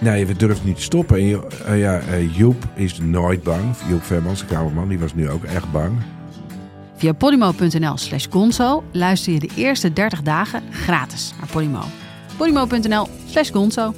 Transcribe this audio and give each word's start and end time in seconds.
Nee, 0.00 0.26
we 0.26 0.36
durven 0.36 0.66
niet 0.66 0.76
te 0.76 0.82
stoppen. 0.82 1.18
En 1.18 1.42
eh, 1.66 1.78
ja, 1.78 2.00
eh, 2.00 2.36
Joep 2.36 2.64
is 2.74 2.98
nooit 2.98 3.42
bang. 3.42 3.76
Joep 3.88 4.02
Vermans, 4.02 4.40
de 4.40 4.46
kamerman, 4.46 4.88
die 4.88 4.98
was 4.98 5.14
nu 5.14 5.30
ook 5.30 5.44
echt 5.44 5.72
bang. 5.72 5.98
Via 6.96 7.12
podimo.nl 7.12 7.96
slash 7.96 8.26
gonzo 8.30 8.84
luister 8.92 9.32
je 9.32 9.38
de 9.38 9.50
eerste 9.56 9.92
30 9.92 10.22
dagen 10.22 10.62
gratis 10.72 11.32
naar 11.38 11.48
Podimo. 11.48 11.82
podimo.nl 12.36 13.08
slash 13.26 13.50
gonzo. 13.50 13.94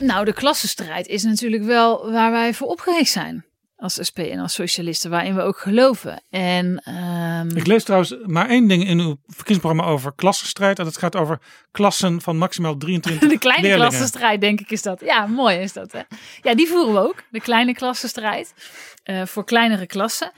Nou, 0.00 0.24
de 0.24 0.32
klassenstrijd 0.32 1.06
is 1.06 1.22
natuurlijk 1.22 1.62
wel 1.64 2.10
waar 2.10 2.30
wij 2.30 2.54
voor 2.54 2.68
opgericht 2.68 3.10
zijn. 3.10 3.44
Als 3.84 3.98
SP 4.08 4.18
en 4.18 4.38
als 4.38 4.54
socialisten, 4.54 5.10
waarin 5.10 5.34
we 5.34 5.40
ook 5.42 5.58
geloven. 5.58 6.22
En 6.30 6.82
ehm, 6.84 7.56
Ik 7.56 7.66
lees 7.66 7.84
trouwens 7.84 8.14
maar 8.26 8.48
één 8.48 8.68
ding 8.68 8.86
in 8.86 8.98
uw 8.98 9.16
verkiezingsprogramma 9.26 9.92
over 9.92 10.12
klassenstrijd. 10.14 10.78
En 10.78 10.84
dat 10.84 10.96
gaat 10.98 11.16
over 11.16 11.38
klassen 11.70 12.20
van 12.20 12.36
maximaal 12.36 12.76
23 12.86 13.28
de 13.28 13.38
kleine 13.38 13.62
leerlingen. 13.62 13.88
klassenstrijd, 13.90 14.40
denk 14.40 14.60
ik, 14.60 14.70
is 14.70 14.82
dat. 14.82 15.00
Ja, 15.00 15.26
mooi 15.26 15.56
is 15.58 15.72
dat. 15.72 15.92
Hè? 15.92 16.00
Ja, 16.42 16.54
die 16.54 16.66
voeren 16.68 16.92
we 16.92 16.98
ook. 16.98 17.22
De 17.30 17.40
kleine 17.40 17.74
klassenstrijd. 17.74 18.54
eh, 19.02 19.22
voor 19.26 19.44
kleinere 19.44 19.86
klassen. 19.86 20.32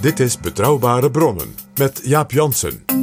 Dit 0.00 0.20
is 0.20 0.40
Betrouwbare 0.40 1.10
Bronnen 1.10 1.54
met 1.74 2.00
Jaap 2.04 2.30
Jansen. 2.30 2.95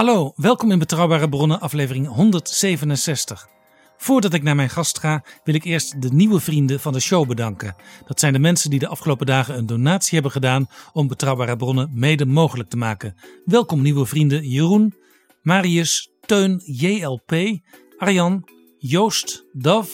Hallo, 0.00 0.32
welkom 0.36 0.70
in 0.70 0.78
Betrouwbare 0.78 1.28
Bronnen, 1.28 1.60
aflevering 1.60 2.06
167. 2.06 3.48
Voordat 3.96 4.34
ik 4.34 4.42
naar 4.42 4.54
mijn 4.54 4.70
gast 4.70 4.98
ga, 4.98 5.24
wil 5.44 5.54
ik 5.54 5.64
eerst 5.64 6.02
de 6.02 6.12
nieuwe 6.12 6.40
vrienden 6.40 6.80
van 6.80 6.92
de 6.92 7.00
show 7.00 7.28
bedanken. 7.28 7.76
Dat 8.06 8.20
zijn 8.20 8.32
de 8.32 8.38
mensen 8.38 8.70
die 8.70 8.78
de 8.78 8.86
afgelopen 8.86 9.26
dagen 9.26 9.58
een 9.58 9.66
donatie 9.66 10.12
hebben 10.12 10.30
gedaan 10.30 10.68
om 10.92 11.08
Betrouwbare 11.08 11.56
Bronnen 11.56 11.90
mede 11.92 12.26
mogelijk 12.26 12.68
te 12.68 12.76
maken. 12.76 13.16
Welkom 13.44 13.82
nieuwe 13.82 14.06
vrienden 14.06 14.48
Jeroen, 14.48 14.94
Marius, 15.42 16.10
Teun, 16.20 16.60
JLP, 16.64 17.32
Arjan, 17.98 18.48
Joost, 18.78 19.44
Dav, 19.52 19.88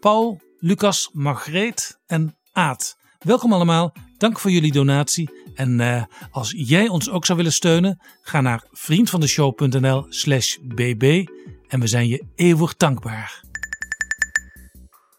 Paul, 0.00 0.40
Lucas, 0.58 1.10
Margreet 1.12 2.00
en 2.06 2.36
Aad. 2.52 2.96
Welkom 3.18 3.52
allemaal, 3.52 3.92
dank 4.16 4.38
voor 4.38 4.50
jullie 4.50 4.72
donatie. 4.72 5.37
En 5.58 5.80
eh, 5.80 6.02
als 6.30 6.52
jij 6.56 6.88
ons 6.88 7.10
ook 7.10 7.24
zou 7.24 7.38
willen 7.38 7.52
steunen, 7.52 8.00
ga 8.22 8.40
naar 8.40 8.64
vriendvandeshow.nl 8.72 10.06
slash 10.08 10.56
bb 10.62 11.26
en 11.68 11.80
we 11.80 11.86
zijn 11.86 12.08
je 12.08 12.24
eeuwig 12.34 12.76
dankbaar. 12.76 13.42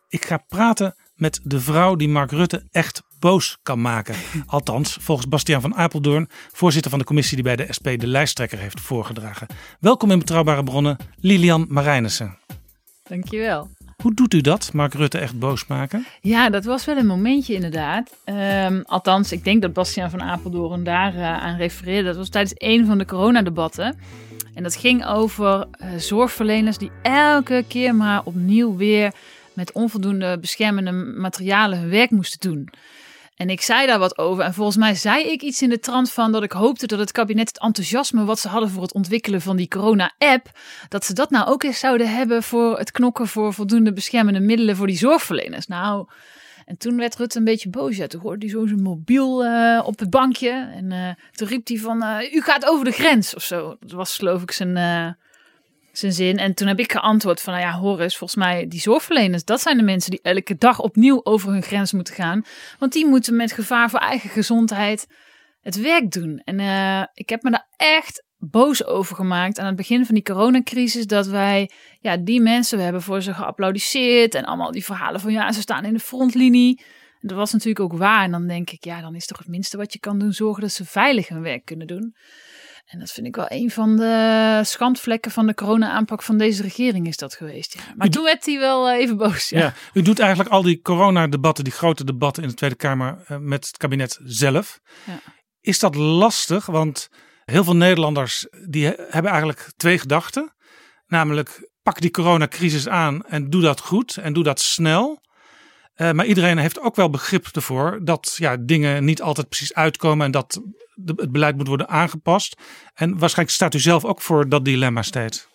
Ik 0.07 0.25
ga 0.25 0.37
praten 0.37 0.95
met 1.15 1.39
de 1.43 1.59
vrouw 1.59 1.95
die 1.95 2.09
Mark 2.09 2.31
Rutte 2.31 2.67
echt 2.71 3.03
boos 3.19 3.57
kan 3.63 3.81
maken. 3.81 4.15
Althans, 4.45 4.97
volgens 5.01 5.27
Bastiaan 5.27 5.61
van 5.61 5.75
Apeldoorn, 5.75 6.29
voorzitter 6.51 6.89
van 6.89 6.99
de 6.99 7.05
commissie 7.05 7.35
die 7.35 7.43
bij 7.43 7.55
de 7.55 7.73
SP 7.77 7.87
de 7.97 8.07
lijsttrekker 8.07 8.59
heeft 8.59 8.81
voorgedragen. 8.81 9.47
Welkom 9.79 10.11
in 10.11 10.19
Betrouwbare 10.19 10.63
Bronnen, 10.63 10.97
Lilian 11.15 11.65
Marijnissen. 11.69 12.37
Dankjewel. 13.03 13.69
Hoe 14.01 14.13
doet 14.13 14.33
u 14.33 14.41
dat, 14.41 14.73
Mark 14.73 14.93
Rutte 14.93 15.17
echt 15.17 15.39
boos 15.39 15.67
maken? 15.67 16.05
Ja, 16.21 16.49
dat 16.49 16.65
was 16.65 16.85
wel 16.85 16.97
een 16.97 17.05
momentje 17.05 17.53
inderdaad. 17.53 18.15
Ehm, 18.23 18.81
althans, 18.85 19.31
ik 19.31 19.43
denk 19.43 19.61
dat 19.61 19.73
Bastiaan 19.73 20.09
van 20.09 20.21
Apeldoorn 20.21 20.83
daar 20.83 21.15
eh, 21.15 21.43
aan 21.43 21.57
refereerde. 21.57 22.07
Dat 22.07 22.15
was 22.15 22.29
tijdens 22.29 22.53
een 22.57 22.85
van 22.85 22.97
de 22.97 23.05
coronadebatten. 23.05 23.97
En 24.53 24.63
dat 24.63 24.75
ging 24.75 25.05
over 25.05 25.67
eh, 25.71 25.89
zorgverleners 25.97 26.77
die 26.77 26.91
elke 27.01 27.65
keer 27.67 27.95
maar 27.95 28.21
opnieuw 28.23 28.75
weer 28.75 29.13
met 29.53 29.71
onvoldoende 29.71 30.37
beschermende 30.39 30.91
materialen 30.91 31.79
hun 31.79 31.89
werk 31.89 32.09
moesten 32.09 32.49
doen. 32.49 32.69
En 33.39 33.49
ik 33.49 33.61
zei 33.61 33.87
daar 33.87 33.99
wat 33.99 34.17
over. 34.17 34.43
En 34.43 34.53
volgens 34.53 34.77
mij 34.77 34.95
zei 34.95 35.23
ik 35.23 35.41
iets 35.41 35.61
in 35.61 35.69
de 35.69 35.79
trant 35.79 36.11
van 36.11 36.31
dat 36.31 36.43
ik 36.43 36.51
hoopte 36.51 36.87
dat 36.87 36.99
het 36.99 37.11
kabinet 37.11 37.47
het 37.47 37.59
enthousiasme 37.59 38.25
wat 38.25 38.39
ze 38.39 38.47
hadden 38.47 38.69
voor 38.69 38.81
het 38.81 38.93
ontwikkelen 38.93 39.41
van 39.41 39.55
die 39.55 39.67
corona-app, 39.67 40.51
dat 40.87 41.05
ze 41.05 41.13
dat 41.13 41.29
nou 41.29 41.47
ook 41.47 41.63
eens 41.63 41.79
zouden 41.79 42.15
hebben 42.15 42.43
voor 42.43 42.77
het 42.77 42.91
knokken 42.91 43.27
voor 43.27 43.53
voldoende 43.53 43.93
beschermende 43.93 44.39
middelen 44.39 44.75
voor 44.75 44.87
die 44.87 44.97
zorgverleners. 44.97 45.67
Nou, 45.67 46.07
en 46.65 46.77
toen 46.77 46.97
werd 46.97 47.15
Rutte 47.15 47.37
een 47.37 47.43
beetje 47.43 47.69
boos. 47.69 47.97
Ja, 47.97 48.07
toen 48.07 48.21
hoorde 48.21 48.45
hij 48.45 48.55
zo 48.55 48.65
zijn 48.65 48.81
mobiel 48.81 49.45
eh, 49.45 49.81
op 49.85 49.99
het 49.99 50.09
bankje. 50.09 50.69
En 50.73 50.91
eh, 50.91 51.09
toen 51.31 51.47
riep 51.47 51.67
hij 51.67 51.77
van, 51.77 52.03
eh, 52.03 52.33
u 52.33 52.41
gaat 52.41 52.65
over 52.65 52.85
de 52.85 52.91
grens 52.91 53.35
of 53.35 53.43
zo. 53.43 53.77
Dat 53.79 53.91
was 53.91 54.15
geloof 54.15 54.41
ik 54.41 54.51
zijn, 54.51 54.77
zijn 55.99 56.13
zin. 56.13 56.37
En 56.37 56.53
toen 56.53 56.67
heb 56.67 56.79
ik 56.79 56.91
geantwoord 56.91 57.41
van, 57.41 57.53
nou 57.53 57.65
ja, 57.65 57.71
hoor 57.71 57.97
volgens 57.97 58.35
mij 58.35 58.67
die 58.67 58.79
zorgverleners, 58.79 59.43
dat 59.43 59.61
zijn 59.61 59.77
de 59.77 59.83
mensen 59.83 60.11
die 60.11 60.21
elke 60.21 60.55
dag 60.55 60.79
opnieuw 60.79 61.19
over 61.23 61.51
hun 61.51 61.63
grens 61.63 61.93
moeten 61.93 62.13
gaan. 62.13 62.45
Want 62.79 62.93
die 62.93 63.05
moeten 63.05 63.35
met 63.35 63.51
gevaar 63.51 63.89
voor 63.89 63.99
eigen 63.99 64.29
gezondheid 64.29 65.07
het 65.61 65.81
werk 65.81 66.11
doen. 66.11 66.41
En 66.43 66.59
eh, 66.59 67.03
ik 67.13 67.29
heb 67.29 67.43
me 67.43 67.51
daar 67.51 67.67
echt 67.75 68.23
boos 68.37 68.85
over 68.85 69.15
gemaakt 69.15 69.59
aan 69.59 69.65
het 69.65 69.75
begin 69.75 70.05
van 70.05 70.15
die 70.15 70.23
coronacrisis. 70.23 71.07
Dat 71.07 71.27
wij, 71.27 71.71
ja, 71.99 72.17
die 72.17 72.41
mensen, 72.41 72.77
we 72.77 72.83
hebben 72.83 73.01
voor 73.01 73.21
ze 73.21 73.33
geapplaudisseerd. 73.33 74.35
En 74.35 74.45
allemaal 74.45 74.71
die 74.71 74.85
verhalen 74.85 75.19
van, 75.19 75.31
ja, 75.31 75.51
ze 75.51 75.61
staan 75.61 75.85
in 75.85 75.93
de 75.93 75.99
frontlinie. 75.99 76.81
Dat 77.19 77.37
was 77.37 77.51
natuurlijk 77.51 77.79
ook 77.79 77.99
waar. 77.99 78.23
En 78.23 78.31
dan 78.31 78.47
denk 78.47 78.69
ik, 78.69 78.83
ja, 78.83 79.01
dan 79.01 79.15
is 79.15 79.25
toch 79.25 79.37
het 79.37 79.47
minste 79.47 79.77
wat 79.77 79.93
je 79.93 79.99
kan 79.99 80.19
doen, 80.19 80.33
zorgen 80.33 80.61
dat 80.61 80.71
ze 80.71 80.85
veilig 80.85 81.27
hun 81.27 81.41
werk 81.41 81.65
kunnen 81.65 81.87
doen. 81.87 82.15
En 82.89 82.99
dat 82.99 83.11
vind 83.11 83.27
ik 83.27 83.35
wel 83.35 83.45
een 83.49 83.71
van 83.71 83.95
de 83.95 84.59
schandvlekken 84.63 85.31
van 85.31 85.47
de 85.47 85.53
corona-aanpak 85.53 86.21
van 86.23 86.37
deze 86.37 86.61
regering 86.61 87.07
is 87.07 87.17
dat 87.17 87.35
geweest. 87.35 87.73
Ja. 87.73 87.81
Maar 87.95 88.07
U- 88.07 88.09
toen 88.09 88.23
werd 88.23 88.45
hij 88.45 88.59
wel 88.59 88.89
eh, 88.89 88.97
even 88.99 89.17
boos. 89.17 89.49
Ja. 89.49 89.59
Ja. 89.59 89.73
u 89.93 90.01
doet 90.01 90.19
eigenlijk 90.19 90.49
al 90.49 90.61
die 90.61 90.81
coronadebatten, 90.81 91.63
die 91.63 91.73
grote 91.73 92.03
debatten 92.03 92.43
in 92.43 92.49
de 92.49 92.55
Tweede 92.55 92.75
Kamer 92.75 93.23
eh, 93.27 93.37
met 93.37 93.67
het 93.67 93.77
kabinet 93.77 94.19
zelf. 94.23 94.79
Ja. 95.05 95.19
Is 95.61 95.79
dat 95.79 95.95
lastig? 95.95 96.65
Want 96.65 97.09
heel 97.45 97.63
veel 97.63 97.75
Nederlanders 97.75 98.47
die 98.67 98.85
he- 98.85 98.95
hebben 99.09 99.31
eigenlijk 99.31 99.71
twee 99.77 99.97
gedachten. 99.99 100.53
Namelijk, 101.07 101.69
pak 101.81 102.01
die 102.01 102.11
coronacrisis 102.11 102.87
aan 102.87 103.25
en 103.25 103.49
doe 103.49 103.61
dat 103.61 103.79
goed 103.79 104.17
en 104.17 104.33
doe 104.33 104.43
dat 104.43 104.59
snel. 104.59 105.21
Eh, 105.99 106.11
maar 106.11 106.25
iedereen 106.25 106.57
heeft 106.57 106.79
ook 106.79 106.95
wel 106.95 107.09
begrip 107.09 107.47
ervoor 107.51 107.99
dat 108.01 108.35
ja, 108.37 108.57
dingen 108.59 109.05
niet 109.05 109.21
altijd 109.21 109.49
precies 109.49 109.73
uitkomen 109.73 110.25
en 110.25 110.31
dat 110.31 110.61
het 111.05 111.31
beleid 111.31 111.57
moet 111.57 111.67
worden 111.67 111.89
aangepast. 111.89 112.61
En 112.93 113.17
waarschijnlijk 113.17 113.57
staat 113.57 113.73
u 113.73 113.79
zelf 113.79 114.05
ook 114.05 114.21
voor 114.21 114.49
dat 114.49 114.65
dilemma 114.65 115.01
steeds. 115.01 115.47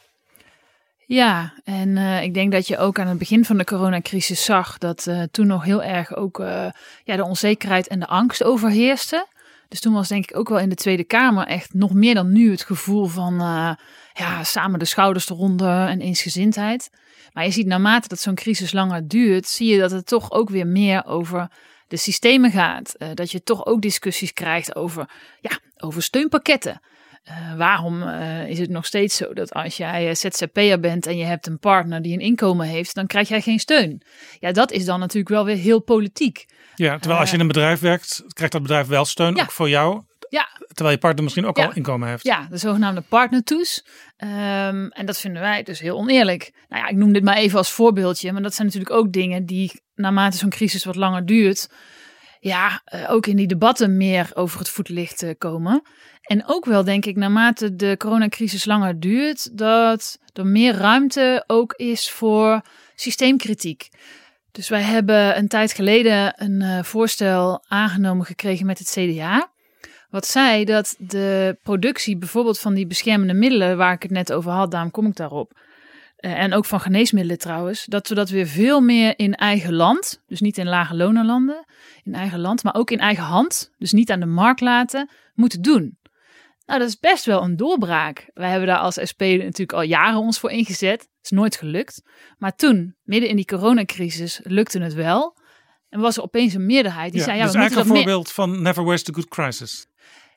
Ja, 1.06 1.54
en 1.64 1.96
eh, 1.96 2.22
ik 2.22 2.34
denk 2.34 2.52
dat 2.52 2.66
je 2.66 2.78
ook 2.78 2.98
aan 2.98 3.06
het 3.06 3.18
begin 3.18 3.44
van 3.44 3.58
de 3.58 3.64
coronacrisis 3.64 4.44
zag 4.44 4.78
dat 4.78 5.06
eh, 5.06 5.22
toen 5.30 5.46
nog 5.46 5.64
heel 5.64 5.82
erg 5.82 6.16
ook 6.16 6.38
ja, 7.04 7.16
de 7.16 7.24
onzekerheid 7.24 7.88
en 7.88 8.00
de 8.00 8.06
angst 8.06 8.42
overheerste. 8.42 9.26
Dus 9.68 9.80
toen 9.80 9.92
was 9.92 10.08
denk 10.08 10.30
ik 10.30 10.36
ook 10.36 10.48
wel 10.48 10.58
in 10.58 10.68
de 10.68 10.74
Tweede 10.74 11.04
Kamer 11.04 11.46
echt 11.46 11.74
nog 11.74 11.92
meer 11.92 12.14
dan 12.14 12.32
nu 12.32 12.50
het 12.50 12.64
gevoel 12.64 13.06
van 13.06 13.34
ja, 14.12 14.42
samen 14.42 14.78
de 14.78 14.84
schouders 14.84 15.30
eronder 15.30 15.86
en 15.86 16.00
eensgezindheid. 16.00 16.90
Maar 17.34 17.44
je 17.44 17.50
ziet 17.50 17.66
naarmate 17.66 18.08
dat 18.08 18.20
zo'n 18.20 18.34
crisis 18.34 18.72
langer 18.72 19.08
duurt, 19.08 19.46
zie 19.46 19.72
je 19.72 19.78
dat 19.78 19.90
het 19.90 20.06
toch 20.06 20.30
ook 20.30 20.50
weer 20.50 20.66
meer 20.66 21.06
over 21.06 21.48
de 21.88 21.96
systemen 21.96 22.50
gaat. 22.50 22.94
Eh, 22.94 23.08
dat 23.14 23.30
je 23.30 23.42
toch 23.42 23.66
ook 23.66 23.82
discussies 23.82 24.32
krijgt 24.32 24.76
over, 24.76 25.08
ja, 25.40 25.58
over 25.76 26.02
steunpakketten. 26.02 26.80
Eh, 27.24 27.56
waarom 27.56 28.02
eh, 28.02 28.48
is 28.48 28.58
het 28.58 28.70
nog 28.70 28.86
steeds 28.86 29.16
zo 29.16 29.32
dat 29.32 29.52
als 29.52 29.76
jij 29.76 30.14
ZZP'er 30.14 30.80
bent 30.80 31.06
en 31.06 31.16
je 31.16 31.24
hebt 31.24 31.46
een 31.46 31.58
partner 31.58 32.02
die 32.02 32.12
een 32.12 32.20
inkomen 32.20 32.66
heeft, 32.66 32.94
dan 32.94 33.06
krijg 33.06 33.28
jij 33.28 33.40
geen 33.40 33.58
steun? 33.58 34.02
Ja, 34.38 34.52
dat 34.52 34.72
is 34.72 34.84
dan 34.84 35.00
natuurlijk 35.00 35.28
wel 35.28 35.44
weer 35.44 35.56
heel 35.56 35.80
politiek. 35.80 36.46
Ja, 36.74 36.98
terwijl 36.98 37.20
als 37.20 37.28
je 37.28 37.34
in 37.34 37.40
een 37.40 37.46
bedrijf 37.46 37.80
werkt, 37.80 38.22
krijgt 38.32 38.52
dat 38.52 38.62
bedrijf 38.62 38.86
wel 38.86 39.04
steun, 39.04 39.34
Ja. 39.34 39.42
ook 39.42 39.50
voor 39.50 39.68
jou. 39.68 40.02
Ja, 40.34 40.48
Terwijl 40.66 40.90
je 40.94 41.00
partner 41.00 41.22
misschien 41.22 41.46
ook 41.46 41.56
Ja. 41.56 41.64
al 41.64 41.72
inkomen 41.74 42.08
heeft. 42.08 42.24
ja 42.24 42.46
de 42.50 42.56
zogenaamde 42.56 43.00
partnertoes. 43.00 43.84
Ehm, 44.16 44.86
en 44.86 45.06
dat 45.06 45.20
vinden 45.20 45.42
wij 45.42 45.62
dus 45.62 45.80
heel 45.80 45.96
oneerlijk. 45.96 46.52
Nou 46.68 46.82
ja, 46.82 46.88
ik 46.88 46.96
noem 46.96 47.12
dit 47.12 47.24
maar 47.24 47.36
even 47.36 47.58
als 47.58 47.70
voorbeeldje, 47.70 48.32
maar 48.32 48.42
dat 48.42 48.54
zijn 48.54 48.66
natuurlijk 48.66 48.94
ook 48.94 49.12
dingen 49.12 49.46
die 49.46 49.82
naarmate 49.94 50.36
zo'n 50.36 50.50
crisis 50.50 50.84
wat 50.84 50.96
langer 50.96 51.26
duurt, 51.26 51.68
ja, 52.40 52.80
eh, 52.84 53.10
ook 53.10 53.26
in 53.26 53.36
die 53.36 53.46
debatten 53.46 53.96
meer 53.96 54.30
over 54.34 54.58
het 54.58 54.68
voetlicht 54.68 55.22
eh, 55.22 55.30
komen. 55.38 55.82
En 56.22 56.42
ook 56.46 56.64
wel, 56.64 56.84
denk 56.84 57.04
ik, 57.04 57.16
naarmate 57.16 57.76
de 57.76 57.94
coronacrisis 57.98 58.64
langer 58.64 59.00
duurt, 59.00 59.58
dat 59.58 60.18
er 60.32 60.46
meer 60.46 60.74
ruimte 60.74 61.44
ook 61.46 61.72
is 61.72 62.10
voor 62.10 62.60
systeemkritiek. 62.94 63.88
Dus 64.52 64.68
wij 64.68 64.82
hebben 64.82 65.38
een 65.38 65.48
tijd 65.48 65.72
geleden 65.72 66.42
een 66.42 66.60
uh, 66.60 66.82
voorstel 66.82 67.64
aangenomen 67.68 68.26
gekregen 68.26 68.66
met 68.66 68.78
het 68.78 68.88
CDA. 68.90 69.52
Wat 70.14 70.26
zei 70.26 70.64
dat 70.64 70.94
de 70.98 71.58
productie 71.62 72.16
bijvoorbeeld 72.16 72.58
van 72.58 72.74
die 72.74 72.86
beschermende 72.86 73.34
middelen, 73.34 73.76
waar 73.76 73.92
ik 73.92 74.02
het 74.02 74.10
net 74.10 74.32
over 74.32 74.50
had, 74.50 74.70
daarom 74.70 74.90
kom 74.90 75.06
ik 75.06 75.16
daarop. 75.16 75.52
Uh, 76.20 76.38
en 76.38 76.52
ook 76.52 76.64
van 76.64 76.80
geneesmiddelen 76.80 77.38
trouwens, 77.38 77.84
dat 77.84 78.08
we 78.08 78.14
dat 78.14 78.28
weer 78.28 78.46
veel 78.46 78.80
meer 78.80 79.18
in 79.18 79.34
eigen 79.34 79.72
land, 79.72 80.22
dus 80.26 80.40
niet 80.40 80.58
in 80.58 80.68
lage 80.68 80.94
lonenlanden, 80.94 81.64
in 82.02 82.14
eigen 82.14 82.40
land, 82.40 82.62
maar 82.62 82.74
ook 82.74 82.90
in 82.90 82.98
eigen 82.98 83.24
hand, 83.24 83.72
dus 83.78 83.92
niet 83.92 84.10
aan 84.10 84.20
de 84.20 84.26
markt 84.26 84.60
laten, 84.60 85.10
moeten 85.34 85.62
doen. 85.62 85.98
Nou, 86.66 86.80
dat 86.80 86.88
is 86.88 86.98
best 86.98 87.24
wel 87.24 87.42
een 87.42 87.56
doorbraak. 87.56 88.30
Wij 88.34 88.50
hebben 88.50 88.68
daar 88.68 88.78
als 88.78 88.98
SP 89.10 89.20
natuurlijk 89.20 89.72
al 89.72 89.82
jaren 89.82 90.20
ons 90.20 90.38
voor 90.38 90.50
ingezet. 90.50 91.08
is 91.22 91.30
nooit 91.30 91.56
gelukt. 91.56 92.02
Maar 92.38 92.54
toen, 92.54 92.96
midden 93.02 93.28
in 93.28 93.36
die 93.36 93.44
coronacrisis, 93.44 94.40
lukte 94.42 94.78
het 94.78 94.94
wel. 94.94 95.36
En 95.88 96.00
was 96.00 96.16
er 96.16 96.22
opeens 96.22 96.54
een 96.54 96.66
meerderheid 96.66 97.10
die 97.10 97.20
ja, 97.20 97.26
zei... 97.26 97.38
Ja, 97.38 97.44
dus 97.44 97.52
we 97.52 97.58
eigenlijk 97.58 97.88
moeten 97.88 98.06
een 98.08 98.14
dat 98.14 98.32
voorbeeld 98.32 98.52
van 98.52 98.62
never 98.62 98.84
waste 98.84 99.10
a 99.10 99.14
good 99.14 99.28
crisis. 99.28 99.86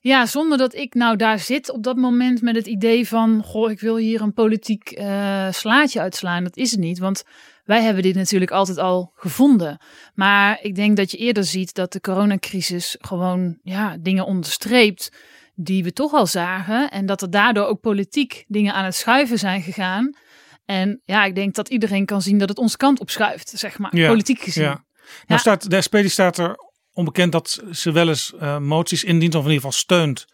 Ja, 0.08 0.26
zonder 0.26 0.58
dat 0.58 0.76
ik 0.76 0.94
nou 0.94 1.16
daar 1.16 1.40
zit 1.40 1.70
op 1.72 1.84
dat 1.84 1.96
moment 1.96 2.42
met 2.42 2.56
het 2.56 2.68
idee 2.68 3.08
van... 3.08 3.44
Goh, 3.44 3.72
ik 3.72 3.80
wil 3.80 3.98
hier 3.98 4.22
een 4.22 4.34
politiek 4.34 5.00
uh, 5.00 5.52
slaatje 5.52 6.00
uitslaan. 6.00 6.44
Dat 6.44 6.58
is 6.58 6.72
het 6.72 6.80
niet, 6.80 7.00
want 7.00 7.24
wij 7.66 7.82
hebben 7.82 8.04
dit 8.04 8.16
natuurlijk 8.16 8.52
altijd 8.52 8.78
al 8.78 9.12
gevonden. 9.16 9.78
Maar 10.14 10.60
ik 10.62 10.76
denk 10.76 10.98
dat 10.98 11.12
je 11.12 11.18
eerder 11.18 11.44
ziet 11.44 11.74
dat 11.74 11.92
de 11.92 12.02
coronacrisis 12.02 12.96
gewoon 13.00 13.58
ja, 13.64 13.98
dingen 14.00 14.26
onderstreept 14.26 15.12
die 15.56 15.84
we 15.84 15.94
toch 15.94 16.14
al 16.14 16.28
zagen. 16.28 16.92
En 16.92 17.06
dat 17.06 17.22
er 17.22 17.30
daardoor 17.30 17.66
ook 17.66 17.82
politiek 17.82 18.46
dingen 18.48 18.74
aan 18.74 18.86
het 18.86 18.96
schuiven 18.96 19.40
zijn 19.40 19.62
gegaan. 19.62 20.16
En 20.66 21.02
ja, 21.06 21.26
ik 21.26 21.36
denk 21.36 21.56
dat 21.56 21.70
iedereen 21.70 22.06
kan 22.06 22.22
zien 22.22 22.38
dat 22.38 22.50
het 22.50 22.58
onze 22.58 22.78
kant 22.78 23.00
op 23.00 23.10
schuift, 23.10 23.52
zeg 23.56 23.78
maar, 23.80 23.96
Ja, 23.96 24.08
politiek 24.08 24.42
gezien. 24.42 24.64
Ja. 24.64 24.86
Nou 25.28 25.40
staat, 25.40 25.70
de 25.70 25.82
SP 25.86 25.96
die 25.96 26.10
staat 26.10 26.38
er 26.38 26.67
onbekend 26.98 27.32
dat 27.32 27.64
ze 27.72 27.92
wel 27.92 28.08
eens 28.08 28.34
eh, 28.40 28.58
moties 28.58 29.04
indient, 29.04 29.36
of 29.36 29.44
in 29.44 29.52
ieder 29.52 29.64
geval 29.64 29.80
steunt, 29.80 30.26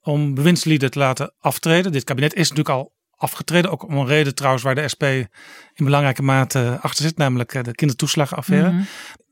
om 0.00 0.34
bewindslieden 0.34 0.90
te 0.90 0.98
laten 0.98 1.34
aftreden. 1.38 1.92
Dit 1.92 2.04
kabinet 2.04 2.34
is 2.34 2.48
natuurlijk 2.48 2.76
al 2.76 2.94
afgetreden, 3.16 3.70
ook 3.70 3.82
om 3.82 3.96
een 3.96 4.06
reden 4.06 4.34
trouwens 4.34 4.62
waar 4.64 4.74
de 4.74 4.88
SP 4.94 5.02
in 5.02 5.84
belangrijke 5.84 6.22
mate 6.22 6.78
achter 6.80 7.04
zit, 7.04 7.16
namelijk 7.16 7.54
eh, 7.54 7.62
de 7.62 7.74
kindertoeslagenaffaire. 7.74 8.70
Mhm. 8.70 8.82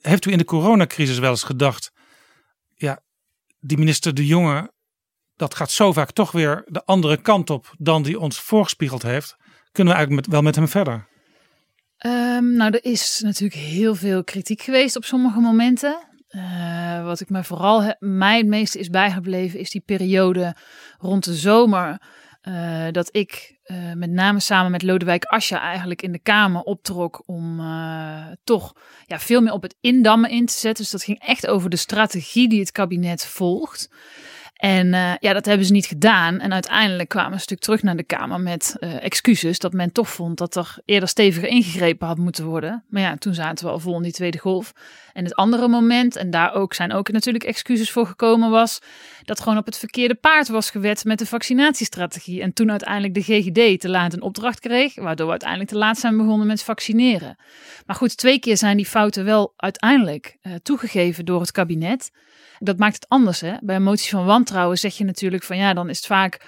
Heeft 0.00 0.24
u 0.24 0.32
in 0.32 0.38
de 0.38 0.44
coronacrisis 0.44 1.18
wel 1.18 1.30
eens 1.30 1.42
gedacht, 1.42 1.92
ja, 2.74 3.00
die 3.60 3.78
minister 3.78 4.14
De 4.14 4.26
Jonge, 4.26 4.72
dat 5.36 5.54
gaat 5.54 5.70
zo 5.70 5.92
vaak 5.92 6.10
toch 6.10 6.32
weer 6.32 6.62
de 6.66 6.84
andere 6.84 7.16
kant 7.16 7.50
op 7.50 7.74
dan 7.78 8.02
die 8.02 8.18
ons 8.18 8.40
voorgespiegeld 8.40 9.02
heeft. 9.02 9.36
Kunnen 9.72 9.92
we 9.92 9.98
eigenlijk 9.98 10.26
met, 10.26 10.34
wel 10.34 10.42
met 10.42 10.56
hem 10.56 10.68
verder? 10.68 11.06
Ehm, 11.96 12.56
nou, 12.56 12.70
er 12.70 12.84
is 12.84 13.20
natuurlijk 13.24 13.60
heel 13.60 13.94
veel 13.94 14.24
kritiek 14.24 14.62
geweest 14.62 14.96
op 14.96 15.04
sommige 15.04 15.40
momenten. 15.40 16.12
Eh, 16.34 17.04
wat 17.04 17.20
ik 17.20 17.30
me 17.30 17.44
vooral 17.44 17.82
he- 17.82 17.94
mij 17.98 18.36
het 18.36 18.46
meeste 18.46 18.78
is 18.78 18.88
bijgebleven, 18.90 19.58
is 19.58 19.70
die 19.70 19.82
periode 19.84 20.56
rond 20.98 21.24
de 21.24 21.34
zomer. 21.34 22.00
eh, 22.40 22.86
dat 22.90 23.08
ik 23.16 23.58
eh, 23.64 23.76
met 23.94 24.10
name 24.10 24.40
samen 24.40 24.70
met 24.70 24.82
Lodewijk 24.82 25.24
Asscher 25.24 25.58
eigenlijk 25.58 26.02
in 26.02 26.12
de 26.12 26.18
Kamer 26.18 26.60
optrok 26.62 27.22
om 27.26 27.60
toch 28.44 28.72
ja, 29.06 29.18
veel 29.18 29.40
meer 29.40 29.52
op 29.52 29.62
het 29.62 29.76
indammen 29.80 30.30
in 30.30 30.46
te 30.46 30.52
zetten. 30.52 30.82
Dus 30.82 30.92
dat 30.92 31.02
ging 31.04 31.18
echt 31.20 31.46
over 31.46 31.70
de 31.70 31.76
strategie 31.76 32.48
die 32.48 32.60
het 32.60 32.72
kabinet 32.72 33.26
volgt. 33.26 33.88
En 34.54 34.94
eh, 34.94 35.12
ja, 35.20 35.32
dat 35.32 35.44
hebben 35.44 35.66
ze 35.66 35.72
niet 35.72 35.86
gedaan. 35.86 36.40
En 36.40 36.52
uiteindelijk 36.52 37.08
kwamen 37.08 37.30
ze 37.30 37.34
natuurlijk 37.38 37.62
terug 37.62 37.82
naar 37.82 37.96
de 37.96 38.02
Kamer 38.02 38.40
met 38.40 38.76
eh, 38.78 39.04
excuses. 39.04 39.58
Dat 39.58 39.72
men 39.72 39.92
toch 39.92 40.08
vond 40.08 40.38
dat 40.38 40.56
er 40.56 40.76
eerder 40.84 41.08
steviger 41.08 41.48
ingegrepen 41.48 42.06
had 42.06 42.18
moeten 42.18 42.44
worden. 42.44 42.84
Maar 42.88 43.02
ja, 43.02 43.16
toen 43.16 43.34
zaten 43.34 43.64
we 43.64 43.70
al 43.70 43.78
vol 43.78 43.96
in 43.96 44.02
die 44.02 44.12
tweede 44.12 44.38
golf. 44.38 44.72
En 45.12 45.24
het 45.24 45.34
andere 45.34 45.68
moment, 45.68 46.16
en 46.16 46.30
daar 46.30 46.54
ook 46.54 46.74
zijn 46.74 46.92
ook 46.92 47.12
natuurlijk 47.12 47.44
excuses 47.44 47.90
voor 47.90 48.06
gekomen, 48.06 48.50
was 48.50 48.78
dat 49.22 49.40
gewoon 49.40 49.58
op 49.58 49.66
het 49.66 49.78
verkeerde 49.78 50.14
paard 50.14 50.48
was 50.48 50.70
gewet 50.70 51.04
met 51.04 51.18
de 51.18 51.26
vaccinatiestrategie. 51.26 52.42
En 52.42 52.52
toen 52.52 52.70
uiteindelijk 52.70 53.14
de 53.14 53.22
GGD 53.22 53.80
te 53.80 53.88
laat 53.88 54.12
een 54.12 54.22
opdracht 54.22 54.60
kreeg, 54.60 54.94
waardoor 54.94 55.26
we 55.26 55.30
uiteindelijk 55.30 55.70
te 55.70 55.78
laat 55.78 55.98
zijn 55.98 56.16
begonnen 56.16 56.46
met 56.46 56.62
vaccineren. 56.62 57.36
Maar 57.86 57.96
goed, 57.96 58.16
twee 58.16 58.38
keer 58.38 58.56
zijn 58.56 58.76
die 58.76 58.86
fouten 58.86 59.24
wel 59.24 59.52
uiteindelijk 59.56 60.36
eh, 60.40 60.52
toegegeven 60.62 61.24
door 61.24 61.40
het 61.40 61.52
kabinet. 61.52 62.10
Dat 62.58 62.78
maakt 62.78 62.94
het 62.94 63.08
anders. 63.08 63.40
Hè? 63.40 63.54
Bij 63.60 63.76
een 63.76 63.82
motie 63.82 64.10
van 64.10 64.24
wantrouwen 64.24 64.78
zeg 64.78 64.96
je 64.96 65.04
natuurlijk 65.04 65.42
van 65.42 65.56
ja, 65.56 65.74
dan 65.74 65.88
is 65.88 65.96
het 65.96 66.06
vaak 66.06 66.40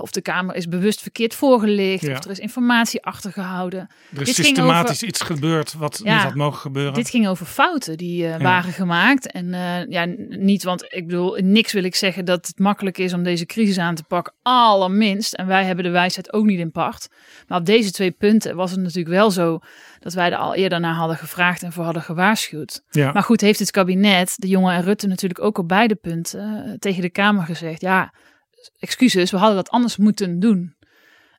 of 0.00 0.10
de 0.10 0.20
Kamer 0.20 0.54
is 0.54 0.68
bewust 0.68 1.00
verkeerd 1.02 1.34
voorgelicht, 1.34 2.02
Ja. 2.06 2.12
of 2.16 2.24
er 2.24 2.30
is 2.30 2.38
informatie 2.38 3.02
achtergehouden. 3.04 3.88
Er 4.14 4.20
is 4.20 4.26
Dit 4.26 4.34
systematisch 4.34 5.02
iets 5.02 5.20
gebeurd 5.20 5.74
wat 5.74 6.00
Ja. 6.04 6.14
niet 6.14 6.22
had 6.22 6.34
mogen 6.34 6.60
gebeuren. 6.60 6.94
Dit 6.94 7.10
ging 7.10 7.28
over 7.28 7.46
fouten 7.46 7.96
die 7.96 8.26
eh, 8.28 8.42
waren 8.42 8.72
gemaakt. 8.72 9.32
En 9.32 9.54
eh, 9.54 9.86
ja, 9.88 10.04
niet, 10.28 10.62
want 10.62 10.84
ik 10.88 11.06
bedoel, 11.06 11.38
niks 11.42 11.72
wil 11.72 11.84
ik 11.84 11.94
zeggen 11.94 12.24
dat 12.24 12.46
het 12.46 12.58
makkelijk 12.58 12.98
is 12.98 13.12
om 13.12 13.22
deze 13.22 13.46
crisis 13.46 13.78
aan 13.78 13.94
te 13.94 14.04
pakken. 14.04 14.34
Allerminst. 14.42 15.34
En 15.34 15.46
wij 15.46 15.64
hebben 15.64 15.84
de 15.84 15.90
wijsheid 15.90 16.32
ook 16.32 16.44
niet 16.44 16.58
in 16.58 16.70
pacht. 16.72 17.08
Maar 17.48 17.58
op 17.58 17.66
deze 17.66 17.90
twee 17.90 18.10
punten 18.10 18.56
was 18.56 18.70
het 18.70 18.80
natuurlijk 18.80 19.14
wel 19.14 19.30
zo 19.30 19.58
dat 20.00 20.12
wij 20.12 20.30
er 20.32 20.36
al 20.38 20.54
eerder 20.54 20.80
naar 20.80 20.94
hadden 20.94 21.16
gevraagd 21.16 21.62
en 21.62 21.72
voor 21.72 21.84
hadden 21.84 22.02
gewaarschuwd. 22.02 22.82
Maar 22.92 23.22
goed, 23.22 23.40
heeft 23.40 23.58
het 23.58 23.70
kabinet, 23.70 24.34
de 24.36 24.48
jongen 24.48 24.74
en 24.74 24.82
Rutte 24.82 25.06
natuurlijk 25.06 25.40
ook 25.40 25.58
op 25.58 25.68
beide 25.68 25.94
punten 25.94 26.64
eh, 26.66 26.72
tegen 26.78 27.02
de 27.02 27.10
Kamer 27.10 27.44
gezegd. 27.44 27.80
Ja, 27.80 28.12
excuses, 28.78 29.30
we 29.30 29.36
hadden 29.36 29.56
dat 29.56 29.70
anders 29.70 29.96
moeten 29.96 30.40
doen. 30.40 30.76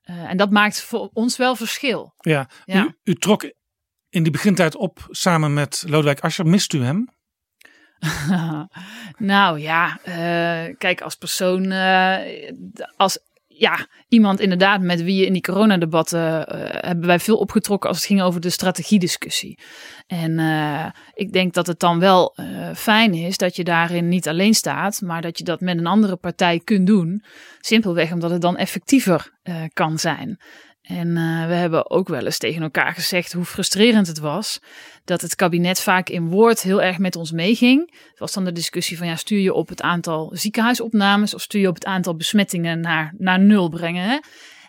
Eh, 0.02 0.30
en 0.30 0.38
dat 0.38 0.52
maakt 0.52 0.82
voor 0.82 1.10
ons 1.14 1.38
wel 1.38 1.56
verschil. 1.56 2.14
ja. 2.18 2.50
Ja. 2.66 2.84
U, 2.84 2.96
u 3.04 3.16
trok 3.16 3.52
in 4.10 4.24
die 4.24 4.32
begintijd 4.32 4.76
op 4.76 5.08
samen 5.10 5.54
met 5.54 5.84
Lodewijk 5.88 6.20
Asscher. 6.20 6.46
Mist 6.46 6.74
u 6.74 6.84
hem? 6.84 7.10
nou 9.18 9.60
ja, 9.60 10.00
eh, 10.04 10.76
kijk, 10.78 11.02
als 11.02 11.16
persoon, 11.16 11.72
eh, 11.72 12.52
als 12.96 13.20
ja, 13.58 13.88
iemand 14.08 14.40
inderdaad 14.40 14.82
met 14.82 15.04
wie 15.04 15.16
je 15.16 15.26
in 15.26 15.34
die 15.34 15.42
coronadebatten 15.42 16.48
eh 16.48 16.88
hebben 16.88 17.06
wij 17.08 17.20
veel 17.20 17.38
opgetrokken 17.38 17.90
als 17.90 17.98
het 17.98 18.08
ging 18.08 18.22
over 18.22 18.42
de 18.42 18.50
strategiediscussie. 18.50 19.60
En 20.08 20.40
eh, 20.40 20.86
ik 21.14 21.32
denk 21.32 21.54
dat 21.54 21.68
het 21.68 21.80
dan 21.80 22.00
wel 22.00 22.36
eh, 22.36 22.46
fijn 22.76 23.14
is 23.14 23.38
dat 23.38 23.56
je 23.56 23.64
daarin 23.64 24.08
niet 24.08 24.28
alleen 24.28 24.54
staat, 24.54 25.02
maar 25.02 25.22
dat 25.22 25.38
je 25.38 25.44
dat 25.44 25.62
met 25.62 25.78
een 25.78 25.88
andere 25.88 26.16
partij 26.16 26.62
kunt 26.64 26.88
doen. 26.88 27.24
Simpelweg 27.60 28.12
omdat 28.12 28.32
het 28.32 28.42
dan 28.42 28.58
effectiever 28.58 29.34
kan 29.74 30.00
zijn. 30.00 30.40
En 30.88 31.18
eh, 31.18 31.48
we 31.48 31.54
hebben 31.54 31.90
ook 31.90 32.08
wel 32.08 32.26
eens 32.26 32.38
tegen 32.38 32.62
elkaar 32.62 32.94
gezegd 32.94 33.34
hoe 33.34 33.46
frustrerend 33.46 34.08
het 34.08 34.20
was 34.20 34.60
dat 35.04 35.22
het 35.22 35.36
kabinet 35.36 35.82
vaak 35.82 36.10
in 36.10 36.30
woord 36.30 36.62
heel 36.62 36.82
erg 36.82 36.98
met 36.98 37.16
ons 37.16 37.32
meeging. 37.32 37.92
Het 38.10 38.20
was 38.20 38.34
dan 38.34 38.46
de 38.46 38.52
discussie 38.52 38.98
van 38.98 39.08
ja, 39.08 39.16
stuur 39.16 39.40
je 39.40 39.54
op 39.54 39.70
het 39.70 39.82
aantal 39.82 40.32
ziekenhuisopnames 40.34 41.34
of 41.34 41.42
stuur 41.42 41.62
je 41.62 41.68
op 41.68 41.76
het 41.76 41.86
aantal 41.86 42.16
besmettingen 42.16 42.80
naar, 42.80 43.14
naar 43.18 43.40
nul 43.40 43.70
brengen. 43.70 44.04
Hè? 44.10 44.18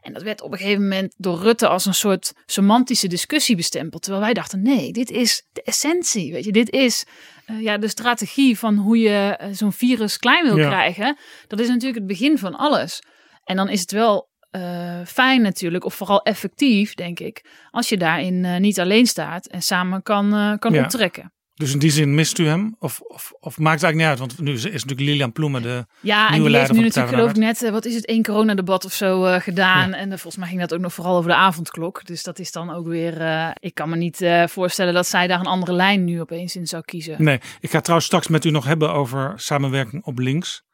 En 0.03 0.13
dat 0.13 0.23
werd 0.23 0.43
op 0.43 0.53
een 0.53 0.59
gegeven 0.59 0.83
moment 0.83 1.15
door 1.17 1.39
Rutte 1.39 1.69
als 1.69 1.87
een 1.87 1.95
soort 1.95 2.33
semantische 2.47 3.09
discussie 3.09 3.57
bestempeld. 3.57 4.03
Terwijl 4.03 4.25
wij 4.25 4.35
dachten, 4.35 4.63
nee, 4.63 4.93
dit 4.93 5.11
is 5.11 5.47
de 5.53 5.63
essentie. 5.63 6.33
Weet 6.33 6.45
je, 6.45 6.53
dit 6.53 6.71
is 6.71 7.05
eh, 7.47 7.61
ja, 7.63 7.79
de 7.79 7.89
strategie 7.89 8.59
van 8.59 8.77
hoe 8.77 8.99
je 8.99 9.37
eh, 9.39 9.49
zo'n 9.53 9.73
virus 9.73 10.19
klein 10.19 10.45
wil 10.45 10.57
Ja. 10.57 10.67
krijgen. 10.69 11.17
Dat 11.47 11.61
is 11.61 11.69
natuurlijk 11.69 11.99
het 11.99 12.07
begin 12.07 12.39
van 12.39 12.55
alles. 12.55 13.03
En 13.45 13.57
dan 13.57 13.69
is 13.69 13.81
het 13.81 13.93
wel 13.93 14.29
eh, 14.57 15.07
fijn 15.07 15.43
natuurlijk, 15.43 15.85
of 15.85 15.95
vooral 15.95 16.23
effectief, 16.23 16.95
denk 16.95 17.21
ik, 17.21 17.45
als 17.71 17.89
je 17.89 17.97
daarin 17.97 18.45
eh, 18.45 18.57
niet 18.57 18.81
alleen 18.81 19.07
staat 19.07 19.47
en 19.47 19.63
samen 19.63 20.03
kan, 20.03 20.35
eh, 20.35 20.53
kan 20.59 20.73
Ja. 20.73 20.83
optrekken. 20.83 21.31
Dus 21.55 21.73
in 21.73 21.79
die 21.79 21.91
zin 21.91 22.15
mist 22.15 22.39
u 22.39 22.47
hem? 22.47 22.77
Of, 22.79 23.01
of, 23.01 23.33
of 23.41 23.59
maakt 23.59 23.81
het 23.81 23.83
eigenlijk 23.83 23.97
niet 23.97 24.07
uit? 24.07 24.19
Want 24.19 24.41
nu 24.41 24.53
is, 24.53 24.65
is 24.65 24.73
natuurlijk 24.85 25.01
Lilian 25.01 25.33
Ploemen 25.33 25.63
de... 25.63 25.87
Ja, 26.01 26.27
en 26.27 26.33
Nieuwe 26.33 26.49
die 26.49 26.59
heeft 26.59 26.71
leider 26.71 26.75
nu 26.75 26.75
van 26.75 26.77
de 26.77 26.83
natuurlijk 26.83 26.95
Partij 26.95 27.07
geloof 27.07 27.31
van 27.33 27.43
ik 27.43 27.61
net, 27.61 27.71
wat 27.71 27.85
is 27.85 27.95
het, 27.95 28.07
één 28.07 28.23
coronadebat 28.23 28.85
of 28.85 28.93
zo 28.93 29.39
gedaan. 29.41 29.93
En 29.93 30.05
eh, 30.13 30.19
volgens 30.19 30.37
mij 30.37 30.49
ging 30.49 30.61
dat 30.61 30.75
ook 30.75 30.81
nog 30.81 30.95
vooral 30.95 31.17
over 31.17 31.31
de 31.31 31.37
avondklok. 31.37 32.07
Dus 32.07 32.23
dat 32.23 32.39
is 32.39 32.53
dan 32.53 32.71
ook 32.71 32.87
weer, 32.87 33.15
ik 33.61 33.75
kan 33.75 33.89
me 33.89 33.97
niet 33.97 34.27
voorstellen 34.47 34.95
dat 34.95 35.07
zij 35.07 35.27
daar 35.27 35.41
een 35.41 35.47
andere 35.47 35.73
lijn 35.73 36.05
nu 36.05 36.21
opeens 36.21 36.57
in 36.57 36.67
zou 36.67 36.83
kiezen. 36.83 37.25
Nee, 37.25 37.41
ik 37.61 37.71
ga 37.71 37.81
trouwens 37.81 38.07
straks 38.07 38.29
met 38.29 38.45
u 38.45 38.51
nog 38.51 38.65
hebben 38.65 38.93
over 38.93 39.33
samenwerking 39.37 40.05
op 40.05 40.19
links. 40.19 40.65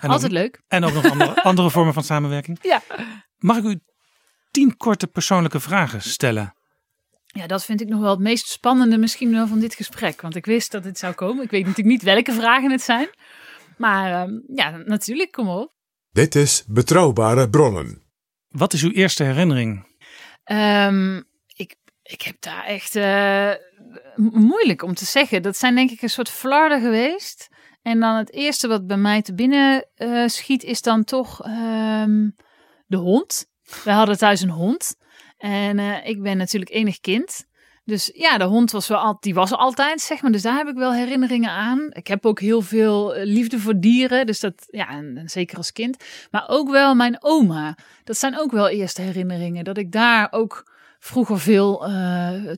En 0.00 0.10
Altijd 0.10 0.30
ook, 0.30 0.38
leuk. 0.38 0.60
En 0.68 0.84
ook 0.84 0.92
nog 0.92 1.10
andere, 1.10 1.42
andere 1.50 1.70
vormen 1.70 1.94
van 1.94 2.04
samenwerking. 2.04 2.58
Ja. 2.62 2.82
Mag 3.36 3.56
ik 3.56 3.64
u 3.64 3.80
tien 4.50 4.76
korte 4.76 5.06
persoonlijke 5.06 5.60
vragen 5.60 6.02
stellen? 6.02 6.56
ja, 7.36 7.46
dat 7.46 7.64
vind 7.64 7.80
ik 7.80 7.88
nog 7.88 8.00
wel 8.00 8.10
het 8.10 8.20
meest 8.20 8.48
spannende 8.48 8.98
misschien 8.98 9.32
wel 9.32 9.46
van 9.46 9.58
dit 9.58 9.74
gesprek. 9.74 10.20
Want 10.20 10.36
ik 10.36 10.46
wist 10.46 10.70
dat 10.70 10.82
dit 10.82 10.98
zou 10.98 11.14
komen. 11.14 11.44
Ik 11.44 11.50
weet 11.50 11.66
natuurlijk 11.66 11.88
niet 11.88 12.02
welke 12.02 12.32
vragen 12.32 12.70
het 12.70 12.82
zijn. 12.82 13.08
Maar 13.76 14.12
ehm, 14.12 14.32
ja, 14.54 14.70
natuurlijk, 14.70 15.32
kom 15.32 15.48
op. 15.48 15.74
Dit 16.10 16.34
is 16.34 16.64
Betrouwbare 16.66 17.48
Bronnen. 17.48 18.02
Wat 18.48 18.72
is 18.72 18.82
uw 18.82 18.90
eerste 18.90 19.24
herinnering? 19.24 19.86
Ehm, 20.44 21.16
ik, 21.46 21.76
ik 22.02 22.22
heb 22.22 22.36
daar 22.40 22.64
echt 22.64 22.96
eh, 22.96 23.52
moeilijk 24.16 24.82
om 24.82 24.94
te 24.94 25.04
zeggen. 25.04 25.42
Dat 25.42 25.56
zijn 25.56 25.74
denk 25.74 25.90
ik 25.90 26.02
een 26.02 26.10
soort 26.10 26.30
flarden 26.30 26.80
geweest. 26.80 27.48
En 27.86 28.00
dan 28.00 28.16
het 28.16 28.32
eerste 28.32 28.68
wat 28.68 28.86
bij 28.86 28.96
mij 28.96 29.22
te 29.22 29.34
binnen 29.34 29.86
eh, 29.94 30.26
schiet 30.26 30.62
is 30.62 30.82
dan 30.82 31.04
toch 31.04 31.42
ehm, 31.42 32.30
de 32.86 32.96
hond. 32.96 33.46
We 33.84 33.90
hadden 33.90 34.18
thuis 34.18 34.40
een 34.40 34.50
hond. 34.50 34.96
En 35.38 35.78
eh, 35.78 36.06
ik 36.06 36.22
ben 36.22 36.36
natuurlijk 36.36 36.70
enig 36.70 37.00
kind. 37.00 37.46
Dus 37.84 38.10
ja, 38.14 38.38
de 38.38 38.44
hond 38.44 38.70
was 38.70 38.88
wel 38.88 38.98
altijd, 38.98 39.22
die 39.22 39.34
was 39.34 39.52
altijd, 39.52 40.00
zeg 40.00 40.22
maar. 40.22 40.32
Dus 40.32 40.42
daar 40.42 40.56
heb 40.56 40.68
ik 40.68 40.74
wel 40.74 40.92
herinneringen 40.92 41.50
aan. 41.50 41.88
Ik 41.92 42.06
heb 42.06 42.26
ook 42.26 42.40
heel 42.40 42.60
veel 42.62 43.14
eh, 43.14 43.24
liefde 43.26 43.58
voor 43.58 43.80
dieren. 43.80 44.26
Dus 44.26 44.40
dat, 44.40 44.66
ja, 44.70 44.88
en, 44.88 45.22
zeker 45.24 45.56
als 45.56 45.72
kind. 45.72 46.04
Maar 46.30 46.44
ook 46.48 46.70
wel 46.70 46.94
mijn 46.94 47.16
oma. 47.20 47.76
Dat 48.04 48.18
zijn 48.18 48.38
ook 48.38 48.50
wel 48.50 48.68
eerste 48.68 49.02
herinneringen. 49.02 49.64
Dat 49.64 49.78
ik 49.78 49.92
daar 49.92 50.28
ook 50.30 50.72
vroeger 50.98 51.40
veel 51.40 51.78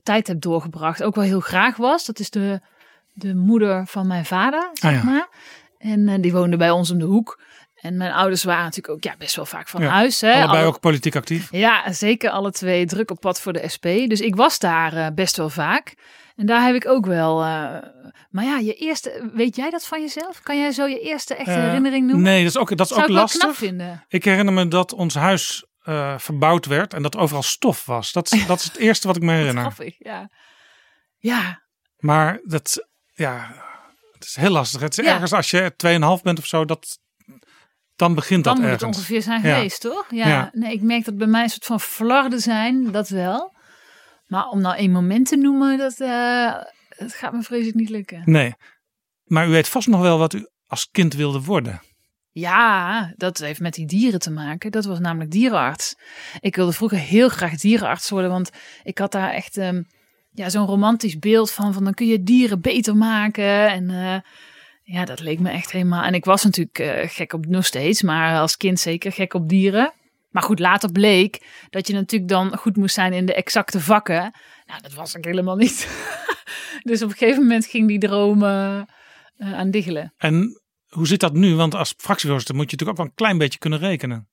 tijd 0.02 0.26
heb 0.26 0.40
doorgebracht. 0.40 1.02
Ook 1.02 1.14
wel 1.14 1.24
heel 1.24 1.40
graag 1.40 1.76
was. 1.76 2.04
Dat 2.04 2.18
is 2.18 2.30
de, 2.30 2.60
de 3.18 3.34
moeder 3.34 3.86
van 3.86 4.06
mijn 4.06 4.24
vader, 4.24 4.70
zeg 4.72 4.90
Ah, 4.90 4.96
ja. 4.98 5.04
maar. 5.04 5.28
En 5.78 6.08
eh, 6.08 6.14
die 6.20 6.32
woonde 6.32 6.56
bij 6.56 6.70
ons 6.70 6.90
om 6.90 6.98
de 6.98 7.04
hoek. 7.04 7.40
En 7.74 7.96
mijn 7.96 8.12
ouders 8.12 8.44
waren 8.44 8.64
natuurlijk 8.64 8.94
ook 8.94 9.02
ja, 9.02 9.14
best 9.18 9.36
wel 9.36 9.46
vaak 9.46 9.68
van 9.68 9.82
Ja, 9.82 9.88
huis. 9.88 10.20
Hè. 10.20 10.32
Allebei 10.32 10.58
Alle- 10.58 10.66
ook 10.66 10.80
politiek 10.80 11.16
actief. 11.16 11.48
ja, 11.50 11.92
zeker 11.92 12.30
alle 12.30 12.50
twee 12.52 12.86
druk 12.86 13.10
op 13.10 13.20
pad 13.20 13.40
voor 13.40 13.52
de 13.52 13.68
SP. 13.74 13.82
Dus 13.84 14.20
ik 14.20 14.36
was 14.36 14.58
daar 14.58 14.92
eh, 14.96 15.06
best 15.14 15.36
wel 15.36 15.48
vaak. 15.50 15.94
En 16.36 16.46
daar 16.46 16.62
heb 16.66 16.74
ik 16.74 16.86
ook 16.88 17.06
wel. 17.06 17.40
eh, 17.42 17.76
maar 18.30 18.44
ja, 18.44 18.58
je 18.58 18.74
eerste. 18.74 19.30
Weet 19.34 19.56
jij 19.56 19.70
dat 19.70 19.86
van 19.86 20.00
jezelf? 20.00 20.40
Kan 20.42 20.58
jij 20.58 20.70
zo 20.72 20.86
je 20.86 21.00
eerste 21.00 21.34
echte 21.34 21.50
herinnering 21.50 22.06
noemen? 22.06 22.24
Nee, 22.24 22.42
dat 22.42 22.50
is 22.50 22.58
ook, 22.58 22.68
dat 22.76 22.80
is 22.80 22.88
Zou 22.88 23.00
ook 23.02 23.08
ik 23.08 23.14
lastig. 23.14 23.40
knap 23.40 23.54
vinden. 23.54 24.04
Ik 24.08 24.24
herinner 24.24 24.54
me 24.54 24.68
dat 24.68 24.92
ons 24.92 25.14
huis 25.14 25.66
verbouwd 26.16 26.66
werd 26.66 26.94
en 26.94 27.02
dat 27.02 27.14
er 27.14 27.20
overal 27.20 27.42
stof 27.42 27.84
was. 27.86 28.12
Dat, 28.12 28.32
is- 28.32 28.46
dat 28.46 28.58
is 28.58 28.64
het 28.64 28.76
eerste 28.76 29.06
wat 29.06 29.16
ik 29.16 29.22
me 29.22 29.32
herinner. 29.40 29.64
grappig, 29.64 29.94
ja. 29.98 30.30
Ja, 31.18 31.62
Maar 31.98 32.40
dat, 32.44 32.87
ja, 33.18 33.54
het 34.12 34.24
is 34.24 34.36
heel 34.36 34.50
lastig. 34.50 34.80
Het 34.80 34.98
is 34.98 35.04
Ja. 35.04 35.12
ergens 35.12 35.32
als 35.32 35.50
je 35.50 35.72
2,5 35.76 36.22
bent 36.22 36.38
of 36.38 36.46
zo, 36.46 36.64
dat, 36.64 36.98
dan 37.96 38.14
begint 38.14 38.44
dan 38.44 38.54
dat 38.54 38.62
moet 38.62 38.72
het 38.72 38.80
ergens. 38.80 38.98
ongeveer 38.98 39.22
zijn 39.22 39.42
Ja. 39.42 39.54
geweest, 39.54 39.80
toch? 39.80 40.06
Ja. 40.10 40.28
Ja. 40.28 40.48
Nee, 40.52 40.72
ik 40.72 40.82
merk 40.82 41.04
dat 41.04 41.16
bij 41.16 41.26
mij 41.26 41.42
een 41.42 41.48
soort 41.50 41.64
van 41.64 41.80
flarden 41.80 42.40
zijn, 42.40 42.92
dat 42.92 43.08
wel. 43.08 43.56
Maar 44.26 44.46
om 44.48 44.60
nou 44.60 44.76
één 44.76 44.90
moment 44.92 45.28
te 45.28 45.36
noemen, 45.36 45.78
dat, 45.78 46.00
eh, 46.00 46.54
dat 46.98 47.14
gaat 47.14 47.32
me 47.32 47.42
vreselijk 47.42 47.76
niet 47.76 47.88
lukken. 47.90 48.22
Nee. 48.24 48.54
Maar 49.24 49.46
u 49.46 49.50
weet 49.50 49.68
vast 49.68 49.88
nog 49.88 50.00
wel 50.00 50.18
wat 50.18 50.32
u 50.32 50.48
als 50.66 50.88
kind 50.90 51.14
wilde 51.14 51.40
worden. 51.40 51.80
Ja, 52.30 53.12
dat 53.16 53.38
heeft 53.38 53.60
met 53.60 53.74
die 53.74 53.86
dieren 53.86 54.20
te 54.20 54.30
maken. 54.30 54.70
Dat 54.70 54.84
was 54.84 54.98
namelijk 54.98 55.30
dierenarts. 55.30 55.94
Ik 56.40 56.56
wilde 56.56 56.72
vroeger 56.72 56.98
heel 56.98 57.28
graag 57.28 57.56
dierenarts 57.56 58.10
worden, 58.10 58.30
want 58.30 58.50
ik 58.82 58.98
had 58.98 59.12
daar 59.12 59.30
echt 59.30 59.56
ehm, 59.56 59.82
ja, 60.38 60.48
zo'n 60.48 60.66
romantisch 60.66 61.18
beeld 61.18 61.50
van, 61.50 61.72
van 61.72 61.84
dan 61.84 61.94
kun 61.94 62.06
je 62.06 62.22
dieren 62.22 62.60
beter 62.60 62.96
maken. 62.96 63.68
En 63.70 63.90
eh, 63.90 64.20
ja, 64.82 65.04
dat 65.04 65.20
leek 65.20 65.38
me 65.38 65.50
echt 65.50 65.72
helemaal. 65.72 66.02
En 66.02 66.14
ik 66.14 66.24
was 66.24 66.44
natuurlijk 66.44 66.78
eh, 66.78 67.08
gek 67.08 67.32
op, 67.32 67.46
nog 67.46 67.66
steeds, 67.66 68.02
maar 68.02 68.38
als 68.38 68.56
kind 68.56 68.80
zeker 68.80 69.12
gek 69.12 69.34
op 69.34 69.48
dieren. 69.48 69.92
Maar 70.30 70.42
goed, 70.42 70.58
later 70.58 70.92
bleek 70.92 71.46
dat 71.70 71.86
je 71.86 71.92
natuurlijk 71.92 72.30
dan 72.30 72.56
goed 72.56 72.76
moest 72.76 72.94
zijn 72.94 73.12
in 73.12 73.26
de 73.26 73.34
exacte 73.34 73.80
vakken. 73.80 74.32
Nou, 74.66 74.82
dat 74.82 74.94
was 74.94 75.14
ik 75.14 75.24
helemaal 75.24 75.56
niet. 75.56 75.88
dus 76.88 77.02
op 77.02 77.10
een 77.10 77.16
gegeven 77.16 77.42
moment 77.42 77.66
ging 77.66 77.88
die 77.88 77.98
droom 77.98 78.42
eh, 78.42 78.82
aan 79.38 79.70
diggelen. 79.70 80.14
En 80.16 80.60
hoe 80.88 81.06
zit 81.06 81.20
dat 81.20 81.32
nu? 81.32 81.54
Want 81.54 81.74
als 81.74 81.94
fractievoorzitter 81.96 82.54
moet 82.54 82.70
je 82.70 82.76
natuurlijk 82.76 82.98
ook 82.98 83.04
wel 83.04 83.14
een 83.14 83.22
klein 83.24 83.38
beetje 83.38 83.58
kunnen 83.58 83.78
rekenen. 83.78 84.28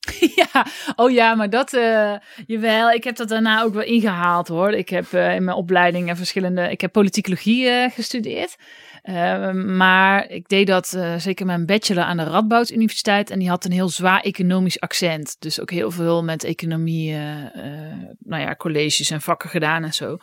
Ja, 0.34 0.66
oh 0.96 1.10
ja, 1.10 1.34
maar 1.34 1.50
dat, 1.50 1.72
eh 1.72 2.14
jawel, 2.46 2.90
ik 2.90 3.04
heb 3.04 3.16
dat 3.16 3.28
daarna 3.28 3.62
ook 3.62 3.74
wel 3.74 3.82
ingehaald 3.82 4.48
hoor. 4.48 4.72
Ik 4.72 4.88
heb 4.88 5.12
eh, 5.12 5.34
in 5.34 5.44
mijn 5.44 5.56
opleidingen 5.56 6.16
verschillende, 6.16 6.70
ik 6.70 6.80
heb 6.80 6.92
politicologie 6.92 7.68
eh, 7.68 7.90
gestudeerd. 7.90 8.56
Eh, 9.02 9.50
maar 9.52 10.28
ik 10.28 10.48
deed 10.48 10.66
dat 10.66 10.92
eh, 10.92 11.14
zeker 11.16 11.46
mijn 11.46 11.66
bachelor 11.66 12.04
aan 12.04 12.16
de 12.16 12.24
Radboud 12.24 12.70
Universiteit 12.70 13.30
en 13.30 13.38
die 13.38 13.48
had 13.48 13.64
een 13.64 13.72
heel 13.72 13.88
zwaar 13.88 14.20
economisch 14.20 14.80
accent. 14.80 15.36
Dus 15.38 15.60
ook 15.60 15.70
heel 15.70 15.90
veel 15.90 16.24
met 16.24 16.44
economie, 16.44 17.12
eh, 17.12 17.44
eh, 17.44 17.96
nou 18.18 18.42
ja, 18.42 18.54
colleges 18.56 19.10
en 19.10 19.20
vakken 19.20 19.50
gedaan 19.50 19.84
en 19.84 19.92
zo. 19.92 20.18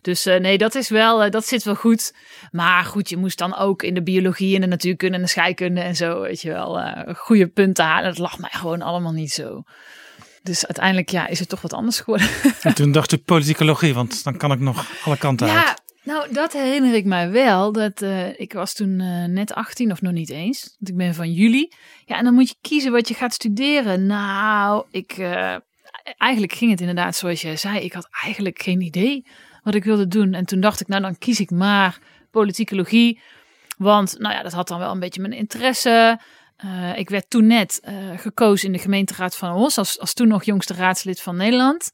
Dus 0.00 0.24
nee, 0.24 0.58
dat 0.58 0.74
is 0.74 0.88
wel, 0.88 1.30
dat 1.30 1.46
zit 1.46 1.62
wel 1.62 1.74
goed. 1.74 2.14
Maar 2.50 2.84
goed, 2.84 3.08
je 3.08 3.16
moest 3.16 3.38
dan 3.38 3.56
ook 3.56 3.82
in 3.82 3.94
de 3.94 4.02
biologie 4.02 4.54
en 4.54 4.60
de 4.60 4.66
natuurkunde 4.66 5.16
en 5.16 5.22
de 5.22 5.28
scheikunde 5.28 5.80
en 5.80 5.96
zo, 5.96 6.20
weet 6.20 6.40
je 6.40 6.48
wel, 6.48 6.80
goede 7.16 7.46
punten 7.46 7.84
halen. 7.84 8.10
Dat 8.10 8.18
lag 8.18 8.38
mij 8.38 8.50
gewoon 8.52 8.82
allemaal 8.82 9.12
niet 9.12 9.32
zo. 9.32 9.62
Dus 10.42 10.66
uiteindelijk 10.66 11.08
ja, 11.08 11.26
is 11.26 11.38
het 11.38 11.48
toch 11.48 11.60
wat 11.60 11.72
anders 11.72 12.00
geworden. 12.00 12.28
En 12.62 12.74
toen 12.74 12.92
dacht 12.98 13.12
u 13.12 13.18
politicologie, 13.18 13.94
want 13.94 14.24
dan 14.24 14.36
kan 14.36 14.52
ik 14.52 14.60
nog 14.60 14.86
alle 15.04 15.16
kanten 15.16 15.46
Ja, 15.46 15.66
uit. 15.66 15.81
Nou 16.04 16.32
dat 16.32 16.52
herinner 16.52 16.94
ik 16.94 17.04
mij 17.04 17.30
wel. 17.30 17.72
Dat, 17.72 18.02
eh, 18.02 18.40
ik 18.40 18.52
was 18.52 18.74
toen 18.74 19.00
eh, 19.00 19.24
net 19.24 19.54
18 19.54 19.90
of 19.90 20.00
nog 20.02 20.12
niet 20.12 20.30
eens. 20.30 20.62
Want 20.78 20.90
ik 20.90 20.96
ben 20.96 21.14
van 21.14 21.32
juli. 21.32 21.72
Ja, 22.04 22.16
en 22.16 22.24
dan 22.24 22.34
moet 22.34 22.48
je 22.48 22.54
kiezen 22.60 22.92
wat 22.92 23.08
je 23.08 23.14
gaat 23.14 23.34
studeren. 23.34 24.06
Nou, 24.06 24.84
ik, 24.90 25.12
eh, 25.12 25.56
eigenlijk 26.16 26.52
ging 26.52 26.70
het 26.70 26.80
inderdaad 26.80 27.16
zoals 27.16 27.42
jij 27.42 27.56
zei. 27.56 27.78
Ik 27.78 27.92
had 27.92 28.08
eigenlijk 28.22 28.62
geen 28.62 28.80
idee 28.80 29.26
wat 29.62 29.74
ik 29.74 29.84
wilde 29.84 30.08
doen. 30.08 30.34
En 30.34 30.44
toen 30.44 30.60
dacht 30.60 30.80
ik, 30.80 30.88
nou 30.88 31.02
dan 31.02 31.18
kies 31.18 31.40
ik 31.40 31.50
maar 31.50 31.98
politicologie. 32.30 33.20
Want 33.76 34.18
nou 34.18 34.34
ja, 34.34 34.42
dat 34.42 34.52
had 34.52 34.68
dan 34.68 34.78
wel 34.78 34.90
een 34.90 35.00
beetje 35.00 35.20
mijn 35.20 35.32
interesse. 35.32 36.20
Ik 36.96 37.10
werd 37.10 37.30
toen 37.30 37.46
net 37.46 37.80
gekozen 38.16 38.66
in 38.66 38.72
de 38.72 38.78
gemeenteraad 38.78 39.36
van 39.36 39.54
Os 39.54 39.78
als, 39.78 39.98
als 39.98 40.14
toen 40.14 40.28
nog 40.28 40.44
jongste 40.44 40.74
raadslid 40.74 41.20
van 41.20 41.36
Nederland. 41.36 41.90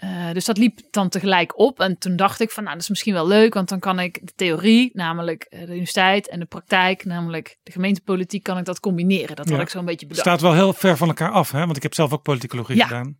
Eh, 0.00 0.30
dus 0.32 0.44
dat 0.44 0.58
liep 0.58 0.78
dan 0.90 1.08
tegelijk 1.08 1.58
op. 1.58 1.80
En 1.80 1.98
toen 1.98 2.16
dacht 2.16 2.40
ik 2.40 2.50
van, 2.50 2.62
nou, 2.62 2.74
dat 2.74 2.82
is 2.84 2.88
misschien 2.90 3.12
wel 3.14 3.26
leuk, 3.26 3.54
want 3.54 3.68
dan 3.68 3.78
kan 3.78 3.98
ik 3.98 4.18
de 4.26 4.32
theorie, 4.36 4.90
namelijk 4.92 5.42
eh, 5.42 5.60
de 5.60 5.66
universiteit, 5.66 6.28
en 6.28 6.38
de 6.40 6.46
praktijk, 6.46 7.04
namelijk 7.04 7.56
de 7.62 7.72
gemeentepolitiek, 7.72 8.42
kan 8.42 8.58
ik 8.58 8.64
dat 8.64 8.80
combineren. 8.80 9.36
Dat 9.36 9.48
had 9.50 9.60
ik 9.60 9.68
zo'n 9.68 9.84
beetje 9.84 10.06
Het 10.06 10.08
bedacht. 10.08 10.26
staat 10.28 10.40
wel 10.40 10.54
heel 10.54 10.72
ver 10.72 10.96
van 10.96 11.08
elkaar 11.08 11.30
af, 11.30 11.50
hè? 11.50 11.58
want 11.64 11.76
ik 11.76 11.82
heb 11.82 11.94
zelf 11.94 12.12
ook 12.12 12.22
politicologie 12.22 12.76
Ja. 12.76 12.86
gedaan. 12.86 13.18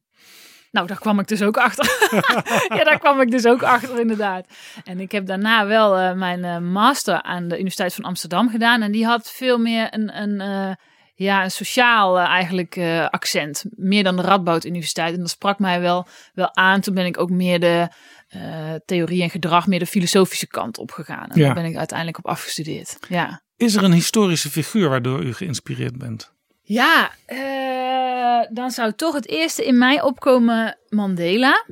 Nou, 0.71 0.87
daar 0.87 0.99
kwam 0.99 1.19
ik 1.19 1.29
dus 1.29 1.43
ook 1.43 1.57
achter. 1.57 1.85
ja, 2.77 2.85
daar 2.85 2.99
kwam 2.99 3.21
ik 3.21 3.31
dus 3.31 3.47
ook 3.47 3.63
achter, 3.63 4.01
inderdaad. 4.01 4.47
En 4.85 5.01
ik 5.01 5.13
heb 5.13 5.27
daarna 5.27 5.67
wel 5.67 5.97
eh, 5.99 6.13
mijn 6.15 6.71
master 6.73 7.23
aan 7.23 7.49
de 7.49 7.55
Universiteit 7.55 7.95
van 7.95 8.05
Amsterdam 8.05 8.51
gedaan. 8.51 8.83
En 8.83 8.93
die 8.93 9.07
had 9.07 9.31
veel 9.31 9.59
meer 9.59 9.95
een, 9.95 10.21
een, 10.23 10.77
ja, 11.25 11.45
een 11.45 11.51
sociaal 11.51 12.19
eh, 12.19 12.25
eigenlijk 12.27 12.77
eh, 12.77 13.09
accent. 13.09 13.65
Meer 13.77 14.05
dan 14.05 14.17
de 14.17 14.23
Radboud 14.23 14.65
Universiteit. 14.65 15.15
En 15.15 15.21
dat 15.21 15.31
sprak 15.31 15.59
mij 15.59 15.81
wel, 15.81 16.07
wel 16.35 16.57
aan. 16.57 16.81
Toen 16.81 16.95
ben 16.95 17.07
ik 17.07 17.19
ook 17.19 17.31
meer 17.31 17.61
de 17.61 17.89
eh, 18.29 18.41
theorie 18.85 19.23
en 19.23 19.31
gedrag, 19.31 19.67
meer 19.67 19.79
de 19.79 19.87
filosofische 19.87 20.47
kant 20.47 20.79
opgegaan. 20.79 21.29
En 21.31 21.39
Ja. 21.39 21.45
daar 21.45 21.55
ben 21.55 21.65
ik 21.65 21.77
uiteindelijk 21.77 22.19
op 22.19 22.27
afgestudeerd. 22.27 22.99
Ja. 23.09 23.43
Is 23.57 23.75
er 23.75 23.85
een 23.85 23.93
historische 23.93 24.51
figuur 24.51 24.89
waardoor 24.89 25.25
u 25.25 25.35
geïnspireerd 25.35 25.99
bent? 25.99 26.33
Ja, 26.63 27.11
eh, 27.27 28.47
dan 28.55 28.71
zou 28.71 28.93
toch 28.93 29.15
het 29.15 29.29
eerste 29.29 29.65
in 29.67 29.79
mij 29.79 30.03
opkomen 30.03 30.79
Mandela. 30.89 31.65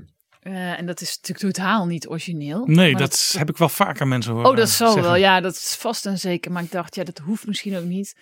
Eh, 0.43 0.78
en 0.78 0.87
dat 0.87 1.00
is 1.00 1.17
natuurlijk 1.17 1.55
totaal 1.57 1.87
niet 1.87 2.09
origineel. 2.09 2.67
Nee, 2.67 2.97
dat 2.97 3.35
heb 3.38 3.49
ik 3.49 3.57
wel 3.57 3.69
vaker 3.69 4.07
mensen 4.09 4.33
horen 4.33 4.50
Oh, 4.50 4.57
dat 4.57 4.69
zal 4.69 4.93
zeggen. 4.93 5.11
wel. 5.11 5.21
Ja, 5.21 5.40
dat 5.40 5.52
is 5.55 5.76
vast 5.78 6.07
en 6.07 6.19
zeker. 6.19 6.52
Maar 6.52 6.62
ik 6.62 6.73
dacht, 6.73 6.95
ja, 6.95 7.05
dat 7.05 7.19
hoeft 7.19 7.47
misschien 7.47 7.76
ook 7.76 7.85
niet. 7.85 8.17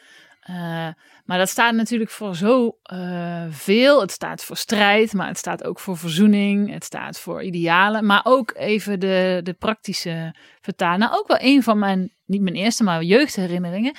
Eh, 0.46 0.88
maar 1.24 1.38
dat 1.38 1.48
staat 1.48 1.74
natuurlijk 1.74 2.10
voor 2.10 2.36
zo 2.36 2.78
eh, 2.82 3.44
veel. 3.50 4.00
Het 4.00 4.10
staat 4.10 4.44
voor 4.44 4.56
strijd, 4.56 5.12
maar 5.12 5.26
het 5.26 5.38
staat 5.38 5.64
ook 5.64 5.80
voor 5.80 5.96
verzoening. 5.96 6.72
Het 6.72 6.84
staat 6.84 7.18
voor 7.18 7.42
idealen. 7.42 8.06
Maar 8.06 8.20
ook 8.24 8.52
even 8.56 9.00
de, 9.00 9.40
de 9.42 9.52
praktische 9.52 10.34
vertaling. 10.60 11.00
Nou, 11.00 11.16
ook 11.16 11.28
wel 11.28 11.38
een 11.40 11.62
van 11.62 11.78
mijn, 11.78 12.12
niet 12.26 12.40
mijn 12.40 12.54
eerste, 12.54 12.84
maar 12.84 13.02
jeugdherinneringen. 13.02 13.94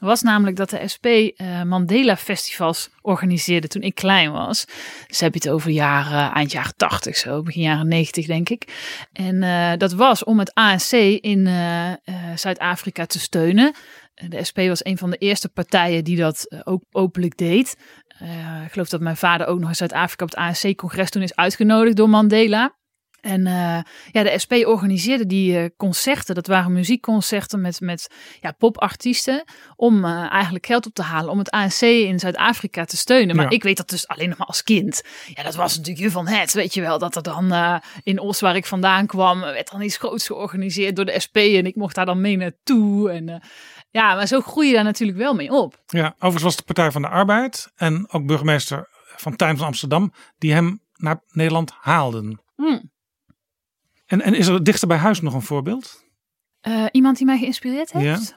Was 0.00 0.22
namelijk 0.22 0.56
dat 0.56 0.70
de 0.70 0.88
SP 0.94 1.06
eh, 1.06 1.62
Mandela 1.62 2.16
Festivals 2.16 2.90
organiseerde 3.00 3.68
toen 3.68 3.82
ik 3.82 3.94
klein 3.94 4.32
was. 4.32 4.64
Dus 5.06 5.20
heb 5.20 5.34
je 5.34 5.40
het 5.42 5.48
over 5.48 5.70
jaren, 5.70 6.32
eind 6.32 6.52
jaren 6.52 6.76
80 6.76 7.16
zo, 7.16 7.42
begin 7.42 7.62
jaren 7.62 7.88
90 7.88 8.26
denk 8.26 8.48
ik. 8.48 8.90
En 9.12 9.78
dat 9.78 9.92
was 9.92 10.24
om 10.24 10.38
het 10.38 10.54
ANC 10.54 10.90
in 11.20 11.48
Zuid-Afrika 12.34 13.06
te 13.06 13.18
steunen. 13.18 13.74
De 14.14 14.44
SP 14.48 14.58
was 14.58 14.84
een 14.84 14.98
van 14.98 15.10
de 15.10 15.16
eerste 15.16 15.48
partijen 15.48 16.04
die 16.04 16.16
dat 16.16 16.44
eh, 16.48 16.60
ook 16.64 16.82
openlijk 16.90 17.36
deed. 17.36 17.76
Eh, 18.18 18.62
ik 18.64 18.72
geloof 18.72 18.88
dat 18.88 19.00
mijn 19.00 19.16
vader 19.16 19.46
ook 19.46 19.58
nog 19.58 19.68
in 19.68 19.74
Zuid-Afrika 19.74 20.24
op 20.24 20.30
het 20.30 20.38
ANC-congres 20.38 21.10
toen 21.10 21.22
is 21.22 21.36
uitgenodigd 21.36 21.96
door 21.96 22.08
Mandela. 22.08 22.80
En 23.20 23.46
eh, 23.46 23.78
ja, 24.10 24.22
de 24.22 24.38
SP 24.44 24.52
organiseerde 24.52 25.26
die 25.26 25.76
concerten. 25.76 26.34
Dat 26.34 26.46
waren 26.46 26.72
muziekconcerten 26.72 27.60
met, 27.60 27.80
met 27.80 28.08
ja, 28.40 28.52
popartiesten. 28.52 29.44
Om 29.76 30.04
eigenlijk 30.04 30.66
geld 30.66 30.86
op 30.86 30.94
te 30.94 31.02
halen 31.02 31.30
om 31.30 31.38
het 31.38 31.50
ANC 31.50 31.80
in 31.80 32.18
Zuid-Afrika 32.18 32.84
te 32.84 32.96
steunen. 32.96 33.36
Maar 33.36 33.44
Ja. 33.44 33.50
ik 33.50 33.62
weet 33.62 33.76
dat 33.76 33.88
dus 33.88 34.08
alleen 34.08 34.28
nog 34.28 34.38
maar 34.38 34.46
als 34.46 34.62
kind. 34.62 35.02
Ja, 35.34 35.42
dat 35.42 35.54
was 35.54 35.76
natuurlijk 35.76 36.04
je 36.04 36.10
van 36.10 36.26
het, 36.28 36.52
weet 36.52 36.74
je 36.74 36.80
wel. 36.80 36.98
Dat 36.98 37.16
er 37.16 37.22
dan 37.22 37.80
in 38.02 38.18
Os, 38.18 38.40
waar 38.40 38.56
ik 38.56 38.66
vandaan 38.66 39.06
kwam, 39.06 39.40
werd 39.40 39.70
dan 39.70 39.82
iets 39.82 39.96
groots 39.96 40.26
georganiseerd 40.26 40.96
door 40.96 41.04
de 41.04 41.20
SP. 41.24 41.36
En 41.36 41.66
ik 41.66 41.76
mocht 41.76 41.94
daar 41.94 42.06
dan 42.06 42.20
mee 42.20 42.36
naartoe. 42.36 43.10
En 43.10 43.42
ja, 43.92 44.14
maar 44.14 44.26
zo 44.26 44.40
groei 44.40 44.68
je 44.68 44.74
daar 44.74 44.84
natuurlijk 44.84 45.18
wel 45.18 45.34
mee 45.34 45.50
op. 45.50 45.82
Ja, 45.86 46.14
overigens 46.14 46.42
was 46.42 46.56
de 46.56 46.62
Partij 46.62 46.90
van 46.90 47.02
de 47.02 47.08
Arbeid 47.08 47.72
en 47.76 48.12
ook 48.12 48.26
burgemeester 48.26 48.88
van 49.16 49.36
Tuin 49.36 49.56
van 49.56 49.66
Amsterdam 49.66 50.12
die 50.38 50.52
hem 50.52 50.80
naar 50.96 51.22
Nederland 51.28 51.70
haalden. 51.80 52.40
Hm. 52.56 52.80
En, 54.06 54.20
en 54.20 54.34
is 54.34 54.46
er 54.46 54.64
dichter 54.64 54.88
bij 54.88 54.96
huis 54.96 55.20
nog 55.20 55.34
een 55.34 55.42
voorbeeld? 55.42 56.04
Eh, 56.60 56.86
iemand 56.90 57.16
die 57.16 57.26
mij 57.26 57.38
geïnspireerd 57.38 57.92
heeft? 57.92 58.36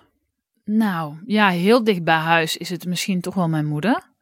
Nou, 0.63 1.17
ja, 1.25 1.49
heel 1.49 1.83
dicht 1.83 2.03
bij 2.03 2.15
huis 2.15 2.57
is 2.57 2.69
het 2.69 2.85
misschien 2.85 3.21
toch 3.21 3.33
wel 3.33 3.49
mijn 3.49 3.65
moeder. 3.65 4.13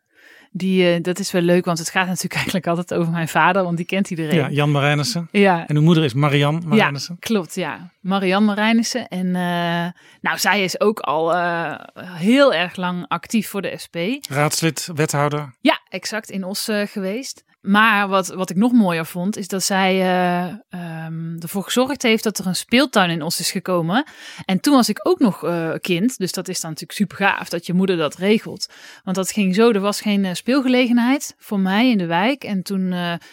Die, 0.55 0.93
eh, 0.93 1.01
dat 1.01 1.19
is 1.19 1.31
wel 1.31 1.41
leuk, 1.41 1.65
want 1.65 1.77
het 1.77 1.89
gaat 1.89 2.07
natuurlijk 2.07 2.33
eigenlijk 2.41 2.67
altijd 2.67 2.93
over 2.93 3.11
mijn 3.11 3.27
vader, 3.27 3.63
want 3.63 3.77
die 3.77 3.85
kent 3.85 4.09
iedereen. 4.09 4.35
Ja, 4.35 4.49
Jan 4.49 4.71
Marijnissen. 4.71 5.27
ja. 5.31 5.67
En 5.67 5.75
uw 5.75 5.81
moeder 5.81 6.03
is 6.03 6.13
Marian 6.13 6.63
Marijnissen. 6.65 7.17
Klopt, 7.19 7.55
ja. 7.55 7.91
Marianne 7.99 8.45
Marijnissen. 8.45 9.07
En 9.07 9.25
eh, 9.35 9.91
nou, 10.21 10.37
zij 10.37 10.63
is 10.63 10.79
ook 10.79 10.99
al 10.99 11.33
eh, 11.33 11.73
heel 12.03 12.53
erg 12.53 12.75
lang 12.75 13.05
actief 13.07 13.49
voor 13.49 13.61
de 13.61 13.77
SP. 13.83 13.95
Raadslid, 14.29 14.89
wethouder. 14.95 15.53
Ja, 15.61 15.79
exact, 15.89 16.29
in 16.29 16.43
Os 16.43 16.69
geweest. 16.85 17.43
Maar 17.63 18.07
wat, 18.07 18.27
wat 18.27 18.49
ik 18.49 18.55
nog 18.55 18.71
mooier 18.71 19.05
vond, 19.05 19.37
is 19.37 19.47
dat 19.47 19.63
zij 19.63 20.01
eh, 20.01 20.43
ehm, 20.69 21.35
ervoor 21.39 21.63
gezorgd 21.63 22.01
heeft 22.01 22.23
dat 22.23 22.37
er 22.37 22.47
een 22.47 22.55
speeltuin 22.55 23.09
in 23.09 23.21
Os 23.21 23.39
is 23.39 23.51
gekomen. 23.51 24.05
En 24.45 24.59
toen 24.59 24.73
was 24.73 24.89
ik 24.89 24.99
ook 25.07 25.19
nog 25.19 25.43
eh, 25.43 25.71
kind, 25.81 26.17
dus 26.17 26.31
dat 26.31 26.47
is 26.47 26.59
dan 26.59 26.69
natuurlijk 26.69 26.99
super 26.99 27.17
gaaf 27.17 27.49
dat 27.49 27.65
je 27.65 27.73
moeder 27.73 27.97
dat 27.97 28.15
regelt. 28.15 28.69
Want 29.03 29.15
dat 29.15 29.31
ging 29.31 29.55
zo, 29.55 29.71
er 29.71 29.79
was 29.79 30.01
geen 30.01 30.25
eh, 30.25 30.33
speelgelegenheid 30.33 31.35
voor 31.37 31.59
mij 31.59 31.89
in 31.89 31.97
de 31.97 32.05
wijk. 32.05 32.43
En 32.43 32.63
toen 32.63 32.91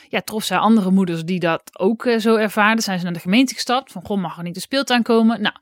ja, 0.08 0.20
trof 0.25 0.44
zij 0.44 0.56
andere 0.56 0.90
moeders 0.90 1.25
die 1.25 1.40
dat 1.40 1.62
ook 1.72 2.08
zo 2.18 2.37
ervaarden. 2.37 2.84
Zijn 2.84 2.99
ze 2.99 3.04
naar 3.04 3.12
de 3.12 3.20
gemeente 3.20 3.54
gestapt, 3.54 3.92
van 3.92 4.02
goh, 4.04 4.20
mag 4.20 4.37
er 4.37 4.42
niet 4.42 4.56
een 4.56 4.62
speeltuin 4.62 5.02
komen? 5.02 5.40
Nou, 5.40 5.54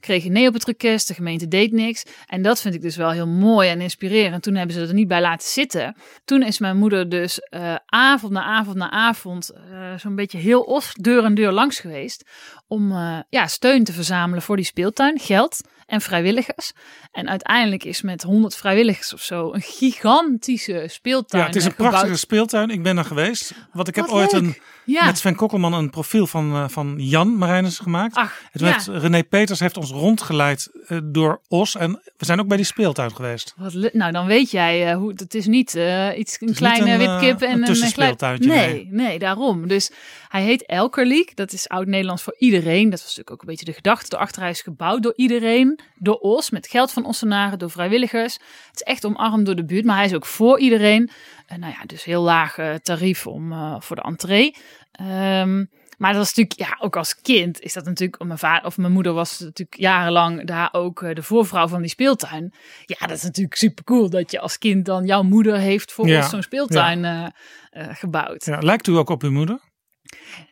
kreeg 0.00 0.24
nee 0.24 0.48
op 0.48 0.54
het 0.54 0.64
request, 0.64 1.08
de 1.08 1.14
gemeente 1.14 1.48
deed 1.48 1.72
niks. 1.72 2.04
En 2.26 2.42
dat 2.42 2.60
vind 2.60 2.74
ik 2.74 2.82
dus 2.82 2.96
wel 2.96 3.10
heel 3.10 3.26
mooi 3.26 3.68
en 3.68 3.80
inspirerend. 3.80 4.42
Toen 4.42 4.54
hebben 4.54 4.74
ze 4.76 4.86
er 4.86 4.94
niet 4.94 5.08
bij 5.08 5.20
laten 5.20 5.48
zitten. 5.48 5.96
Toen 6.24 6.42
is 6.42 6.58
mijn 6.58 6.76
moeder 6.76 7.08
dus 7.08 7.40
eh, 7.40 7.74
avond 8.16 8.32
na 8.32 8.42
avond 8.42 8.76
na 8.76 8.90
avond 8.90 9.50
eh, 9.50 9.94
zo'n 9.96 10.14
beetje 10.14 10.38
heel 10.38 10.60
os 10.60 10.92
deur 11.00 11.24
en 11.24 11.34
deur 11.34 11.52
langs 11.52 11.78
geweest. 11.78 12.24
Om 12.66 12.92
eh, 12.92 13.18
ja, 13.28 13.46
steun 13.46 13.84
te 13.84 13.92
verzamelen 13.92 14.42
voor 14.42 14.56
die 14.56 14.64
speeltuin, 14.64 15.18
geld 15.18 15.60
en 15.86 16.00
vrijwilligers. 16.00 16.72
En 17.12 17.28
uiteindelijk 17.28 17.84
is 17.84 18.02
met 18.02 18.22
100 18.22 18.56
vrijwilligers 18.56 19.12
of 19.14 19.22
zo 19.22 19.52
een 19.52 19.60
gigantische 19.62 20.84
speeltuin 20.86 21.42
Ja, 21.42 21.48
het 21.48 21.56
is 21.56 21.64
een 21.64 21.70
gebouwd. 21.70 21.90
prachtige 21.90 22.16
speeltuin. 22.18 22.70
Ik 22.70 22.82
ben 22.82 22.98
er 22.98 23.04
geweest. 23.04 23.52
Want 23.72 23.88
ik 23.88 23.94
heb 23.94 24.06
ooit 24.06 24.32
een, 24.32 24.56
Ja. 24.86 25.04
met 25.04 25.18
Sven 25.18 25.34
Kokkelman 25.34 25.72
een 25.72 25.90
profiel 25.90 26.26
van, 26.26 26.52
eh, 26.52 26.64
van 26.68 26.94
Jan 26.98 27.36
Marijnissen 27.36 27.84
gemaakt. 27.84 28.14
Ach, 28.14 28.40
Het 28.50 28.60
ja. 28.60 28.66
met 28.76 29.02
René 29.02 29.24
Peters 29.24 29.60
heeft 29.60 29.76
ons 29.76 29.90
rondgeleid 29.90 30.70
eh, 30.88 30.98
door 31.04 31.40
Os. 31.48 31.76
En 31.76 31.92
we 32.16 32.24
zijn 32.24 32.40
ook 32.40 32.48
bij 32.48 32.56
die 32.56 32.66
speeltuin 32.66 33.14
geweest. 33.14 33.54
Wat 33.56 33.92
nou, 33.92 34.12
dan 34.12 34.26
weet 34.26 34.50
jij 34.50 34.90
eh, 34.90 34.96
hoe 34.96 35.12
het 35.16 35.34
is 35.34 35.46
niet 35.46 35.78
iets 36.16 36.40
een 36.40 36.54
kleine 36.54 36.90
een, 36.90 36.98
wipkip 36.98 37.40
en 37.40 37.52
een 37.52 37.58
een 37.58 37.64
tussenspeeltuintje, 37.64 38.48
Nee, 38.48 38.88
nee, 38.90 39.18
daarom. 39.18 39.68
Dus 39.68 39.90
hij 40.28 40.42
heet 40.42 40.66
Elkerliek. 40.66 41.36
Dat 41.36 41.52
is 41.52 41.68
oud-Nederlands 41.68 42.22
voor 42.22 42.34
iedereen. 42.38 42.90
Dat 42.90 42.98
was 42.98 43.08
natuurlijk 43.08 43.30
ook 43.30 43.40
een 43.40 43.48
beetje 43.48 43.64
de 43.64 43.72
gedachte. 43.72 44.08
Daarachter 44.08 44.42
hij 44.42 44.50
is 44.50 44.60
gebouwd 44.60 45.02
door 45.02 45.14
iedereen, 45.16 45.80
door 45.98 46.18
Os, 46.18 46.50
met 46.50 46.66
geld 46.68 46.92
van 46.92 47.04
Ossenaren, 47.04 47.58
door 47.58 47.70
vrijwilligers. 47.70 48.38
Het 48.78 48.86
is 48.86 48.92
echt 48.92 49.04
omarmd 49.04 49.46
door 49.46 49.56
de 49.56 49.64
buurt, 49.64 49.84
maar 49.84 49.96
hij 49.96 50.04
is 50.04 50.14
ook 50.14 50.26
voor 50.26 50.58
iedereen. 50.58 51.10
En 51.46 51.60
nou 51.60 51.72
ja, 51.72 51.84
dus 51.86 52.04
heel 52.04 52.22
laag 52.22 52.58
eh, 52.58 52.74
tarief 52.74 53.26
om 53.26 53.52
eh, 53.52 53.76
voor 53.80 53.96
de 53.96 54.02
entree. 54.02 54.54
Ehm, 54.92 55.64
maar 55.96 56.12
dat 56.12 56.22
is 56.22 56.34
natuurlijk, 56.34 56.70
ja, 56.70 56.84
ook 56.84 56.96
als 56.96 57.20
kind 57.20 57.60
is 57.60 57.72
dat 57.72 57.84
natuurlijk, 57.84 58.24
mijn 58.24 58.38
vader 58.38 58.66
of 58.66 58.76
mijn 58.76 58.92
moeder 58.92 59.12
was 59.12 59.38
natuurlijk 59.38 59.80
jarenlang 59.80 60.46
daar 60.46 60.68
ook 60.72 61.02
eh, 61.02 61.14
de 61.14 61.22
voorvrouw 61.22 61.68
van 61.68 61.80
die 61.80 61.90
speeltuin. 61.90 62.52
Ja, 62.84 63.06
dat 63.06 63.16
is 63.16 63.22
natuurlijk 63.22 63.56
super 63.56 63.84
cool 63.84 64.10
dat 64.10 64.30
je 64.30 64.40
als 64.40 64.58
kind 64.58 64.84
dan 64.84 65.04
jouw 65.06 65.22
moeder 65.22 65.56
heeft 65.56 65.92
voor 65.92 66.08
Ja, 66.08 66.16
ons 66.16 66.30
zo'n 66.30 66.42
speeltuin 66.42 67.04
eh, 67.04 67.26
eh, 67.70 67.88
gebouwd. 67.94 68.44
Ja, 68.44 68.58
lijkt 68.58 68.86
u 68.86 68.96
ook 68.96 69.08
op 69.08 69.22
uw 69.22 69.30
moeder? 69.30 69.58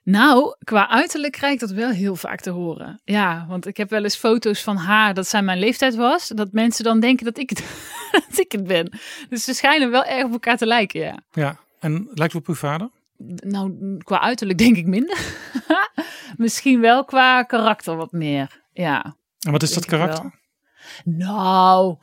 Nou, 0.02 0.56
qua 0.64 0.88
uiterlijk 0.88 1.32
krijg 1.32 1.54
ik 1.54 1.60
dat 1.60 1.70
wel 1.70 1.90
heel 1.90 2.16
vaak 2.16 2.40
te 2.40 2.50
horen. 2.50 3.00
Ja, 3.04 3.46
want 3.48 3.66
ik 3.66 3.76
heb 3.76 3.90
wel 3.90 4.02
eens 4.02 4.16
foto's 4.16 4.62
van 4.62 4.76
haar 4.76 5.14
dat 5.14 5.28
zij 5.28 5.42
mijn 5.42 5.58
leeftijd 5.58 5.94
was. 5.94 6.28
Dat 6.28 6.52
mensen 6.52 6.84
dan 6.84 7.00
denken 7.00 7.24
dat 7.24 7.38
ik 7.38 7.50
het, 7.50 7.64
dat 8.28 8.38
ik 8.38 8.52
het 8.52 8.66
ben. 8.66 8.98
Dus 9.28 9.44
ze 9.44 9.54
schijnen 9.54 9.90
wel 9.90 10.04
erg 10.04 10.24
op 10.24 10.32
elkaar 10.32 10.56
te 10.56 10.66
lijken, 10.66 11.00
ja. 11.00 11.18
Ja. 11.32 11.58
En 11.80 12.08
lijkt 12.14 12.34
u 12.34 12.38
op 12.38 12.48
uw 12.48 12.54
vader? 12.54 12.90
Nou, 13.36 13.96
qua 13.98 14.20
uiterlijk 14.20 14.58
denk 14.58 14.76
ik 14.76 14.86
minder. 14.86 15.18
Misschien 16.36 16.80
wel 16.80 17.04
qua 17.04 17.42
karakter 17.42 17.96
wat 17.96 18.12
meer. 18.12 18.62
Ja. 18.72 19.16
En 19.40 19.52
wat 19.52 19.62
is 19.62 19.74
dat 19.74 19.84
karakter? 19.84 20.42
Nou, 21.04 21.96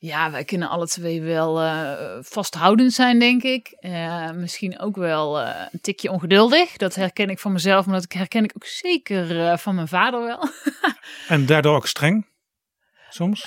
ja, 0.00 0.30
wij 0.30 0.44
kunnen 0.44 0.68
alle 0.68 0.86
twee 0.86 1.22
wel 1.22 1.60
eh, 1.60 1.92
vasthoudend 2.20 2.92
zijn, 2.92 3.18
denk 3.18 3.42
ik. 3.42 3.76
Eh, 3.80 4.30
misschien 4.30 4.78
ook 4.78 4.96
wel 4.96 5.40
eh, 5.40 5.66
een 5.72 5.80
tikje 5.80 6.10
ongeduldig. 6.10 6.76
Dat 6.76 6.94
herken 6.94 7.30
ik 7.30 7.38
van 7.38 7.52
mezelf, 7.52 7.86
maar 7.86 8.00
dat 8.00 8.12
herken 8.12 8.44
ik 8.44 8.52
ook 8.56 8.66
zeker 8.66 9.58
van 9.58 9.74
mijn 9.74 9.88
vader 9.88 10.24
wel. 10.24 10.48
En 11.28 11.46
daardoor 11.46 11.76
ook 11.76 11.86
streng? 11.86 12.26
Soms? 13.10 13.42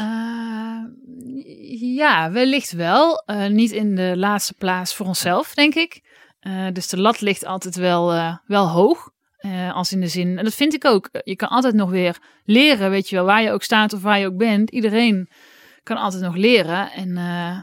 Ja, 1.96 2.32
wellicht 2.32 2.72
wel. 2.72 3.24
Niet 3.50 3.72
in 3.72 3.96
de 3.96 4.14
laatste 4.18 4.54
plaats 4.54 4.96
voor 4.96 5.06
onszelf, 5.06 5.54
denk 5.54 5.76
ik. 5.76 6.02
Dus 6.74 6.88
de 6.88 7.00
lat 7.00 7.22
ligt 7.22 7.46
altijd 7.46 7.76
wel, 7.76 8.38
wel 8.46 8.70
hoog. 8.70 9.10
Als 9.74 9.92
in 9.92 10.00
de 10.00 10.08
zin, 10.08 10.38
en 10.38 10.44
dat 10.44 10.54
vind 10.54 10.74
ik 10.74 10.86
ook. 10.86 11.10
Je 11.24 11.36
kan 11.36 11.50
altijd 11.50 11.74
nog 11.74 11.90
weer 11.90 12.18
leren, 12.46 12.90
weet 12.90 13.10
je 13.10 13.16
wel, 13.16 13.26
waar 13.26 13.42
je 13.42 13.52
ook 13.52 13.64
staat 13.64 13.94
of 13.94 14.02
waar 14.02 14.20
je 14.20 14.26
ook 14.26 14.38
bent. 14.38 14.70
Iedereen 14.72 15.30
kan 15.84 15.98
altijd 15.98 16.24
nog 16.24 16.36
leren. 16.36 16.92
En 16.92 17.18
eh, 17.18 17.62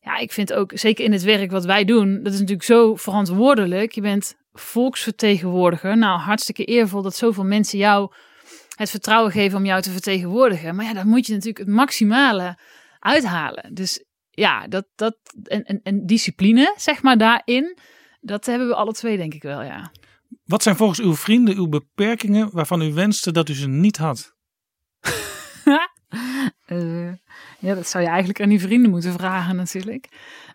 ja, 0.00 0.16
ik 0.18 0.32
vind 0.32 0.52
ook, 0.52 0.70
zeker 0.74 1.04
in 1.04 1.12
het 1.12 1.22
werk 1.22 1.50
wat 1.50 1.64
wij 1.64 1.84
doen, 1.84 2.22
dat 2.22 2.32
is 2.32 2.38
natuurlijk 2.38 2.66
zo 2.66 2.94
verantwoordelijk. 2.94 3.92
Je 3.92 4.00
bent 4.00 4.36
volksvertegenwoordiger. 4.52 5.98
Nou, 5.98 6.20
hartstikke 6.20 6.64
eervol 6.64 7.02
dat 7.02 7.16
zoveel 7.16 7.44
mensen 7.44 7.78
jou 7.78 8.12
het 8.76 8.90
vertrouwen 8.90 9.32
geven 9.32 9.58
om 9.58 9.64
jou 9.64 9.82
te 9.82 9.90
vertegenwoordigen. 9.90 10.74
Maar 10.74 10.84
ja, 10.84 10.92
dan 10.92 11.08
moet 11.08 11.26
je 11.26 11.32
natuurlijk 11.32 11.66
het 11.66 11.74
maximale 11.74 12.58
uithalen. 12.98 13.74
Dus 13.74 14.04
ja, 14.30 14.66
dat, 14.66 14.86
dat 14.94 15.16
en, 15.42 15.62
en, 15.62 15.80
en 15.82 16.06
discipline, 16.06 16.74
zeg 16.76 17.02
maar, 17.02 17.18
daarin, 17.18 17.78
dat 18.20 18.46
hebben 18.46 18.68
we 18.68 18.74
alle 18.74 18.92
twee, 18.92 19.16
denk 19.16 19.34
ik 19.34 19.42
wel, 19.42 19.62
ja. 19.62 19.92
Wat 20.44 20.62
zijn 20.62 20.76
volgens 20.76 21.00
uw 21.00 21.14
vrienden 21.14 21.56
uw 21.56 21.68
beperkingen 21.68 22.48
waarvan 22.52 22.82
u 22.82 22.92
wenste 22.92 23.32
dat 23.32 23.48
u 23.48 23.54
ze 23.54 23.68
niet 23.68 23.96
had? 23.96 24.30
Eh, 26.66 27.12
ja, 27.62 27.74
dat 27.74 27.88
zou 27.88 28.04
je 28.04 28.10
eigenlijk 28.10 28.40
aan 28.40 28.48
die 28.48 28.60
vrienden 28.60 28.90
moeten 28.90 29.12
vragen, 29.12 29.56
natuurlijk. 29.56 30.08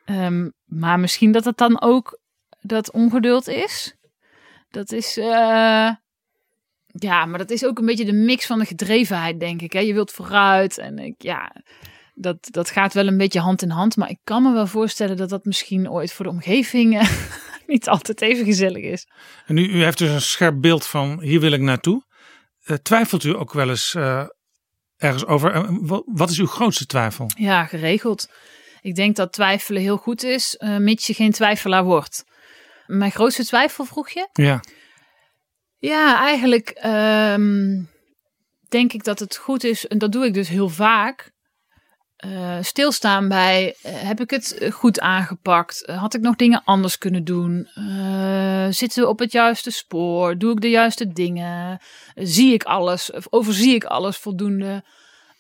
Ehm, 0.06 0.50
maar 0.66 1.00
misschien 1.00 1.32
dat 1.32 1.46
het 1.46 1.58
dan 1.58 1.82
ook 1.82 2.20
dat 2.62 2.92
ongeduld 2.92 3.48
is. 3.48 3.96
Dat 4.70 4.92
is. 4.92 5.18
eh, 5.18 5.90
ja, 7.00 7.26
maar 7.26 7.38
dat 7.38 7.50
is 7.50 7.66
ook 7.66 7.80
een 7.80 7.86
beetje 7.86 8.06
de 8.06 8.14
mix 8.14 8.46
van 8.46 8.60
de 8.60 8.66
gedrevenheid, 8.66 9.40
denk 9.40 9.62
ik. 9.62 9.74
Hè? 9.74 9.80
Je 9.80 9.94
wilt 9.94 10.12
vooruit 10.12 10.78
en 10.78 11.00
ik, 11.00 11.16
ja, 11.18 11.56
dat, 12.14 12.38
dat 12.52 12.70
gaat 12.70 12.94
wel 12.94 13.08
een 13.08 13.18
beetje 13.18 13.40
hand 13.40 13.62
in 13.62 13.70
hand. 13.70 13.96
Maar 13.96 14.10
ik 14.10 14.20
kan 14.24 14.44
me 14.44 14.54
wel 14.54 14.68
voorstellen 14.68 15.18
dat 15.18 15.30
dat 15.30 15.46
misschien 15.46 15.90
ooit 15.90 16.14
voor 16.14 16.26
de 16.26 16.32
omgeving 16.32 17.00
eh, 17.00 17.10
niet 17.68 17.88
altijd 17.90 18.22
even 18.22 18.46
gezellig 18.46 18.84
is. 18.84 19.08
En 19.46 19.58
u, 19.58 19.68
u 19.68 19.84
heeft 19.84 19.98
dus 19.98 20.10
een 20.10 20.22
scherp 20.22 20.62
beeld 20.62 20.88
van 20.88 21.22
hier 21.22 21.40
wil 21.40 21.52
ik 21.52 21.62
naartoe. 21.62 22.06
Eh, 22.64 22.76
twijfelt 22.76 23.24
u 23.24 23.36
ook 23.36 23.54
wel 23.54 23.70
eens 23.70 23.96
ergens 24.98 25.26
over? 25.26 25.68
Wat 26.06 26.30
is 26.30 26.40
uw 26.40 26.46
grootste 26.48 26.86
twijfel? 26.86 27.30
Ja, 27.38 27.66
geregeld. 27.66 28.30
Ik 28.82 28.96
denk 28.96 29.16
dat 29.16 29.34
twijfelen 29.34 29.82
heel 29.82 29.98
goed 29.98 30.24
is, 30.24 30.58
eh, 30.58 30.78
mits 30.78 31.08
je 31.08 31.14
geen 31.14 31.32
twijfelaar 31.32 31.84
wordt. 31.84 32.26
Mijn 32.86 33.12
grootste 33.12 33.46
twijfel 33.46 33.86
vroeg 33.86 34.10
je? 34.10 34.28
Ja, 34.34 34.62
Ja, 35.78 36.20
eigenlijk 36.20 36.70
ehm, 36.70 37.84
denk 38.70 38.94
ik 38.94 39.04
dat 39.04 39.20
het 39.20 39.36
goed 39.36 39.64
is, 39.64 39.88
en 39.88 39.98
dat 39.98 40.12
doe 40.12 40.26
ik 40.26 40.34
dus 40.34 40.48
heel 40.48 40.70
vaak. 40.70 41.32
Eh, 42.18 42.58
stilstaan 42.62 43.28
bij, 43.28 43.76
eh, 43.82 43.92
heb 43.96 44.20
ik 44.20 44.30
het 44.30 44.58
eh, 44.58 44.72
goed 44.72 45.00
aangepakt? 45.00 45.84
Had 45.86 46.14
ik 46.14 46.22
nog 46.22 46.36
dingen 46.36 46.62
anders 46.66 46.98
kunnen 46.98 47.24
doen? 47.24 47.68
Zitten 48.70 49.02
we 49.04 49.08
op 49.10 49.20
het 49.20 49.32
juiste 49.32 49.72
spoor? 49.72 50.38
Doe 50.38 50.52
ik 50.52 50.62
de 50.62 50.70
juiste 50.70 51.14
dingen? 51.14 51.80
Zie 52.16 52.54
ik 52.54 52.64
alles? 52.64 53.12
Of 53.12 53.28
overzie 53.30 53.76
ik 53.76 53.84
alles 53.84 54.18
voldoende? 54.18 54.84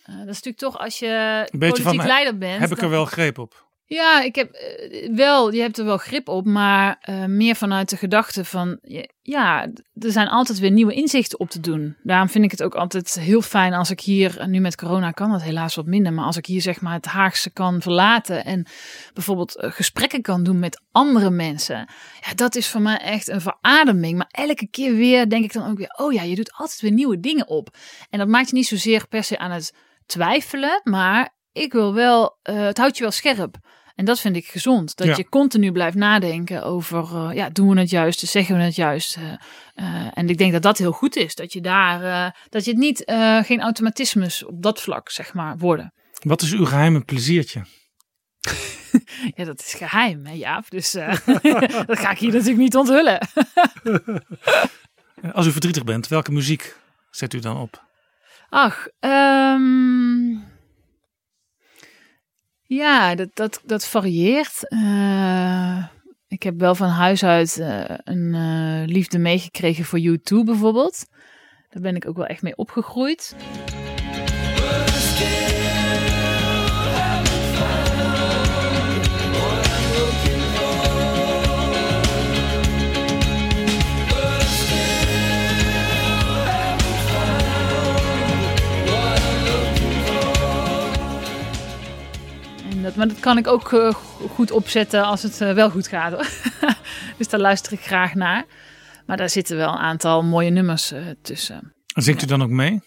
Dat 0.05 0.15
is 0.17 0.25
natuurlijk 0.25 0.57
toch 0.57 0.77
als 0.77 0.99
je 0.99 1.47
politiek 1.59 2.03
leider 2.03 2.37
bent. 2.37 2.59
heb 2.59 2.71
ik 2.71 2.75
er 2.75 2.81
dan- 2.81 2.89
wel 2.89 3.05
greep 3.05 3.37
op? 3.37 3.66
Ja, 3.89 4.21
ik 4.21 4.35
heb 4.35 4.51
eh, 4.51 5.15
wel, 5.15 5.53
je 5.53 5.61
hebt 5.61 5.77
er 5.77 5.85
wel 5.85 5.97
grip 5.97 6.27
op, 6.27 6.45
maar 6.45 6.97
eh, 7.01 7.25
meer 7.25 7.55
vanuit 7.55 7.89
de 7.89 7.97
gedachte 7.97 8.45
van, 8.45 8.79
ja, 9.21 9.67
er 9.93 10.11
zijn 10.11 10.27
altijd 10.27 10.59
weer 10.59 10.71
nieuwe 10.71 10.93
inzichten 10.93 11.39
op 11.39 11.49
te 11.49 11.59
doen. 11.59 11.95
Daarom 12.03 12.29
vind 12.29 12.43
ik 12.43 12.51
het 12.51 12.63
ook 12.63 12.75
altijd 12.75 13.19
heel 13.19 13.41
fijn 13.41 13.73
als 13.73 13.89
ik 13.89 13.99
hier, 13.99 14.47
nu 14.47 14.59
met 14.59 14.75
corona 14.75 15.11
kan 15.11 15.31
dat 15.31 15.41
helaas 15.41 15.75
wat 15.75 15.85
minder, 15.85 16.13
maar 16.13 16.25
als 16.25 16.37
ik 16.37 16.45
hier 16.45 16.61
zeg 16.61 16.81
maar 16.81 16.93
het 16.93 17.05
Haagse 17.05 17.49
kan 17.49 17.81
verlaten 17.81 18.45
en 18.45 18.65
bijvoorbeeld 19.13 19.55
eh, 19.55 19.71
gesprekken 19.71 20.21
kan 20.21 20.43
doen 20.43 20.59
met 20.59 20.81
andere 20.91 21.29
mensen. 21.29 21.89
Ja, 22.21 22.33
dat 22.35 22.55
is 22.55 22.67
voor 22.67 22.81
mij 22.81 22.97
echt 22.97 23.27
een 23.27 23.41
verademing. 23.41 24.17
Maar 24.17 24.29
elke 24.31 24.67
keer 24.67 24.95
weer 24.95 25.29
denk 25.29 25.43
ik 25.43 25.53
dan 25.53 25.69
ook 25.69 25.77
weer, 25.77 25.93
oh 25.97 26.13
ja, 26.13 26.21
je 26.21 26.35
doet 26.35 26.53
altijd 26.53 26.81
weer 26.81 26.91
nieuwe 26.91 27.19
dingen 27.19 27.47
op. 27.47 27.75
En 28.09 28.19
dat 28.19 28.27
maakt 28.27 28.49
je 28.49 28.55
niet 28.55 28.67
zozeer 28.67 29.07
per 29.07 29.23
se 29.23 29.37
aan 29.37 29.51
het 29.51 29.73
twijfelen, 30.05 30.81
maar 30.83 31.35
ik 31.57 31.71
wil 31.73 31.93
wel, 31.93 32.39
eh, 32.43 32.55
het 32.65 32.77
houdt 32.77 32.97
je 32.97 33.03
wel 33.03 33.11
scherp. 33.11 33.55
En 33.95 34.05
dat 34.05 34.19
vind 34.19 34.35
ik 34.35 34.45
gezond. 34.45 34.95
Dat 34.95 35.07
Ja. 35.07 35.13
je 35.17 35.29
continu 35.29 35.71
blijft 35.71 35.95
nadenken 35.97 36.63
over, 36.63 37.15
eh, 37.15 37.29
ja, 37.35 37.49
doen 37.49 37.69
we 37.73 37.79
het 37.79 37.89
juiste, 37.89 38.25
zeggen 38.25 38.55
we 38.57 38.61
het 38.63 38.75
juist. 38.75 39.15
eh, 39.17 39.33
eh, 39.73 40.07
en 40.13 40.29
ik 40.29 40.37
denk 40.37 40.51
dat 40.51 40.61
dat 40.61 40.77
heel 40.77 40.91
goed 40.91 41.15
is. 41.15 41.35
Dat 41.35 41.53
je 41.53 41.61
daar, 41.61 42.03
eh, 42.03 42.31
dat 42.49 42.65
je 42.65 42.71
het 42.71 42.79
niet, 42.79 43.03
eh, 43.05 43.43
geen 43.43 43.61
automatismes 43.61 44.45
op 44.45 44.61
dat 44.63 44.81
vlak, 44.81 45.09
zeg 45.09 45.33
maar, 45.33 45.57
worden. 45.57 45.93
Wat 46.21 46.41
is 46.41 46.51
uw 46.53 46.65
geheime 46.65 47.01
pleziertje? 47.01 47.61
Ja, 49.35 49.43
dat 49.45 49.59
is 49.59 49.73
geheim, 49.73 50.25
hè 50.25 50.33
Jaap. 50.33 50.69
Dus 50.69 50.93
eh, 50.93 51.17
dat 51.87 51.99
ga 51.99 52.11
ik 52.11 52.17
hier 52.17 52.31
natuurlijk 52.31 52.57
niet 52.59 52.75
onthullen. 52.75 53.27
Als 55.33 55.45
u 55.47 55.51
verdrietig 55.51 55.83
bent, 55.83 56.07
welke 56.07 56.31
muziek 56.31 56.75
zet 57.11 57.33
u 57.33 57.39
dan 57.39 57.57
op? 57.57 57.85
Ach, 58.49 58.87
ehm, 58.99 59.96
ja, 62.67 63.15
dat, 63.15 63.29
dat, 63.33 63.61
dat 63.65 63.87
varieert. 63.87 64.67
Eh, 64.67 65.85
ik 66.27 66.43
heb 66.43 66.59
wel 66.59 66.75
van 66.75 66.89
huis 66.89 67.23
uit 67.23 67.57
eh, 67.57 67.83
een 68.03 68.33
eh, 68.33 68.93
liefde 68.93 69.17
meegekregen 69.17 69.85
voor 69.85 69.99
U2 69.99 70.43
bijvoorbeeld. 70.45 71.05
Daar 71.69 71.81
ben 71.81 71.95
ik 71.95 72.07
ook 72.07 72.15
wel 72.15 72.25
echt 72.25 72.41
mee 72.41 72.57
opgegroeid. 72.57 73.35
Dat, 92.87 92.95
maar 92.95 93.07
dat 93.07 93.19
kan 93.19 93.37
ik 93.37 93.47
ook 93.47 93.73
eh, 93.73 93.93
goed 94.35 94.51
opzetten 94.51 95.03
als 95.03 95.23
het 95.23 95.41
eh, 95.41 95.53
wel 95.53 95.69
goed 95.69 95.87
gaat. 95.87 96.11
Hoor. 96.11 96.29
dus 97.17 97.29
daar 97.29 97.39
luister 97.39 97.73
ik 97.73 97.81
graag 97.81 98.13
naar. 98.13 98.45
Maar 99.05 99.17
daar 99.17 99.29
zitten 99.29 99.57
wel 99.57 99.69
een 99.69 99.77
aantal 99.77 100.23
mooie 100.23 100.49
nummers 100.49 100.91
eh, 100.91 101.01
tussen. 101.21 101.73
En 101.93 102.03
zingt 102.03 102.23
u 102.23 102.25
dan 102.25 102.41
ook 102.41 102.49
mee? 102.49 102.81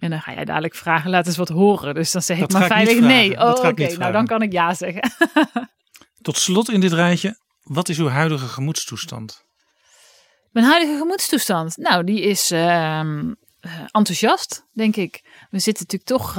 En 0.00 0.10
dan 0.10 0.20
ga 0.20 0.32
jij 0.32 0.44
dadelijk 0.44 0.74
vragen, 0.74 1.10
laat 1.10 1.26
eens 1.26 1.36
wat 1.36 1.48
horen. 1.48 1.94
Dus 1.94 2.10
dan 2.10 2.22
zeg 2.22 2.38
Dat 2.38 2.50
ik 2.50 2.58
maar 2.58 2.62
ik 2.62 2.72
veilig 2.72 3.00
nee. 3.00 3.38
Oh, 3.38 3.64
oké. 3.64 3.96
Nou, 3.96 4.12
dan 4.12 4.26
kan 4.26 4.42
ik 4.42 4.52
ja 4.52 4.74
zeggen. 4.74 5.10
Tot 6.22 6.36
slot 6.36 6.70
in 6.70 6.80
dit 6.80 6.92
rijtje, 6.92 7.38
wat 7.62 7.88
is 7.88 7.98
uw 7.98 8.08
huidige 8.08 8.46
gemoedstoestand? 8.46 9.44
Mijn 10.50 10.66
huidige 10.66 10.98
gemoedstoestand, 10.98 11.76
nou, 11.76 12.04
die 12.04 12.20
is 12.20 12.50
ehm, 12.50 13.32
eh, 13.60 13.72
enthousiast, 13.90 14.66
denk 14.72 14.96
ik. 14.96 15.20
We 15.50 15.58
zitten 15.58 15.86
natuurlijk 15.88 16.22
toch 16.22 16.34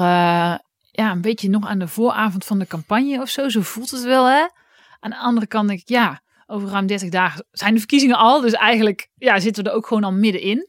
ja, 1.02 1.12
een 1.12 1.22
beetje 1.22 1.50
nog 1.50 1.68
aan 1.68 1.80
de 1.80 1.88
vooravond 1.88 2.46
van 2.46 2.60
de 2.60 2.68
campagne 2.68 3.22
of 3.22 3.30
zo. 3.30 3.50
Zo 3.50 3.62
voelt 3.62 3.92
het 3.92 4.04
wel, 4.04 4.26
hè? 4.26 4.48
Aan 5.00 5.10
de 5.10 5.18
andere 5.18 5.48
kant 5.48 5.70
ik, 5.70 5.82
ja, 5.86 6.22
over 6.48 6.70
ruim 6.70 6.88
30 6.88 7.10
dagen 7.10 7.46
zijn 7.52 7.74
de 7.74 7.80
verkiezingen 7.80 8.18
al. 8.18 8.42
Dus 8.42 8.54
eigenlijk 8.54 9.10
ja, 9.16 9.40
zitten 9.40 9.64
we 9.64 9.70
er 9.70 9.76
ook 9.76 9.88
gewoon 9.88 10.04
al 10.04 10.12
middenin. 10.12 10.68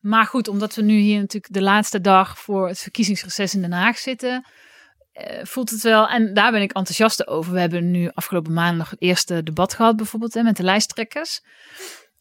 Maar 0.00 0.26
goed, 0.26 0.48
omdat 0.48 0.74
we 0.74 0.82
nu 0.82 0.98
hier 0.98 1.20
natuurlijk 1.20 1.52
de 1.52 1.62
laatste 1.62 2.00
dag 2.00 2.38
voor 2.38 2.68
het 2.68 2.78
verkiezingsreces 2.78 3.54
in 3.54 3.60
Den 3.60 3.72
Haag 3.72 3.98
zitten, 3.98 4.46
eh, 5.12 5.44
voelt 5.44 5.70
het 5.70 5.82
wel. 5.82 6.08
En 6.08 6.34
daar 6.34 6.52
ben 6.52 6.62
ik 6.62 6.72
enthousiast 6.72 7.26
over. 7.26 7.52
We 7.52 7.60
hebben 7.60 7.90
nu 7.90 8.10
afgelopen 8.14 8.52
maandag 8.52 8.90
het 8.90 9.02
eerste 9.02 9.42
debat 9.42 9.74
gehad, 9.74 9.96
bijvoorbeeld 9.96 10.34
hè, 10.34 10.42
met 10.42 10.56
de 10.56 10.62
lijsttrekkers. 10.62 11.40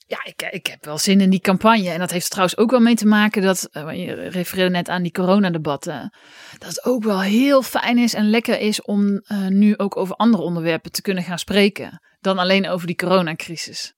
Ja, 0.07 0.17
ik, 0.23 0.41
ik 0.51 0.67
heb 0.67 0.85
wel 0.85 0.97
zin 0.97 1.21
in 1.21 1.29
die 1.29 1.39
campagne. 1.39 1.89
En 1.89 1.99
dat 1.99 2.11
heeft 2.11 2.23
er 2.23 2.29
trouwens 2.29 2.57
ook 2.57 2.71
wel 2.71 2.79
mee 2.79 2.95
te 2.95 3.05
maken 3.07 3.41
dat, 3.41 3.67
eh, 3.71 4.05
je 4.05 4.13
refereerde 4.13 4.71
net 4.71 4.89
aan 4.89 5.01
die 5.01 5.11
coronadebatten, 5.11 6.13
dat 6.57 6.69
het 6.69 6.85
ook 6.85 7.03
wel 7.03 7.21
heel 7.21 7.61
fijn 7.61 7.97
is 7.97 8.13
en 8.13 8.29
lekker 8.29 8.59
is 8.59 8.81
om 8.81 9.17
eh, 9.17 9.47
nu 9.47 9.77
ook 9.77 9.97
over 9.97 10.15
andere 10.15 10.43
onderwerpen 10.43 10.91
te 10.91 11.01
kunnen 11.01 11.23
gaan 11.23 11.39
spreken. 11.39 12.01
Dan 12.19 12.37
alleen 12.37 12.67
over 12.69 12.87
die 12.87 12.95
coronacrisis. 12.95 13.93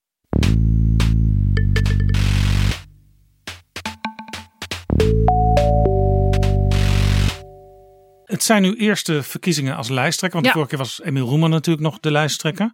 Het 8.24 8.42
zijn 8.42 8.64
uw 8.64 8.74
eerste 8.74 9.22
verkiezingen 9.22 9.76
als 9.76 9.88
lijsttrekker, 9.88 10.40
want 10.40 10.54
Ja. 10.54 10.60
de 10.62 10.66
vorige 10.66 10.76
keer 10.76 10.84
was 10.86 11.02
Emiel 11.02 11.26
Roemer 11.26 11.48
natuurlijk 11.48 11.84
nog 11.86 11.98
de 12.00 12.10
lijsttrekker. 12.10 12.72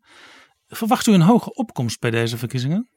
Verwacht 0.66 1.06
u 1.06 1.12
een 1.12 1.20
hoge 1.20 1.54
opkomst 1.54 2.00
bij 2.00 2.10
deze 2.10 2.36
verkiezingen? 2.38 2.88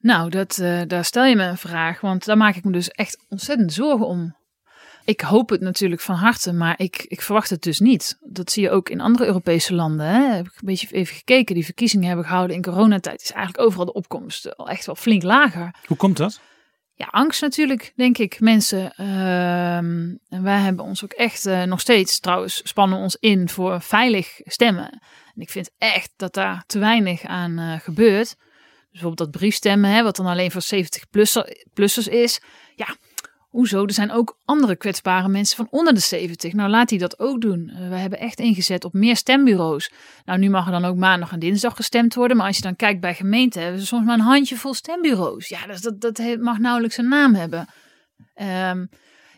Nou, 0.00 0.30
dat, 0.30 0.58
eh, 0.58 0.80
daar 0.86 1.04
stel 1.04 1.24
je 1.24 1.36
me 1.36 1.44
een 1.44 1.56
vraag, 1.56 2.00
want 2.00 2.24
daar 2.24 2.36
maak 2.36 2.56
ik 2.56 2.64
me 2.64 2.72
dus 2.72 2.88
echt 2.88 3.24
ontzettend 3.28 3.72
zorgen 3.72 4.06
om. 4.06 4.38
Ik 5.04 5.20
hoop 5.20 5.48
het 5.48 5.60
natuurlijk 5.60 6.00
van 6.00 6.14
harte, 6.14 6.52
maar 6.52 6.74
ik, 6.76 7.04
ik 7.08 7.20
verwacht 7.22 7.50
het 7.50 7.62
dus 7.62 7.80
niet. 7.80 8.18
Dat 8.20 8.50
zie 8.50 8.62
je 8.62 8.70
ook 8.70 8.88
in 8.88 9.00
andere 9.00 9.26
Europese 9.26 9.74
landen. 9.74 10.06
Hè. 10.06 10.34
Heb 10.36 10.46
ik 10.46 10.52
een 10.52 10.66
beetje 10.66 10.88
even 10.90 11.16
gekeken. 11.16 11.54
Die 11.54 11.64
verkiezingen 11.64 12.06
hebben 12.06 12.24
gehouden 12.24 12.56
in 12.56 12.62
coronatijd. 12.62 13.22
Is 13.22 13.32
eigenlijk 13.32 13.66
overal 13.66 13.84
de 13.84 13.92
opkomst 13.92 14.56
al 14.56 14.68
echt 14.68 14.86
wel 14.86 14.94
flink 14.94 15.22
lager. 15.22 15.74
Hoe 15.86 15.96
komt 15.96 16.16
dat? 16.16 16.40
Ja, 16.94 17.08
angst 17.10 17.40
natuurlijk, 17.40 17.92
denk 17.96 18.18
ik, 18.18 18.40
mensen. 18.40 18.92
Ehm, 18.92 20.14
en 20.28 20.42
wij 20.42 20.58
hebben 20.58 20.84
ons 20.84 21.04
ook 21.04 21.12
echt 21.12 21.46
eh, 21.46 21.62
nog 21.62 21.80
steeds, 21.80 22.20
trouwens, 22.20 22.60
spannen 22.64 22.98
ons 22.98 23.16
in 23.20 23.48
voor 23.48 23.80
veilig 23.80 24.40
stemmen. 24.44 24.90
En 25.34 25.42
ik 25.42 25.50
vind 25.50 25.70
echt 25.78 26.12
dat 26.16 26.34
daar 26.34 26.64
te 26.66 26.78
weinig 26.78 27.22
aan 27.24 27.58
eh, 27.58 27.80
gebeurt. 27.80 28.36
Dus 28.90 29.00
bijvoorbeeld 29.00 29.32
dat 29.32 29.40
briefstemmen, 29.40 29.90
hè, 29.90 30.02
wat 30.02 30.16
dan 30.16 30.26
alleen 30.26 30.50
voor 30.50 30.62
70-plussers 30.62 32.08
is. 32.08 32.40
Ja, 32.74 32.96
hoezo? 33.48 33.84
Er 33.84 33.92
zijn 33.92 34.10
ook 34.12 34.38
andere 34.44 34.76
kwetsbare 34.76 35.28
mensen 35.28 35.56
van 35.56 35.66
onder 35.70 35.94
de 35.94 36.00
70. 36.00 36.52
Nou, 36.52 36.70
laat 36.70 36.88
die 36.88 36.98
dat 36.98 37.18
ook 37.18 37.40
doen. 37.40 37.68
Eh, 37.68 37.88
we 37.88 37.94
hebben 37.94 38.18
echt 38.18 38.38
ingezet 38.40 38.84
op 38.84 38.92
meer 38.92 39.16
stembureaus. 39.16 39.90
Nou, 40.24 40.38
nu 40.38 40.50
mag 40.50 40.66
er 40.66 40.72
dan 40.72 40.84
ook 40.84 40.96
maandag 40.96 41.32
en 41.32 41.38
dinsdag 41.38 41.76
gestemd 41.76 42.14
worden. 42.14 42.36
Maar 42.36 42.46
als 42.46 42.56
je 42.56 42.62
dan 42.62 42.76
kijkt 42.76 43.00
bij 43.00 43.14
gemeenten, 43.14 43.62
hebben 43.62 43.80
ze 43.80 43.86
soms 43.86 44.06
maar 44.06 44.14
een 44.14 44.20
handjevol 44.20 44.74
stembureaus. 44.74 45.48
Ja, 45.48 45.66
dus 45.66 45.80
dat, 45.80 46.00
dat 46.00 46.36
mag 46.40 46.58
nauwelijks 46.58 46.96
een 46.96 47.08
naam 47.08 47.34
hebben. 47.34 47.68
Ehm, 48.34 48.86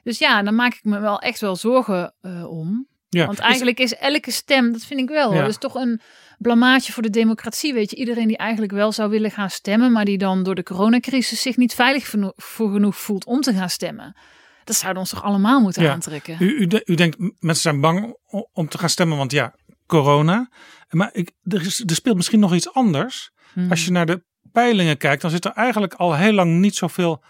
dus 0.03 0.19
ja, 0.19 0.43
dan 0.43 0.55
maak 0.55 0.75
ik 0.75 0.85
me 0.85 1.01
wel 1.01 1.19
echt 1.21 1.41
wel 1.41 1.57
zorgen 1.57 2.15
eh, 2.21 2.51
om. 2.51 2.87
Ja, 3.09 3.27
Want 3.27 3.39
eigenlijk 3.39 3.79
is 3.79 3.97
elke 3.97 4.31
stem, 4.31 4.73
dat 4.73 4.85
vind 4.85 5.01
ik 5.01 5.09
wel, 5.09 5.35
Ja. 5.35 5.41
dat 5.41 5.49
is 5.51 5.59
toch 5.59 5.75
een 5.75 6.01
blamage 6.43 6.93
voor 6.93 7.03
de 7.03 7.11
democratie. 7.11 7.75
Weet 7.75 7.91
je, 7.91 7.97
iedereen 7.97 8.27
die 8.29 8.37
eigenlijk 8.37 8.73
wel 8.73 8.93
zou 8.93 9.11
willen 9.11 9.31
gaan 9.31 9.51
stemmen, 9.51 9.93
maar 9.93 10.05
die 10.05 10.19
dan 10.19 10.43
door 10.43 10.55
de 10.55 10.63
coronacrisis 10.63 11.43
zich 11.43 11.57
niet 11.57 11.75
veilig 11.75 12.15
voor 12.37 12.73
genoeg 12.73 12.97
voelt 12.97 13.25
om 13.25 13.41
te 13.41 13.53
gaan 13.53 13.71
stemmen. 13.71 14.17
Dat 14.65 14.77
zouden 14.77 15.01
ons 15.03 15.11
toch 15.11 15.23
allemaal 15.23 15.61
moeten 15.61 15.83
Ja. 15.83 15.93
aantrekken. 15.93 16.37
U, 16.41 16.57
u, 16.59 16.67
de- 16.67 16.83
u 16.85 16.95
denkt, 16.95 17.17
mensen 17.19 17.63
zijn 17.63 17.81
bang 17.81 18.17
om 18.53 18.69
te 18.69 18.79
gaan 18.79 18.89
stemmen, 18.89 19.17
want 19.17 19.33
ja, 19.33 19.55
corona. 19.87 20.51
Maar 20.91 21.11
ik, 21.13 21.31
er, 21.43 21.61
is, 21.61 21.81
er 21.81 21.95
speelt 21.95 22.17
misschien 22.17 22.41
nog 22.41 22.55
iets 22.55 22.73
anders. 22.73 23.31
Hmm. 23.53 23.71
Als 23.71 23.85
je 23.85 23.91
naar 23.91 24.07
de 24.07 24.25
peilingen 24.53 24.97
kijkt, 24.97 25.23
dan 25.23 25.31
zit 25.31 25.45
er 25.45 25.53
eigenlijk 25.53 25.95
al 25.95 26.15
heel 26.17 26.33
lang 26.33 26.61
niet 26.61 26.75
zoveel 26.75 27.25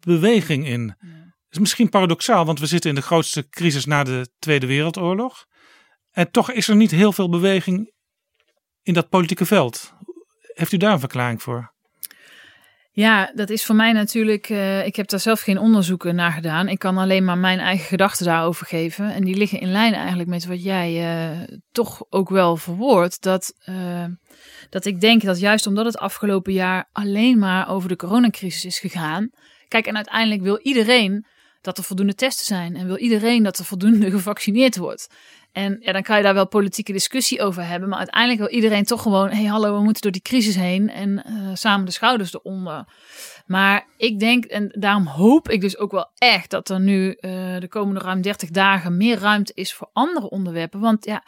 beweging 0.00 0.66
in. 0.66 0.94
Is 1.50 1.58
misschien 1.58 1.88
paradoxaal, 1.88 2.44
want 2.44 2.60
we 2.60 2.66
zitten 2.66 2.90
in 2.90 2.96
de 2.96 3.02
grootste 3.02 3.48
crisis 3.48 3.84
na 3.84 4.04
de 4.04 4.28
Tweede 4.38 4.66
Wereldoorlog. 4.66 5.44
En 6.10 6.30
toch 6.30 6.50
is 6.50 6.68
er 6.68 6.76
niet 6.76 6.90
heel 6.90 7.12
veel 7.12 7.28
beweging 7.28 7.92
in 8.82 8.94
dat 8.94 9.08
politieke 9.08 9.46
veld. 9.46 9.92
Heeft 10.40 10.72
u 10.72 10.76
daar 10.76 10.92
een 10.92 11.00
verklaring 11.00 11.42
voor? 11.42 11.72
Ja, 12.92 13.32
dat 13.34 13.50
is 13.50 13.64
voor 13.64 13.74
mij 13.74 13.92
natuurlijk. 13.92 14.48
eh, 14.48 14.86
ik 14.86 14.96
heb 14.96 15.08
daar 15.08 15.20
zelf 15.20 15.40
geen 15.40 15.58
onderzoeken 15.58 16.14
naar 16.14 16.32
gedaan. 16.32 16.68
Ik 16.68 16.78
kan 16.78 16.98
alleen 16.98 17.24
maar 17.24 17.38
mijn 17.38 17.58
eigen 17.58 17.86
gedachten 17.86 18.26
daarover 18.26 18.66
geven. 18.66 19.12
En 19.12 19.24
die 19.24 19.36
liggen 19.36 19.60
in 19.60 19.72
lijn 19.72 19.94
eigenlijk 19.94 20.28
met 20.28 20.46
wat 20.46 20.62
jij 20.62 21.02
eh, 21.02 21.56
toch 21.72 22.04
ook 22.08 22.28
wel 22.28 22.56
verwoordt. 22.56 23.22
Dat, 23.22 23.54
eh, 23.64 24.04
dat 24.70 24.84
ik 24.84 25.00
denk 25.00 25.22
dat 25.22 25.40
juist 25.40 25.66
omdat 25.66 25.84
het 25.84 25.98
afgelopen 25.98 26.52
jaar 26.52 26.88
alleen 26.92 27.38
maar 27.38 27.68
over 27.68 27.88
de 27.88 27.96
coronacrisis 27.96 28.64
is 28.64 28.78
gegaan. 28.78 29.30
Kijk, 29.68 29.86
en 29.86 29.96
uiteindelijk 29.96 30.42
wil 30.42 30.58
iedereen 30.62 31.26
dat 31.60 31.78
er 31.78 31.84
voldoende 31.84 32.14
testen 32.14 32.46
zijn. 32.46 32.76
En 32.76 32.86
wil 32.86 32.98
iedereen 32.98 33.42
dat 33.42 33.58
er 33.58 33.64
voldoende 33.64 34.10
gevaccineerd 34.16 34.76
wordt. 34.76 35.08
En 35.52 35.76
ja, 35.80 35.92
dan 35.92 36.02
kan 36.02 36.16
je 36.16 36.22
daar 36.22 36.34
wel 36.34 36.48
politieke 36.48 36.92
discussie 36.92 37.42
over 37.42 37.66
hebben. 37.66 37.88
Maar 37.88 37.98
uiteindelijk 37.98 38.40
wil 38.40 38.48
iedereen 38.48 38.84
toch 38.84 39.02
gewoon: 39.02 39.28
hé, 39.28 39.34
hey, 39.34 39.44
hallo, 39.44 39.76
we 39.76 39.82
moeten 39.82 40.02
door 40.02 40.12
die 40.12 40.22
crisis 40.22 40.54
heen. 40.54 40.90
En 40.90 41.24
eh, 41.24 41.32
samen 41.54 41.86
de 41.86 41.92
schouders 41.92 42.34
eronder. 42.34 42.84
Maar 43.46 43.86
ik 43.96 44.18
denk, 44.18 44.44
en 44.44 44.72
daarom 44.78 45.06
hoop 45.06 45.48
ik 45.48 45.60
dus 45.60 45.78
ook 45.78 45.90
wel 45.90 46.10
echt 46.18 46.50
dat 46.50 46.68
er 46.68 46.80
nu 46.80 47.12
eh, 47.12 47.30
de 47.58 47.68
komende 47.68 48.00
ruim 48.00 48.22
30 48.22 48.50
dagen 48.50 48.96
meer 48.96 49.18
ruimte 49.18 49.52
is 49.54 49.74
voor 49.74 49.90
andere 49.92 50.30
onderwerpen. 50.30 50.80
Want 50.80 51.04
ja, 51.04 51.24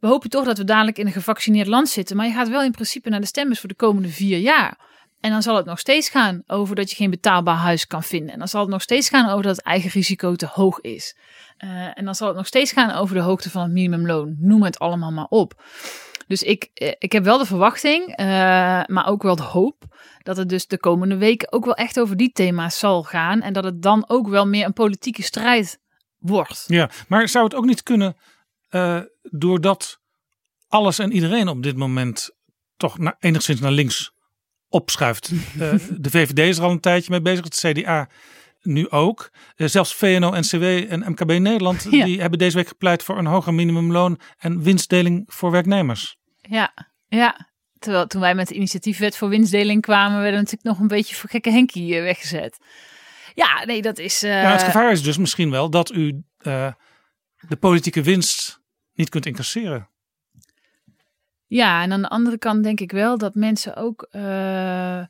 we 0.00 0.06
hopen 0.06 0.30
toch 0.30 0.44
dat 0.44 0.58
we 0.58 0.64
dadelijk 0.64 0.98
in 0.98 1.06
een 1.06 1.12
gevaccineerd 1.12 1.66
land 1.66 1.88
zitten. 1.88 2.16
Maar 2.16 2.26
je 2.26 2.32
gaat 2.32 2.48
wel 2.48 2.62
in 2.62 2.70
principe 2.70 3.10
naar 3.10 3.20
de 3.20 3.26
stembus 3.26 3.60
voor 3.60 3.68
de 3.68 3.74
komende 3.74 4.08
vier 4.08 4.38
jaar. 4.38 4.78
En 5.22 5.30
dan 5.30 5.42
zal 5.42 5.56
het 5.56 5.66
nog 5.66 5.78
steeds 5.78 6.08
gaan 6.08 6.42
over 6.46 6.74
dat 6.74 6.90
je 6.90 6.96
geen 6.96 7.10
betaalbaar 7.10 7.56
huis 7.56 7.86
kan 7.86 8.02
vinden. 8.02 8.32
En 8.32 8.38
dan 8.38 8.48
zal 8.48 8.60
het 8.60 8.70
nog 8.70 8.82
steeds 8.82 9.08
gaan 9.08 9.30
over 9.30 9.42
dat 9.42 9.56
het 9.56 9.64
eigen 9.64 9.90
risico 9.90 10.34
te 10.34 10.46
hoog 10.46 10.80
is. 10.80 11.16
Eh, 11.56 11.98
en 11.98 12.04
dan 12.04 12.14
zal 12.14 12.28
het 12.28 12.36
nog 12.36 12.46
steeds 12.46 12.72
gaan 12.72 12.90
over 12.90 13.14
de 13.14 13.20
hoogte 13.20 13.50
van 13.50 13.62
het 13.62 13.72
minimumloon. 13.72 14.36
Noem 14.38 14.62
het 14.62 14.78
allemaal 14.78 15.10
maar 15.10 15.26
op. 15.28 15.62
Dus 16.26 16.42
ik, 16.42 16.70
eh, 16.74 16.92
ik 16.98 17.12
heb 17.12 17.24
wel 17.24 17.38
de 17.38 17.44
verwachting, 17.44 18.16
eh, 18.16 18.26
maar 18.86 19.06
ook 19.06 19.22
wel 19.22 19.36
de 19.36 19.42
hoop 19.42 19.84
dat 20.22 20.36
het 20.36 20.48
dus 20.48 20.66
de 20.66 20.78
komende 20.78 21.16
weken 21.16 21.52
ook 21.52 21.64
wel 21.64 21.74
echt 21.74 22.00
over 22.00 22.16
die 22.16 22.32
thema's 22.32 22.78
zal 22.78 23.02
gaan. 23.02 23.40
En 23.40 23.52
dat 23.52 23.64
het 23.64 23.82
dan 23.82 24.04
ook 24.08 24.28
wel 24.28 24.46
meer 24.46 24.64
een 24.64 24.72
politieke 24.72 25.22
strijd 25.22 25.80
wordt. 26.18 26.64
Ja, 26.66 26.90
maar 27.08 27.28
zou 27.28 27.44
het 27.44 27.54
ook 27.54 27.64
niet 27.64 27.82
kunnen, 27.82 28.16
doordat 29.22 30.00
alles 30.68 30.98
en 30.98 31.12
iedereen 31.12 31.48
op 31.48 31.62
dit 31.62 31.76
moment 31.76 32.30
toch 32.76 32.96
enigszins 33.18 33.60
naar 33.60 33.72
links 33.72 34.12
opschuift. 34.72 35.30
Eh, 35.58 35.74
de 35.98 36.10
VVD 36.10 36.38
is 36.38 36.58
er 36.58 36.64
al 36.64 36.70
een 36.70 36.80
tijdje 36.80 37.10
mee 37.10 37.22
bezig, 37.22 37.44
het 37.44 37.64
CDA 37.66 38.08
nu 38.62 38.90
ook. 38.90 39.30
Eh, 39.56 39.68
zelfs 39.68 39.94
VNO-NCW 39.94 40.62
en 40.64 41.04
MKB 41.10 41.30
Nederland 41.30 41.86
Ja. 41.90 42.04
die 42.04 42.20
hebben 42.20 42.38
deze 42.38 42.56
week 42.56 42.68
gepleit 42.68 43.02
voor 43.02 43.18
een 43.18 43.26
hoger 43.26 43.54
minimumloon 43.54 44.20
en 44.38 44.62
winstdeling 44.62 45.24
voor 45.26 45.50
werknemers. 45.50 46.16
Ja, 46.40 46.74
ja. 47.08 47.50
Terwijl 47.78 48.06
toen 48.06 48.20
wij 48.20 48.34
met 48.34 48.48
de 48.48 48.54
initiatiefwet 48.54 49.16
voor 49.16 49.28
winstdeling 49.28 49.82
kwamen, 49.82 50.20
werden 50.20 50.32
we 50.32 50.36
natuurlijk 50.36 50.64
nog 50.64 50.78
een 50.78 50.96
beetje 50.96 51.14
voor 51.14 51.30
gekke 51.30 51.50
Henkie 51.50 51.96
eh, 51.96 52.02
weggezet. 52.02 52.58
Ja, 53.34 53.64
nee, 53.64 53.82
dat 53.82 53.98
is. 53.98 54.20
Ja, 54.20 54.52
het 54.52 54.62
gevaar 54.62 54.92
is 54.92 55.02
dus 55.02 55.18
misschien 55.18 55.50
wel 55.50 55.70
dat 55.70 55.92
u 55.92 56.22
de 57.48 57.56
politieke 57.60 58.02
winst 58.02 58.60
niet 58.94 59.08
kunt 59.08 59.26
incasseren. 59.26 59.91
Ja, 61.52 61.82
en 61.82 61.92
aan 61.92 62.02
de 62.02 62.08
andere 62.08 62.38
kant 62.38 62.62
denk 62.62 62.80
ik 62.80 62.92
wel 62.92 63.18
dat 63.18 63.34
mensen 63.34 63.76
ook 63.76 64.06
eh, 64.10 65.02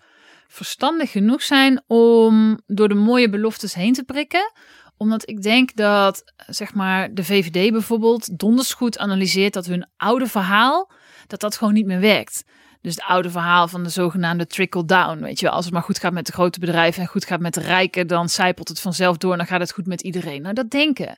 verstandig 0.49 1.11
genoeg 1.11 1.43
zijn 1.43 1.83
om 1.87 2.61
door 2.67 2.89
de 2.89 2.95
mooie 2.95 3.29
beloftes 3.29 3.75
heen 3.75 3.93
te 3.93 4.05
prikken. 4.05 4.53
Omdat 4.97 5.29
ik 5.29 5.43
denk 5.43 5.75
dat, 5.77 6.25
zeg 6.47 6.75
maar, 6.75 7.15
de 7.15 7.25
VVD 7.25 7.73
bijvoorbeeld 7.73 8.39
donders 8.39 8.73
goed 8.73 8.99
analyseert 8.99 9.53
dat 9.53 9.67
hun 9.67 9.87
oude 9.97 10.27
verhaal, 10.27 10.91
dat 11.27 11.41
dat 11.41 11.57
gewoon 11.57 11.73
niet 11.73 11.87
meer 11.87 12.01
werkt. 12.01 12.45
Dus 12.83 12.95
het 12.95 13.05
oude 13.05 13.31
verhaal 13.31 13.69
van 13.69 13.83
de 13.83 13.89
zogenaamde 13.89 14.47
trickle-down. 14.47 15.21
Weet 15.21 15.41
je 15.41 15.47
wel, 15.47 15.55
als 15.55 15.65
het 15.65 15.75
maar 15.75 15.83
goed 15.83 15.99
gaat 15.99 16.13
met 16.13 16.27
de 16.27 16.33
grote 16.33 16.59
bedrijven 16.59 17.03
en 17.03 17.09
goed 17.09 17.25
gaat 17.25 17.41
met 17.41 17.55
de 17.55 17.61
rijken, 17.61 18.07
dan 18.07 18.29
zijpelt 18.29 18.69
het 18.69 18.81
vanzelf 18.81 19.17
door 19.17 19.33
en 19.33 19.39
dan 19.39 19.47
gaat 19.47 19.61
het 19.61 19.73
goed 19.73 19.87
met 19.87 20.01
iedereen. 20.01 20.43
Nou, 20.43 20.55
dat 20.55 20.71
denken, 20.71 21.17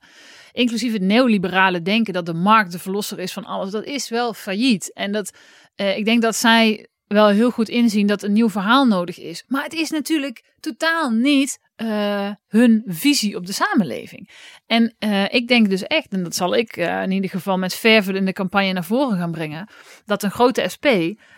inclusief 0.52 0.92
het 0.92 1.02
neoliberale 1.02 1.82
denken 1.82 2.12
dat 2.12 2.26
de 2.26 2.34
markt 2.34 2.72
de 2.72 2.78
verlosser 2.78 3.18
is 3.18 3.32
van 3.32 3.44
alles, 3.44 3.70
dat 3.70 3.84
is 3.84 4.08
wel 4.08 4.34
failliet. 4.34 4.92
En 4.92 5.12
dat, 5.12 5.32
eh, 5.74 5.96
ik 5.96 6.04
denk 6.04 6.22
dat 6.22 6.36
zij 6.36 6.88
wel 7.06 7.28
heel 7.28 7.50
goed 7.50 7.68
inzien 7.68 8.06
dat 8.06 8.22
een 8.22 8.32
nieuw 8.32 8.50
verhaal 8.50 8.86
nodig 8.86 9.18
is. 9.18 9.44
Maar 9.46 9.62
het 9.62 9.74
is 9.74 9.90
natuurlijk 9.90 10.44
totaal 10.60 11.10
niet 11.10 11.58
eh, 11.74 12.30
hun 12.48 12.82
visie 12.86 13.36
op 13.36 13.46
de 13.46 13.52
samenleving. 13.52 14.30
En 14.66 14.94
eh, 14.98 15.34
ik 15.34 15.48
denk 15.48 15.70
dus 15.70 15.82
echt, 15.82 16.12
en 16.12 16.22
dat 16.22 16.34
zal 16.34 16.54
ik 16.54 16.76
eh, 16.76 17.02
in 17.02 17.10
ieder 17.10 17.30
geval 17.30 17.58
met 17.58 17.74
verven 17.74 18.16
in 18.16 18.24
de 18.24 18.32
campagne 18.32 18.72
naar 18.72 18.84
voren 18.84 19.18
gaan 19.18 19.30
brengen, 19.30 19.68
dat 20.04 20.22
een 20.22 20.30
grote 20.30 20.68
SP 20.74 20.86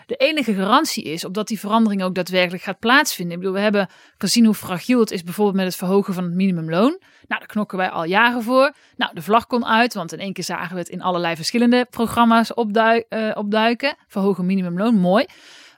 de 0.06 0.16
enige 0.16 0.54
garantie 0.54 1.04
is 1.04 1.24
op 1.24 1.34
dat 1.34 1.48
die 1.48 1.58
verandering 1.58 2.02
ook 2.02 2.14
daadwerkelijk 2.14 2.62
gaat 2.62 2.78
plaatsvinden. 2.78 3.34
Ik 3.34 3.38
bedoel, 3.38 3.54
we 3.56 3.62
hebben 3.62 3.88
gezien 4.18 4.44
hoe 4.44 4.54
fragiel 4.54 5.00
het 5.00 5.10
is 5.10 5.22
bijvoorbeeld 5.22 5.56
met 5.56 5.66
het 5.66 5.76
verhogen 5.76 6.14
van 6.14 6.24
het 6.24 6.34
minimumloon. 6.34 6.90
Nou, 7.26 7.40
daar 7.40 7.46
knokken 7.46 7.78
wij 7.78 7.90
al 7.90 8.04
jaren 8.04 8.42
voor. 8.42 8.74
Nou, 8.96 9.14
de 9.14 9.22
vlag 9.22 9.46
kon 9.46 9.66
uit, 9.66 9.94
want 9.94 10.12
in 10.12 10.18
één 10.18 10.32
keer 10.32 10.44
zagen 10.44 10.74
we 10.74 10.80
het 10.80 10.88
in 10.88 11.02
allerlei 11.02 11.36
verschillende 11.36 11.86
programma's 11.90 12.54
opdui- 12.54 13.04
opduiken. 13.34 13.96
Verhogen 14.06 14.46
minimumloon, 14.46 14.94
mooi. 14.94 15.26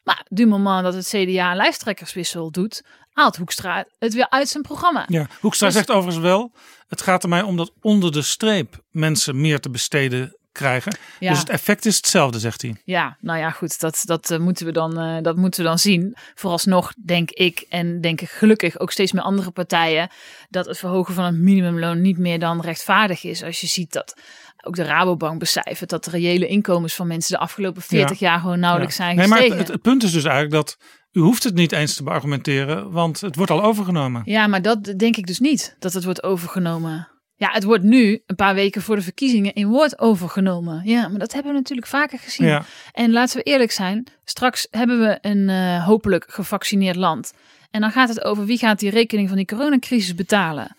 Maar 0.08 0.26
du 0.28 0.46
moment 0.46 0.82
dat 0.82 0.94
het 0.94 1.06
CDA 1.06 1.50
een 1.50 1.56
lijsttrekkerswissel 1.56 2.50
doet, 2.50 2.82
haalt 3.18 3.36
Hoekstra 3.36 3.84
het 3.98 4.14
weer 4.14 4.30
uit 4.30 4.48
zijn 4.48 4.62
programma. 4.62 5.04
Ja, 5.08 5.26
Hoekstra 5.40 5.66
Dus- 5.66 5.76
zegt 5.76 5.90
overigens 5.90 6.22
wel, 6.24 6.52
het 6.88 7.02
gaat 7.02 7.22
er 7.22 7.28
mij 7.28 7.42
om 7.42 7.56
dat 7.56 7.72
onder 7.80 8.12
de 8.12 8.22
streep 8.22 8.82
mensen 8.90 9.40
meer 9.40 9.60
te 9.60 9.70
besteden 9.70 10.36
krijgen. 10.52 10.96
Ja. 11.20 11.30
Dus 11.30 11.38
het 11.38 11.48
effect 11.48 11.86
is 11.86 11.96
hetzelfde, 11.96 12.38
zegt 12.38 12.62
hij. 12.62 12.76
Ja, 12.84 13.16
nou 13.20 13.38
ja, 13.38 13.50
goed, 13.50 13.80
dat, 13.80 14.00
dat, 14.04 14.30
eh, 14.30 14.38
moeten 14.38 14.66
we 14.66 14.72
dan, 14.72 14.98
eh, 14.98 15.22
dat 15.22 15.36
moeten 15.36 15.62
we 15.62 15.68
dan 15.68 15.78
zien. 15.78 16.16
Vooralsnog 16.34 16.92
denk 17.04 17.30
ik 17.30 17.64
en 17.68 18.00
denk 18.00 18.20
ik 18.20 18.30
gelukkig 18.30 18.78
ook 18.78 18.90
steeds 18.92 19.12
meer 19.12 19.22
andere 19.22 19.50
partijen 19.50 20.10
dat 20.48 20.66
het 20.66 20.78
verhogen 20.78 21.14
van 21.14 21.24
het 21.24 21.36
minimumloon 21.36 22.00
niet 22.00 22.18
meer 22.18 22.38
dan 22.38 22.60
rechtvaardig 22.60 23.24
is. 23.24 23.42
Als 23.42 23.60
je 23.60 23.66
ziet 23.66 23.92
dat 23.92 24.20
ook 24.64 24.74
de 24.74 24.82
Rabobank 24.82 25.38
becijfert 25.38 25.90
dat 25.90 26.04
de 26.04 26.10
reële 26.10 26.46
inkomens 26.46 26.94
van 26.94 27.06
mensen 27.06 27.32
de 27.32 27.38
afgelopen 27.42 27.82
40 27.82 28.18
jaar 28.18 28.40
gewoon 28.40 28.60
nauwelijks 28.60 28.96
Ja. 28.96 29.04
zijn 29.04 29.16
Nee, 29.16 29.26
maar 29.26 29.38
gestegen. 29.38 29.58
het, 29.62 29.68
het 29.72 29.82
punt 29.82 30.02
is 30.02 30.12
dus 30.12 30.24
eigenlijk 30.24 30.54
dat 30.54 30.76
u 31.12 31.20
hoeft 31.20 31.44
het 31.44 31.54
niet 31.54 31.72
eens 31.72 31.94
te 31.94 32.02
beargumenteren, 32.02 32.90
want 32.90 33.20
het 33.20 33.36
wordt 33.36 33.50
al 33.50 33.62
overgenomen. 33.62 34.22
Ja, 34.24 34.46
maar 34.46 34.62
dat 34.62 34.84
denk 34.96 35.16
ik 35.16 35.26
dus 35.26 35.38
niet, 35.38 35.76
dat 35.78 35.92
het 35.92 36.04
wordt 36.04 36.22
overgenomen. 36.22 37.08
Ja, 37.36 37.50
het 37.50 37.64
wordt 37.64 37.84
nu, 37.84 38.22
een 38.26 38.36
paar 38.36 38.54
weken 38.54 38.82
voor 38.82 38.96
de 38.96 39.02
verkiezingen, 39.02 39.54
in 39.54 39.68
woord 39.68 39.98
overgenomen. 39.98 40.82
Ja, 40.84 41.08
maar 41.08 41.18
dat 41.18 41.32
hebben 41.32 41.52
we 41.52 41.58
natuurlijk 41.58 41.86
vaker 41.86 42.18
gezien. 42.18 42.46
Ja. 42.46 42.64
En 42.92 43.12
laten 43.12 43.36
we 43.36 43.42
eerlijk 43.42 43.70
zijn, 43.70 44.06
straks 44.24 44.66
hebben 44.70 45.00
we 45.00 45.18
een 45.20 45.48
eh, 45.48 45.86
hopelijk 45.86 46.24
gevaccineerd 46.28 46.96
land. 46.96 47.32
En 47.70 47.80
dan 47.80 47.90
gaat 47.90 48.08
het 48.08 48.24
over 48.24 48.44
wie 48.44 48.58
gaat 48.58 48.78
die 48.78 48.90
rekening 48.90 49.28
van 49.28 49.36
die 49.36 49.46
coronacrisis 49.46 50.14
betalen. 50.14 50.76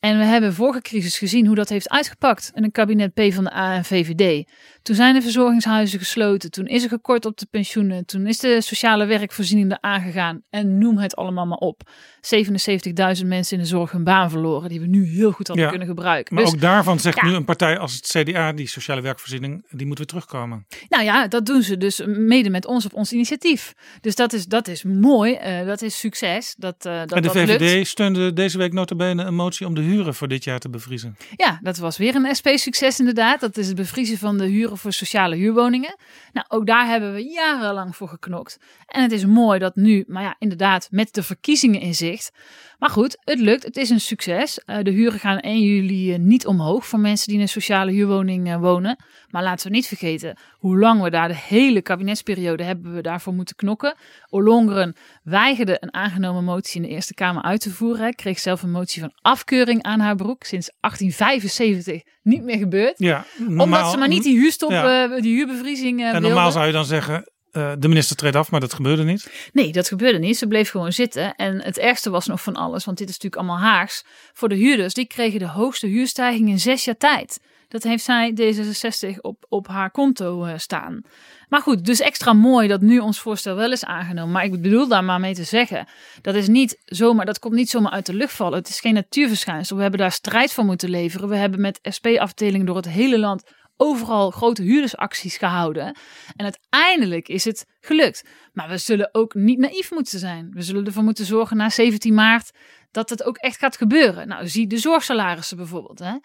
En 0.00 0.18
we 0.18 0.24
hebben 0.24 0.54
vorige 0.54 0.80
crisis 0.80 1.18
gezien 1.18 1.46
hoe 1.46 1.54
dat 1.54 1.68
heeft 1.68 1.88
uitgepakt 1.88 2.50
in 2.54 2.64
een 2.64 2.70
kabinet 2.70 3.14
P 3.14 3.32
van 3.32 3.44
de 3.44 3.52
A 3.52 3.74
en 3.74 3.84
VVD. 3.84 4.48
Toen 4.82 4.94
zijn 4.94 5.14
de 5.14 5.22
verzorgingshuizen 5.22 5.98
gesloten, 5.98 6.50
toen 6.50 6.66
is 6.66 6.82
er 6.82 6.88
gekort 6.88 7.24
op 7.26 7.38
de 7.38 7.46
pensioenen, 7.50 8.04
toen 8.06 8.26
is 8.26 8.38
de 8.38 8.60
sociale 8.60 9.06
werkvoorziening 9.06 9.70
er 9.70 9.78
aangegaan 9.80 10.42
en 10.50 10.78
noem 10.78 10.98
het 10.98 11.16
allemaal 11.16 11.46
maar 11.46 11.58
op. 11.58 11.82
77.000 12.20 13.26
mensen 13.26 13.56
in 13.56 13.62
de 13.62 13.68
zorg 13.68 13.90
hun 13.90 14.04
baan 14.04 14.30
verloren, 14.30 14.68
die 14.68 14.80
we 14.80 14.86
nu 14.86 15.04
heel 15.06 15.32
goed 15.32 15.46
hadden 15.46 15.64
Ja, 15.64 15.70
kunnen 15.70 15.88
gebruiken. 15.88 16.34
Maar 16.34 16.44
Dus- 16.44 16.52
ook 16.52 16.60
daarvan 16.60 16.98
zegt 17.00 17.16
ja. 17.16 17.26
nu 17.26 17.34
een 17.34 17.44
partij 17.44 17.78
als 17.78 17.94
het 17.94 18.06
CDA, 18.06 18.52
die 18.52 18.68
sociale 18.68 19.00
werkvoorziening, 19.00 19.64
die 19.70 19.86
moet 19.86 19.98
weer 19.98 20.06
terugkomen. 20.06 20.66
Nou 20.88 21.04
ja, 21.04 21.28
dat 21.28 21.46
doen 21.46 21.62
ze 21.62 21.76
dus 21.76 22.02
mede 22.06 22.50
met 22.50 22.66
ons 22.66 22.84
op 22.84 22.94
ons 22.94 23.12
initiatief. 23.12 23.74
Dus 24.00 24.14
dat 24.14 24.32
is, 24.32 24.46
dat 24.46 24.68
is 24.68 24.82
mooi, 24.82 25.34
eh, 25.34 25.66
dat 25.66 25.82
is 25.82 25.98
succes. 25.98 26.54
Dat, 26.58 26.74
eh, 26.86 26.98
dat, 27.00 27.12
en 27.12 27.22
de 27.22 27.46
lukt. 27.46 27.62
VVD 27.62 27.86
steunde 27.86 28.32
deze 28.32 28.58
week 28.58 28.72
notabene 28.72 29.24
een 29.24 29.34
motie 29.34 29.66
om 29.66 29.74
de 29.74 29.80
huren 29.80 30.14
voor 30.14 30.28
dit 30.28 30.44
jaar 30.44 30.58
te 30.58 30.68
bevriezen. 30.68 31.16
Ja, 31.36 31.58
dat 31.62 31.76
was 31.76 31.96
weer 31.96 32.14
een 32.14 32.34
SP-succes 32.36 32.98
inderdaad. 32.98 33.40
Dat 33.40 33.56
is 33.56 33.66
het 33.66 33.76
bevriezen 33.76 34.18
van 34.18 34.38
de 34.38 34.46
huren 34.46 34.69
voor 34.76 34.92
sociale 34.92 35.36
huurwoningen. 35.36 35.96
Nou, 36.32 36.46
ook 36.48 36.66
daar 36.66 36.86
hebben 36.86 37.14
we 37.14 37.22
jarenlang 37.22 37.96
voor 37.96 38.08
geknokt. 38.08 38.58
En 38.86 39.02
het 39.02 39.12
is 39.12 39.24
mooi 39.24 39.58
dat 39.58 39.76
nu, 39.76 40.04
maar 40.06 40.22
ja, 40.22 40.36
inderdaad, 40.38 40.88
met 40.90 41.14
de 41.14 41.22
verkiezingen 41.22 41.80
in 41.80 41.94
zicht. 41.94 42.32
Maar 42.80 42.90
goed, 42.90 43.16
het 43.20 43.38
lukt. 43.38 43.62
Het 43.64 43.76
is 43.76 43.90
een 43.90 44.00
succes. 44.00 44.60
Eh, 44.64 44.78
de 44.82 44.90
huren 44.90 45.18
gaan 45.20 45.38
1 45.38 45.62
juli 45.62 46.12
eh, 46.12 46.18
niet 46.18 46.46
omhoog 46.46 46.86
voor 46.86 46.98
mensen 46.98 47.26
die 47.26 47.36
in 47.36 47.42
een 47.42 47.48
sociale 47.48 47.90
huurwoning 47.90 48.48
eh, 48.48 48.60
wonen. 48.60 49.04
Maar 49.28 49.42
laten 49.42 49.66
we 49.66 49.72
niet 49.76 49.86
vergeten 49.86 50.38
hoe 50.52 50.78
lang 50.78 51.02
we 51.02 51.10
daar 51.10 51.28
de 51.28 51.36
hele 51.36 51.82
kabinetsperiode 51.82 52.62
hebben 52.62 52.94
we 52.94 53.00
daarvoor 53.02 53.34
moeten 53.34 53.56
knokken. 53.56 53.94
Ollongren 54.28 54.96
weigerde 55.22 55.76
een 55.80 55.94
aangenomen 55.94 56.44
motie 56.44 56.82
in 56.82 56.88
de 56.88 56.94
Eerste 56.94 57.14
Kamer 57.14 57.42
uit 57.42 57.60
te 57.60 57.70
voeren. 57.70 58.00
Hij 58.02 58.12
kreeg 58.12 58.38
zelf 58.38 58.62
een 58.62 58.70
motie 58.70 59.00
van 59.00 59.12
afkeuring 59.22 59.82
aan 59.82 60.00
haar 60.00 60.16
broek. 60.16 60.44
Sinds 60.44 60.70
1875 60.80 62.02
niet 62.22 62.42
meer 62.42 62.58
gebeurd. 62.58 62.94
Ja, 62.98 63.24
Omdat 63.48 63.90
ze 63.90 63.96
maar 63.96 64.08
niet 64.08 64.22
die 64.22 64.38
huurstop, 64.38 64.70
Ja. 64.70 65.20
die 65.20 65.34
huurbevriezing 65.34 66.00
En 66.00 66.12
normaal 66.12 66.30
wilden. 66.32 66.52
zou 66.52 66.66
je 66.66 66.72
dan 66.72 66.84
zeggen, 66.84 67.32
eh, 67.52 67.72
de 67.78 67.88
minister 67.88 68.16
treedt 68.16 68.36
af, 68.36 68.50
maar 68.50 68.60
dat 68.60 68.74
gebeurde 68.74 69.04
niet. 69.04 69.50
Nee, 69.52 69.72
dat 69.72 69.88
gebeurde 69.88 70.18
niet. 70.18 70.36
Ze 70.36 70.46
bleef 70.46 70.70
gewoon 70.70 70.92
zitten. 70.92 71.34
En 71.34 71.62
het 71.62 71.78
ergste 71.78 72.10
was 72.10 72.26
nog 72.26 72.42
van 72.42 72.54
alles, 72.54 72.84
want 72.84 72.98
dit 72.98 73.08
is 73.08 73.18
natuurlijk 73.18 73.42
allemaal 73.42 73.70
haags. 73.70 74.04
Voor 74.32 74.48
de 74.48 74.54
huurders, 74.54 74.94
die 74.94 75.06
kregen 75.06 75.38
de 75.38 75.48
hoogste 75.48 75.86
huurstijging 75.86 76.48
in 76.48 76.60
zes 76.60 76.84
jaar 76.84 76.96
tijd. 76.96 77.40
Dat 77.70 77.82
heeft 77.82 78.04
zij 78.04 78.34
D66 78.40 79.20
op, 79.20 79.44
op 79.48 79.68
haar 79.68 79.90
konto 79.90 80.44
eh, 80.44 80.52
staan. 80.56 81.02
Maar 81.48 81.60
goed, 81.60 81.84
dus 81.84 82.00
extra 82.00 82.32
mooi 82.32 82.68
dat 82.68 82.80
nu 82.80 82.98
ons 82.98 83.20
voorstel 83.20 83.56
wel 83.56 83.72
is 83.72 83.84
aangenomen. 83.84 84.32
Maar 84.32 84.44
ik 84.44 84.62
bedoel 84.62 84.88
daar 84.88 85.04
maar 85.04 85.20
mee 85.20 85.34
te 85.34 85.44
zeggen, 85.44 85.86
dat 86.22 86.34
is 86.34 86.48
niet 86.48 86.78
zomaar, 86.84 87.26
dat 87.26 87.38
komt 87.38 87.54
niet 87.54 87.70
zomaar 87.70 87.92
uit 87.92 88.06
de 88.06 88.14
lucht 88.14 88.32
vallen. 88.32 88.58
Het 88.58 88.68
is 88.68 88.80
geen 88.80 88.94
natuurverschijnsel. 88.94 89.76
We 89.76 89.82
hebben 89.82 90.00
daar 90.00 90.12
strijd 90.12 90.52
voor 90.52 90.64
moeten 90.64 90.90
leveren. 90.90 91.28
We 91.28 91.36
hebben 91.36 91.60
met 91.60 91.78
SP-afdelingen 91.82 92.66
door 92.66 92.76
het 92.76 92.88
hele 92.88 93.18
land 93.18 93.42
overal 93.80 94.30
grote 94.30 94.62
huurdersacties 94.62 95.36
gehouden. 95.36 95.96
En 96.36 96.44
uiteindelijk 96.44 97.28
is 97.28 97.44
het 97.44 97.66
gelukt. 97.80 98.24
Maar 98.52 98.68
we 98.68 98.78
zullen 98.78 99.08
ook 99.12 99.34
niet 99.34 99.58
naïef 99.58 99.90
moeten 99.90 100.18
zijn. 100.18 100.50
We 100.52 100.62
zullen 100.62 100.86
ervoor 100.86 101.02
moeten 101.02 101.24
zorgen 101.24 101.56
na 101.56 101.70
17 101.70 102.14
maart 102.14 102.50
dat 102.90 103.10
het 103.10 103.22
ook 103.22 103.36
echt 103.36 103.58
gaat 103.58 103.76
gebeuren. 103.76 104.28
Nou, 104.28 104.48
zie 104.48 104.66
de 104.66 104.78
zorgsalarissen 104.78 105.56
bijvoorbeeld. 105.56 105.98
Hè? 105.98 106.16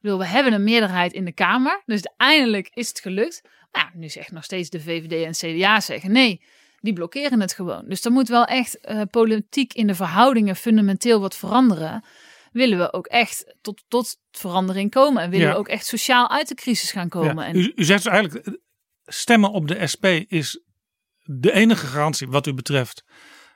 We 0.00 0.26
hebben 0.26 0.52
een 0.52 0.64
meerderheid 0.64 1.12
in 1.12 1.24
de 1.24 1.32
Kamer. 1.32 1.82
Dus 1.86 2.02
eindelijk 2.16 2.70
is 2.74 2.88
het 2.88 3.00
gelukt. 3.00 3.42
Ja, 3.72 3.90
nu 3.94 4.08
zegt 4.08 4.32
nog 4.32 4.44
steeds 4.44 4.70
de 4.70 4.80
VVD 4.80 5.24
en 5.24 5.56
CDA 5.56 5.80
zeggen 5.80 6.12
nee. 6.12 6.40
Die 6.80 6.92
blokkeren 6.92 7.40
het 7.40 7.52
gewoon. 7.52 7.84
Dus 7.88 8.04
er 8.04 8.12
moet 8.12 8.28
wel 8.28 8.44
echt 8.44 8.80
eh, 8.80 9.00
politiek 9.10 9.72
in 9.72 9.86
de 9.86 9.94
verhoudingen 9.94 10.56
fundamenteel 10.56 11.20
wat 11.20 11.36
veranderen. 11.36 12.04
Willen 12.50 12.78
we 12.78 12.92
ook 12.92 13.06
echt 13.06 13.54
tot, 13.60 13.84
tot 13.88 14.16
verandering 14.30 14.90
komen. 14.90 15.22
En 15.22 15.30
willen 15.30 15.46
Ja. 15.46 15.52
we 15.52 15.58
ook 15.58 15.68
echt 15.68 15.86
sociaal 15.86 16.30
uit 16.30 16.48
de 16.48 16.54
crisis 16.54 16.92
gaan 16.92 17.08
komen. 17.08 17.36
Ja, 17.36 17.44
En 17.44 17.56
u, 17.56 17.72
u 17.76 17.84
zegt 17.84 18.02
dus 18.02 18.12
eigenlijk, 18.12 18.46
eh, 18.46 18.54
stemmen 19.04 19.50
op 19.50 19.68
de 19.68 19.86
SP 19.92 20.04
is 20.28 20.62
de 21.22 21.52
enige 21.52 21.86
garantie 21.86 22.28
wat 22.28 22.46
u 22.46 22.54
betreft. 22.54 23.04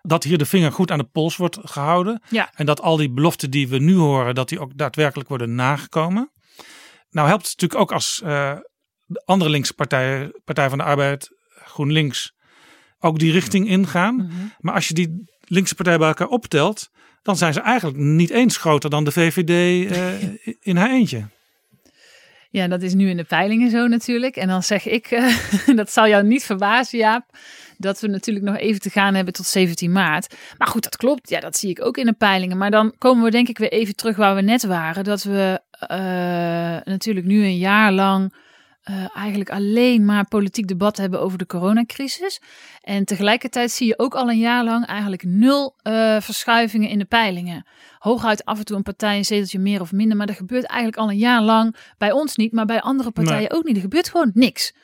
Dat 0.03 0.25
hier 0.25 0.39
de 0.39 0.47
vinger 0.47 0.73
goed 0.73 0.91
aan 0.91 0.99
de 0.99 1.05
pols 1.05 1.37
wordt 1.37 1.59
gehouden. 1.63 2.23
Ja. 2.31 2.51
En 2.55 2.67
dat 2.67 2.81
al 2.81 2.97
die 2.97 3.11
beloften 3.13 3.51
die 3.51 3.69
we 3.69 3.79
nu 3.79 3.95
horen, 3.95 4.35
dat 4.35 4.49
die 4.49 4.61
ook 4.61 4.77
daadwerkelijk 4.77 5.29
worden 5.29 5.55
nagekomen. 5.55 6.31
Nou 7.11 7.29
helpt 7.29 7.43
het 7.49 7.61
natuurlijk 7.61 7.81
ook 7.81 7.93
als 7.93 8.21
eh, 8.25 8.57
de 9.07 9.23
andere 9.25 9.51
linkse 9.51 9.75
partijen, 9.75 10.41
Partij 10.45 10.69
van 10.69 10.79
de 10.79 10.85
Arbeid, 10.85 11.29
GroenLinks, 11.49 12.33
ook 12.99 13.19
die 13.19 13.33
richting 13.33 13.69
ingaan. 13.69 14.15
Mhm. 14.15 14.33
Maar 14.59 14.75
als 14.75 14.89
je 14.89 14.95
die 14.95 15.33
linkse 15.41 15.75
partijen 15.75 15.99
bij 15.99 16.09
elkaar 16.09 16.29
optelt, 16.29 16.91
dan 17.25 17.37
zijn 17.37 17.53
ze 17.53 17.61
eigenlijk 17.61 17.99
niet 17.99 18.31
eens 18.31 18.57
groter 18.57 18.91
dan 18.91 19.05
de 19.05 19.13
VVD 19.13 19.91
eh, 19.91 20.55
in 20.71 20.77
haar 20.77 20.91
eentje. 20.91 21.25
Ja, 22.51 22.69
dat 22.69 22.83
is 22.83 22.95
nu 22.95 23.09
in 23.09 23.17
de 23.17 23.25
peilingen 23.25 23.71
zo 23.71 23.87
natuurlijk. 23.87 24.37
En 24.37 24.49
dan 24.49 24.63
zeg 24.63 24.87
ik, 24.87 25.07
eh, 25.07 25.37
dat 25.81 25.93
zal 25.93 26.09
jou 26.09 26.25
niet 26.25 26.45
verbazen, 26.45 26.99
Jaap, 26.99 27.25
dat 27.79 28.01
we 28.01 28.07
natuurlijk 28.07 28.45
nog 28.45 28.57
even 28.57 28.81
te 28.81 28.91
gaan 28.91 29.15
hebben 29.15 29.35
tot 29.35 29.47
17 29.47 29.93
maart. 29.93 30.35
Maar 30.59 30.69
goed, 30.69 30.83
dat 30.83 30.97
klopt. 30.97 31.29
Ja, 31.29 31.41
dat 31.41 31.57
zie 31.57 31.71
ik 31.71 31.85
ook 31.85 31.97
in 31.97 32.07
de 32.07 32.13
peilingen. 32.13 32.57
Maar 32.57 32.71
dan 32.71 32.95
komen 32.99 33.25
we 33.25 33.31
denk 33.31 33.49
ik 33.49 33.59
weer 33.59 33.73
even 33.73 33.97
terug 33.97 34.17
waar 34.17 34.35
we 34.35 34.41
net 34.41 34.65
waren. 34.65 35.05
Dat 35.05 35.23
we 35.23 35.61
eh, 35.71 35.99
natuurlijk 36.93 37.27
nu 37.27 37.45
een 37.45 37.59
jaar 37.59 37.93
lang 37.93 38.35
eh, 38.85 39.17
eigenlijk 39.17 39.51
alleen 39.51 40.05
maar 40.05 40.29
politiek 40.29 40.67
debat 40.67 40.97
hebben 40.97 41.21
over 41.21 41.39
de 41.39 41.47
coronacrisis. 41.47 42.41
En 42.81 43.05
tegelijkertijd 43.05 43.71
zie 43.71 43.87
je 43.87 43.99
ook 43.99 44.15
al 44.15 44.29
een 44.29 44.39
jaar 44.39 44.65
lang 44.65 44.87
eigenlijk 44.87 45.23
nul 45.25 45.75
eh, 45.83 46.21
verschuivingen 46.21 46.89
in 46.89 46.99
de 46.99 47.05
peilingen. 47.05 47.67
Hooguit 47.99 48.45
af 48.45 48.59
en 48.59 48.65
toe 48.65 48.77
een 48.77 48.83
partij 48.83 49.17
een 49.17 49.25
zeteltje 49.25 49.59
meer 49.59 49.81
of 49.81 49.93
minder. 49.93 50.17
Maar 50.17 50.27
dat 50.27 50.37
gebeurt 50.37 50.65
eigenlijk 50.65 51.03
al 51.03 51.11
een 51.11 51.19
jaar 51.19 51.43
lang 51.43 51.77
bij 51.99 52.13
ons 52.13 52.37
niet, 52.37 52.53
maar 52.53 52.67
bij 52.67 52.81
andere 52.81 53.11
partijen 53.11 53.53
ook 53.53 53.65
niet. 53.65 53.77
Er 53.77 53.83
gebeurt 53.83 54.09
gewoon 54.09 54.31
niks. 54.35 54.75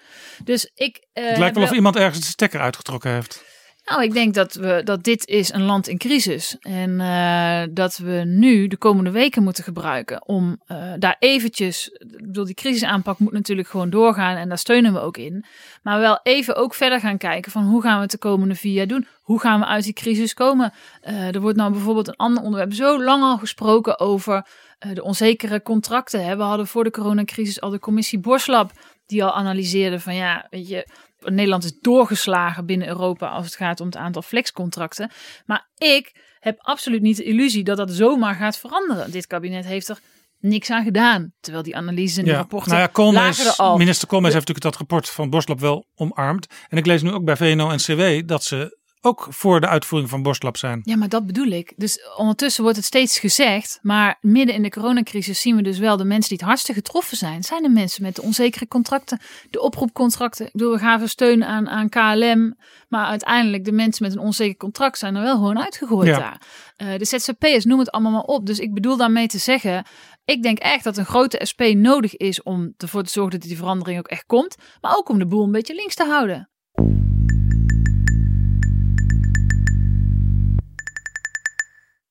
Dus 0.45 0.71
ik. 0.75 1.07
het 1.13 1.25
lijkt 1.25 1.39
wel 1.39 1.53
wel 1.55 1.63
of 1.65 1.73
iemand 1.73 1.97
ergens 1.97 2.21
de 2.21 2.31
stekker 2.31 2.61
uitgetrokken 2.61 3.11
heeft. 3.11 3.50
Nou, 3.91 4.03
ik 4.03 4.13
denk 4.13 4.35
dat, 4.35 4.55
we, 4.55 4.81
dat 4.85 5.05
dit 5.05 5.27
is 5.27 5.53
een 5.53 5.63
land 5.63 5.89
in 5.89 5.99
crisis. 5.99 6.57
En 6.61 7.01
eh, 7.01 7.63
dat 7.71 7.97
we 7.97 8.23
nu 8.27 8.67
de 8.67 8.77
komende 8.77 9.11
weken 9.11 9.43
moeten 9.43 9.65
gebruiken 9.65 10.27
om 10.27 10.61
eh, 10.67 10.93
daar 10.99 11.17
eventjes... 11.19 11.89
Ik 11.89 12.27
bedoel, 12.27 12.45
die 12.45 12.55
crisisaanpak 12.55 13.19
moet 13.19 13.33
natuurlijk 13.33 13.69
gewoon 13.69 13.91
doorgaan 13.91 14.37
en 14.37 14.49
daar 14.49 14.59
steunen 14.59 14.93
we 14.93 15.01
ook 15.01 15.17
in. 15.17 15.45
Maar 15.83 16.01
wel 16.01 16.21
even 16.23 16.57
ook 16.57 16.75
verder 16.75 17.01
gaan 17.01 17.19
kijken 17.19 17.53
van 17.53 17.65
hoe 17.65 17.83
gaan 17.83 17.97
we 17.97 18.03
het 18.03 18.11
de 18.11 18.19
komende 18.19 18.55
vier 18.55 18.73
jaar 18.73 18.87
doen? 18.87 19.07
Hoe 19.23 19.41
gaan 19.41 19.61
we 19.61 19.67
uit 19.67 19.85
die 19.85 19.93
crisis 19.93 20.35
komen? 20.35 20.73
Eh, 21.01 21.35
er 21.35 21.41
wordt 21.41 21.57
nou 21.57 21.73
bijvoorbeeld 21.73 22.09
een 22.09 22.17
ander 22.17 22.43
onderwerp 22.43 22.73
zo 22.73 23.03
lang 23.03 23.23
al 23.23 23.39
gesproken 23.39 23.99
over 24.01 24.47
de 24.93 25.03
onzekere 25.03 25.63
contracten. 25.63 26.25
Hè? 26.25 26.37
We 26.37 26.43
hadden 26.43 26.67
voor 26.67 26.85
de 26.85 26.91
coronacrisis 26.91 27.61
al 27.61 27.71
de 27.71 27.79
commissie 27.79 28.19
Borslab 28.19 28.73
die 29.07 29.25
al 29.25 29.35
analyseerde 29.35 30.01
van 30.01 30.15
ja, 30.15 30.47
weet 30.51 30.69
je... 30.69 31.09
Nederland 31.21 31.65
is 31.65 31.79
doorgeslagen 31.81 32.67
binnen 32.67 32.89
Europa 32.89 33.29
als 33.29 33.45
het 33.45 33.57
gaat 33.57 33.81
om 33.81 33.87
het 33.87 33.97
aantal 33.97 34.23
flexcontracten. 34.23 35.11
Maar 35.47 35.71
ik 35.77 36.13
heb 36.39 36.59
absoluut 36.59 37.03
niet 37.03 37.17
de 37.17 37.25
illusie 37.25 37.65
dat 37.65 37.77
dat 37.77 37.91
zomaar 37.91 38.35
gaat 38.35 38.59
veranderen. 38.59 39.11
Dit 39.11 39.27
kabinet 39.27 39.65
heeft 39.65 39.89
er 39.89 39.99
niks 40.39 40.71
aan 40.71 40.85
gedaan. 40.85 41.33
Terwijl 41.41 41.65
die 41.65 41.77
analyses 41.77 42.17
en 42.17 42.25
die 42.25 42.33
rapporten 42.33 42.71
nou 42.71 42.81
ja, 42.81 42.89
lagen 42.93 43.13
Koolmees, 43.13 43.47
er 43.47 43.65
al. 43.65 43.77
minister 43.77 44.09
Koolmees 44.09 44.33
heeft 44.33 44.49
natuurlijk 44.49 44.77
dat 44.77 44.89
rapport 44.89 45.11
van 45.11 45.31
Borstlab 45.31 45.61
wel 45.61 45.87
omarmd. 45.95 46.47
En 46.69 46.79
ik 46.79 46.87
lees 46.87 47.03
nu 47.03 47.13
ook 47.13 47.25
bij 47.25 47.37
VNO 47.37 47.71
en 47.71 47.79
CW 47.79 48.29
dat 48.29 48.45
ze 48.45 48.79
ook 49.01 49.27
voor 49.31 49.61
de 49.61 49.67
uitvoering 49.69 50.11
van 50.11 50.23
Borstlab 50.23 50.57
zijn. 50.57 50.81
Ja, 50.85 50.97
maar 50.97 51.09
dat 51.09 51.27
bedoel 51.27 51.47
ik. 51.47 51.73
Dus 51.77 51.99
ondertussen 52.17 52.63
wordt 52.63 52.77
het 52.79 52.87
steeds 52.87 53.19
gezegd. 53.19 53.79
Maar 53.83 54.19
midden 54.21 54.55
in 54.55 54.63
de 54.63 54.71
coronacrisis 54.71 55.41
zien 55.41 55.57
we 55.57 55.63
dus 55.63 55.79
wel 55.79 55.97
de 55.97 56.05
mensen 56.05 56.29
die 56.29 56.39
het 56.39 56.47
hardste 56.47 56.73
getroffen 56.73 57.17
zijn. 57.17 57.43
Zijn 57.43 57.63
de 57.63 57.69
mensen 57.69 58.03
met 58.03 58.15
de 58.15 58.23
onzekere 58.23 58.69
contracten, 58.69 59.21
de 59.51 59.61
oproepcontracten. 59.61 60.47
Ik 60.47 60.53
bedoel, 60.53 60.73
we 60.73 60.79
gaven 60.79 61.09
steun 61.09 61.45
aan, 61.45 61.69
aan 61.69 61.89
KLM. 61.89 62.57
Maar 62.89 63.07
uiteindelijk 63.07 63.65
de 63.65 63.73
mensen 63.73 64.05
met 64.05 64.13
een 64.13 64.23
onzeker 64.23 64.57
contract 64.57 64.99
zijn 64.99 65.15
er 65.17 65.23
wel 65.23 65.35
gewoon 65.35 65.61
uitgegooid 65.61 66.09
Ja. 66.09 66.19
daar. 66.19 66.43
Eh, 66.77 66.99
de 66.99 67.05
ZZP'ers, 67.05 67.65
noem 67.65 67.79
het 67.79 67.91
allemaal 67.91 68.13
maar 68.13 68.23
op. 68.23 68.47
Dus 68.47 68.59
ik 68.59 68.75
bedoel 68.75 68.97
daarmee 68.97 69.27
te 69.27 69.39
zeggen... 69.39 69.85
Ik 70.25 70.43
denk 70.43 70.59
echt 70.59 70.85
dat 70.85 70.97
een 70.97 71.05
grote 71.05 71.41
SP 71.51 71.61
nodig 71.61 72.17
is 72.17 72.43
om 72.43 72.75
ervoor 72.77 73.03
te 73.03 73.11
zorgen 73.11 73.39
dat 73.39 73.49
die 73.49 73.57
verandering 73.57 73.99
ook 73.99 74.09
echt 74.09 74.25
komt. 74.27 74.57
Maar 74.81 74.97
ook 74.97 75.09
om 75.09 75.19
de 75.19 75.27
boel 75.27 75.45
een 75.45 75.51
beetje 75.53 75.75
links 75.75 75.95
te 75.95 76.05
houden. 76.05 76.50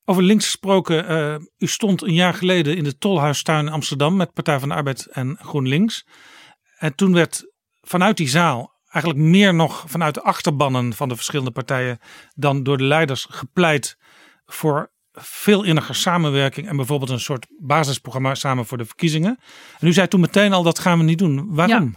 Over 0.10 0.24
links 0.24 0.46
gesproken, 0.46 1.08
eh, 1.08 1.36
u 1.58 1.68
stond 1.68 2.02
een 2.02 2.14
jaar 2.14 2.34
geleden 2.34 2.78
in 2.78 2.84
de 2.84 2.98
Tolhuistuin 2.98 3.66
in 3.66 3.72
Amsterdam 3.72 4.16
met 4.16 4.34
Partij 4.34 4.60
van 4.60 4.70
de 4.70 4.76
Arbeid 4.76 5.06
en 5.06 5.38
GroenLinks. 5.42 6.06
En 6.78 6.96
toen 6.96 7.14
werd 7.14 7.52
vanuit 7.82 8.18
die 8.18 8.28
zaal, 8.28 8.74
eigenlijk 8.88 9.24
meer 9.26 9.54
nog 9.54 9.84
vanuit 9.88 10.14
de 10.14 10.22
achterbannen 10.22 10.94
van 10.94 11.10
de 11.10 11.16
verschillende 11.16 11.52
partijen 11.52 12.00
dan 12.36 12.64
door 12.64 12.78
de 12.78 12.84
leiders 12.84 13.28
gepleit 13.30 13.98
voor 14.46 14.92
veel 15.12 15.64
inniger 15.64 15.96
samenwerking 15.96 16.68
en 16.68 16.76
bijvoorbeeld 16.76 17.12
een 17.12 17.20
soort 17.20 17.48
basisprogramma 17.60 18.36
samen 18.36 18.66
voor 18.66 18.78
de 18.78 18.86
verkiezingen. 18.86 19.40
En 19.80 19.88
u 19.88 19.94
zei 19.94 20.08
toen 20.08 20.20
meteen 20.20 20.54
al 20.54 20.64
dat 20.64 20.80
gaan 20.80 20.98
we 20.98 21.04
niet 21.04 21.20
doen. 21.20 21.56
Waarom? 21.56 21.96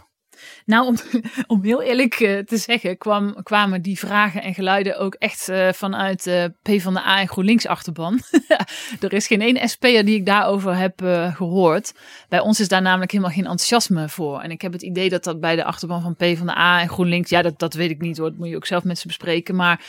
Nou, 0.65 0.87
om, 0.87 0.95
om 1.53 1.63
heel 1.63 1.81
eerlijk 1.81 2.13
eh, 2.13 2.39
te 2.39 2.57
zeggen, 2.57 2.97
kwam, 2.97 3.43
kwamen 3.43 3.81
die 3.81 3.99
vragen 3.99 4.43
en 4.43 4.53
geluiden 4.53 4.99
ook 4.99 5.13
echt 5.13 5.49
eh, 5.49 5.71
vanuit 5.71 6.27
eh 6.27 6.43
PvdA 6.61 7.19
en 7.19 7.27
GroenLinks 7.27 7.67
achterban. 7.67 8.19
er 8.99 9.13
is 9.13 9.27
geen 9.27 9.41
één 9.41 9.69
SP'er 9.69 10.05
die 10.05 10.15
ik 10.15 10.25
daarover 10.25 10.75
heb 10.75 11.01
eh, 11.01 11.35
gehoord. 11.35 11.93
Bij 12.29 12.39
ons 12.39 12.59
is 12.59 12.67
daar 12.67 12.81
namelijk 12.81 13.11
helemaal 13.11 13.33
geen 13.33 13.43
enthousiasme 13.43 14.09
voor. 14.09 14.41
En 14.41 14.51
ik 14.51 14.61
heb 14.61 14.71
het 14.71 14.81
idee 14.81 15.09
dat 15.09 15.23
dat 15.23 15.39
bij 15.39 15.55
de 15.55 15.63
achterban 15.63 16.01
van 16.01 16.15
PvdA 16.15 16.81
en 16.81 16.89
GroenLinks, 16.89 17.29
ja, 17.29 17.41
dat, 17.41 17.59
dat 17.59 17.73
weet 17.73 17.89
ik 17.89 18.01
niet 18.01 18.17
hoor, 18.17 18.29
dat 18.29 18.37
moet 18.37 18.49
je 18.49 18.55
ook 18.55 18.65
zelf 18.65 18.83
met 18.83 18.99
ze 18.99 19.07
bespreken. 19.07 19.55
Maar 19.55 19.81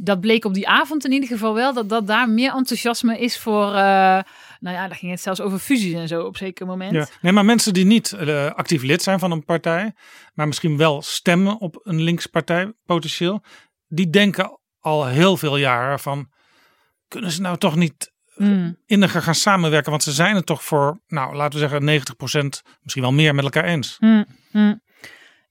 dat 0.00 0.20
bleek 0.20 0.44
op 0.44 0.54
die 0.54 0.68
avond 0.68 1.04
in 1.04 1.12
ieder 1.12 1.28
geval 1.28 1.54
wel, 1.54 1.72
dat, 1.72 1.88
dat 1.88 2.06
daar 2.06 2.28
meer 2.30 2.52
enthousiasme 2.54 3.18
is 3.18 3.38
voor, 3.38 3.66
eh, 3.66 3.72
nou 4.60 4.76
ja, 4.76 4.88
daar 4.88 4.96
ging 4.96 5.10
het 5.10 5.20
zelfs 5.20 5.40
over 5.40 5.58
fusies 5.58 5.94
en 5.94 6.08
zo 6.08 6.22
op 6.22 6.36
zeker 6.36 6.66
moment. 6.66 6.92
Ja. 6.92 7.06
Nee, 7.20 7.32
maar 7.32 7.44
mensen 7.44 7.72
die 7.72 7.84
niet 7.84 8.12
eh, 8.12 8.46
actief 8.46 8.82
lid 8.82 9.02
zijn 9.02 9.18
van 9.18 9.30
een 9.30 9.44
partij, 9.44 9.92
maar 10.34 10.46
misschien 10.46 10.76
wel 10.76 11.02
stemmen 11.02 11.58
op 11.58 11.80
een 11.82 12.02
linkspartij 12.02 12.72
potentieel, 12.86 13.42
die 13.88 14.10
denken 14.10 14.60
al 14.80 15.06
heel 15.06 15.36
veel 15.36 15.56
jaren 15.56 16.00
van, 16.00 16.30
kunnen 17.08 17.30
ze 17.30 17.40
nou 17.40 17.58
toch 17.58 17.76
niet 17.76 18.16
Mm. 18.38 18.76
inniger 18.86 19.22
gaan 19.22 19.34
samenwerken? 19.34 19.90
Want 19.90 20.02
ze 20.02 20.12
zijn 20.12 20.34
het 20.34 20.46
toch 20.46 20.64
voor, 20.64 21.00
nou 21.06 21.34
laten 21.34 21.60
we 21.60 21.68
zeggen 21.68 21.84
90%, 21.84 22.62
misschien 22.82 23.02
wel 23.02 23.12
meer 23.12 23.34
met 23.34 23.44
elkaar 23.44 23.64
eens. 23.64 23.96
Hm, 23.98 24.24
hm. 24.50 24.74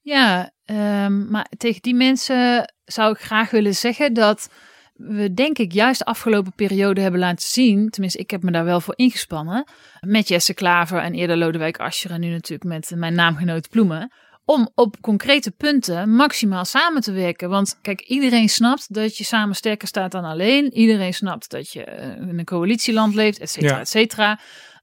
Ja, 0.02 0.52
ehm, 0.64 1.30
maar 1.30 1.46
tegen 1.56 1.82
die 1.82 1.94
mensen 1.94 2.72
zou 2.92 3.12
ik 3.12 3.18
graag 3.18 3.50
willen 3.50 3.74
zeggen 3.74 4.12
dat 4.12 4.48
we 4.94 5.34
denk 5.34 5.58
ik 5.58 5.72
juist 5.72 5.98
de 5.98 6.04
afgelopen 6.04 6.52
periode 6.52 7.00
hebben 7.00 7.20
laten 7.20 7.48
zien, 7.48 7.90
tenminste 7.90 8.18
ik 8.18 8.30
heb 8.30 8.42
me 8.42 8.50
daar 8.50 8.64
wel 8.64 8.80
voor 8.80 8.94
ingespannen, 8.96 9.64
met 10.00 10.28
Jesse 10.28 10.54
Klaver 10.54 10.98
en 10.98 11.14
eerder 11.14 11.36
Lodewijk 11.36 11.78
Asscher 11.78 12.10
en 12.10 12.20
nu 12.20 12.30
natuurlijk 12.30 12.70
met 12.70 12.92
mijn 12.94 13.14
naamgenoot 13.14 13.68
Ploemen, 13.68 14.12
om 14.44 14.68
op 14.74 14.96
concrete 15.00 15.50
punten 15.50 16.10
maximaal 16.14 16.64
samen 16.64 17.02
te 17.02 17.12
werken. 17.12 17.48
Want 17.48 17.78
kijk, 17.82 18.00
iedereen 18.00 18.48
snapt 18.48 18.94
dat 18.94 19.16
je 19.16 19.24
samen 19.24 19.54
sterker 19.54 19.88
staat 19.88 20.12
dan 20.12 20.24
alleen. 20.24 20.72
Iedereen 20.74 21.14
snapt 21.14 21.50
dat 21.50 21.72
je 21.72 21.84
eh, 21.84 22.28
in 22.28 22.38
een 22.38 22.44
coalitieland 22.44 23.14
leeft, 23.14 23.38
et 23.38 23.50
cetera, 23.50 23.74
Ja. 23.74 23.80
et 23.80 23.88
cetera. 23.88 24.38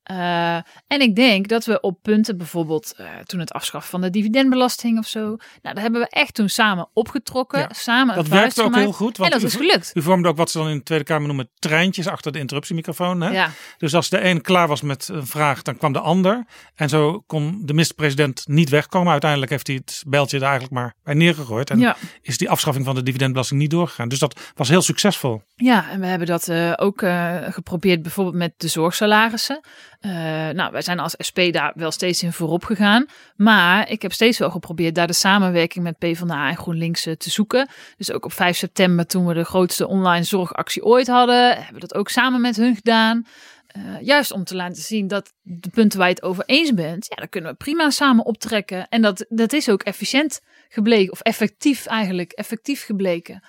Eh, 0.05 0.55
en 0.87 1.01
ik 1.01 1.15
denk 1.15 1.47
dat 1.47 1.65
we 1.65 1.79
op 1.79 1.97
punten, 2.01 2.37
bijvoorbeeld 2.37 2.93
eh, 2.97 3.05
toen 3.23 3.39
het 3.39 3.51
afschaffen 3.51 3.91
van 3.91 4.01
de 4.01 4.09
dividendbelasting 4.09 4.97
of 4.97 5.07
zo, 5.07 5.19
nou, 5.21 5.37
daar 5.61 5.81
hebben 5.81 6.01
we 6.01 6.07
echt 6.09 6.33
toen 6.33 6.49
samen 6.49 6.89
opgetrokken, 6.93 7.59
Ja, 7.59 7.69
samen 7.71 8.15
Dat 8.15 8.27
werkte 8.27 8.61
ook 8.61 8.65
gemaakt. 8.65 8.83
heel 8.83 8.93
goed. 8.93 9.19
En 9.19 9.29
dat 9.29 9.41
u 9.41 9.45
is 9.45 9.55
gelukt. 9.55 9.91
U 9.93 10.01
vormde 10.01 10.27
ook 10.27 10.37
wat 10.37 10.51
ze 10.51 10.57
dan 10.57 10.69
in 10.69 10.77
de 10.77 10.83
Tweede 10.83 11.03
Kamer 11.03 11.27
noemen 11.27 11.49
treintjes 11.59 12.07
achter 12.07 12.31
de 12.31 12.39
interruptiemicrofoon. 12.39 13.21
Hè? 13.21 13.29
Ja, 13.29 13.49
Dus 13.77 13.95
als 13.95 14.09
de 14.09 14.23
een 14.23 14.41
klaar 14.41 14.67
was 14.67 14.81
met 14.81 15.07
een 15.07 15.27
vraag, 15.27 15.61
dan 15.61 15.77
kwam 15.77 15.93
de 15.93 15.99
ander. 15.99 16.45
En 16.75 16.89
zo 16.89 17.23
kon 17.27 17.61
de 17.63 17.73
minister-president 17.73 18.43
niet 18.47 18.69
wegkomen. 18.69 19.11
Uiteindelijk 19.11 19.51
heeft 19.51 19.67
hij 19.67 19.75
het 19.75 20.03
bijltje 20.07 20.37
er 20.37 20.43
eigenlijk 20.43 20.73
maar 20.73 20.93
bij 21.03 21.13
neergegooid. 21.13 21.69
En 21.69 21.79
ja. 21.79 21.95
is 22.21 22.37
die 22.37 22.49
afschaffing 22.49 22.85
van 22.85 22.95
de 22.95 23.03
dividendbelasting 23.03 23.59
niet 23.59 23.71
doorgegaan. 23.71 24.07
Dus 24.09 24.19
dat 24.19 24.51
was 24.55 24.69
heel 24.69 24.81
succesvol. 24.81 25.41
Ja, 25.55 25.89
en 25.89 25.99
we 25.99 26.05
hebben 26.05 26.27
dat 26.27 26.47
eh, 26.47 26.73
ook 26.75 27.03
geprobeerd 27.49 28.01
bijvoorbeeld 28.01 28.35
met 28.35 28.53
de 28.57 28.67
zorgsalarissen. 28.67 29.59
Eh, 30.05 30.11
nou, 30.49 30.71
wij 30.71 30.81
zijn 30.81 30.99
als 30.99 31.15
SP 31.27 31.39
daar 31.51 31.71
wel 31.75 31.91
steeds 31.91 32.23
in 32.23 32.33
voorop 32.33 32.63
gegaan. 32.63 33.05
Maar 33.35 33.89
ik 33.89 34.01
heb 34.01 34.13
steeds 34.13 34.37
wel 34.37 34.49
geprobeerd 34.51 34.95
daar 34.95 35.07
de 35.07 35.13
samenwerking 35.13 35.83
met 35.83 35.97
PvdA 35.97 36.49
en 36.49 36.57
GroenLinks 36.57 37.05
eh, 37.05 37.13
te 37.13 37.29
zoeken. 37.29 37.69
Dus 37.97 38.11
ook 38.11 38.25
op 38.25 38.33
5 38.33 38.57
september, 38.57 39.07
toen 39.07 39.25
we 39.25 39.33
de 39.33 39.43
grootste 39.43 39.87
online 39.87 40.23
zorgactie 40.23 40.83
ooit 40.83 41.07
hadden, 41.07 41.55
hebben 41.55 41.73
we 41.73 41.79
dat 41.79 41.95
ook 41.95 42.09
samen 42.09 42.41
met 42.41 42.55
hun 42.55 42.75
gedaan. 42.75 43.25
Eh, 43.67 43.81
juist 44.01 44.31
om 44.31 44.43
te 44.43 44.55
laten 44.55 44.81
zien 44.81 45.07
dat 45.07 45.33
de 45.41 45.69
punten 45.69 45.99
waar 45.99 46.07
je 46.07 46.13
het 46.13 46.23
over 46.23 46.43
eens 46.45 46.73
bent, 46.73 47.05
ja, 47.09 47.15
daar 47.15 47.27
kunnen 47.27 47.51
we 47.51 47.57
prima 47.57 47.89
samen 47.89 48.25
optrekken. 48.25 48.87
En 48.89 49.01
dat, 49.01 49.25
dat 49.29 49.53
is 49.53 49.69
ook 49.69 49.83
efficiënt 49.83 50.41
gebleken, 50.69 51.11
of 51.11 51.21
effectief 51.21 51.85
eigenlijk, 51.85 52.31
effectief 52.31 52.85
gebleken. 52.85 53.43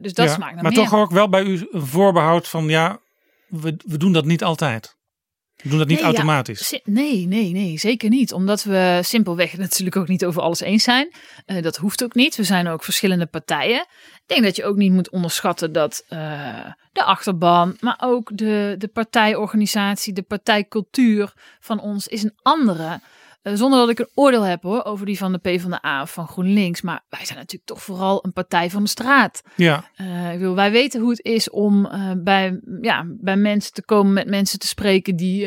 Dus 0.00 0.14
dat 0.14 0.26
Ja, 0.26 0.34
smaakt 0.34 0.54
naar 0.54 0.62
maar 0.62 0.72
meer. 0.72 0.84
toch 0.84 0.94
ook 0.94 1.10
wel 1.10 1.28
bij 1.28 1.42
u 1.42 1.68
een 1.70 1.86
voorbehoud 1.86 2.48
van 2.48 2.68
ja, 2.68 2.98
we, 3.48 3.76
we 3.86 3.96
doen 3.96 4.12
dat 4.12 4.24
niet 4.24 4.44
altijd. 4.44 5.00
We 5.62 5.68
doen 5.68 5.78
dat 5.78 5.88
niet 5.88 5.96
Nee, 5.96 6.06
automatisch. 6.06 6.80
Nee, 6.84 7.26
nee, 7.26 7.52
nee, 7.52 7.78
zeker 7.78 8.08
niet. 8.08 8.32
Omdat 8.32 8.62
we 8.62 9.00
simpelweg 9.02 9.56
natuurlijk 9.66 9.96
ook 9.96 10.08
niet 10.08 10.24
over 10.24 10.42
alles 10.42 10.60
eens 10.60 10.84
zijn. 10.84 11.12
Eh, 11.46 11.62
dat 11.62 11.76
hoeft 11.76 12.04
ook 12.04 12.14
niet. 12.14 12.36
We 12.36 12.44
zijn 12.44 12.68
ook 12.68 12.84
verschillende 12.84 13.26
partijen. 13.26 13.80
Ik 14.14 14.22
denk 14.26 14.42
dat 14.42 14.56
je 14.56 14.64
ook 14.64 14.76
niet 14.76 14.92
moet 14.92 15.10
onderschatten 15.10 15.72
dat 15.72 16.04
eh, 16.08 16.18
de 16.92 17.04
achterban, 17.04 17.76
maar 17.80 17.98
ook 18.00 18.30
de, 18.34 18.74
de 18.78 18.88
partijorganisatie, 18.88 20.12
de 20.12 20.22
partijcultuur 20.22 21.32
van 21.60 21.80
ons 21.80 22.08
is 22.08 22.22
een 22.22 22.38
andere. 22.42 23.00
Eh, 23.42 23.52
zonder 23.54 23.78
dat 23.78 23.88
ik 23.88 23.98
een 23.98 24.08
oordeel 24.14 24.42
heb 24.42 24.62
hoor, 24.62 24.84
over 24.84 25.06
die 25.06 25.18
van 25.18 25.32
de 25.32 25.38
PvdA 25.38 26.02
of 26.02 26.12
van 26.12 26.26
GroenLinks. 26.28 26.80
Maar 26.82 27.00
wij 27.08 27.24
zijn 27.24 27.38
natuurlijk 27.38 27.66
toch 27.68 27.82
vooral 27.82 28.24
een 28.24 28.32
partij 28.32 28.70
van 28.70 28.82
de 28.82 28.88
straat. 28.88 29.42
Ja, 29.56 29.84
Eh, 29.96 30.32
ik 30.32 30.38
wil, 30.38 30.54
wij 30.54 30.70
weten 30.70 31.00
hoe 31.00 31.10
het 31.10 31.24
is 31.24 31.50
om 31.50 31.86
eh, 31.86 32.10
bij, 32.16 32.60
ja, 32.80 33.04
bij 33.06 33.36
mensen 33.36 33.72
te 33.72 33.84
komen, 33.84 34.12
met 34.12 34.26
mensen 34.28 34.58
te 34.58 34.66
spreken 34.66 35.16
die 35.16 35.46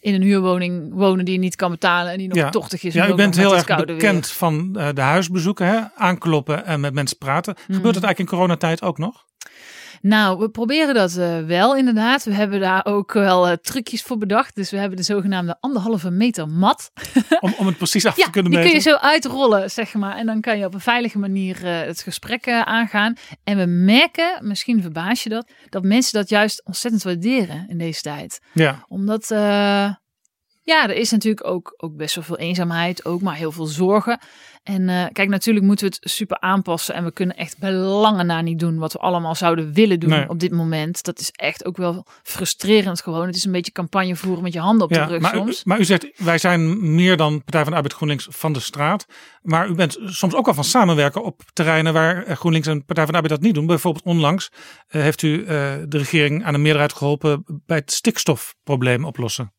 in 0.00 0.14
een 0.14 0.22
huurwoning 0.22 0.94
wonen 0.94 1.24
die 1.24 1.34
je 1.34 1.40
niet 1.40 1.56
kan 1.56 1.70
betalen 1.70 2.12
en 2.12 2.18
die 2.18 2.28
nog 2.28 2.36
Ja. 2.36 2.50
tochtig 2.50 2.82
is. 2.82 2.94
ja 2.94 3.08
u 3.08 3.14
bent 3.14 3.36
heel 3.36 3.54
erg 3.54 3.66
bekend 3.84 4.26
weer. 4.26 4.34
van 4.36 4.72
de 4.72 5.00
huisbezoeken, 5.00 5.66
hè? 5.66 5.80
aankloppen 5.96 6.64
en 6.66 6.80
met 6.80 6.94
mensen 6.94 7.18
praten. 7.18 7.54
Gebeurt 7.56 7.94
het 7.94 8.04
eigenlijk 8.04 8.18
in 8.18 8.26
coronatijd 8.26 8.82
ook 8.82 8.98
nog? 8.98 9.24
Nou, 10.06 10.38
we 10.38 10.48
proberen 10.48 10.94
dat 10.94 11.16
eh, 11.16 11.38
wel 11.40 11.76
inderdaad. 11.76 12.24
We 12.24 12.34
hebben 12.34 12.60
daar 12.60 12.84
ook 12.86 13.12
wel 13.12 13.48
eh, 13.48 13.56
trucjes 13.56 14.02
voor 14.02 14.18
bedacht. 14.18 14.54
Dus 14.54 14.70
we 14.70 14.76
hebben 14.76 14.96
de 14.96 15.02
zogenaamde 15.02 15.56
anderhalve 15.60 16.10
meter 16.10 16.48
mat. 16.48 16.90
Om, 17.40 17.54
om 17.58 17.66
het 17.66 17.76
precies 17.76 18.06
af 18.06 18.16
Ja, 18.16 18.24
te 18.24 18.30
kunnen 18.30 18.50
die 18.50 18.60
meten? 18.60 18.74
kun 18.82 18.82
je 18.84 18.96
zo 18.98 19.06
uitrollen, 19.06 19.70
zeg 19.70 19.94
maar. 19.94 20.16
En 20.16 20.26
dan 20.26 20.40
kan 20.40 20.58
je 20.58 20.64
op 20.64 20.74
een 20.74 20.80
veilige 20.80 21.18
manier 21.18 21.64
eh, 21.64 21.80
het 21.86 22.00
gesprek 22.00 22.48
aangaan. 22.48 23.14
En 23.44 23.56
we 23.58 23.66
merken, 23.66 24.38
misschien 24.40 24.82
verbaas 24.82 25.22
je 25.22 25.28
dat, 25.28 25.50
dat 25.68 25.82
mensen 25.82 26.18
dat 26.18 26.28
juist 26.28 26.64
ontzettend 26.64 27.02
waarderen 27.02 27.66
in 27.68 27.78
deze 27.78 28.00
tijd. 28.00 28.40
Ja, 28.52 28.84
Omdat, 28.88 29.28
ja, 30.64 30.88
er 30.88 30.96
is 30.96 31.10
natuurlijk 31.10 31.46
ook, 31.46 31.74
ook 31.76 31.96
best 31.96 32.14
wel 32.14 32.24
veel 32.24 32.38
eenzaamheid, 32.38 33.04
ook 33.04 33.20
maar 33.20 33.34
heel 33.36 33.52
veel 33.52 33.66
zorgen. 33.66 34.18
En 34.62 34.88
eh, 34.88 35.04
kijk, 35.12 35.28
natuurlijk 35.28 35.66
moeten 35.66 35.88
we 35.88 35.96
het 36.00 36.10
super 36.10 36.40
aanpassen. 36.40 36.94
En 36.94 37.04
we 37.04 37.12
kunnen 37.12 37.36
echt 37.36 37.58
bij 37.58 37.72
lange 37.72 38.24
na 38.24 38.40
niet 38.40 38.58
doen 38.58 38.78
wat 38.78 38.92
we 38.92 38.98
allemaal 38.98 39.34
zouden 39.34 39.72
willen 39.72 40.00
doen 40.00 40.10
Nee. 40.10 40.28
op 40.28 40.38
dit 40.40 40.50
moment. 40.52 41.02
Dat 41.02 41.18
is 41.20 41.30
echt 41.30 41.64
ook 41.64 41.76
wel 41.76 42.06
frustrerend 42.22 43.00
gewoon. 43.02 43.26
Het 43.26 43.36
is 43.36 43.44
een 43.44 43.52
beetje 43.52 43.72
campagne 43.72 44.16
voeren 44.16 44.42
met 44.42 44.52
je 44.52 44.58
handen 44.58 44.84
op 44.86 44.92
de 44.92 44.98
ja 44.98 45.04
rug 45.04 45.20
maar, 45.20 45.34
u- 45.34 45.38
soms. 45.38 45.64
maar 45.64 45.80
u 45.80 45.84
zegt, 45.84 46.06
wij 46.16 46.38
zijn 46.38 46.94
meer 46.94 47.16
dan 47.16 47.38
Partij 47.44 47.60
van 47.62 47.70
de 47.70 47.76
Arbeid 47.76 47.92
GroenLinks 47.94 48.26
van 48.30 48.52
de 48.52 48.60
straat. 48.60 49.06
Maar 49.42 49.68
u 49.68 49.74
bent 49.74 49.98
soms 50.04 50.34
ook 50.34 50.44
wel 50.44 50.54
van 50.54 50.64
samenwerken 50.64 51.24
op 51.24 51.42
terreinen 51.52 51.92
waar 51.92 52.24
eh, 52.24 52.36
GroenLinks 52.36 52.66
en 52.68 52.84
Partij 52.84 53.04
van 53.04 53.12
de 53.12 53.18
Arbeid 53.20 53.34
dat 53.40 53.44
niet 53.46 53.54
doen. 53.54 53.66
Bijvoorbeeld 53.66 54.04
onlangs 54.04 54.50
eh, 54.86 55.02
heeft 55.02 55.22
u 55.22 55.44
de 55.44 55.86
regering 55.98 56.44
aan 56.44 56.54
een 56.54 56.62
meerderheid 56.62 56.92
geholpen 56.92 57.44
bij 57.66 57.76
het 57.76 57.92
stikstofprobleem 57.92 59.04
oplossen. 59.04 59.52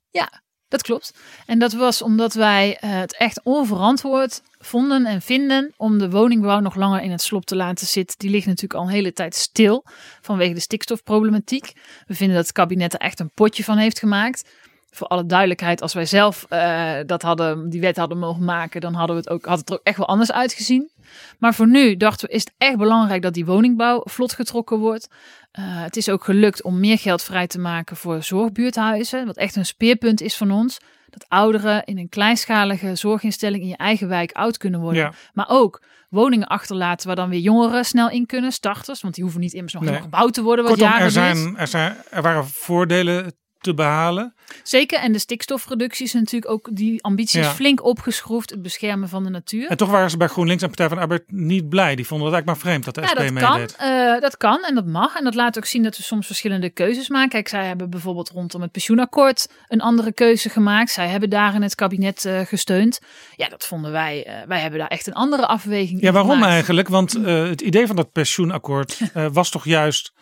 Dat 0.76 0.84
klopt. 0.84 1.14
En 1.46 1.60
dat 1.60 1.74
was 1.74 2.02
omdat 2.02 2.34
wij 2.34 2.78
eh, 2.78 2.90
het 2.90 3.18
echt 3.18 3.42
onverantwoord 3.44 4.42
vonden 4.60 5.06
en 5.06 5.22
vinden 5.22 5.74
om 5.78 5.98
de 5.98 6.10
woningbouw 6.10 6.60
nog 6.60 6.76
langer 6.76 7.02
in 7.02 7.12
het 7.12 7.22
slop 7.22 7.46
te 7.46 7.56
laten 7.56 7.88
zitten. 7.88 8.16
Die 8.18 8.30
ligt 8.30 8.46
natuurlijk 8.46 8.74
al 8.74 8.82
een 8.82 8.94
hele 8.94 9.14
tijd 9.14 9.36
stil 9.36 9.84
vanwege 10.22 10.54
de 10.54 10.60
stikstofproblematiek. 10.60 11.74
We 12.08 12.16
vinden 12.16 12.36
dat 12.36 12.46
het 12.46 12.56
kabinet 12.56 12.94
er 12.94 13.00
echt 13.00 13.20
een 13.20 13.32
potje 13.34 13.64
van 13.64 13.78
heeft 13.78 14.00
gemaakt. 14.00 14.50
Voor 14.96 15.08
alle 15.08 15.26
duidelijkheid, 15.26 15.82
als 15.82 15.94
wij 15.94 16.06
zelf 16.06 16.46
eh, 16.50 16.94
dat 17.06 17.22
hadden, 17.22 17.70
die 17.70 17.82
wet 17.82 17.98
hadden 17.98 18.18
mogen 18.18 18.44
maken, 18.44 18.82
dan 18.82 18.94
hadden 18.94 19.16
we 19.16 19.22
het 19.22 19.32
ook, 19.32 19.46
had 19.46 19.60
het 19.60 19.70
er 19.70 19.76
ook 19.76 19.84
echt 19.84 19.98
wel 19.98 20.08
anders 20.08 20.32
uitgezien. 20.32 20.90
Maar 21.40 21.54
voor 21.54 21.68
nu 21.68 21.98
dachten 21.98 22.28
we, 22.28 22.34
is 22.34 22.42
het 22.44 22.54
echt 22.58 22.78
belangrijk 22.78 23.22
dat 23.22 23.34
die 23.34 23.46
woningbouw 23.46 24.02
vlot 24.04 24.34
getrokken 24.34 24.80
wordt. 24.80 25.08
Eh, 25.52 25.64
het 25.66 25.96
is 25.96 26.10
ook 26.10 26.24
gelukt 26.24 26.64
om 26.64 26.80
meer 26.80 26.98
geld 26.98 27.24
vrij 27.24 27.48
te 27.48 27.60
maken 27.60 27.96
voor 27.96 28.24
zorgbuurthuizen, 28.24 29.26
wat 29.26 29.38
echt 29.38 29.56
een 29.56 29.66
speerpunt 29.66 30.22
is 30.22 30.36
van 30.38 30.52
ons. 30.52 30.80
Dat 31.10 31.26
ouderen 31.28 31.84
in 31.86 31.98
een 31.98 32.10
kleinschalige 32.10 32.96
zorginstelling 32.96 33.62
in 33.64 33.70
je 33.70 33.78
eigen 33.78 34.08
wijk 34.08 34.32
oud 34.32 34.58
kunnen 34.58 34.80
worden. 34.80 35.02
Ja. 35.02 35.14
Maar 35.34 35.46
ook 35.50 35.82
woningen 36.10 36.48
achterlaten 36.48 37.08
waar 37.08 37.16
dan 37.16 37.30
weer 37.30 37.40
jongeren 37.40 37.86
snel 37.86 38.10
in 38.10 38.26
kunnen, 38.26 38.52
starters. 38.52 39.02
Want 39.02 39.14
die 39.14 39.24
hoeven 39.24 39.42
niet 39.42 39.54
immers 39.54 39.74
nog 39.74 39.84
Nee. 39.84 40.02
gebouwd 40.02 40.34
te 40.34 40.42
worden. 40.42 40.66
Wat 40.66 40.74
Kortom, 40.74 40.90
jaren 40.90 41.06
er, 41.06 41.12
zijn, 41.12 41.58
er, 41.58 41.68
zijn, 41.68 41.96
er 42.10 42.22
waren 42.22 42.48
voordelen 42.48 43.34
te 43.66 43.74
behalen. 43.74 44.34
Zeker, 44.64 45.00
en 45.00 45.12
de 45.12 45.20
stikstofreductie 45.20 46.06
is 46.06 46.14
natuurlijk 46.14 46.52
ook 46.52 46.68
die 46.72 47.04
ambitie 47.04 47.40
is 47.40 47.46
Ja. 47.46 47.52
flink 47.52 47.84
opgeschroefd. 47.84 48.50
Het 48.50 48.62
beschermen 48.62 49.10
van 49.10 49.24
de 49.24 49.30
natuur. 49.30 49.68
En 49.70 49.78
toch 49.78 49.90
waren 49.90 50.10
ze 50.10 50.18
bij 50.18 50.28
GroenLinks 50.28 50.62
en 50.64 50.68
Partij 50.68 50.88
van 50.88 50.96
de 50.98 51.02
Arbeid 51.04 51.24
niet 51.28 51.70
blij. 51.70 51.96
Die 51.96 52.08
vonden 52.08 52.28
het 52.28 52.36
eigenlijk 52.36 52.46
maar 52.64 52.72
vreemd 52.72 52.86
dat 52.86 52.96
de 52.96 53.02
Ja, 53.02 53.08
SP 53.30 53.40
dat 53.40 53.76
kan. 53.76 53.88
eh, 53.88 54.22
dat 54.22 54.38
kan 54.38 54.64
en 54.64 54.76
dat 54.76 54.86
mag. 54.86 55.16
En 55.18 55.24
dat 55.24 55.36
laat 55.36 55.58
ook 55.58 55.66
zien 55.66 55.84
dat 55.84 55.98
we 55.98 56.04
soms 56.04 56.26
verschillende 56.26 56.70
keuzes 56.70 57.10
maken. 57.10 57.30
Kijk, 57.30 57.48
zij 57.48 57.66
hebben 57.66 57.90
bijvoorbeeld 57.90 58.30
rondom 58.30 58.62
het 58.62 58.72
pensioenakkoord 58.72 59.50
een 59.68 59.82
andere 59.82 60.12
keuze 60.14 60.50
gemaakt. 60.50 60.92
Zij 60.92 61.08
hebben 61.08 61.30
daar 61.30 61.56
in 61.56 61.62
het 61.62 61.76
kabinet 61.76 62.26
eh, 62.26 62.40
gesteund. 62.42 63.00
Ja, 63.36 63.50
dat 63.50 63.66
vonden 63.66 63.92
wij. 63.92 64.26
eh, 64.26 64.48
wij 64.48 64.60
hebben 64.60 64.80
daar 64.80 64.88
echt 64.88 65.08
een 65.08 65.14
andere 65.14 65.46
afweging 65.48 66.02
Ja, 66.02 66.08
in 66.08 66.14
waarom 66.14 66.32
gemaakt. 66.32 66.52
eigenlijk? 66.52 66.88
Want 66.88 67.12
het 67.24 67.62
idee 67.62 67.88
van 67.88 67.96
dat 67.96 68.12
pensioenakkoord 68.12 69.00
was 69.32 69.50
toch 69.50 69.66
juist 69.66 70.14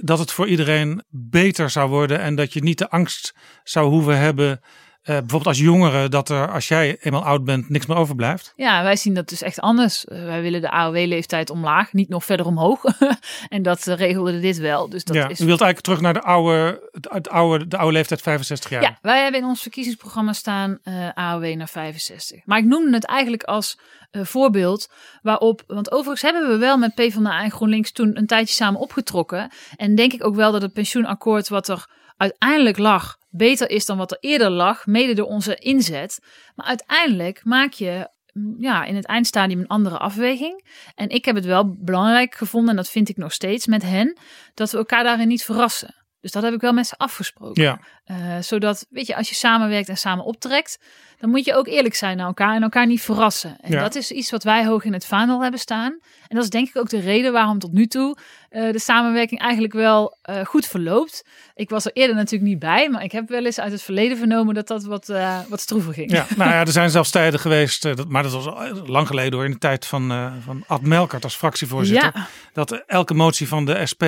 dat 0.00 0.18
het 0.18 0.32
voor 0.32 0.48
iedereen 0.48 1.02
beter 1.08 1.70
zou 1.70 1.88
worden 1.88 2.20
en 2.20 2.34
dat 2.34 2.52
je 2.52 2.62
niet 2.62 2.78
de 2.78 2.90
angst 2.90 3.34
zou 3.64 3.88
hoeven 3.88 4.18
hebben, 4.18 4.60
eh, 5.06 5.14
bijvoorbeeld 5.14 5.46
als 5.46 5.58
jongere, 5.58 6.08
dat 6.08 6.28
er 6.28 6.52
als 6.52 6.68
jij 6.68 6.96
eenmaal 7.00 7.24
oud 7.24 7.44
bent 7.44 7.68
niks 7.68 7.86
meer 7.86 7.96
overblijft. 7.96 8.52
Ja, 8.56 8.82
wij 8.82 8.96
zien 8.96 9.14
dat 9.14 9.28
dus 9.28 9.42
echt 9.42 9.60
anders. 9.60 10.04
Eh, 10.04 10.24
wij 10.24 10.42
willen 10.42 10.60
de 10.60 10.70
AOW-leeftijd 10.70 11.50
omlaag, 11.50 11.92
niet 11.92 12.08
nog 12.08 12.24
verder 12.24 12.46
omhoog. 12.46 12.84
en 13.48 13.62
dat 13.62 13.86
eh, 13.86 13.96
regelde 13.96 14.40
dit 14.40 14.58
wel. 14.58 14.88
Dus 14.88 15.04
dat 15.04 15.16
ja, 15.16 15.28
is 15.28 15.40
U 15.40 15.46
wilt 15.46 15.60
eigenlijk 15.60 15.80
terug 15.80 16.00
naar 16.00 16.12
de 16.12 16.22
oude, 16.22 16.90
het, 17.10 17.28
oude, 17.28 17.66
de 17.66 17.76
oude 17.76 17.92
leeftijd 17.92 18.20
65 18.20 18.70
jaar. 18.70 18.82
Ja, 18.82 18.98
wij 19.02 19.22
hebben 19.22 19.40
in 19.40 19.46
ons 19.46 19.62
verkiezingsprogramma 19.62 20.32
staan 20.32 20.78
AOW 21.14 21.54
naar 21.54 21.68
65. 21.68 22.40
Maar 22.44 22.58
ik 22.58 22.64
noemde 22.64 22.94
het 22.94 23.04
eigenlijk 23.04 23.42
als 23.42 23.78
voorbeeld 24.12 24.90
waarop, 25.22 25.62
want 25.66 25.90
overigens 25.92 26.22
hebben 26.22 26.48
we 26.48 26.56
wel 26.56 26.78
met 26.78 26.94
PvdA 26.94 27.42
en 27.42 27.50
GroenLinks 27.50 27.92
toen 27.92 28.18
een 28.18 28.26
tijdje 28.26 28.54
samen 28.54 28.80
opgetrokken. 28.80 29.50
En 29.76 29.94
denk 29.94 30.12
ik 30.12 30.24
ook 30.24 30.34
wel 30.34 30.52
dat 30.52 30.62
het 30.62 30.72
pensioenakkoord 30.72 31.48
wat 31.48 31.68
er 31.68 31.86
uiteindelijk 32.16 32.78
lag 32.78 33.16
beter 33.36 33.70
is 33.70 33.86
dan 33.86 33.98
wat 33.98 34.10
er 34.10 34.18
eerder 34.20 34.50
lag, 34.50 34.86
mede 34.86 35.14
door 35.14 35.26
onze 35.26 35.54
inzet. 35.54 36.18
Maar 36.54 36.66
uiteindelijk 36.66 37.44
maak 37.44 37.72
je 37.72 38.10
mm, 38.32 38.56
ja, 38.58 38.84
in 38.84 38.96
het 38.96 39.06
eindstadium 39.06 39.60
een 39.60 39.66
andere 39.66 39.98
afweging. 39.98 40.64
En 40.94 41.08
ik 41.08 41.24
heb 41.24 41.34
het 41.34 41.44
wel 41.44 41.74
belangrijk 41.78 42.34
gevonden, 42.34 42.70
en 42.70 42.76
dat 42.76 42.90
vind 42.90 43.08
ik 43.08 43.16
nog 43.16 43.32
steeds 43.32 43.66
met 43.66 43.82
hen, 43.82 44.18
dat 44.54 44.70
we 44.70 44.78
elkaar 44.78 45.04
daarin 45.04 45.28
niet 45.28 45.44
verrassen. 45.44 45.94
Dus 46.20 46.34
dat 46.34 46.42
heb 46.42 46.54
ik 46.54 46.60
wel 46.60 46.72
met 46.72 46.86
ze 46.86 46.96
afgesproken. 46.96 47.62
Ja. 47.62 47.80
Eh, 48.06 48.16
zodat, 48.40 48.86
weet 48.90 49.06
je, 49.06 49.16
als 49.16 49.28
je 49.28 49.34
samenwerkt 49.34 49.88
en 49.88 49.96
samen 49.96 50.24
optrekt, 50.24 50.78
dan 51.18 51.30
moet 51.30 51.44
je 51.44 51.54
ook 51.54 51.66
eerlijk 51.66 51.94
zijn 51.94 52.16
naar 52.16 52.26
elkaar 52.26 52.54
en 52.54 52.62
elkaar 52.62 52.86
niet 52.86 53.00
verrassen. 53.00 53.56
En 53.60 53.72
Ja. 53.72 53.80
dat 53.80 53.94
is 53.94 54.10
iets 54.10 54.30
wat 54.30 54.42
wij 54.44 54.66
hoog 54.66 54.84
in 54.84 54.92
het 54.92 55.06
vaandel 55.06 55.42
hebben 55.42 55.60
staan. 55.60 55.92
En 56.28 56.36
dat 56.36 56.44
is 56.44 56.50
denk 56.50 56.68
ik 56.68 56.76
ook 56.76 56.88
de 56.88 57.00
reden 57.00 57.32
waarom 57.32 57.58
tot 57.58 57.72
nu 57.72 57.86
toe 57.86 58.16
eh, 58.50 58.72
de 58.72 58.78
samenwerking 58.78 59.40
eigenlijk 59.40 59.72
wel 59.72 60.16
eh, 60.22 60.44
goed 60.44 60.66
verloopt. 60.66 61.24
Ik 61.54 61.70
was 61.70 61.84
er 61.84 61.90
eerder 61.94 62.16
natuurlijk 62.16 62.50
niet 62.50 62.58
bij, 62.58 62.88
maar 62.90 63.02
ik 63.04 63.12
heb 63.12 63.28
wel 63.28 63.44
eens 63.44 63.60
uit 63.60 63.72
het 63.72 63.82
verleden 63.82 64.16
vernomen 64.18 64.54
dat 64.54 64.66
dat 64.66 64.84
wat, 64.84 65.12
wat 65.48 65.60
stroever 65.60 65.92
ging. 65.92 66.10
Ja, 66.10 66.26
nou 66.36 66.50
ja, 66.50 66.60
er 66.66 66.72
zijn 66.72 66.90
zelfs 66.90 67.10
tijden 67.10 67.40
geweest, 67.40 67.82
dat, 67.82 68.08
maar 68.08 68.22
dat 68.22 68.32
was 68.32 68.70
lang 68.88 69.06
geleden 69.06 69.32
hoor, 69.34 69.44
in 69.44 69.50
de 69.50 69.58
tijd 69.58 69.86
van, 69.86 70.32
van 70.44 70.64
Ad 70.66 70.82
Melkert 70.82 71.24
als 71.24 71.36
fractievoorzitter. 71.36 72.12
Ja. 72.14 72.26
Dat 72.52 72.72
elke 72.72 73.14
motie 73.14 73.48
van 73.48 73.64
de 73.64 73.86
SP 73.92 74.02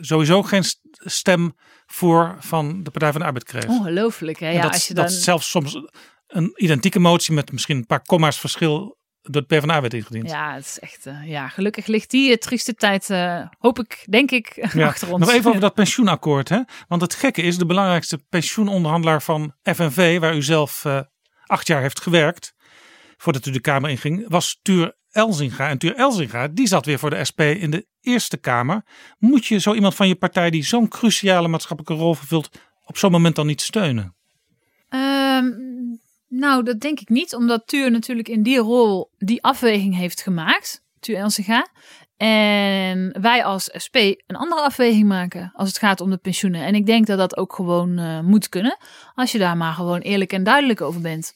sowieso 0.00 0.42
geen 0.42 0.64
st- 0.64 0.80
stem 0.90 1.54
voor 1.94 2.36
van 2.38 2.82
de 2.82 2.90
Partij 2.90 3.10
van 3.12 3.20
de 3.20 3.26
Arbeid 3.26 3.44
kreeg. 3.44 3.66
Ongelooflijk, 3.66 4.38
hè? 4.38 4.50
Ja, 4.50 4.62
dat, 4.62 4.72
als 4.72 4.88
je 4.88 4.94
dat 4.94 5.08
dan... 5.08 5.16
zelfs 5.16 5.50
soms 5.50 5.80
een 6.26 6.52
identieke 6.54 6.98
motie 6.98 7.34
met 7.34 7.52
misschien 7.52 7.76
een 7.76 7.86
paar 7.86 8.02
komma's 8.02 8.38
verschil 8.38 8.98
door 9.22 9.46
de 9.46 9.56
PvdA 9.56 9.80
werd 9.80 9.94
ingediend. 9.94 10.30
Ja, 10.30 10.54
het 10.54 10.64
is 10.64 10.78
echt, 10.78 11.06
eh, 11.06 11.28
ja, 11.28 11.48
gelukkig 11.48 11.86
ligt 11.86 12.10
die 12.10 12.30
eh, 12.30 12.36
trieste 12.36 12.74
tijd, 12.74 13.10
eh, 13.10 13.46
hoop 13.58 13.78
ik, 13.78 14.04
denk 14.08 14.30
ik, 14.30 14.52
Ja, 14.72 14.86
achter 14.86 15.12
ons. 15.12 15.20
Nog 15.20 15.34
even 15.34 15.48
over 15.48 15.60
dat 15.68 15.74
pensioenakkoord. 15.74 16.48
Hè? 16.48 16.60
Want 16.88 17.02
het 17.02 17.14
gekke 17.14 17.42
is, 17.42 17.58
de 17.58 17.66
belangrijkste 17.66 18.18
pensioenonderhandelaar 18.28 19.22
van 19.22 19.54
FNV, 19.62 20.18
waar 20.18 20.36
u 20.36 20.42
zelf 20.42 20.86
acht 21.46 21.66
jaar 21.66 21.80
heeft 21.80 22.00
gewerkt, 22.00 22.54
voordat 23.16 23.46
u 23.46 23.50
de 23.50 23.60
Kamer 23.60 23.90
inging, 23.90 24.24
was 24.28 24.58
Tuur 24.62 24.96
Elzinga. 25.10 25.68
En 25.68 25.78
Tuur 25.78 25.94
Elzinga, 25.94 26.48
die 26.48 26.66
zat 26.66 26.86
weer 26.86 26.98
voor 26.98 27.10
de 27.10 27.24
SP 27.30 27.40
in 27.40 27.70
de 27.70 27.86
Eerste 28.04 28.36
Kamer. 28.36 28.84
Moet 29.18 29.46
je 29.46 29.58
zo 29.58 29.74
iemand 29.74 29.94
van 29.94 30.08
je 30.08 30.14
partij 30.14 30.50
die 30.50 30.64
zo'n 30.64 30.88
cruciale 30.88 31.48
maatschappelijke 31.48 32.02
rol 32.02 32.14
vervult, 32.14 32.58
op 32.84 32.98
zo'n 32.98 33.10
moment 33.10 33.36
dan 33.36 33.46
niet 33.46 33.60
steunen? 33.60 34.14
Ehm, 34.88 35.50
nou, 36.28 36.62
dat 36.62 36.80
denk 36.80 37.00
ik 37.00 37.08
niet, 37.08 37.34
omdat 37.34 37.66
Tuur 37.66 37.90
natuurlijk 37.90 38.28
in 38.28 38.42
die 38.42 38.58
rol 38.58 39.10
die 39.18 39.42
afweging 39.42 39.96
heeft 39.96 40.22
gemaakt, 40.22 40.82
Tuur 41.00 41.16
Elsinga. 41.16 41.68
En 42.16 43.20
wij 43.20 43.44
als 43.44 43.70
SP 43.84 43.96
een 43.96 44.36
andere 44.36 44.60
afweging 44.60 45.08
maken 45.08 45.52
als 45.54 45.68
het 45.68 45.78
gaat 45.78 46.00
om 46.00 46.10
de 46.10 46.16
pensioenen. 46.16 46.64
En 46.64 46.74
ik 46.74 46.86
denk 46.86 47.06
dat 47.06 47.18
dat 47.18 47.36
ook 47.36 47.52
gewoon 47.52 47.98
eh, 47.98 48.20
moet 48.20 48.48
kunnen, 48.48 48.76
als 49.14 49.32
je 49.32 49.38
daar 49.38 49.56
maar 49.56 49.72
gewoon 49.72 50.00
eerlijk 50.00 50.32
en 50.32 50.44
duidelijk 50.44 50.80
over 50.80 51.00
bent. 51.00 51.34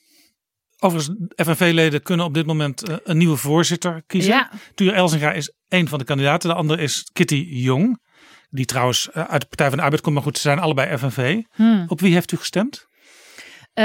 Overigens, 0.80 1.16
FNV-leden 1.36 2.02
kunnen 2.02 2.26
op 2.26 2.34
dit 2.34 2.46
moment 2.46 2.88
eh, 2.88 2.96
een 3.04 3.16
nieuwe 3.16 3.36
voorzitter 3.36 4.02
kiezen. 4.06 4.32
Ja. 4.32 4.50
Tuur 4.74 4.92
Elzinga 4.92 5.32
is 5.32 5.52
één 5.68 5.88
van 5.88 5.98
de 5.98 6.04
kandidaten. 6.04 6.48
De 6.48 6.54
andere 6.54 6.82
is 6.82 7.10
Kitty 7.12 7.46
Jong. 7.50 8.06
Die 8.50 8.64
trouwens 8.64 9.10
eh, 9.10 9.24
uit 9.24 9.40
de 9.40 9.46
Partij 9.46 9.68
van 9.68 9.76
de 9.76 9.82
Arbeid 9.82 10.02
komt, 10.02 10.14
maar 10.14 10.24
goed, 10.24 10.36
ze 10.36 10.42
zijn 10.42 10.58
allebei 10.58 10.98
FNV. 10.98 11.42
Hmm. 11.54 11.84
Op 11.88 12.00
wie 12.00 12.12
heeft 12.12 12.32
u 12.32 12.36
gestemd? 12.36 12.86
Eh, 13.72 13.84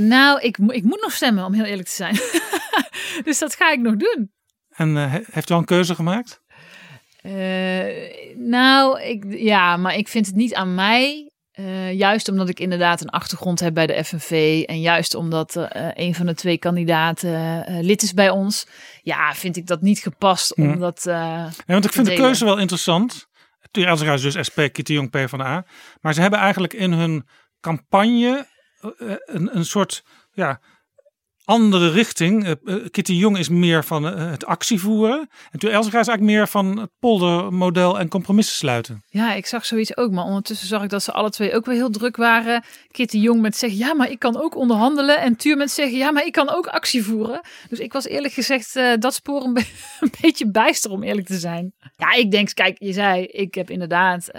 nou, 0.00 0.40
ik, 0.40 0.58
ik 0.58 0.82
moet 0.82 1.00
nog 1.00 1.12
stemmen, 1.12 1.44
om 1.44 1.52
heel 1.52 1.64
eerlijk 1.64 1.88
te 1.88 1.94
zijn. 1.94 2.14
dus 3.26 3.38
dat 3.38 3.54
ga 3.54 3.72
ik 3.72 3.80
nog 3.80 3.96
doen. 3.96 4.30
En 4.68 4.94
he- 4.94 5.20
heeft 5.30 5.50
u 5.50 5.52
al 5.52 5.58
een 5.58 5.64
keuze 5.64 5.94
gemaakt? 5.94 6.40
Nou, 8.36 9.00
ik, 9.02 9.24
ja, 9.28 9.76
maar 9.76 9.94
ik 9.94 10.08
vind 10.08 10.26
het 10.26 10.34
niet 10.34 10.54
aan 10.54 10.74
mij 10.74 11.32
Eh, 11.58 11.92
juist 11.92 12.28
omdat 12.28 12.48
ik 12.48 12.60
inderdaad 12.60 13.00
een 13.00 13.08
achtergrond 13.08 13.60
heb 13.60 13.74
bij 13.74 13.86
de 13.86 14.04
FNV. 14.04 14.62
En 14.66 14.80
juist 14.80 15.14
omdat 15.14 15.56
eh, 15.56 15.88
een 15.94 16.14
van 16.14 16.26
de 16.26 16.34
twee 16.34 16.58
kandidaten 16.58 17.66
eh, 17.66 17.80
lid 17.80 18.02
is 18.02 18.12
bij 18.12 18.30
ons. 18.30 18.66
Ja, 19.02 19.34
vind 19.34 19.56
ik 19.56 19.66
dat 19.66 19.80
niet 19.80 19.98
gepast. 19.98 20.52
Ja. 20.56 20.64
Om 20.64 20.78
dat, 20.78 21.06
eh, 21.06 21.14
Ja, 21.14 21.50
want 21.66 21.84
ik 21.84 21.92
vind 21.92 22.06
de 22.06 22.14
keuze 22.14 22.44
wel 22.44 22.58
interessant. 22.58 23.26
Tuur 23.70 24.12
is 24.12 24.22
dus 24.22 24.46
SP, 24.48 24.58
Kitty 24.72 24.92
Jong 24.92 25.10
PvdA. 25.10 25.66
Maar 26.00 26.14
ze 26.14 26.20
hebben 26.20 26.38
eigenlijk 26.38 26.72
in 26.72 26.92
hun 26.92 27.28
campagne 27.60 28.46
een, 29.24 29.56
een 29.56 29.64
soort 29.64 30.04
ja, 30.32 30.60
andere 31.48 31.90
richting. 31.90 32.44
Eh, 32.44 32.50
eh, 32.50 32.84
Kitty 32.90 33.12
Jong 33.12 33.38
is 33.38 33.48
meer 33.48 33.84
van 33.84 34.08
eh, 34.08 34.30
het 34.30 34.46
actievoeren. 34.46 35.28
En 35.50 35.58
Tuur 35.58 35.70
Elzega 35.70 36.00
is 36.00 36.06
eigenlijk 36.06 36.36
meer 36.36 36.48
van 36.48 36.78
het 36.78 36.90
poldermodel 36.98 37.98
en 37.98 38.08
compromissen 38.08 38.56
sluiten. 38.56 39.02
Ja, 39.08 39.34
ik 39.34 39.46
zag 39.46 39.66
zoiets 39.66 39.96
ook. 39.96 40.12
Maar 40.12 40.24
ondertussen 40.24 40.68
zag 40.68 40.82
ik 40.82 40.90
dat 40.90 41.02
ze 41.02 41.12
alle 41.12 41.30
twee 41.30 41.54
ook 41.54 41.66
weer 41.66 41.74
heel 41.74 41.90
druk 41.90 42.16
waren. 42.16 42.64
Kitty 42.90 43.18
Jong 43.18 43.40
met 43.40 43.56
zeggen, 43.56 43.78
ja, 43.78 43.94
maar 43.94 44.10
ik 44.10 44.18
kan 44.18 44.40
ook 44.40 44.56
onderhandelen. 44.56 45.20
En 45.20 45.36
Tuur 45.36 45.56
met 45.56 45.70
zeggen, 45.70 45.98
ja, 45.98 46.10
maar 46.10 46.26
ik 46.26 46.32
kan 46.32 46.50
ook 46.50 46.66
actie 46.66 47.02
voeren. 47.04 47.40
Dus 47.68 47.78
ik 47.78 47.92
was 47.92 48.06
eerlijk 48.06 48.34
gezegd 48.34 48.80
dat 48.98 49.14
spoor 49.14 49.44
een, 49.44 49.52
be- 49.54 49.66
een 50.00 50.12
beetje 50.20 50.50
bijster, 50.50 50.90
om 50.90 51.02
eerlijk 51.02 51.26
te 51.26 51.38
zijn. 51.38 51.72
Ja, 51.96 52.12
ik 52.12 52.30
denk, 52.30 52.54
kijk, 52.54 52.76
je 52.78 52.92
zei, 52.92 53.24
ik 53.24 53.54
heb 53.54 53.70
inderdaad 53.70 54.30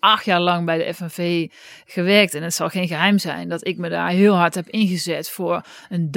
acht 0.00 0.24
jaar 0.24 0.40
lang 0.40 0.64
bij 0.66 0.78
de 0.78 0.94
FNV 0.94 1.48
gewerkt. 1.86 2.34
En 2.34 2.42
het 2.42 2.54
zal 2.54 2.68
geen 2.68 2.86
geheim 2.88 3.18
zijn 3.18 3.48
dat 3.48 3.66
ik 3.66 3.76
me 3.78 3.88
daar 3.88 4.08
heel 4.10 4.34
hard 4.34 4.54
heb 4.54 4.68
ingezet 4.68 5.30
voor 5.30 5.62
een 5.88 6.10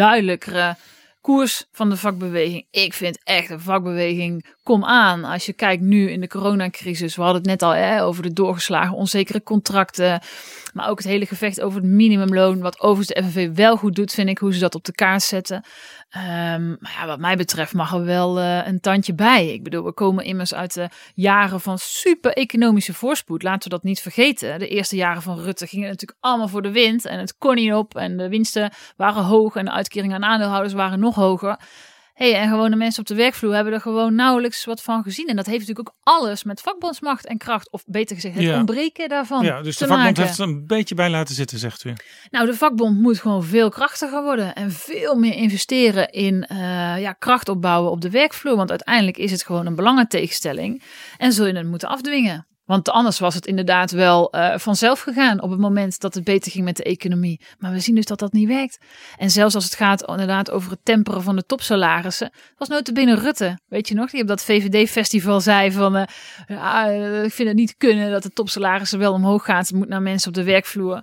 koers 1.27 1.65
van 1.71 1.89
de 1.89 1.97
vakbeweging. 1.97 2.67
Ik 2.71 2.93
vind 2.93 3.19
echt 3.23 3.49
een 3.49 3.59
vakbeweging, 3.59 4.55
kom 4.63 4.85
aan. 4.85 5.23
Als 5.23 5.45
je 5.45 5.53
kijkt 5.53 5.81
nu 5.81 6.09
in 6.09 6.21
de 6.21 6.27
coronacrisis, 6.27 7.15
we 7.15 7.21
hadden 7.21 7.41
het 7.41 7.49
net 7.49 7.61
al 7.61 7.75
hè, 7.75 8.03
over 8.03 8.23
de 8.23 8.33
doorgeslagen 8.33 8.95
onzekere 8.95 9.43
contracten. 9.43 10.21
Maar 10.73 10.89
ook 10.89 10.97
het 10.97 11.07
hele 11.07 11.25
gevecht 11.25 11.61
over 11.61 11.81
het 11.81 11.89
minimumloon. 11.89 12.59
Wat 12.59 12.79
overigens 12.79 13.07
de 13.07 13.23
FNV 13.23 13.55
wel 13.55 13.77
goed 13.77 13.95
doet, 13.95 14.13
vind 14.13 14.29
ik, 14.29 14.38
hoe 14.38 14.53
ze 14.53 14.59
dat 14.59 14.75
op 14.75 14.83
de 14.83 14.91
kaart 14.91 15.23
zetten. 15.23 15.63
Ehm, 16.10 16.70
maar 16.70 16.95
ja, 16.99 17.05
wat 17.05 17.20
mij 17.20 17.36
betreft 17.36 17.74
mag 17.74 17.93
er 17.93 18.03
wel 18.03 18.39
eh, 18.39 18.68
een 18.68 18.80
tandje 18.80 19.14
bij. 19.14 19.53
Ik 19.53 19.64
bedoel, 19.64 19.84
we 19.84 19.93
komen 19.93 20.24
immers 20.26 20.53
uit 20.53 20.74
de 20.74 20.89
jaren 21.14 21.62
van 21.62 21.78
super 21.80 22.34
economische 22.34 22.93
voorspoed. 22.93 23.43
Laten 23.43 23.64
we 23.64 23.76
dat 23.76 23.84
niet 23.84 23.99
vergeten. 23.99 24.60
De 24.60 24.68
eerste 24.68 24.95
jaren 24.95 25.22
van 25.22 25.39
Rutte 25.39 25.68
gingen 25.68 25.89
natuurlijk 25.89 26.20
allemaal 26.20 26.47
voor 26.47 26.62
de 26.62 26.72
wind. 26.72 27.05
En 27.05 27.20
het 27.20 27.38
kon 27.38 27.55
niet 27.55 27.74
op. 27.74 27.95
En 27.95 28.18
de 28.18 28.30
winsten 28.30 28.72
waren 28.95 29.24
hoog. 29.24 29.55
En 29.55 29.66
de 29.66 29.72
uitkeringen 29.72 30.16
aan 30.16 30.30
aandeelhouders 30.30 30.74
waren 30.74 30.99
nog 30.99 31.16
hoger. 31.16 31.60
Hey, 32.18 32.36
en 32.36 32.49
gewone 32.49 32.76
mensen 32.76 32.99
op 32.99 33.07
de 33.07 33.15
werkvloer 33.15 33.53
hebben 33.53 33.74
er 33.74 33.82
gewoon 33.82 34.15
nauwelijks 34.15 34.65
wat 34.65 34.82
van 34.82 35.03
gezien. 35.03 35.28
En 35.28 35.36
dat 35.36 35.45
heeft 35.45 35.59
natuurlijk 35.68 35.89
ook 35.89 35.95
alles 36.03 36.43
met 36.43 36.61
vakbondsmacht 36.61 37.26
en 37.26 37.38
kracht, 37.38 37.72
of 37.72 37.84
beter 37.86 38.15
gezegd, 38.15 38.36
het 38.36 38.43
Ja. 38.43 38.57
ontbreken 38.57 39.09
daarvan. 39.09 39.43
ja, 39.43 39.61
dus 39.61 39.78
te 39.78 39.84
de 39.84 39.89
vakbond 39.89 40.07
maken. 40.18 40.24
heeft 40.24 40.39
er 40.39 40.47
een 40.47 40.68
beetje 40.68 40.95
bij 40.95 41.09
laten 41.09 41.36
zitten, 41.36 41.57
zegt 41.59 41.84
u. 41.84 41.93
Nou, 42.30 42.45
de 42.45 42.53
vakbond 42.53 42.99
moet 42.99 43.20
gewoon 43.20 43.43
veel 43.43 43.70
krachtiger 43.70 44.24
worden 44.24 44.55
en 44.55 44.72
veel 44.72 45.15
meer 45.15 45.34
investeren 45.34 46.09
in 46.09 46.43
eh, 46.43 46.57
ja, 46.99 47.13
kracht 47.13 47.49
opbouwen 47.49 47.91
op 47.91 48.01
de 48.01 48.09
werkvloer. 48.09 48.55
Want 48.55 48.70
uiteindelijk 48.70 49.18
is 49.18 49.32
het 49.32 49.43
gewoon 49.43 49.65
een 49.65 49.76
belangentegenstelling 49.76 50.84
en 51.18 51.34
zul 51.34 51.45
je 51.45 51.53
het 51.55 51.68
moeten 51.68 51.89
afdwingen. 51.89 52.47
Want 52.68 52.89
anders 52.89 53.20
was 53.20 53.36
het 53.36 53.45
inderdaad 53.45 53.91
wel 53.91 54.32
eh, 54.32 54.57
vanzelf 54.57 54.99
gegaan 54.99 55.41
op 55.41 55.49
het 55.49 55.59
moment 55.59 55.99
dat 55.99 56.13
het 56.13 56.24
beter 56.24 56.51
ging 56.51 56.63
met 56.63 56.78
de 56.78 56.84
economie. 56.84 57.41
Maar 57.59 57.72
we 57.72 57.80
zien 57.80 57.95
dus 57.95 58.05
dat 58.05 58.20
dat 58.20 58.34
niet 58.34 58.47
werkt. 58.47 58.78
En 59.18 59.32
zelfs 59.32 59.55
als 59.55 59.63
het 59.63 59.76
gaat 59.76 60.07
inderdaad 60.07 60.51
over 60.51 60.72
het 60.72 60.80
temperen 60.84 61.22
van 61.22 61.36
de 61.36 61.43
topsalarissen, 61.45 62.32
was 62.57 62.68
notabene 62.68 63.15
Rutte, 63.15 63.59
weet 63.68 63.88
je 63.88 63.93
nog, 63.93 64.09
die 64.09 64.22
op 64.22 64.28
dat 64.28 64.43
VVD-festival 64.43 65.41
zei 65.41 65.72
van, 65.72 65.95
eh, 65.95 66.05
ja, 66.47 66.89
eh, 66.89 67.24
ik 67.24 67.34
vind 67.34 67.47
het 67.47 67.57
niet 67.57 67.78
kunnen 67.78 68.11
dat 68.11 68.24
de 68.24 68.32
topsalarissen 68.32 68.99
wel 68.99 69.13
omhoog 69.13 69.45
gaan. 69.45 69.57
Het 69.57 69.74
moet 69.74 69.88
naar 69.88 70.01
mensen 70.01 70.28
op 70.28 70.36
de 70.36 70.43
werkvloer. 70.43 71.01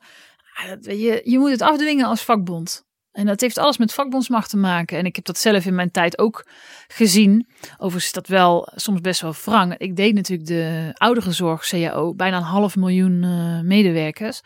Weet 0.81 1.01
je, 1.01 1.21
je 1.25 1.39
moet 1.39 1.51
het 1.51 1.63
afdwingen 1.63 2.07
als 2.07 2.23
vakbond. 2.23 2.85
En 3.15 3.27
dat 3.27 3.41
heeft 3.41 3.59
alles 3.59 3.79
met 3.79 3.93
vakbondsmacht 3.93 4.51
te 4.51 4.57
maken. 4.57 4.99
En 4.99 5.05
ik 5.05 5.17
heb 5.17 5.25
dat 5.25 5.39
zelf 5.39 5.65
in 5.67 5.75
mijn 5.75 5.91
tijd 5.91 6.19
ook 6.19 6.47
gezien. 6.89 7.47
Overigens 7.73 8.05
is 8.05 8.13
dat 8.13 8.27
wel 8.27 8.69
soms 8.75 9.01
best 9.01 9.21
wel 9.21 9.35
wrang. 9.45 9.79
Ik 9.79 9.97
deed 9.97 10.15
natuurlijk 10.15 10.49
de 10.49 10.91
ouderenzorg 10.95 11.69
CAO, 11.69 12.15
bijna 12.15 12.37
een 12.37 12.43
half 12.43 12.77
miljoen 12.77 13.23
eh, 13.23 13.61
medewerkers. 13.61 14.41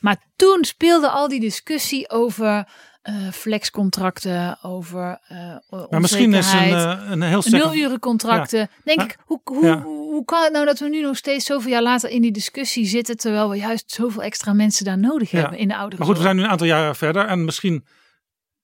Maar 0.00 0.16
toen 0.36 0.64
speelde 0.64 1.08
al 1.08 1.28
die 1.28 1.40
discussie 1.40 2.10
over 2.10 2.68
eh, 3.02 3.14
flexcontracten, 3.32 4.58
over 4.62 5.20
eh 5.28 5.56
Maar 5.90 6.00
misschien 6.00 6.34
is 6.34 6.52
een, 6.52 7.12
een 7.12 7.22
heel. 7.22 7.42
Nulurencontracten. 7.50 8.68
Denk 8.84 8.98
Maar- 8.98 9.06
ik, 9.06 9.16
hoe, 9.24 9.40
hoe, 9.44 9.64
Ja. 9.66 9.82
hoe 9.82 10.24
kan 10.24 10.42
het 10.42 10.52
nou 10.52 10.64
dat 10.64 10.78
we 10.78 10.88
nu 10.88 11.00
nog 11.02 11.16
steeds 11.16 11.44
zoveel 11.44 11.70
jaar 11.70 11.82
later 11.82 12.10
in 12.10 12.22
die 12.22 12.32
discussie 12.32 12.86
zitten, 12.86 13.16
terwijl 13.16 13.50
we 13.50 13.56
juist 13.56 13.90
zoveel 13.92 14.22
extra 14.22 14.52
mensen 14.52 14.84
daar 14.84 14.98
nodig 14.98 15.30
hebben 15.30 15.58
in 15.58 15.68
de 15.68 15.76
oude 15.76 15.96
Maar 15.96 16.06
goed, 16.06 16.16
we 16.16 16.22
zijn 16.22 16.36
nu 16.36 16.42
een 16.42 16.48
aantal 16.48 16.66
jaren 16.66 16.96
verder 16.96 17.26
en 17.26 17.44
misschien 17.44 17.84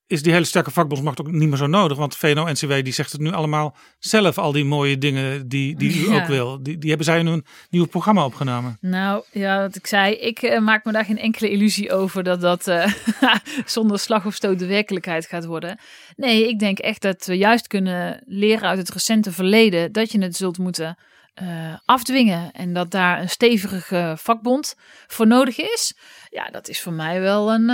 is 0.08 0.22
die 0.22 0.32
hele 0.32 0.44
sterke 0.44 0.70
vakbondsmacht 0.70 1.20
ook 1.20 1.30
niet 1.30 1.48
meer 1.48 1.56
zo 1.58 1.66
nodig. 1.66 1.96
Want 1.96 2.16
VNO-NCW 2.16 2.72
die 2.84 2.92
zegt 2.92 3.12
het 3.12 3.20
nu 3.20 3.32
allemaal 3.32 3.76
zelf, 3.98 4.38
al 4.38 4.52
die 4.52 4.64
mooie 4.64 4.98
dingen 4.98 5.48
die, 5.48 5.76
die 5.76 6.06
u 6.06 6.10
Ja. 6.10 6.20
ook 6.20 6.26
wil. 6.26 6.62
Die, 6.62 6.78
die 6.78 6.88
hebben 6.88 7.06
zij 7.06 7.18
in 7.18 7.26
hun 7.26 7.44
nieuwe 7.70 7.86
programma 7.86 8.24
opgenomen. 8.24 8.78
Nou, 8.80 9.24
ja, 9.32 9.60
wat 9.60 9.76
ik 9.76 9.86
zei, 9.86 10.14
ik 10.14 10.42
eh, 10.42 10.60
maak 10.60 10.84
me 10.84 10.92
daar 10.92 11.04
geen 11.04 11.18
enkele 11.18 11.50
illusie 11.50 11.92
over 11.92 12.22
dat 12.22 12.40
dat 12.40 12.66
eh, 12.66 12.92
zonder 13.66 13.98
slag 13.98 14.26
of 14.26 14.34
stoot 14.34 14.58
de 14.58 14.66
werkelijkheid 14.66 15.26
gaat 15.26 15.44
worden. 15.44 15.78
Nee, 16.16 16.48
ik 16.48 16.58
denk 16.58 16.78
echt 16.78 17.02
dat 17.02 17.24
we 17.26 17.36
juist 17.36 17.66
kunnen 17.66 18.22
leren 18.26 18.68
uit 18.68 18.78
het 18.78 18.90
recente 18.90 19.32
verleden 19.32 19.92
dat 19.92 20.12
je 20.12 20.22
het 20.22 20.36
zult 20.36 20.58
moeten 20.58 20.96
eh, 21.34 21.46
afdwingen 21.84 22.52
en 22.52 22.72
dat 22.72 22.90
daar 22.90 23.20
een 23.20 23.28
stevige 23.30 24.14
vakbond 24.18 24.74
voor 25.06 25.26
nodig 25.26 25.58
is. 25.58 25.96
Ja, 26.30 26.48
dat 26.50 26.68
is 26.68 26.80
voor 26.80 26.92
mij 26.92 27.20
wel 27.20 27.52
een, 27.52 27.70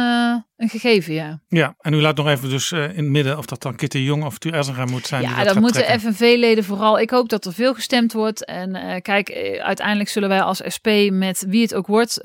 een 0.56 0.68
gegeven, 0.68 1.14
ja. 1.14 1.40
Ja, 1.48 1.74
en 1.80 1.92
u 1.92 2.00
laat 2.00 2.16
nog 2.16 2.28
even 2.28 2.50
dus 2.50 2.72
eh, 2.72 2.82
in 2.82 2.88
het 2.88 3.08
midden 3.08 3.38
of 3.38 3.46
dat 3.46 3.62
dan 3.62 3.76
Kitty 3.76 3.98
Jong 3.98 4.24
of 4.24 4.38
Tuur 4.38 4.54
Erzenga 4.54 4.84
moet 4.84 5.06
zijn. 5.06 5.20
die 5.20 5.30
Ja, 5.30 5.36
dat 5.36 5.54
dat 5.54 5.62
moeten. 5.62 6.00
FNV-leden 6.00 6.64
vooral. 6.64 7.00
Ik 7.00 7.10
hoop 7.10 7.28
dat 7.28 7.44
er 7.44 7.52
veel 7.52 7.74
gestemd 7.74 8.12
wordt. 8.12 8.44
En 8.44 8.74
eh, 8.74 9.00
kijk, 9.00 9.28
eh, 9.28 9.64
uiteindelijk 9.64 10.08
zullen 10.08 10.28
wij 10.28 10.42
als 10.42 10.62
SP 10.76 10.88
met 11.10 11.44
wie 11.48 11.62
het 11.62 11.74
ook 11.74 11.86
wordt, 11.86 12.18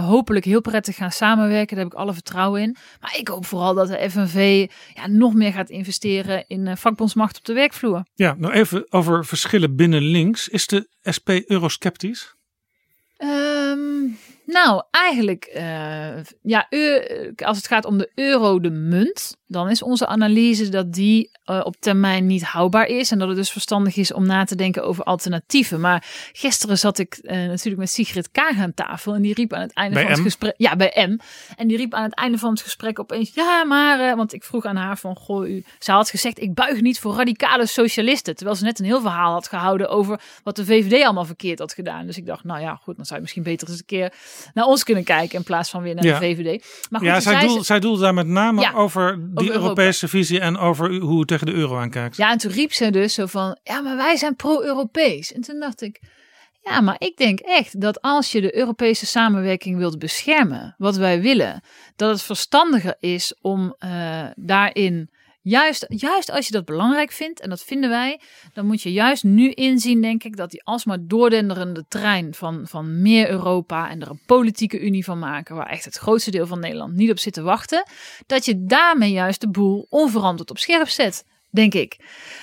hopelijk 0.00 0.44
heel 0.44 0.60
prettig 0.60 0.96
gaan 0.96 1.12
samenwerken. 1.12 1.76
Daar 1.76 1.84
heb 1.84 1.94
ik 1.94 1.98
alle 1.98 2.12
vertrouwen 2.12 2.62
in. 2.62 2.76
Maar 3.00 3.16
ik 3.18 3.28
hoop 3.28 3.46
vooral 3.46 3.74
dat 3.74 3.88
de 3.88 4.10
FNV 4.10 4.66
ja, 4.94 5.06
nog 5.06 5.34
meer 5.34 5.52
gaat 5.52 5.70
investeren 5.70 6.44
in 6.46 6.76
vakbondsmacht 6.76 7.38
op 7.38 7.44
de 7.44 7.52
werkvloer. 7.52 8.04
Ja, 8.14 8.34
nou 8.38 8.52
even 8.52 8.86
over 8.88 9.26
verschillen 9.26 9.76
binnen 9.76 10.02
links. 10.02 10.48
Is 10.48 10.66
de 10.66 10.88
SP 11.16 11.28
eurosceptisch? 11.46 12.34
Ehm, 13.16 14.06
nou, 14.52 14.82
eigenlijk, 14.90 15.44
eh, 15.44 16.22
ja, 16.42 16.66
eu- 16.70 17.32
als 17.36 17.56
het 17.56 17.66
gaat 17.66 17.84
om 17.84 17.98
de 17.98 18.10
euro, 18.14 18.60
de 18.60 18.70
munt, 18.70 19.36
dan 19.52 19.70
is 19.70 19.82
onze 19.82 20.06
analyse 20.06 20.68
dat 20.68 20.92
die 20.92 21.30
eh, 21.44 21.60
op 21.64 21.76
termijn 21.78 22.26
niet 22.26 22.42
houdbaar 22.44 22.86
is. 22.86 23.10
En 23.10 23.18
dat 23.18 23.28
het 23.28 23.36
dus 23.36 23.50
verstandig 23.50 23.96
is 23.96 24.12
om 24.12 24.26
na 24.26 24.44
te 24.44 24.54
denken 24.56 24.84
over 24.84 25.04
alternatieven. 25.04 25.80
Maar 25.80 26.04
gisteren 26.32 26.78
zat 26.78 26.98
ik 26.98 27.14
eh, 27.22 27.36
natuurlijk 27.36 27.76
met 27.76 27.90
Sigrid 27.90 28.30
Kaag 28.30 28.58
aan 28.58 28.74
tafel. 28.74 29.14
En 29.14 29.22
die 29.22 29.34
riep 29.34 29.52
aan 29.52 29.60
het 29.60 29.72
einde 29.74 29.94
Bij 29.94 30.02
van 30.02 30.12
het 30.12 30.20
gesprek. 30.22 30.54
Ja, 30.56 30.76
bij 30.76 31.06
M. 31.08 31.18
En 31.56 31.68
die 31.68 31.76
riep 31.76 31.94
aan 31.94 32.02
het 32.02 32.14
einde 32.14 32.38
van 32.38 32.50
het 32.50 32.60
gesprek 32.60 32.98
opeens. 32.98 33.30
Ja, 33.34 33.64
maar. 33.64 34.00
eh, 34.00 34.16
want 34.16 34.32
ik 34.34 34.44
vroeg 34.44 34.64
aan 34.64 34.76
haar 34.76 34.98
van. 34.98 35.16
Goh, 35.16 35.48
u. 35.48 35.64
Ze 35.78 35.92
had 35.92 36.10
gezegd: 36.10 36.40
Ik 36.40 36.54
buig 36.54 36.80
niet 36.80 36.98
voor 37.00 37.14
radicale 37.14 37.66
socialisten. 37.66 38.36
Terwijl 38.36 38.56
ze 38.56 38.64
net 38.64 38.78
een 38.78 38.84
heel 38.84 39.00
verhaal 39.00 39.32
had 39.32 39.48
gehouden 39.48 39.88
over 39.88 40.20
wat 40.44 40.56
de 40.56 40.64
VVD 40.64 41.04
allemaal 41.04 41.24
verkeerd 41.24 41.58
had 41.58 41.72
gedaan. 41.72 42.06
Dus 42.06 42.16
ik 42.16 42.26
dacht, 42.26 42.44
nou 42.44 42.60
ja, 42.60 42.74
goed, 42.82 42.96
dan 42.96 43.04
zou 43.04 43.14
je 43.14 43.20
misschien 43.20 43.42
beter 43.42 43.68
eens 43.68 43.78
een 43.78 43.84
keer 43.84 44.12
naar 44.54 44.64
ons 44.64 44.84
kunnen 44.84 45.04
kijken. 45.04 45.38
In 45.38 45.44
plaats 45.44 45.70
van 45.70 45.82
weer 45.82 45.94
naar 45.94 46.04
Ja. 46.04 46.18
de 46.18 46.24
VVD. 46.24 46.64
Maar 46.90 47.00
goed, 47.00 47.08
ja, 47.08 47.14
toen 47.14 47.22
zij, 47.22 47.32
zei 47.32 47.46
doel, 47.46 47.56
ze- 47.58 47.64
zij 47.64 47.80
doelde 47.80 48.00
daar 48.00 48.14
met 48.14 48.26
name 48.26 48.60
Ja, 48.60 48.72
over 48.72 49.18
die. 49.40 49.52
Europese 49.52 50.08
visie 50.08 50.40
en 50.40 50.56
over 50.56 50.94
hoe 50.94 51.22
u 51.22 51.24
tegen 51.24 51.46
de 51.46 51.52
euro 51.52 51.78
aankijkt. 51.78 52.16
Ja, 52.16 52.30
en 52.30 52.38
toen 52.38 52.52
riep 52.52 52.72
ze 52.72 52.90
dus 52.90 53.14
zo 53.14 53.26
van, 53.26 53.58
ja, 53.62 53.80
maar 53.80 53.96
wij 53.96 54.16
zijn 54.16 54.36
pro-Europees. 54.36 55.32
En 55.32 55.40
toen 55.40 55.60
dacht 55.60 55.82
ik, 55.82 56.00
ja, 56.62 56.80
maar 56.80 56.96
ik 56.98 57.16
denk 57.16 57.40
echt 57.40 57.80
dat 57.80 58.00
als 58.00 58.32
je 58.32 58.40
de 58.40 58.56
Europese 58.56 59.06
samenwerking 59.06 59.78
wilt 59.78 59.98
beschermen, 59.98 60.74
wat 60.78 60.96
wij 60.96 61.20
willen, 61.20 61.62
dat 61.96 62.10
het 62.10 62.22
verstandiger 62.22 62.96
is 62.98 63.34
om 63.40 63.74
eh, 63.78 64.26
daarin, 64.34 65.10
juist, 65.42 65.84
juist 65.88 66.30
als 66.30 66.46
je 66.46 66.52
dat 66.52 66.64
belangrijk 66.64 67.12
vindt, 67.12 67.40
en 67.40 67.48
dat 67.48 67.62
vinden 67.62 67.90
wij, 67.90 68.20
dan 68.52 68.66
moet 68.66 68.82
je 68.82 68.92
juist 68.92 69.24
nu 69.24 69.50
inzien, 69.50 70.00
denk 70.00 70.24
ik, 70.24 70.36
dat 70.36 70.50
die 70.50 70.64
alsmaar 70.64 70.98
doordenderende 71.00 71.84
trein 71.88 72.34
van, 72.34 72.66
van 72.66 73.02
meer 73.02 73.30
Europa 73.30 73.90
en 73.90 74.00
er 74.00 74.10
een 74.10 74.22
politieke 74.26 74.80
unie 74.80 75.04
van 75.04 75.18
maken, 75.18 75.56
waar 75.56 75.68
echt 75.68 75.84
het 75.84 75.96
grootste 75.96 76.30
deel 76.30 76.46
van 76.46 76.60
Nederland 76.60 76.94
niet 76.94 77.10
op 77.10 77.18
zit 77.18 77.32
te 77.32 77.42
wachten, 77.42 77.86
dat 78.26 78.44
je 78.44 78.64
daarmee 78.64 79.12
juist 79.12 79.40
de 79.40 79.50
boel 79.50 79.86
onverantwoord 79.88 80.50
op 80.50 80.58
scherp 80.58 80.88
zet. 80.88 81.24
Denk 81.52 81.74
ik. 81.74 81.96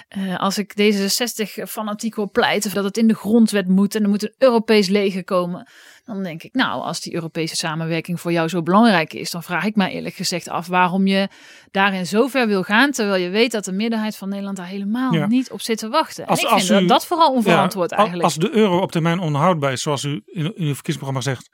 Eh, 0.08 0.36
als 0.40 0.58
ik 0.58 0.74
D66 0.82 1.64
fanatiek 1.70 2.16
wil 2.16 2.30
pleiten 2.32 2.74
dat 2.74 2.84
het 2.84 2.98
in 2.98 3.08
de 3.08 3.14
grondwet 3.16 3.68
moet 3.68 3.96
en 3.96 4.04
er 4.04 4.10
moet 4.10 4.24
een 4.24 4.34
Europees 4.38 4.88
leger 4.88 5.24
komen, 5.24 5.68
dan 6.06 6.24
denk 6.24 6.44
ik, 6.44 6.54
nou, 6.54 6.82
als 6.82 7.02
die 7.02 7.14
Europese 7.14 7.56
samenwerking 7.56 8.22
voor 8.22 8.32
jou 8.32 8.48
zo 8.48 8.62
belangrijk 8.64 9.14
is, 9.14 9.32
dan 9.32 9.44
vraag 9.44 9.66
ik 9.66 9.76
mij 9.76 9.92
eerlijk 9.92 10.16
gezegd 10.16 10.50
af 10.50 10.68
waarom 10.68 11.08
je 11.08 11.28
daarin 11.72 12.06
zo 12.08 12.28
ver 12.28 12.48
wil 12.48 12.64
gaan, 12.64 12.92
terwijl 12.92 13.24
je 13.24 13.30
weet 13.30 13.52
dat 13.52 13.66
de 13.66 13.72
meerderheid 13.72 14.16
van 14.18 14.30
Nederland 14.30 14.58
daar 14.58 14.68
helemaal 14.68 15.14
Ja. 15.14 15.28
niet 15.28 15.52
op 15.52 15.62
zit 15.62 15.78
te 15.78 15.90
wachten. 15.90 16.24
En 16.24 16.30
Als- 16.30 16.42
ik 16.42 16.48
als 16.48 16.66
vind 16.66 16.78
u- 16.78 16.80
dat 16.80 16.90
dat 16.90 17.06
vooral 17.06 17.34
onverantwoord 17.34 17.90
Ja, 17.90 17.96
eigenlijk. 17.98 18.26
Als 18.26 18.36
de 18.38 18.52
euro 18.56 18.80
op 18.82 18.92
termijn 18.92 19.20
onhoudbaar 19.20 19.72
is, 19.72 19.82
zoals 19.82 20.04
u 20.04 20.10
in, 20.10 20.24
in 20.36 20.46
uw 20.46 20.54
verkiezingsprogramma 20.74 21.22
zegt, 21.22 21.50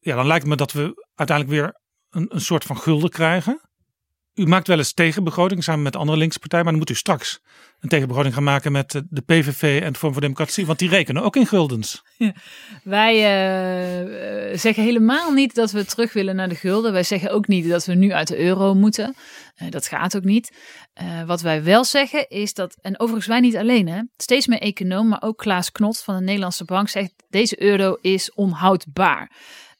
Ja, 0.00 0.16
dan 0.16 0.26
lijkt 0.26 0.46
me 0.46 0.56
dat 0.56 0.72
we 0.72 1.06
uiteindelijk 1.14 1.58
weer 1.60 1.80
een, 2.10 2.26
een 2.34 2.40
soort 2.40 2.64
van 2.64 2.76
gulden 2.78 3.10
krijgen. 3.10 3.60
U 4.38 4.46
maakt 4.46 4.66
wel 4.66 4.78
eens 4.78 4.92
tegenbegroting 4.92 5.64
samen 5.64 5.82
met 5.82 5.96
andere 5.96 6.18
linkse 6.18 6.38
partijen, 6.38 6.64
maar 6.64 6.74
dan 6.74 6.82
moet 6.82 6.96
u 6.96 6.98
straks 6.98 7.40
een 7.80 7.88
tegenbegroting 7.88 8.34
gaan 8.34 8.42
maken 8.42 8.72
met 8.72 8.94
eh, 8.94 9.02
de 9.10 9.20
PVV 9.20 9.82
en 9.82 9.92
de 9.92 9.98
Vorm 9.98 10.12
voor 10.12 10.22
Democratie, 10.22 10.66
want 10.66 10.78
die 10.78 10.88
rekenen 10.88 11.22
ook 11.22 11.36
in 11.36 11.46
guldens. 11.46 12.02
Wij 12.82 13.14
uh, 13.14 14.58
zeggen 14.58 14.82
helemaal 14.82 15.30
niet 15.30 15.54
dat 15.54 15.70
we 15.70 15.84
terug 15.84 16.12
willen 16.12 16.36
naar 16.36 16.48
de 16.48 16.54
gulden. 16.54 16.92
Wij 16.92 17.02
zeggen 17.02 17.30
ook 17.30 17.46
niet 17.46 17.68
dat 17.68 17.84
we 17.84 17.94
nu 17.94 18.12
uit 18.12 18.28
de 18.28 18.38
euro 18.38 18.74
moeten. 18.74 19.14
Dat 19.68 19.86
gaat 19.86 20.16
ook 20.16 20.24
niet. 20.24 20.52
Wat 21.26 21.40
wij 21.40 21.62
wel 21.62 21.84
zeggen 21.84 22.28
is 22.28 22.54
dat, 22.54 22.76
en 22.80 23.00
overigens 23.00 23.26
wij 23.26 23.40
niet 23.40 23.56
alleen, 23.56 23.88
hè, 23.88 24.02
steeds 24.16 24.46
meer 24.46 24.60
econoom, 24.60 25.08
maar 25.08 25.22
ook 25.22 25.36
Klaas 25.36 25.72
Knot 25.72 26.02
van 26.02 26.16
de 26.16 26.22
Nederlandse 26.22 26.64
Bank 26.64 26.88
zegt: 26.88 27.12
deze 27.30 27.62
euro 27.62 27.96
is 28.00 28.32
onhoudbaar. 28.34 29.30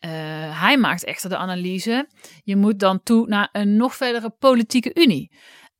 Uh, 0.00 0.10
hij 0.60 0.78
maakt 0.78 1.04
echter 1.04 1.30
de 1.30 1.36
analyse: 1.36 2.08
je 2.44 2.56
moet 2.56 2.78
dan 2.78 3.02
toe 3.02 3.26
naar 3.26 3.48
een 3.52 3.76
nog 3.76 3.94
verdere 3.96 4.30
politieke 4.30 4.90
unie. 4.94 5.30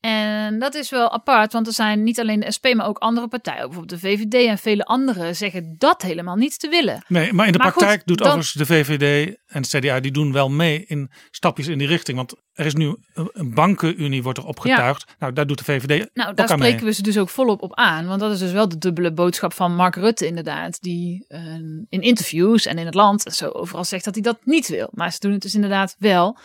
En 0.01 0.59
dat 0.59 0.75
is 0.75 0.91
wel 0.91 1.13
apart, 1.13 1.53
want 1.53 1.67
er 1.67 1.73
zijn 1.73 2.03
niet 2.03 2.21
alleen 2.21 2.41
de 2.41 2.53
SP, 2.57 2.67
maar 2.75 2.87
ook 2.87 2.99
andere 2.99 3.29
partijen, 3.29 3.67
bijvoorbeeld 3.67 4.01
de 4.01 4.09
VVD 4.09 4.35
en 4.35 4.59
vele 4.59 4.85
anderen, 4.85 5.37
zeggen 5.37 5.75
dat 5.79 6.03
helemaal 6.03 6.37
niet 6.37 6.59
te 6.59 6.69
willen. 6.69 7.05
Nee, 7.09 7.33
maar 7.33 7.47
in 7.47 7.53
de 7.53 7.59
maar 7.59 7.73
praktijk 7.73 7.99
goed, 7.99 8.07
doet 8.07 8.19
dan... 8.19 8.27
overigens 8.27 8.53
de 8.53 8.67
VVD 8.67 9.37
en 9.47 9.63
de 9.63 9.69
CDA, 9.69 10.01
die 10.01 10.13
doen 10.13 10.33
wel 10.33 10.49
mee 10.49 10.85
in 10.87 11.11
stapjes 11.31 11.67
in 11.67 11.79
die 11.79 11.87
richting. 11.87 12.17
Want 12.17 12.35
er 12.53 12.67
is 12.67 12.75
nu 12.75 12.97
een 13.33 13.55
bankenunie, 13.55 14.23
wordt 14.23 14.39
er 14.39 14.47
opgetuigd. 14.47 15.05
Ja. 15.07 15.15
Nou, 15.19 15.33
daar 15.33 15.47
doet 15.47 15.59
de 15.59 15.65
VVD 15.65 16.09
Nou, 16.15 16.35
daar 16.35 16.49
spreken 16.49 16.77
mee. 16.77 16.85
we 16.85 16.93
ze 16.93 17.03
dus 17.03 17.19
ook 17.19 17.29
volop 17.29 17.63
op 17.63 17.75
aan. 17.75 18.07
Want 18.07 18.21
dat 18.21 18.33
is 18.33 18.39
dus 18.39 18.53
wel 18.53 18.69
de 18.69 18.79
dubbele 18.79 19.13
boodschap 19.13 19.53
van 19.53 19.75
Mark 19.75 19.95
Rutte 19.95 20.27
inderdaad. 20.27 20.83
Die 20.83 21.25
uh, 21.29 21.41
in 21.89 22.01
interviews 22.01 22.67
en 22.67 22.79
in 22.79 22.87
het 22.87 22.95
land 22.95 23.23
zo 23.23 23.49
overal 23.49 23.85
zegt 23.85 24.05
dat 24.05 24.15
hij 24.15 24.23
dat 24.23 24.39
niet 24.45 24.69
wil. 24.69 24.89
Maar 24.93 25.13
ze 25.13 25.19
doen 25.21 25.33
het 25.33 25.43
dus 25.43 25.55
inderdaad 25.55 25.97
wel. 25.99 26.39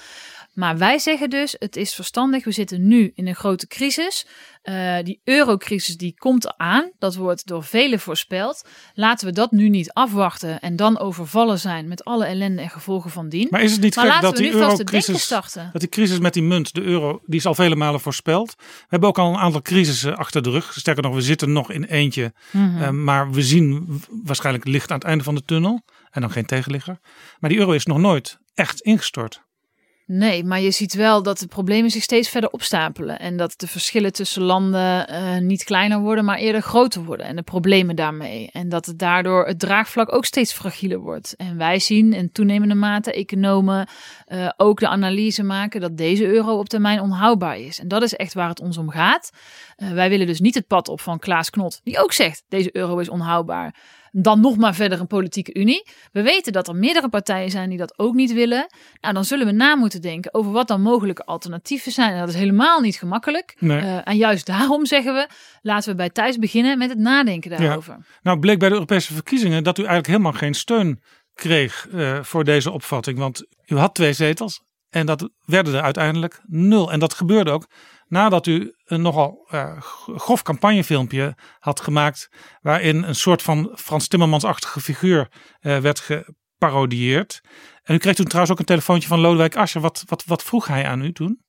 Maar 0.53 0.77
wij 0.77 0.99
zeggen 0.99 1.29
dus, 1.29 1.55
het 1.59 1.75
is 1.75 1.93
verstandig. 1.93 2.43
We 2.43 2.51
zitten 2.51 2.87
nu 2.87 3.11
in 3.15 3.27
een 3.27 3.35
grote 3.35 3.67
crisis. 3.67 4.27
Uh, 4.63 4.97
die 5.03 5.21
eurocrisis 5.23 5.97
die 5.97 6.13
komt 6.17 6.45
eraan. 6.45 6.91
Dat 6.99 7.15
wordt 7.15 7.47
door 7.47 7.63
velen 7.63 7.99
voorspeld. 7.99 8.67
Laten 8.93 9.27
we 9.27 9.33
dat 9.33 9.51
nu 9.51 9.69
niet 9.69 9.93
afwachten 9.93 10.59
en 10.59 10.75
dan 10.75 10.99
overvallen 10.99 11.59
zijn 11.59 11.87
met 11.87 12.03
alle 12.03 12.25
ellende 12.25 12.61
en 12.61 12.69
gevolgen 12.69 13.11
van 13.11 13.29
dien. 13.29 13.47
Maar 13.49 13.61
is 13.61 13.71
het 13.71 13.81
niet 13.81 13.97
gek 13.97 14.21
dat 14.21 14.35
die 14.35 14.51
eurocrisis, 14.51 15.27
dat 15.27 15.71
die 15.71 15.89
crisis 15.89 16.19
met 16.19 16.33
die 16.33 16.43
munt, 16.43 16.73
de 16.73 16.81
euro, 16.81 17.21
die 17.25 17.39
is 17.39 17.45
al 17.45 17.55
vele 17.55 17.75
malen 17.75 17.99
voorspeld. 17.99 18.55
We 18.57 18.85
hebben 18.87 19.09
ook 19.09 19.17
al 19.17 19.29
een 19.29 19.39
aantal 19.39 19.61
crisissen 19.61 20.17
achter 20.17 20.41
de 20.41 20.49
rug. 20.49 20.73
Sterker 20.73 21.03
nog, 21.03 21.13
we 21.15 21.21
zitten 21.21 21.51
nog 21.51 21.71
in 21.71 21.83
eentje. 21.83 22.33
Mm 22.51 22.75
-hmm. 22.75 22.81
uh, 22.81 22.89
maar 22.89 23.31
we 23.31 23.41
zien 23.41 24.01
waarschijnlijk 24.23 24.65
licht 24.65 24.91
aan 24.91 24.97
het 24.97 25.07
einde 25.07 25.23
van 25.23 25.35
de 25.35 25.45
tunnel. 25.45 25.81
En 26.11 26.21
dan 26.21 26.31
geen 26.31 26.45
tegenligger. 26.45 26.99
Maar 27.39 27.49
die 27.49 27.59
euro 27.59 27.71
is 27.71 27.85
nog 27.85 27.97
nooit 27.97 28.37
echt 28.53 28.81
ingestort. 28.81 29.41
Nee, 30.05 30.43
maar 30.43 30.61
je 30.61 30.71
ziet 30.71 30.93
wel 30.93 31.23
dat 31.23 31.39
de 31.39 31.47
problemen 31.47 31.91
zich 31.91 32.03
steeds 32.03 32.29
verder 32.29 32.49
opstapelen. 32.49 33.19
En 33.19 33.37
dat 33.37 33.53
de 33.57 33.67
verschillen 33.67 34.13
tussen 34.13 34.41
landen 34.41 35.11
uh, 35.11 35.37
niet 35.37 35.63
kleiner 35.63 35.99
worden, 35.99 36.25
maar 36.25 36.37
eerder 36.37 36.61
groter 36.61 37.03
worden. 37.03 37.25
En 37.25 37.35
de 37.35 37.41
problemen 37.41 37.95
daarmee. 37.95 38.49
En 38.51 38.69
dat 38.69 38.85
het 38.85 38.99
daardoor 38.99 39.45
het 39.45 39.59
draagvlak 39.59 40.13
ook 40.13 40.25
steeds 40.25 40.53
fragieler 40.53 40.99
wordt. 40.99 41.35
En 41.35 41.57
wij 41.57 41.79
zien 41.79 42.13
in 42.13 42.31
toenemende 42.31 42.75
mate 42.75 43.13
economen 43.13 43.87
uh, 44.27 44.49
ook 44.57 44.79
de 44.79 44.87
analyse 44.87 45.43
maken 45.43 45.81
dat 45.81 45.97
deze 45.97 46.25
euro 46.25 46.57
op 46.57 46.69
termijn 46.69 47.01
onhoudbaar 47.01 47.57
is. 47.57 47.79
En 47.79 47.87
dat 47.87 48.03
is 48.03 48.13
echt 48.13 48.33
waar 48.33 48.49
het 48.49 48.61
ons 48.61 48.77
om 48.77 48.89
gaat. 48.89 49.31
Uh, 49.77 49.91
wij 49.91 50.09
willen 50.09 50.27
dus 50.27 50.39
niet 50.39 50.55
het 50.55 50.67
pad 50.67 50.87
op 50.87 51.01
van 51.01 51.19
Klaas 51.19 51.49
Knot, 51.49 51.79
die 51.83 51.99
ook 51.99 52.11
zegt 52.11 52.43
deze 52.47 52.75
euro 52.75 52.97
is 52.97 53.09
onhoudbaar 53.09 53.75
dan 54.15 54.39
nog 54.39 54.57
maar 54.57 54.75
verder 54.75 54.99
een 54.99 55.07
politieke 55.07 55.59
unie. 55.59 55.87
We 56.11 56.21
weten 56.21 56.53
dat 56.53 56.67
er 56.67 56.75
meerdere 56.75 57.09
partijen 57.09 57.49
zijn 57.49 57.69
die 57.69 57.77
dat 57.77 57.99
ook 57.99 58.13
niet 58.13 58.33
willen. 58.33 58.67
Nou, 59.01 59.13
dan 59.13 59.25
zullen 59.25 59.45
we 59.45 59.51
na 59.51 59.75
moeten 59.75 60.01
denken 60.01 60.33
over 60.33 60.51
wat 60.51 60.67
dan 60.67 60.81
mogelijke 60.81 61.25
alternatieven 61.25 61.91
zijn. 61.91 62.13
En 62.13 62.19
dat 62.19 62.29
is 62.29 62.35
helemaal 62.35 62.79
niet 62.79 62.95
gemakkelijk. 62.95 63.55
Nee. 63.59 63.81
Uh, 63.81 64.07
en 64.07 64.17
juist 64.17 64.45
daarom 64.45 64.85
zeggen 64.85 65.13
we, 65.13 65.27
laten 65.61 65.89
we 65.89 65.95
bij 65.95 66.09
Thijs 66.09 66.37
beginnen 66.37 66.77
met 66.77 66.89
het 66.89 66.99
nadenken 66.99 67.49
daarover. 67.49 67.93
Ja. 67.93 68.05
Nou, 68.21 68.39
bleek 68.39 68.59
bij 68.59 68.67
de 68.67 68.73
Europese 68.73 69.13
verkiezingen 69.13 69.63
dat 69.63 69.77
u 69.77 69.81
eigenlijk 69.81 70.07
helemaal 70.07 70.39
geen 70.39 70.53
steun 70.53 71.01
kreeg 71.33 71.87
uh, 71.93 72.23
voor 72.23 72.43
deze 72.43 72.71
opvatting. 72.71 73.17
Want 73.17 73.45
u 73.65 73.77
had 73.77 73.95
twee 73.95 74.13
zetels 74.13 74.61
en 74.89 75.05
dat 75.05 75.29
werden 75.45 75.73
er 75.73 75.81
uiteindelijk 75.81 76.41
nul. 76.45 76.91
En 76.91 76.99
dat 76.99 77.13
gebeurde 77.13 77.51
ook 77.51 77.67
nadat 78.13 78.47
u 78.47 78.73
een 78.83 79.01
nogal 79.01 79.49
uh, 79.53 79.81
grof 80.15 80.41
campagnefilmpje 80.41 81.35
had 81.59 81.81
gemaakt. 81.81 82.29
waarin 82.61 83.03
een 83.03 83.15
soort 83.15 83.41
van 83.41 83.71
Frans 83.75 84.07
Timmermans-achtige 84.07 84.81
figuur 84.81 85.27
uh, 85.61 85.77
werd 85.77 85.99
geparodieerd. 85.99 87.41
En 87.83 87.95
u 87.95 87.97
kreeg 87.97 88.15
toen 88.15 88.25
trouwens 88.25 88.51
ook 88.51 88.59
een 88.59 88.65
telefoontje 88.65 89.07
van 89.07 89.19
Lodewijk 89.19 89.55
Asscher. 89.55 89.81
Wat, 89.81 90.03
wat, 90.05 90.23
wat 90.25 90.43
vroeg 90.43 90.67
hij 90.67 90.85
aan 90.85 91.01
u 91.01 91.11
toen? 91.11 91.41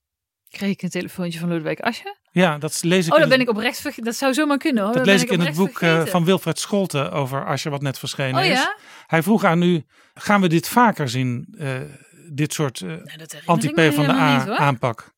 Kreeg 0.48 0.70
ik 0.70 0.82
een 0.82 0.88
telefoontje 0.88 1.38
van 1.38 1.48
Lodewijk 1.48 1.80
Asscher? 1.80 2.18
Ja, 2.30 2.58
dat 2.58 2.82
lees 2.82 3.06
ik. 3.06 3.12
Oh, 3.12 3.18
dan 3.18 3.28
ben 3.28 3.40
ik 3.40 3.48
oprecht 3.48 3.80
vergeten. 3.80 4.04
Dat 4.04 4.16
zou 4.16 4.34
zomaar 4.34 4.58
kunnen. 4.58 4.84
Hoor. 4.84 4.92
Dat 4.92 5.06
lees 5.06 5.22
ik 5.22 5.30
in 5.30 5.40
het 5.40 5.56
boek 5.56 5.80
uh, 5.80 6.06
van 6.06 6.24
Wilfred 6.24 6.58
Scholten 6.58 7.12
over 7.12 7.46
Asscher, 7.46 7.70
wat 7.70 7.82
net 7.82 7.98
verschenen 7.98 8.40
oh, 8.40 8.50
is. 8.50 8.68
Hij 9.06 9.22
vroeg 9.22 9.44
aan 9.44 9.62
u: 9.62 9.84
gaan 10.14 10.40
we 10.40 10.48
dit 10.48 10.68
vaker 10.68 11.08
zien? 11.08 11.54
Uh, 11.58 11.80
dit 12.32 12.52
soort 12.52 12.80
uh, 12.80 12.88
nee, 12.88 13.26
anti-P 13.44 13.80
van 13.94 14.06
de 14.06 14.12
A 14.12 14.38
niet, 14.38 14.48
aanpak? 14.48 15.13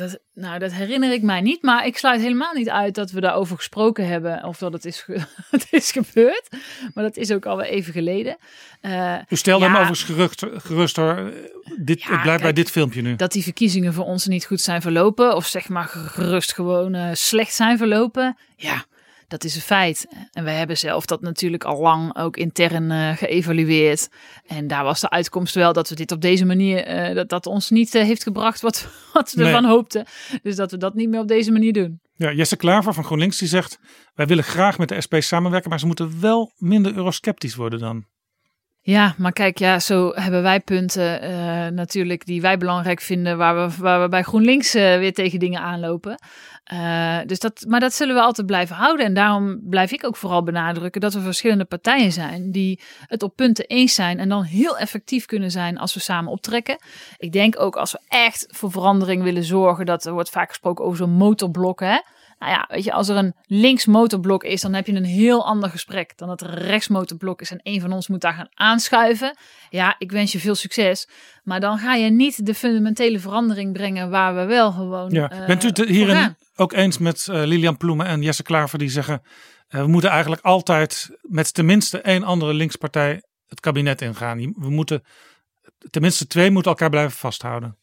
Dat, 0.00 0.18
nou, 0.34 0.58
dat 0.58 0.72
herinner 0.72 1.12
ik 1.12 1.22
mij 1.22 1.40
niet. 1.40 1.62
Maar 1.62 1.86
ik 1.86 1.98
sluit 1.98 2.20
helemaal 2.20 2.52
niet 2.52 2.68
uit 2.68 2.94
dat 2.94 3.10
we 3.10 3.20
daarover 3.20 3.56
gesproken 3.56 4.06
hebben. 4.06 4.44
Of 4.44 4.58
dat 4.58 4.72
het 4.72 4.84
is, 4.84 5.06
het 5.50 5.66
is 5.70 5.92
gebeurd. 5.92 6.48
Maar 6.94 7.04
dat 7.04 7.16
is 7.16 7.32
ook 7.32 7.46
alweer 7.46 7.66
even 7.66 7.92
geleden. 7.92 8.36
Uh, 8.82 9.16
U 9.28 9.36
stelde 9.36 9.64
ja, 9.64 9.70
hem 9.70 9.80
overigens 9.80 10.02
gerust, 10.02 10.46
gerust 10.54 10.96
hoor. 10.96 11.32
Dit, 11.78 12.02
ja, 12.02 12.10
het 12.10 12.22
blijft 12.22 12.42
bij 12.42 12.52
dit 12.52 12.70
filmpje 12.70 13.02
nu. 13.02 13.16
Dat 13.16 13.32
die 13.32 13.42
verkiezingen 13.42 13.92
voor 13.92 14.04
ons 14.04 14.26
niet 14.26 14.44
goed 14.44 14.60
zijn 14.60 14.82
verlopen. 14.82 15.36
Of 15.36 15.46
zeg 15.46 15.68
maar 15.68 15.88
gerust 15.88 16.54
gewoon 16.54 16.94
uh, 16.94 17.08
slecht 17.12 17.54
zijn 17.54 17.78
verlopen. 17.78 18.36
Ja, 18.56 18.84
dat 19.30 19.44
is 19.44 19.54
een 19.54 19.60
feit. 19.60 20.06
En 20.32 20.44
we 20.44 20.50
hebben 20.50 20.78
zelf 20.78 21.06
dat 21.06 21.20
natuurlijk 21.20 21.64
al 21.64 21.80
lang 21.80 22.16
ook 22.16 22.36
intern 22.36 22.90
uh, 22.90 23.16
geëvalueerd. 23.16 24.08
En 24.46 24.66
daar 24.66 24.84
was 24.84 25.00
de 25.00 25.10
uitkomst 25.10 25.54
wel 25.54 25.72
dat 25.72 25.88
we 25.88 25.94
dit 25.94 26.12
op 26.12 26.20
deze 26.20 26.44
manier, 26.44 27.08
uh, 27.08 27.14
dat, 27.14 27.28
dat 27.28 27.46
ons 27.46 27.70
niet 27.70 27.94
uh, 27.94 28.02
heeft 28.02 28.22
gebracht 28.22 28.60
wat, 28.60 28.88
wat 29.12 29.32
we 29.32 29.42
nee. 29.42 29.52
ervan 29.52 29.70
hoopten. 29.70 30.06
Dus 30.42 30.56
dat 30.56 30.70
we 30.70 30.76
dat 30.76 30.94
niet 30.94 31.08
meer 31.08 31.20
op 31.20 31.28
deze 31.28 31.52
manier 31.52 31.72
doen. 31.72 32.00
Ja, 32.14 32.32
Jesse 32.32 32.56
Klaver 32.56 32.94
van 32.94 33.04
GroenLinks 33.04 33.38
die 33.38 33.48
zegt, 33.48 33.78
wij 34.14 34.26
willen 34.26 34.44
graag 34.44 34.78
met 34.78 34.88
de 34.88 35.00
SP 35.06 35.14
samenwerken, 35.18 35.70
maar 35.70 35.80
ze 35.80 35.86
moeten 35.86 36.20
wel 36.20 36.52
minder 36.56 36.96
eurosceptisch 36.96 37.54
worden 37.54 37.78
dan. 37.78 38.04
Ja, 38.82 39.14
maar 39.18 39.32
kijk, 39.32 39.58
ja, 39.58 39.78
zo 39.78 40.12
hebben 40.14 40.42
wij 40.42 40.60
punten 40.60 41.24
uh, 41.24 41.66
natuurlijk 41.66 42.26
die 42.26 42.40
wij 42.40 42.56
belangrijk 42.56 43.00
vinden, 43.00 43.36
waar 43.36 43.68
we, 43.68 43.76
waar 43.78 44.02
we 44.02 44.08
bij 44.08 44.22
GroenLinks 44.22 44.74
uh, 44.74 44.82
weer 44.96 45.12
tegen 45.12 45.38
dingen 45.38 45.60
aanlopen. 45.60 46.18
Uh, 46.72 47.18
dus 47.26 47.38
dat, 47.38 47.64
maar 47.68 47.80
dat 47.80 47.94
zullen 47.94 48.14
we 48.14 48.20
altijd 48.20 48.46
blijven 48.46 48.76
houden. 48.76 49.06
En 49.06 49.14
daarom 49.14 49.60
blijf 49.62 49.92
ik 49.92 50.04
ook 50.04 50.16
vooral 50.16 50.42
benadrukken 50.42 51.00
dat 51.00 51.14
er 51.14 51.22
verschillende 51.22 51.64
partijen 51.64 52.12
zijn 52.12 52.50
die 52.50 52.80
het 53.06 53.22
op 53.22 53.36
punten 53.36 53.66
eens 53.66 53.94
zijn 53.94 54.18
en 54.18 54.28
dan 54.28 54.42
heel 54.42 54.78
effectief 54.78 55.26
kunnen 55.26 55.50
zijn 55.50 55.78
als 55.78 55.94
we 55.94 56.00
samen 56.00 56.32
optrekken. 56.32 56.76
Ik 57.18 57.32
denk 57.32 57.60
ook 57.60 57.76
als 57.76 57.92
we 57.92 58.00
echt 58.08 58.46
voor 58.48 58.70
verandering 58.70 59.22
willen 59.22 59.44
zorgen, 59.44 59.86
dat 59.86 60.04
er 60.04 60.12
wordt 60.12 60.30
vaak 60.30 60.48
gesproken 60.48 60.84
over 60.84 60.96
zo'n 60.96 61.10
motorblok, 61.10 61.80
hè. 61.80 61.98
Nou 62.40 62.52
ja, 62.52 62.64
weet 62.68 62.84
je, 62.84 62.92
als 62.92 63.08
er 63.08 63.16
een 63.16 63.34
links 63.46 63.86
motorblok 63.86 64.44
is, 64.44 64.60
dan 64.60 64.74
heb 64.74 64.86
je 64.86 64.92
een 64.92 65.04
heel 65.04 65.46
ander 65.46 65.70
gesprek 65.70 66.12
dan 66.16 66.28
dat 66.28 66.40
er 66.40 66.48
een 66.48 66.66
rechts 66.66 66.88
motorblok 66.88 67.40
is 67.40 67.50
en 67.50 67.60
een 67.62 67.80
van 67.80 67.92
ons 67.92 68.08
moet 68.08 68.20
daar 68.20 68.32
gaan 68.32 68.48
aanschuiven. 68.54 69.36
Ja, 69.70 69.94
ik 69.98 70.12
wens 70.12 70.32
je 70.32 70.38
veel 70.38 70.54
succes. 70.54 71.08
Maar 71.44 71.60
dan 71.60 71.78
ga 71.78 71.94
je 71.94 72.10
niet 72.10 72.46
de 72.46 72.54
fundamentele 72.54 73.18
verandering 73.18 73.72
brengen 73.72 74.10
waar 74.10 74.34
we 74.34 74.44
wel 74.44 74.72
gewoon. 74.72 75.10
Ja. 75.10 75.32
Uh, 75.32 75.46
Bent 75.46 75.64
u 75.64 75.66
het 75.66 75.78
hierin 75.78 76.36
ook 76.60 76.72
eens 76.72 76.98
met 76.98 77.26
uh, 77.30 77.42
Lilian 77.44 77.76
Ploemen 77.76 78.06
en 78.06 78.22
Jesse 78.22 78.42
Klaver 78.42 78.78
die 78.78 78.88
zeggen: 78.88 79.22
uh, 79.68 79.80
we 79.80 79.86
moeten 79.86 80.10
eigenlijk 80.10 80.42
altijd 80.42 81.10
met 81.22 81.54
tenminste 81.54 82.00
één 82.00 82.22
andere 82.22 82.54
linkspartij 82.54 83.22
het 83.46 83.60
kabinet 83.60 84.02
ingaan. 84.02 84.38
We 84.38 84.70
moeten 84.70 85.04
tenminste 85.90 86.26
twee 86.26 86.50
moeten 86.50 86.70
elkaar 86.70 86.90
blijven 86.90 87.18
vasthouden. 87.18 87.79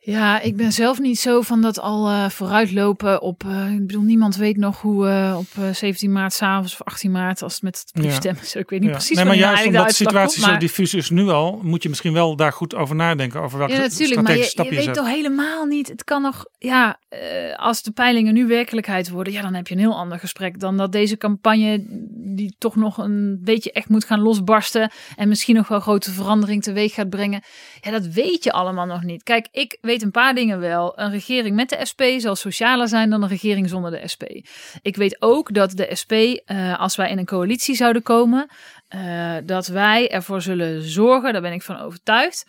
Ja, 0.00 0.40
ik 0.40 0.56
ben 0.56 0.72
zelf 0.72 0.98
niet 0.98 1.18
zo 1.18 1.40
van 1.40 1.62
dat 1.62 1.80
al 1.80 2.10
uh, 2.10 2.28
vooruitlopen 2.28 3.22
op. 3.22 3.44
Uh, 3.46 3.72
ik 3.72 3.86
bedoel, 3.86 4.02
niemand 4.02 4.36
weet 4.36 4.56
nog 4.56 4.80
hoe 4.80 5.06
uh, 5.06 5.36
op 5.38 5.74
17 5.74 6.12
maart 6.12 6.32
s'avonds 6.32 6.72
of 6.72 6.82
18 6.82 7.10
maart, 7.10 7.42
als 7.42 7.54
het 7.54 7.62
met 7.62 7.78
het 7.78 7.92
briefstemmen 7.92 8.42
ja. 8.52 8.60
Ik 8.60 8.70
weet 8.70 8.80
niet 8.80 8.88
ja. 8.88 8.94
precies. 8.94 9.16
Nee, 9.16 9.24
maar 9.24 9.36
juist 9.36 9.66
omdat 9.66 9.88
de 9.88 9.94
situatie 9.94 10.36
komt, 10.36 10.46
maar... 10.46 10.60
zo 10.60 10.66
diffuus 10.66 10.94
is 10.94 11.10
nu 11.10 11.28
al, 11.28 11.60
moet 11.62 11.82
je 11.82 11.88
misschien 11.88 12.12
wel 12.12 12.36
daar 12.36 12.52
goed 12.52 12.74
over 12.74 12.96
nadenken. 12.96 13.40
Over 13.40 13.58
welke 13.58 13.72
ja, 13.72 13.78
natuurlijk, 13.78 14.22
maar 14.22 14.36
je, 14.36 14.52
je 14.54 14.70
weet 14.70 14.94
toch 14.94 15.06
helemaal 15.06 15.64
niet. 15.64 15.88
Het 15.88 16.04
kan 16.04 16.22
nog, 16.22 16.44
ja, 16.58 16.98
als 17.56 17.82
de 17.82 17.90
peilingen 17.90 18.34
nu 18.34 18.46
werkelijkheid 18.46 19.10
worden, 19.10 19.32
ja, 19.32 19.42
dan 19.42 19.54
heb 19.54 19.68
je 19.68 19.74
een 19.74 19.80
heel 19.80 19.96
ander 19.96 20.18
gesprek 20.18 20.60
dan 20.60 20.76
dat 20.76 20.92
deze 20.92 21.16
campagne, 21.16 21.84
die 22.10 22.54
toch 22.58 22.76
nog 22.76 22.98
een 22.98 23.38
beetje 23.42 23.72
echt 23.72 23.88
moet 23.88 24.04
gaan 24.04 24.20
losbarsten 24.20 24.90
en 25.16 25.28
misschien 25.28 25.54
nog 25.54 25.68
wel 25.68 25.80
grote 25.80 26.10
verandering 26.10 26.62
teweeg 26.62 26.94
gaat 26.94 27.10
brengen. 27.10 27.42
Ja, 27.80 27.90
dat 27.90 28.06
weet 28.06 28.44
je 28.44 28.52
allemaal 28.52 28.86
nog 28.86 29.02
niet. 29.02 29.22
Kijk, 29.22 29.48
ik 29.50 29.78
weet 29.88 30.02
een 30.02 30.10
paar 30.10 30.34
dingen 30.34 30.60
wel. 30.60 30.98
Een 30.98 31.10
regering 31.10 31.56
met 31.56 31.68
de 31.68 31.86
SP 31.90 32.02
zal 32.16 32.36
socialer 32.36 32.88
zijn 32.88 33.10
dan 33.10 33.22
een 33.22 33.28
regering 33.28 33.68
zonder 33.68 33.90
de 33.90 34.08
SP. 34.12 34.22
Ik 34.82 34.96
weet 34.96 35.16
ook 35.22 35.54
dat 35.54 35.70
de 35.70 35.88
SP, 36.00 36.12
uh, 36.12 36.80
als 36.80 36.96
wij 36.96 37.10
in 37.10 37.18
een 37.18 37.24
coalitie 37.24 37.74
zouden 37.74 38.02
komen, 38.02 38.48
eh, 38.88 39.36
dat 39.44 39.66
wij 39.66 40.10
ervoor 40.10 40.42
zullen 40.42 40.82
zorgen, 40.82 41.32
daar 41.32 41.42
ben 41.42 41.52
ik 41.52 41.62
van 41.62 41.80
overtuigd, 41.80 42.46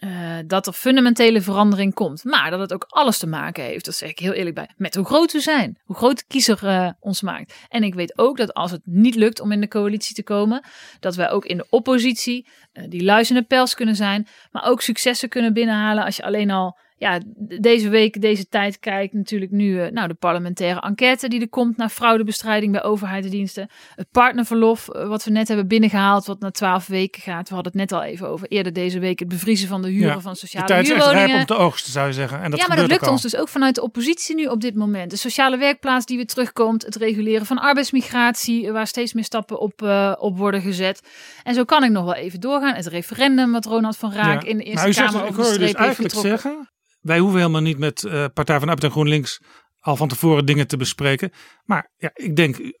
eh, 0.00 0.38
dat 0.46 0.66
er 0.66 0.72
fundamentele 0.72 1.40
verandering 1.40 1.94
komt. 1.94 2.24
Maar 2.24 2.50
dat 2.50 2.60
het 2.60 2.72
ook 2.72 2.84
alles 2.88 3.18
te 3.18 3.26
maken 3.26 3.64
heeft, 3.64 3.84
dat 3.84 3.94
zeg 3.94 4.10
ik 4.10 4.18
heel 4.18 4.32
eerlijk 4.32 4.54
bij, 4.54 4.70
met 4.76 4.94
hoe 4.94 5.04
groot 5.04 5.32
we 5.32 5.40
zijn. 5.40 5.78
Hoe 5.84 5.96
groot 5.96 6.18
de 6.18 6.24
kiezer 6.26 6.66
eh, 6.66 6.90
ons 7.00 7.22
maakt. 7.22 7.54
En 7.68 7.82
ik 7.82 7.94
weet 7.94 8.18
ook 8.18 8.36
dat 8.36 8.54
als 8.54 8.70
het 8.70 8.80
niet 8.84 9.14
lukt 9.14 9.40
om 9.40 9.52
in 9.52 9.60
de 9.60 9.68
coalitie 9.68 10.14
te 10.14 10.22
komen, 10.22 10.64
dat 11.00 11.16
wij 11.16 11.30
ook 11.30 11.44
in 11.44 11.56
de 11.56 11.66
oppositie 11.70 12.48
uh, 12.72 12.84
die 12.88 13.04
luizende 13.04 13.42
pels 13.42 13.74
kunnen 13.74 13.96
zijn, 13.96 14.28
maar 14.50 14.64
ook 14.64 14.82
successen 14.82 15.28
kunnen 15.28 15.52
binnenhalen 15.52 16.04
als 16.04 16.16
je 16.16 16.24
alleen 16.24 16.50
al 16.50 16.78
ja, 17.00 17.20
deze 17.60 17.88
week, 17.88 18.20
deze 18.20 18.48
tijd 18.48 18.78
kijkt 18.78 19.12
natuurlijk 19.12 19.50
nu 19.50 19.84
uh, 19.84 19.90
nou, 19.90 20.08
de 20.08 20.14
parlementaire 20.14 20.80
enquête 20.80 21.28
die 21.28 21.40
er 21.40 21.48
komt 21.48 21.76
naar 21.76 21.88
fraudebestrijding 21.88 22.72
bij 22.72 22.82
overheidsdiensten. 22.82 23.70
Het 23.94 24.10
partnerverlof, 24.10 24.88
uh, 24.92 25.08
wat 25.08 25.24
we 25.24 25.30
net 25.30 25.48
hebben 25.48 25.68
binnengehaald, 25.68 26.26
wat 26.26 26.40
na 26.40 26.50
twaalf 26.50 26.86
weken 26.86 27.22
gaat. 27.22 27.48
We 27.48 27.54
hadden 27.54 27.72
het 27.72 27.90
net 27.90 28.00
al 28.00 28.06
even 28.06 28.28
over 28.28 28.48
eerder 28.48 28.72
deze 28.72 28.98
week 28.98 29.18
het 29.18 29.28
bevriezen 29.28 29.68
van 29.68 29.82
de 29.82 29.88
huren 29.88 30.14
ja, 30.14 30.20
van 30.20 30.36
sociale 30.36 30.66
de 30.66 30.72
tijd 30.72 30.86
huurwoningen. 30.86 31.16
is 31.16 31.22
echt 31.22 31.30
rijp 31.30 31.48
om 31.48 31.56
te 31.56 31.62
oogsten, 31.62 31.92
zou 31.92 32.06
je 32.06 32.12
zeggen. 32.12 32.42
En 32.42 32.50
dat 32.50 32.60
ja, 32.60 32.66
maar 32.66 32.76
dat 32.76 32.88
lukt 32.88 33.08
ons 33.08 33.22
dus 33.22 33.36
ook 33.36 33.48
vanuit 33.48 33.74
de 33.74 33.82
oppositie 33.82 34.34
nu 34.34 34.46
op 34.46 34.60
dit 34.60 34.74
moment. 34.74 35.10
De 35.10 35.16
sociale 35.16 35.56
werkplaats 35.56 36.06
die 36.06 36.16
weer 36.16 36.26
terugkomt, 36.26 36.84
het 36.84 36.96
reguleren 36.96 37.46
van 37.46 37.58
arbeidsmigratie, 37.58 38.72
waar 38.72 38.86
steeds 38.86 39.12
meer 39.12 39.24
stappen 39.24 39.60
op, 39.60 39.82
uh, 39.82 40.14
op 40.18 40.38
worden 40.38 40.60
gezet. 40.60 41.02
En 41.42 41.54
zo 41.54 41.64
kan 41.64 41.84
ik 41.84 41.90
nog 41.90 42.04
wel 42.04 42.14
even 42.14 42.40
doorgaan. 42.40 42.74
Het 42.74 42.86
referendum 42.86 43.52
wat 43.52 43.64
Ronald 43.64 43.96
van 43.96 44.12
Raak 44.12 44.42
ja. 44.42 44.48
in 44.48 44.56
de 44.56 44.64
Eerste 44.64 44.80
maar 44.80 44.88
u 44.88 44.92
Kamer 44.92 45.12
zegt, 45.12 45.38
over 45.38 45.52
de 45.52 45.58
dus 45.58 45.72
eigenlijk 45.72 46.14
zeggen, 46.14 46.68
wij 47.00 47.18
hoeven 47.18 47.38
helemaal 47.38 47.60
niet 47.60 47.78
met 47.78 48.02
uh, 48.02 48.24
Partij 48.34 48.58
van 48.58 48.68
Arbeid 48.68 48.84
en 48.84 48.90
GroenLinks 48.90 49.40
al 49.80 49.96
van 49.96 50.08
tevoren 50.08 50.46
dingen 50.46 50.66
te 50.66 50.76
bespreken. 50.76 51.32
Maar 51.64 51.90
ja, 51.96 52.10
ik 52.14 52.36
denk, 52.36 52.74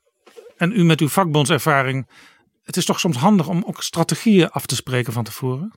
en 0.56 0.72
u 0.72 0.84
met 0.84 1.00
uw 1.00 1.08
vakbondservaring, 1.08 2.10
het 2.62 2.76
is 2.76 2.84
toch 2.84 3.00
soms 3.00 3.16
handig 3.16 3.48
om 3.48 3.64
ook 3.66 3.82
strategieën 3.82 4.50
af 4.50 4.66
te 4.66 4.74
spreken 4.74 5.12
van 5.12 5.24
tevoren? 5.24 5.72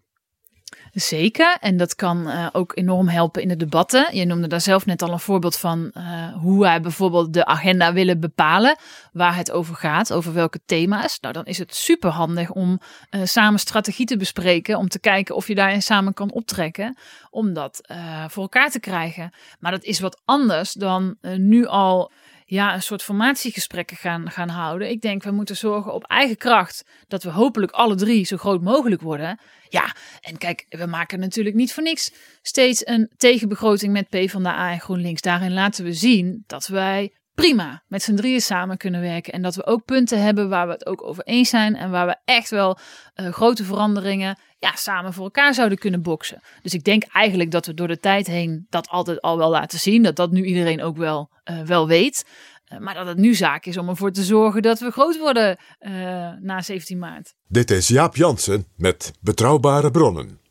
Zeker, 0.94 1.58
en 1.60 1.78
dat 1.78 1.96
kan 1.96 2.28
uh, 2.28 2.48
ook 2.52 2.72
enorm 2.76 3.08
helpen 3.08 3.41
in 3.41 3.48
de 3.48 3.56
debatten. 3.56 4.16
Je 4.16 4.26
noemde 4.26 4.48
daar 4.48 4.62
zelf 4.62 4.86
net 4.86 5.02
al 5.02 5.12
een 5.12 5.20
voorbeeld 5.20 5.58
van 5.58 5.91
uh, 5.98 6.34
hoe 6.34 6.60
wij 6.60 6.82
bijvoorbeeld 6.82 7.34
de 7.34 7.46
agenda 7.46 7.94
willen 7.94 8.20
bepalen, 8.20 8.78
waar 9.12 9.36
het 9.36 9.52
over 9.52 9.76
gaat, 9.76 10.14
over 10.14 10.34
welke 10.34 10.60
thema's. 10.66 11.20
Nou, 11.20 11.34
dan 11.34 11.46
is 11.46 11.58
het 11.58 11.76
super 11.76 12.10
handig 12.10 12.52
om 12.52 12.80
uh, 13.12 13.22
samen 13.24 13.60
strategie 13.60 14.06
te 14.06 14.18
bespreken, 14.18 14.78
om 14.78 14.88
te 14.88 15.00
kijken 15.00 15.36
of 15.36 15.48
je 15.48 15.56
daarin 15.56 15.82
samen 15.82 16.14
kan 16.14 16.32
optrekken, 16.32 16.98
om 17.30 17.54
dat 17.54 17.82
voor 18.28 18.44
elkaar 18.44 18.70
te 18.70 18.80
krijgen. 18.80 19.34
Maar 19.60 19.72
dat 19.72 19.84
is 19.84 20.00
wat 20.00 20.22
anders 20.26 20.72
dan 20.72 21.18
nu 21.22 21.66
al 21.66 22.12
ja, 22.46 22.74
een 22.74 22.82
soort 22.82 23.04
formatiegesprekken 23.04 23.98
gaan, 23.98 24.32
gaan 24.32 24.50
houden. 24.50 24.89
Ik 24.89 25.02
denk, 25.02 25.24
we 25.24 25.32
moeten 25.32 25.58
zorgen 25.58 25.94
op 25.94 26.04
eigen 26.04 26.38
kracht 26.38 26.86
dat 27.08 27.24
we 27.24 27.30
hopelijk 27.30 27.72
alle 27.72 27.96
drie 27.96 28.26
zo 28.26 28.38
groot 28.38 28.62
mogelijk 28.62 29.02
worden. 29.02 29.39
Ja, 29.70 29.96
en 30.22 30.38
kijk, 30.38 30.66
we 30.70 30.86
maken 30.86 31.20
natuurlijk 31.20 31.56
niet 31.56 31.74
voor 31.74 31.84
niks 31.84 32.12
steeds 32.41 32.88
een 32.88 33.12
tegenbegroting 33.18 33.94
met 33.94 34.10
PvdA 34.10 34.72
en 34.72 34.80
GroenLinks. 34.80 35.22
Daarin 35.22 35.54
laten 35.54 35.84
we 35.84 35.94
zien 35.94 36.44
dat 36.48 36.68
wij 36.68 37.14
prima 37.36 37.84
met 37.88 38.03
z'n 38.03 38.15
drieën 38.15 38.41
samen 38.41 38.77
kunnen 38.77 39.01
werken. 39.01 39.34
En 39.34 39.41
dat 39.41 39.55
we 39.55 39.65
ook 39.65 39.86
punten 39.86 40.21
hebben 40.21 40.49
waar 40.49 40.67
we 40.67 40.73
het 40.73 40.86
ook 40.86 41.03
over 41.07 41.23
eens 41.23 41.49
zijn. 41.49 41.75
En 41.75 41.91
waar 41.91 42.07
we 42.07 42.17
echt 42.25 42.49
wel 42.49 42.77
uh, 43.15 43.31
grote 43.31 43.63
veranderingen 43.63 44.39
ja, 44.59 44.75
samen 44.75 45.13
voor 45.13 45.23
elkaar 45.23 45.53
zouden 45.53 45.77
kunnen 45.77 46.01
boksen. 46.01 46.41
Dus 46.61 46.73
ik 46.73 46.84
denk 46.84 47.03
eigenlijk 47.03 47.51
dat 47.51 47.65
we 47.65 47.73
door 47.73 47.88
de 47.88 47.99
tijd 47.99 48.27
heen 48.27 48.65
dat 48.69 48.88
altijd 48.88 49.21
al 49.21 49.38
wel 49.38 49.49
laten 49.49 49.79
zien. 49.79 50.03
Dat 50.03 50.15
dat 50.15 50.31
nu 50.31 50.43
iedereen 50.43 50.81
ook 50.81 50.97
wel, 50.97 51.29
uh, 51.51 51.61
wel 51.61 51.88
weet. 51.88 52.25
Uh, 52.73 52.79
maar 52.79 52.93
dat 52.93 53.07
het 53.07 53.17
nu 53.17 53.36
zaak 53.36 53.65
is 53.65 53.77
om 53.77 53.89
ervoor 53.89 54.11
te 54.11 54.23
zorgen 54.23 54.61
dat 54.61 54.79
we 54.79 54.91
groot 54.91 55.17
worden 55.17 55.57
uh, 55.79 55.91
na 56.39 56.61
17 56.61 56.99
maart. 56.99 57.34
Dit 57.47 57.71
is 57.71 57.88
Jaap 57.88 58.15
Jansen 58.15 58.65
met 58.75 59.11
Betrouwbare 59.21 59.91
Bronnen. 59.91 60.41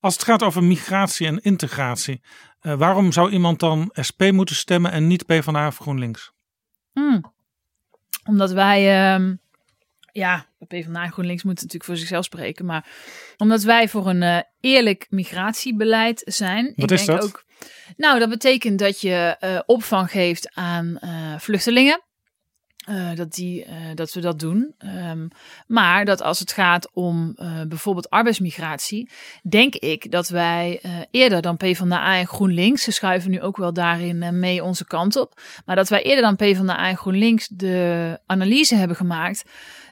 Als 0.00 0.14
het 0.14 0.24
gaat 0.24 0.42
over 0.42 0.64
migratie 0.64 1.26
en 1.26 1.42
integratie, 1.42 2.20
uh, 2.66 2.74
waarom 2.74 3.12
zou 3.12 3.30
iemand 3.30 3.60
dan 3.60 3.90
SP 4.08 4.22
moeten 4.32 4.54
stemmen 4.54 4.90
en 4.90 5.06
niet 5.06 5.26
PvdA 5.26 5.66
of 5.66 5.78
GroenLinks? 5.78 6.32
Hmm. 6.92 7.34
Omdat 8.24 8.52
wij, 8.52 9.14
um, 9.14 9.40
ja, 10.12 10.46
PvdA 10.68 11.02
en 11.02 11.12
GroenLinks 11.12 11.42
moeten 11.42 11.64
natuurlijk 11.64 11.84
voor 11.84 11.96
zichzelf 11.96 12.24
spreken, 12.24 12.64
maar 12.64 12.86
omdat 13.36 13.62
wij 13.62 13.88
voor 13.88 14.08
een 14.08 14.22
uh, 14.22 14.38
eerlijk 14.60 15.06
migratiebeleid 15.10 16.22
zijn. 16.24 16.72
Wat 16.76 16.90
ik 16.90 16.98
is 16.98 17.04
denk 17.04 17.20
dat? 17.20 17.28
Ook, 17.28 17.44
nou, 17.96 18.18
dat 18.18 18.28
betekent 18.28 18.78
dat 18.78 19.00
je 19.00 19.36
uh, 19.40 19.60
opvang 19.66 20.10
geeft 20.10 20.54
aan 20.54 20.98
vluchtelingen. 21.38 22.05
Uh, 22.90 23.14
dat, 23.14 23.34
die, 23.34 23.64
uh, 23.64 23.72
dat 23.94 24.12
we 24.12 24.20
dat 24.20 24.38
doen. 24.38 24.74
Um, 25.08 25.28
maar 25.66 26.04
dat 26.04 26.22
als 26.22 26.38
het 26.38 26.52
gaat 26.52 26.88
om 26.92 27.36
uh, 27.36 27.62
bijvoorbeeld 27.68 28.10
arbeidsmigratie, 28.10 29.10
denk 29.42 29.74
ik 29.74 30.10
dat 30.10 30.28
wij 30.28 30.80
eerder 31.10 31.42
dan 31.42 31.56
PvdA 31.56 32.16
en 32.16 32.26
GroenLinks, 32.26 32.82
ze 32.82 32.92
schuiven 32.92 33.30
nu 33.30 33.40
ook 33.40 33.56
wel 33.56 33.72
daarin 33.72 34.38
mee 34.38 34.64
onze 34.64 34.84
kant 34.84 35.16
op, 35.16 35.40
maar 35.64 35.76
dat 35.76 35.88
wij 35.88 36.02
eerder 36.02 36.24
dan 36.24 36.36
PvdA 36.36 36.88
en 36.88 36.96
GroenLinks 36.96 37.48
de 37.48 38.18
analyse 38.26 38.74
hebben 38.74 38.96
gemaakt 38.96 39.44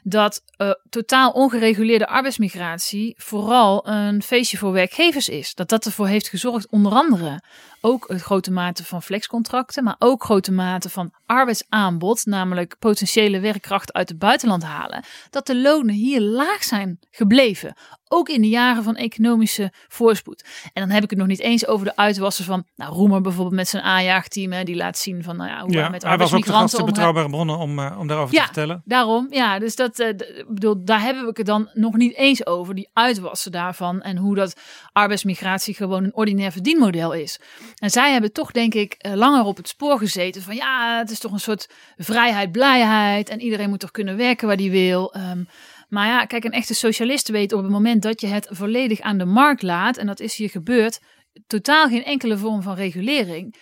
dat 0.03 0.43
totaal 0.89 1.31
ongereguleerde 1.31 2.07
arbeidsmigratie 2.07 3.13
vooral 3.17 3.87
een 3.87 4.21
feestje 4.21 4.57
voor 4.57 4.71
werkgevers 4.71 5.29
is. 5.29 5.55
Dat 5.55 5.69
dat 5.69 5.85
ervoor 5.85 6.07
heeft 6.07 6.29
gezorgd, 6.29 6.69
onder 6.69 6.91
andere 6.91 7.41
ook 7.85 8.07
het 8.07 8.21
grote 8.21 8.51
mate 8.51 8.85
van 8.85 9.01
flexcontracten, 9.01 9.83
maar 9.83 9.95
ook 9.99 10.23
grote 10.23 10.51
mate 10.51 10.89
van 10.89 11.13
arbeidsaanbod, 11.25 12.25
namelijk 12.25 12.75
potentiële 12.79 13.39
werkkracht 13.39 13.93
uit 13.93 14.09
het 14.09 14.19
buitenland 14.19 14.63
halen, 14.63 15.03
dat 15.29 15.47
de 15.47 15.61
lonen 15.61 15.95
hier 15.95 16.21
laag 16.21 16.63
zijn 16.63 16.99
gebleven. 17.11 17.75
Ook 18.07 18.29
in 18.29 18.41
de 18.41 18.49
jaren 18.49 18.83
van 18.83 18.95
economische 18.95 19.73
voorspoed. 19.87 20.45
En 20.73 20.81
dan 20.81 20.89
heb 20.89 21.03
ik 21.03 21.09
het 21.09 21.19
nog 21.19 21.27
niet 21.27 21.39
eens 21.39 21.67
over 21.67 21.85
de 21.85 21.95
uitwassen 21.95 22.45
van 22.45 22.65
nou, 22.75 22.93
Roemer 22.93 23.21
bijvoorbeeld 23.21 23.55
met 23.55 23.67
zijn 23.67 23.83
aanjaagteam. 23.83 24.65
Die 24.65 24.75
laat 24.75 24.97
zien 24.97 25.23
van 25.23 25.37
nou 25.37 25.49
ja, 25.49 25.61
hoe 25.61 25.71
ja, 25.71 25.81
hij 25.81 25.89
met 25.89 26.03
hij 26.03 26.17
was 26.17 26.33
ook 26.33 26.45
de 26.45 26.51
gast 26.51 26.85
betrouwbare 26.85 27.29
bronnen 27.29 27.57
om, 27.57 27.79
uh, 27.79 27.95
om 27.99 28.07
daarover 28.07 28.33
ja, 28.33 28.39
te 28.39 28.45
vertellen. 28.45 28.81
daarom. 28.85 29.27
Ja, 29.29 29.59
dus 29.59 29.75
dat, 29.75 29.99
uh, 29.99 30.07
bedoel, 30.47 30.85
daar 30.85 31.01
hebben 31.01 31.23
we 31.23 31.31
het 31.33 31.45
dan 31.45 31.69
nog 31.73 31.95
niet 31.95 32.15
eens 32.15 32.45
over. 32.45 32.75
Die 32.75 32.89
uitwassen 32.93 33.51
daarvan 33.51 34.01
en 34.01 34.17
hoe 34.17 34.35
dat 34.35 34.59
arbeidsmigratie 34.91 35.73
gewoon 35.75 36.03
een 36.03 36.15
ordinair 36.15 36.51
verdienmodel 36.51 37.13
is. 37.13 37.39
En 37.75 37.89
zij 37.89 38.11
hebben 38.11 38.31
toch 38.33 38.51
denk 38.51 38.73
ik 38.73 38.95
uh, 39.05 39.13
langer 39.13 39.45
op 39.45 39.57
het 39.57 39.67
spoor 39.67 39.97
gezeten 39.97 40.41
van 40.41 40.55
ja, 40.55 40.97
het 40.97 41.11
is 41.11 41.19
toch 41.19 41.31
een 41.31 41.39
soort 41.39 41.69
vrijheid, 41.97 42.51
blijheid. 42.51 43.29
En 43.29 43.41
iedereen 43.41 43.69
moet 43.69 43.79
toch 43.79 43.91
kunnen 43.91 44.17
werken 44.17 44.47
waar 44.47 44.57
die 44.57 44.71
wil. 44.71 45.15
Um, 45.17 45.47
maar 45.89 46.07
ja, 46.07 46.25
kijk, 46.25 46.43
een 46.43 46.51
echte 46.51 46.73
socialist 46.73 47.27
weet 47.29 47.53
op 47.53 47.61
het 47.61 47.71
moment 47.71 48.01
dat 48.01 48.21
je 48.21 48.27
het 48.27 48.47
volledig 48.49 48.99
aan 48.99 49.17
de 49.17 49.25
markt 49.25 49.61
laat, 49.61 49.97
en 49.97 50.07
dat 50.07 50.19
is 50.19 50.35
hier 50.35 50.49
gebeurd, 50.49 50.99
totaal 51.47 51.87
geen 51.87 52.03
enkele 52.03 52.37
vorm 52.37 52.61
van 52.61 52.75
regulering. 52.75 53.55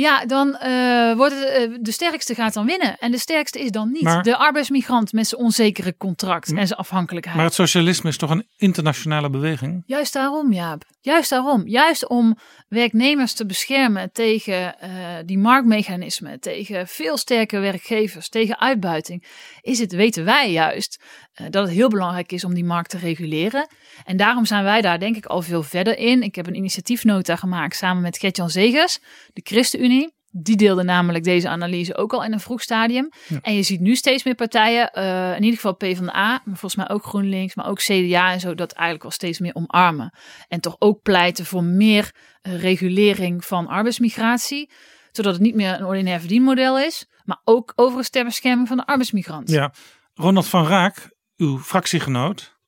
Ja, 0.00 0.26
dan 0.26 0.58
uh, 0.64 1.16
wordt 1.16 1.34
het, 1.34 1.70
uh, 1.70 1.78
de 1.80 1.92
sterkste 1.92 2.34
gaat 2.34 2.54
dan 2.54 2.66
winnen. 2.66 2.98
En 2.98 3.10
de 3.10 3.18
sterkste 3.18 3.60
is 3.60 3.70
dan 3.70 3.92
niet 3.92 4.02
Maar- 4.02 4.22
de 4.22 4.36
arbeidsmigrant 4.36 5.12
met 5.12 5.26
zijn 5.26 5.40
onzekere 5.40 5.96
contract 5.96 6.52
en 6.52 6.66
zijn 6.66 6.78
afhankelijkheid. 6.78 7.36
Maar 7.36 7.44
het 7.44 7.54
socialisme 7.54 8.08
is 8.08 8.16
toch 8.16 8.30
een 8.30 8.46
internationale 8.56 9.30
beweging? 9.30 9.82
Juist 9.86 10.12
daarom, 10.12 10.52
Jaap. 10.52 10.84
Juist 11.00 11.30
daarom. 11.30 11.68
Juist 11.68 12.08
om 12.08 12.38
werknemers 12.68 13.32
te 13.32 13.46
beschermen 13.46 14.12
tegen 14.12 14.74
uh, 14.82 14.88
die 15.24 15.38
marktmechanismen, 15.38 16.40
tegen 16.40 16.88
veel 16.88 17.16
sterke 17.16 17.58
werkgevers, 17.58 18.28
tegen 18.28 18.60
uitbuiting, 18.60 19.24
is 19.60 19.78
het, 19.78 19.92
weten 19.92 20.24
wij 20.24 20.52
juist, 20.52 21.02
dat 21.50 21.64
het 21.66 21.74
heel 21.74 21.88
belangrijk 21.88 22.32
is 22.32 22.44
om 22.44 22.54
die 22.54 22.64
markt 22.64 22.90
te 22.90 22.98
reguleren. 22.98 23.68
En 24.04 24.16
daarom 24.16 24.44
zijn 24.44 24.64
wij 24.64 24.80
daar 24.80 24.98
denk 24.98 25.16
ik 25.16 25.26
al 25.26 25.42
veel 25.42 25.62
verder 25.62 25.98
in. 25.98 26.22
Ik 26.22 26.34
heb 26.34 26.46
een 26.46 26.56
initiatiefnota 26.56 27.36
gemaakt 27.36 27.76
samen 27.76 28.02
met 28.02 28.18
Gertjan 28.18 28.50
Zegers, 28.50 28.98
de 29.32 29.40
ChristenUnie. 29.44 30.18
Die 30.32 30.56
deelde 30.56 30.82
namelijk 30.82 31.24
deze 31.24 31.48
analyse 31.48 31.96
ook 31.96 32.12
al 32.12 32.24
in 32.24 32.32
een 32.32 32.40
vroeg 32.40 32.62
stadium. 32.62 33.10
Ja. 33.28 33.38
En 33.42 33.54
je 33.54 33.62
ziet 33.62 33.80
nu 33.80 33.94
steeds 33.96 34.24
meer 34.24 34.34
partijen, 34.34 34.90
uh, 34.94 35.36
in 35.36 35.42
ieder 35.42 35.54
geval 35.54 35.76
PvdA, 35.76 36.28
maar 36.28 36.42
volgens 36.44 36.76
mij 36.76 36.88
ook 36.88 37.04
GroenLinks, 37.04 37.54
maar 37.54 37.68
ook 37.68 37.78
CDA 37.78 38.32
en 38.32 38.40
zo, 38.40 38.54
dat 38.54 38.72
eigenlijk 38.72 39.02
wel 39.02 39.12
steeds 39.12 39.38
meer 39.38 39.54
omarmen. 39.54 40.14
En 40.48 40.60
toch 40.60 40.76
ook 40.78 41.02
pleiten 41.02 41.46
voor 41.46 41.64
meer 41.64 42.14
uh, 42.42 42.60
regulering 42.60 43.44
van 43.44 43.66
arbeidsmigratie. 43.66 44.70
Zodat 45.12 45.32
het 45.32 45.42
niet 45.42 45.54
meer 45.54 45.74
een 45.74 45.86
ordinair 45.86 46.18
verdienmodel 46.20 46.78
is, 46.78 47.08
maar 47.24 47.40
ook 47.44 47.72
overigens 47.76 48.10
ter 48.10 48.24
bescherming 48.24 48.68
van 48.68 48.76
de 48.76 48.86
arbeidsmigrant. 48.86 49.50
Ja. 49.50 49.72
Ronald 50.14 50.46
van 50.48 50.66
Raak, 50.66 51.10
uw 51.36 51.58
fractiegenoot, 51.58 52.58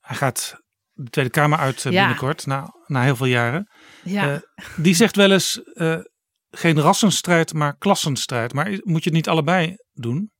hij 0.00 0.16
gaat 0.16 0.59
de 1.04 1.10
Tweede 1.10 1.30
Kamer 1.30 1.58
uit 1.58 1.82
Ja. 1.82 1.90
binnenkort, 1.90 2.46
na, 2.46 2.74
na 2.86 3.02
heel 3.02 3.16
veel 3.16 3.26
jaren. 3.26 3.70
Ja. 4.04 4.32
Eh, 4.32 4.38
die 4.76 4.94
zegt 4.94 5.16
wel 5.16 5.30
eens, 5.30 5.60
eh, 5.62 5.96
geen 6.50 6.80
rassenstrijd, 6.80 7.52
maar 7.54 7.76
klassenstrijd. 7.78 8.52
Maar 8.52 8.66
moet 8.70 9.04
je 9.04 9.08
het 9.10 9.12
niet 9.18 9.28
allebei 9.28 9.74
doen? 9.92 10.30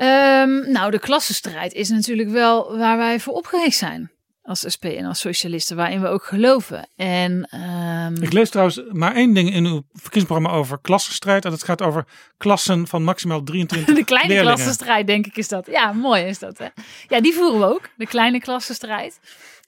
Um, 0.00 0.70
nou, 0.72 0.90
de 0.90 0.98
klassenstrijd 0.98 1.72
is 1.72 1.88
natuurlijk 1.88 2.28
wel 2.30 2.76
waar 2.76 2.96
wij 2.96 3.20
voor 3.20 3.34
opgericht 3.34 3.76
zijn. 3.76 4.16
als 4.42 4.64
SP 4.74 4.84
en 4.84 5.04
als 5.04 5.20
socialisten, 5.20 5.76
waarin 5.76 6.00
we 6.00 6.06
ook 6.08 6.24
geloven. 6.24 6.90
En, 6.96 7.44
ehm, 7.50 8.22
Ik 8.22 8.32
lees 8.32 8.50
trouwens 8.50 8.80
maar 8.88 9.14
één 9.14 9.34
ding 9.34 9.52
in 9.52 9.64
uw 9.64 9.82
verkiezingsprogramma 9.92 10.50
over 10.58 10.80
klassenstrijd. 10.80 11.44
En 11.44 11.50
dat 11.50 11.62
gaat 11.62 11.82
over 11.82 12.04
klassen 12.36 12.86
van 12.86 13.02
maximaal 13.04 13.42
23 13.52 13.94
de 13.94 14.04
kleine 14.04 14.28
leerlingen. 14.28 14.54
klassenstrijd, 14.54 15.06
denk 15.06 15.26
ik, 15.26 15.36
is 15.36 15.48
dat. 15.48 15.66
Ja, 15.66 15.92
mooi 15.92 16.22
is 16.24 16.38
dat. 16.38 16.58
Hè? 16.58 16.66
Ja, 17.08 17.20
die 17.20 17.32
voeren 17.34 17.58
we 17.60 17.64
ook. 17.66 17.88
De 17.96 18.06
kleine 18.06 18.40
klassenstrijd. 18.40 19.18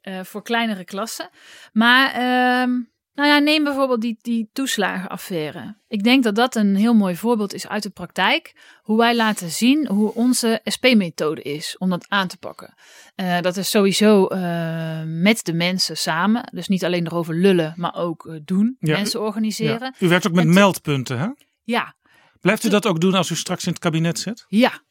Eh, 0.00 0.20
voor 0.22 0.42
kleinere 0.42 0.84
klassen. 0.84 1.30
Maar, 1.72 2.10
ehm, 2.12 2.70
nou 3.14 3.28
ja, 3.28 3.38
neem 3.38 3.64
bijvoorbeeld 3.64 4.00
die, 4.00 4.16
die 4.20 4.48
toeslagenaffaire. 4.52 5.76
Ik 5.88 6.02
denk 6.04 6.22
dat 6.24 6.34
dat 6.34 6.54
een 6.54 6.76
heel 6.76 6.94
mooi 6.94 7.16
voorbeeld 7.16 7.54
is 7.54 7.68
uit 7.68 7.82
de 7.82 7.90
praktijk. 7.90 8.54
Hoe 8.82 8.98
wij 8.98 9.16
laten 9.16 9.50
zien 9.50 9.86
hoe 9.88 10.14
onze 10.14 10.60
SP-methode 10.64 11.42
is 11.42 11.78
om 11.78 11.90
dat 11.90 12.04
aan 12.08 12.28
te 12.28 12.36
pakken. 12.36 12.74
Eh, 13.14 13.40
dat 13.40 13.56
is 13.56 13.70
sowieso 13.70 14.26
eh, 14.26 15.02
met 15.06 15.44
de 15.44 15.52
mensen 15.52 15.96
samen. 15.96 16.48
Dus 16.52 16.68
niet 16.68 16.84
alleen 16.84 17.06
erover 17.06 17.34
lullen, 17.34 17.74
maar 17.76 17.94
ook 17.94 18.38
doen. 18.44 18.76
Ja, 18.78 18.96
mensen 18.96 19.20
organiseren. 19.20 19.94
Ja. 19.98 20.06
U 20.06 20.08
werkt 20.08 20.26
ook 20.26 20.32
met 20.34 20.44
En 20.44 20.50
te- 20.50 20.58
meldpunten, 20.58 21.18
hè? 21.18 21.26
ja. 21.62 21.94
Blijft 22.40 22.64
u 22.64 22.68
dat 22.68 22.86
ook 22.86 23.00
doen 23.00 23.14
als 23.14 23.30
u 23.30 23.34
straks 23.34 23.64
in 23.66 23.72
het 23.72 23.80
kabinet 23.80 24.18
zit? 24.18 24.44
Ja, 24.48 24.82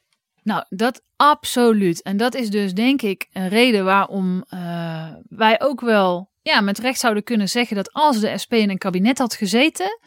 nou 0.50 0.64
dat 0.70 1.02
absoluut. 1.16 2.02
En 2.02 2.18
dat 2.18 2.36
is 2.36 2.50
dus 2.50 2.74
denk 2.74 3.02
ik 3.02 3.28
een 3.32 3.48
reden 3.48 3.86
waarom 3.86 4.44
eh, 4.50 5.14
wij 5.30 5.62
ook 5.62 5.82
wel 5.82 6.32
ja, 6.42 6.62
met 6.62 6.80
recht 6.80 7.00
zouden 7.00 7.24
kunnen 7.24 7.50
zeggen 7.50 7.76
dat 7.76 7.94
als 7.94 8.20
de 8.20 8.38
SP 8.44 8.54
in 8.54 8.70
een 8.70 8.78
kabinet 8.78 9.18
had 9.18 9.34
gezeten, 9.34 10.00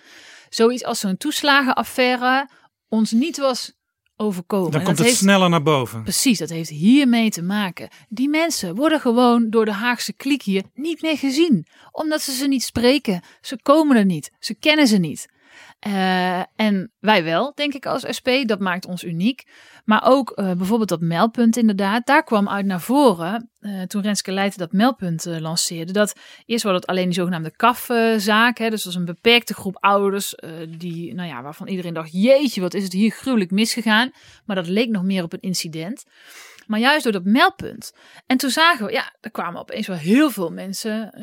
zoiets 0.49 0.85
als 0.85 1.01
zo'n 1.01 1.17
toeslagenaffaire 1.17 2.49
ons 2.89 3.11
niet 3.11 3.39
was 3.39 3.73
overkomen. 4.17 4.71
Dan 4.71 4.81
En 4.81 4.87
komt 4.87 4.99
het 4.99 5.07
heeft, 5.07 5.19
sneller 5.19 5.49
naar 5.49 5.63
boven. 5.63 6.03
Precies, 6.03 6.39
dat 6.39 6.49
heeft 6.49 6.71
hiermee 6.71 7.31
te 7.31 7.43
maken. 7.43 7.89
Die 8.09 8.29
mensen 8.29 8.75
worden 8.75 9.01
gewoon 9.01 9.51
door 9.51 9.65
de 9.65 9.73
Haagse 9.73 10.13
kliek 10.13 10.43
hier 10.43 10.63
niet 10.75 11.03
meer 11.03 11.19
gezien. 11.19 11.67
Omdat 11.91 12.23
ze 12.23 12.33
ze 12.33 12.49
niet 12.49 12.63
spreken. 12.63 13.23
Ze 13.41 13.63
komen 13.63 13.97
er 13.97 14.05
niet. 14.05 14.31
Ze 14.39 14.55
kennen 14.55 14.87
ze 14.87 14.99
niet. 14.99 15.29
Eh, 15.83 16.43
en 16.57 16.93
wij 17.01 17.25
wel, 17.25 17.53
denk 17.55 17.75
ik, 17.75 17.87
als 17.87 18.05
SP. 18.17 18.29
Dat 18.45 18.61
maakt 18.61 18.87
ons 18.87 19.05
uniek. 19.05 19.47
Maar 19.85 20.03
ook 20.05 20.31
eh, 20.31 20.53
bijvoorbeeld 20.53 20.89
dat 20.89 21.01
meldpunt 21.01 21.57
inderdaad. 21.57 22.07
Daar 22.07 22.25
kwam 22.25 22.49
uit 22.49 22.67
naar 22.67 22.81
voren, 22.81 23.51
eh, 23.61 23.83
toen 23.83 24.03
Renske 24.03 24.33
Leijten 24.33 24.59
dat 24.59 24.73
meldpunt 24.73 25.25
lanceerde. 25.25 25.93
Dat 25.93 26.15
eerst 26.47 26.65
was 26.65 26.75
het 26.75 26.87
alleen 26.87 27.05
die 27.05 27.15
zogenaamde 27.15 27.57
kafzaak. 27.57 28.57
dus 28.57 28.69
dat 28.69 28.85
was 28.85 28.95
een 28.95 29.05
beperkte 29.05 29.55
groep 29.55 29.77
ouders. 29.81 30.35
die, 30.69 31.15
nou 31.15 31.29
ja, 31.29 31.43
waarvan 31.43 31.69
iedereen 31.69 31.95
dacht, 31.95 32.13
jeetje, 32.13 32.61
wat 32.61 32.75
is 32.75 32.83
het 32.83 32.93
hier 32.93 33.11
gruwelijk 33.11 33.51
misgegaan. 33.51 34.11
Maar 34.45 34.57
dat 34.57 34.69
leek 34.69 34.89
nog 34.89 35.03
meer 35.03 35.23
op 35.23 35.33
een 35.33 35.41
incident. 35.41 36.05
Maar 36.67 36.81
juist 36.81 37.03
door 37.03 37.13
dat 37.13 37.25
meldpunt. 37.25 37.93
En 38.27 38.37
toen 38.37 38.51
zagen 38.51 38.87
we, 38.87 38.93
ja, 38.93 39.15
er 39.21 39.31
kwamen 39.31 39.61
opeens 39.61 39.87
wel 39.87 39.97
heel 39.97 40.31
veel 40.31 40.51
mensen 40.51 41.15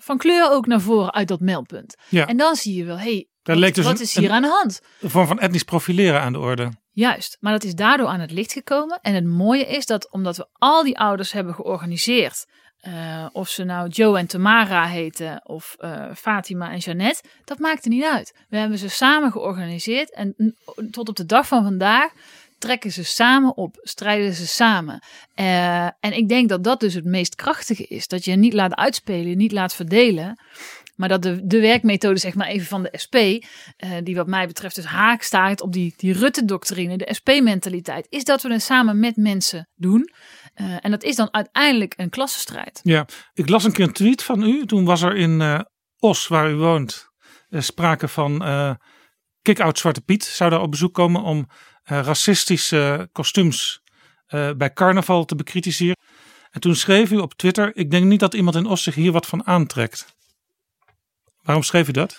van 0.00 0.18
kleur 0.18 0.50
ook 0.50 0.66
naar 0.66 0.80
voren 0.80 1.14
uit 1.14 1.28
dat 1.28 1.40
meldpunt. 1.40 1.96
Ja. 2.08 2.26
En 2.26 2.36
dan 2.36 2.56
zie 2.56 2.74
je 2.74 2.84
wel, 2.84 2.98
hé, 2.98 3.02
hey, 3.02 3.29
Daar 3.42 3.56
leek 3.56 3.74
dus 3.74 3.84
wat 3.84 4.00
is 4.00 4.14
hier 4.14 4.28
een- 4.28 4.34
aan 4.34 4.42
de 4.42 4.48
hand? 4.48 4.80
Een 5.00 5.10
vorm 5.10 5.26
van 5.26 5.38
etnisch 5.38 5.62
profileren 5.62 6.20
aan 6.20 6.32
de 6.32 6.38
orde. 6.38 6.72
Juist, 6.92 7.36
maar 7.40 7.52
dat 7.52 7.64
is 7.64 7.74
daardoor 7.74 8.06
aan 8.06 8.20
het 8.20 8.30
licht 8.30 8.52
gekomen. 8.52 8.98
En 9.02 9.14
het 9.14 9.24
mooie 9.24 9.66
is 9.66 9.86
dat 9.86 10.10
omdat 10.12 10.36
we 10.36 10.46
al 10.52 10.82
die 10.84 10.98
ouders 10.98 11.32
hebben 11.32 11.54
georganiseerd, 11.54 12.46
eh, 12.80 13.26
of 13.32 13.48
ze 13.48 13.64
nou 13.64 13.88
Joe 13.88 14.18
en 14.18 14.26
Tamara 14.26 14.86
heten 14.86 15.40
of 15.44 15.74
eh, 15.78 16.04
Fatima 16.16 16.70
en 16.70 16.78
Jeannette, 16.78 17.22
dat 17.44 17.58
maakte 17.58 17.88
niet 17.88 18.04
uit. 18.04 18.34
We 18.48 18.56
hebben 18.56 18.78
ze 18.78 18.88
samen 18.88 19.32
georganiseerd 19.32 20.14
en 20.14 20.56
tot 20.90 21.08
op 21.08 21.16
de 21.16 21.26
dag 21.26 21.46
van 21.46 21.62
vandaag 21.62 22.12
trekken 22.58 22.92
ze 22.92 23.04
samen 23.04 23.56
op, 23.56 23.76
strijden 23.82 24.32
ze 24.34 24.46
samen. 24.46 25.02
Eh, 25.34 25.84
en 25.84 26.12
ik 26.12 26.28
denk 26.28 26.48
dat 26.48 26.64
dat 26.64 26.80
dus 26.80 26.94
het 26.94 27.04
meest 27.04 27.34
krachtige 27.34 27.86
is. 27.86 28.08
Dat 28.08 28.24
je 28.24 28.36
niet 28.36 28.52
laat 28.52 28.74
uitspelen, 28.74 29.36
niet 29.36 29.52
laat 29.52 29.74
verdelen. 29.74 30.38
Maar 31.00 31.08
dat 31.08 31.22
de, 31.22 31.46
de 31.46 31.60
werkmethode, 31.60 32.18
zeg 32.18 32.34
maar 32.34 32.46
even 32.46 32.66
van 32.66 32.82
de 32.82 32.98
SP, 33.04 33.14
eh, 33.14 33.90
die 34.02 34.16
wat 34.16 34.26
mij 34.26 34.46
betreft 34.46 34.74
dus 34.74 34.84
haak 34.84 35.22
staat 35.22 35.60
op 35.60 35.72
die, 35.72 35.94
die 35.96 36.12
Rutte-doctrine, 36.12 36.96
de 36.96 37.08
SP-mentaliteit, 37.10 38.06
is 38.08 38.24
dat 38.24 38.42
we 38.42 38.52
het 38.52 38.62
samen 38.62 38.98
met 38.98 39.16
mensen 39.16 39.68
doen. 39.74 40.10
Eh, 40.54 40.76
en 40.80 40.90
dat 40.90 41.02
is 41.02 41.16
dan 41.16 41.28
uiteindelijk 41.34 41.94
een 41.96 42.10
klassenstrijd. 42.10 42.80
Ja, 42.82 43.06
ik 43.34 43.48
las 43.48 43.64
een 43.64 43.72
keer 43.72 43.86
een 43.86 43.92
tweet 43.92 44.22
van 44.22 44.42
u. 44.42 44.66
Toen 44.66 44.84
was 44.84 45.02
er 45.02 45.16
in 45.16 45.40
eh, 45.40 45.60
Os, 45.98 46.28
waar 46.28 46.50
u 46.50 46.54
woont, 46.54 47.10
sprake 47.50 48.08
van 48.08 48.38
kick-out 49.42 49.78
Zwarte 49.78 50.00
Piet. 50.00 50.24
Zou 50.24 50.50
daar 50.50 50.60
op 50.60 50.70
bezoek 50.70 50.94
komen 50.94 51.22
om 51.22 51.48
racistische 51.84 53.08
kostuums 53.12 53.82
bij 54.56 54.72
carnaval 54.72 55.24
te 55.24 55.34
bekritiseren. 55.34 55.96
En 56.50 56.60
toen 56.60 56.74
schreef 56.74 57.10
u 57.10 57.16
op 57.16 57.34
Twitter: 57.34 57.76
Ik 57.76 57.90
denk 57.90 58.04
niet 58.04 58.20
dat 58.20 58.34
iemand 58.34 58.56
in 58.56 58.66
Os 58.66 58.82
zich 58.82 58.94
hier 58.94 59.12
wat 59.12 59.26
van 59.26 59.46
aantrekt. 59.46 60.18
Waarom 61.50 61.68
schreef 61.68 61.88
u 61.88 61.92
dat? 61.92 62.18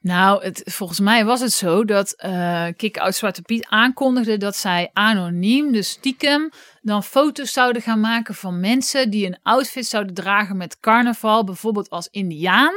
Nou, 0.00 0.44
het, 0.44 0.62
volgens 0.64 1.00
mij 1.00 1.24
was 1.24 1.40
het 1.40 1.52
zo 1.52 1.84
dat 1.84 2.12
eh 2.12 2.66
Kick-Out 2.76 3.14
Zwarte 3.14 3.42
Piet 3.42 3.66
aankondigde 3.68 4.36
dat 4.36 4.56
zij 4.56 4.90
anoniem, 4.92 5.72
dus 5.72 5.90
stiekem, 5.90 6.50
dan 6.82 7.02
foto's 7.02 7.52
zouden 7.52 7.82
gaan 7.82 8.00
maken 8.00 8.34
van 8.34 8.60
mensen 8.60 9.10
die 9.10 9.26
een 9.26 9.38
outfit 9.42 9.86
zouden 9.86 10.14
dragen 10.14 10.56
met 10.56 10.80
carnaval, 10.80 11.44
bijvoorbeeld 11.44 11.90
als 11.90 12.08
indiaan, 12.10 12.74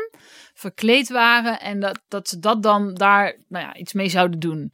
verkleed 0.54 1.10
waren 1.10 1.60
en 1.60 1.80
dat, 1.80 2.00
dat 2.08 2.28
ze 2.28 2.40
dat 2.40 2.64
dan 2.64 2.94
daar 2.94 3.36
nou 3.48 3.66
ja, 3.66 3.76
iets 3.76 3.94
mee 3.94 4.10
zouden 4.10 4.40
doen. 4.40 4.74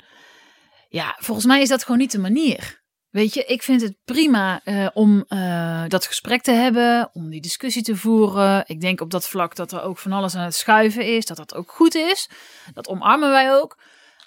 Ja, 0.89 1.15
volgens 1.19 1.45
mij 1.45 1.61
is 1.61 1.69
dat 1.69 1.83
gewoon 1.83 1.99
niet 1.99 2.11
de 2.11 2.19
manier. 2.19 2.83
Weet 3.15 3.33
je, 3.33 3.43
ik 3.43 3.63
vind 3.63 3.81
het 3.81 3.95
prima 4.05 4.61
eh, 4.63 4.87
om 4.93 5.25
eh, 5.27 5.83
dat 5.87 6.05
gesprek 6.05 6.41
te 6.41 6.51
hebben, 6.51 7.09
om 7.13 7.29
die 7.29 7.41
discussie 7.41 7.81
te 7.83 7.95
voeren. 7.95 8.63
Ik 8.67 8.81
denk 8.81 9.01
op 9.01 9.11
dat 9.11 9.27
vlak 9.27 9.55
dat 9.55 9.71
er 9.71 9.81
ook 9.81 9.97
van 9.97 10.11
alles 10.11 10.35
aan 10.35 10.43
het 10.43 10.55
schuiven 10.55 11.05
is, 11.05 11.25
dat 11.25 11.37
dat 11.37 11.55
ook 11.55 11.71
goed 11.71 11.95
is. 11.95 12.29
Dat 12.73 12.87
omarmen 12.87 13.29
wij 13.29 13.53
ook. 13.53 13.77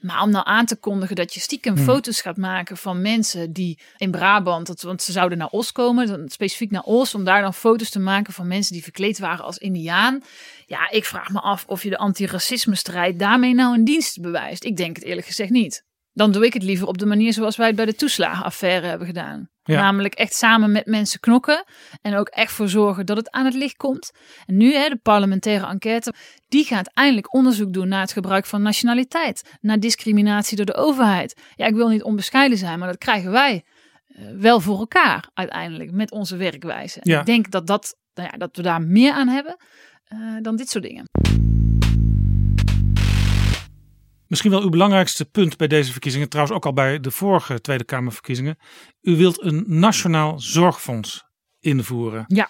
Maar 0.01 0.23
om 0.23 0.31
nou 0.31 0.47
aan 0.47 0.67
te 0.67 0.77
kondigen 0.77 1.17
dat 1.17 1.35
je 1.35 1.41
stiekem 1.41 1.77
foto's 1.77 2.21
gaat 2.21 2.37
maken 2.37 2.77
van 2.77 3.03
mensen 3.03 3.53
die 3.53 3.79
in 3.97 4.11
Brabant, 4.11 4.67
dat, 4.67 4.83
want 4.83 5.03
ze 5.03 5.13
zouden 5.13 5.39
naar 5.39 5.51
Os 5.51 5.73
komen, 5.73 6.07
dan 6.07 6.29
specifiek 6.29 6.71
naar 6.71 6.83
Os, 6.83 7.15
om 7.15 7.25
daar 7.25 7.43
dan 7.43 7.55
foto's 7.55 7.91
te 7.91 8.01
maken 8.01 8.33
van 8.33 8.47
mensen 8.47 8.73
die 8.73 8.83
verkleed 8.83 9.19
waren 9.19 9.45
als 9.45 9.59
Indiaan. 9.59 10.23
Ja, 10.67 10.91
ik 10.91 11.05
vraag 11.05 11.31
me 11.31 11.41
af 11.41 11.65
of 11.67 11.83
je 11.83 11.91
de 11.91 11.99
antiracisme-strijd 11.99 13.19
daarmee 13.19 13.55
nou 13.55 13.75
een 13.75 13.85
dienst 13.85 14.21
bewijst. 14.21 14.65
Ik 14.65 14.77
denk 14.77 14.97
het 14.97 15.05
eerlijk 15.05 15.27
gezegd 15.27 15.51
niet. 15.51 15.87
Dan 16.19 16.33
doe 16.33 16.47
ik 16.47 16.53
het 16.53 16.63
liever 16.63 16.87
op 16.87 16.99
de 16.99 17.07
manier 17.07 17.33
zoals 17.33 17.57
wij 17.57 17.67
het 17.67 17.77
bij 17.77 17.85
de 17.85 17.95
toeslagenaffaire 17.95 18.87
hebben 18.87 19.07
gedaan. 19.07 19.49
Ja. 19.63 19.81
Namelijk 19.81 20.15
echt 20.15 20.35
samen 20.35 20.73
met 20.73 20.87
mensen 20.87 21.21
knokken 21.21 21.65
en 22.03 22.17
ook 22.17 22.29
echt 22.29 22.53
voor 22.53 22.69
zorgen 22.69 23.07
dat 23.07 23.17
het 23.17 23.31
aan 23.31 23.45
het 23.45 23.55
licht 23.55 23.77
komt. 23.77 24.11
En 24.47 24.57
nu, 24.57 24.75
hè, 24.75 24.89
de 24.89 24.97
parlementaire 25.03 25.67
enquête, 25.67 26.15
die 26.49 26.65
gaat 26.65 26.91
eindelijk 26.95 27.35
onderzoek 27.35 27.73
doen 27.73 27.89
naar 27.89 28.01
het 28.01 28.13
gebruik 28.13 28.47
van 28.47 28.63
nationaliteit, 28.63 29.59
naar 29.61 29.81
discriminatie 29.81 30.57
door 30.57 30.67
de 30.67 30.75
overheid. 30.75 31.41
Ja, 31.55 31.67
ik 31.67 31.75
wil 31.75 31.89
niet 31.89 32.03
onbescheiden 32.03 32.59
zijn, 32.59 32.79
maar 32.79 32.89
dat 32.89 32.99
krijgen 32.99 33.31
wij 33.31 33.65
eh, 34.07 34.25
wel 34.37 34.61
voor 34.61 34.79
elkaar 34.79 35.31
uiteindelijk 35.35 35.93
met 35.93 36.11
onze 36.11 36.37
werkwijze. 36.37 37.01
En 37.01 37.11
Ja. 37.11 37.21
Ik 37.21 37.27
denk 37.27 37.51
dat, 37.51 37.67
dat, 37.67 37.97
nou 38.15 38.29
ja, 38.33 38.39
dat 38.39 38.57
we 38.57 38.63
daar 38.63 38.83
meer 38.83 39.13
aan 39.13 39.29
hebben 39.29 39.57
eh, 40.05 40.19
dan 40.43 40.57
dit 40.57 40.71
soort 40.71 40.85
dingen. 40.85 41.05
Misschien 44.29 44.51
wel 44.51 44.63
uw 44.63 44.69
belangrijkste 44.69 45.25
punt 45.25 45.57
bij 45.57 45.67
deze 45.67 45.93
verkiezingen, 45.93 46.29
trouwens 46.29 46.57
ook 46.57 46.67
al 46.67 46.73
bij 46.73 47.01
de 47.01 47.11
vorige 47.11 47.61
Tweede 47.61 47.85
Kamerverkiezingen. 47.85 48.59
U 49.01 49.17
wilt 49.17 49.43
een 49.43 49.65
nationaal 49.67 50.41
zorgfonds 50.41 51.25
invoeren. 51.61 52.25
Ja. 52.27 52.49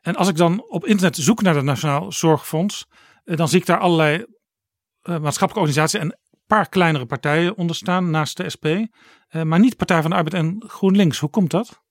En 0.00 0.16
als 0.16 0.28
ik 0.28 0.36
dan 0.36 0.64
op 0.68 0.86
internet 0.86 1.16
zoek 1.16 1.42
naar 1.42 1.54
dat 1.54 1.64
Nationaal 1.64 2.12
Zorgfonds, 2.12 2.86
eh, 3.24 3.36
dan 3.36 3.48
zie 3.48 3.60
ik 3.60 3.66
daar 3.66 3.78
allerlei 3.78 4.16
eh, 4.16 5.18
maatschappelijke 5.18 5.58
organisaties 5.58 6.00
en 6.00 6.06
een 6.06 6.40
paar 6.46 6.68
kleinere 6.68 7.06
partijen 7.06 7.56
onder 7.56 7.76
staan 7.76 8.10
naast 8.10 8.36
de 8.36 8.50
SP. 8.54 8.66
eh, 8.66 9.42
maar 9.42 9.58
niet 9.58 9.76
Partij 9.76 10.02
van 10.02 10.10
de 10.10 10.16
Arbeid 10.16 10.34
en 10.34 10.64
GroenLinks. 10.66 11.18
Hoe 11.18 11.30
komt 11.30 11.50
dat? 11.50 11.83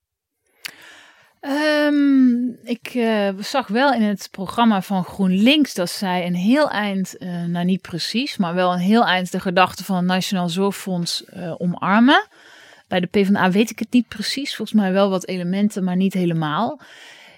Ehm, 1.43 2.47
ik 2.63 2.87
eh, 2.93 3.29
zag 3.39 3.67
wel 3.67 3.93
in 3.93 4.01
het 4.01 4.27
programma 4.31 4.81
van 4.81 5.03
GroenLinks 5.03 5.73
dat 5.73 5.89
zij 5.89 6.25
een 6.25 6.35
heel 6.35 6.69
eind, 6.69 7.17
eh, 7.17 7.43
nou 7.43 7.65
niet 7.65 7.81
precies, 7.81 8.37
maar 8.37 8.53
wel 8.53 8.73
een 8.73 8.79
heel 8.79 9.05
eind 9.05 9.31
de 9.31 9.39
gedachte 9.39 9.83
van 9.83 9.95
het 9.95 10.05
Nationaal 10.05 10.49
Zorgfonds 10.49 11.25
eh, 11.25 11.53
omarmen. 11.57 12.27
Bij 12.87 12.99
de 12.99 13.07
PvdA 13.07 13.51
weet 13.51 13.69
ik 13.69 13.79
het 13.79 13.91
niet 13.91 14.07
precies, 14.07 14.55
volgens 14.55 14.81
mij 14.81 14.91
wel 14.91 15.09
wat 15.09 15.27
elementen, 15.27 15.83
maar 15.83 15.95
niet 15.95 16.13
helemaal. 16.13 16.79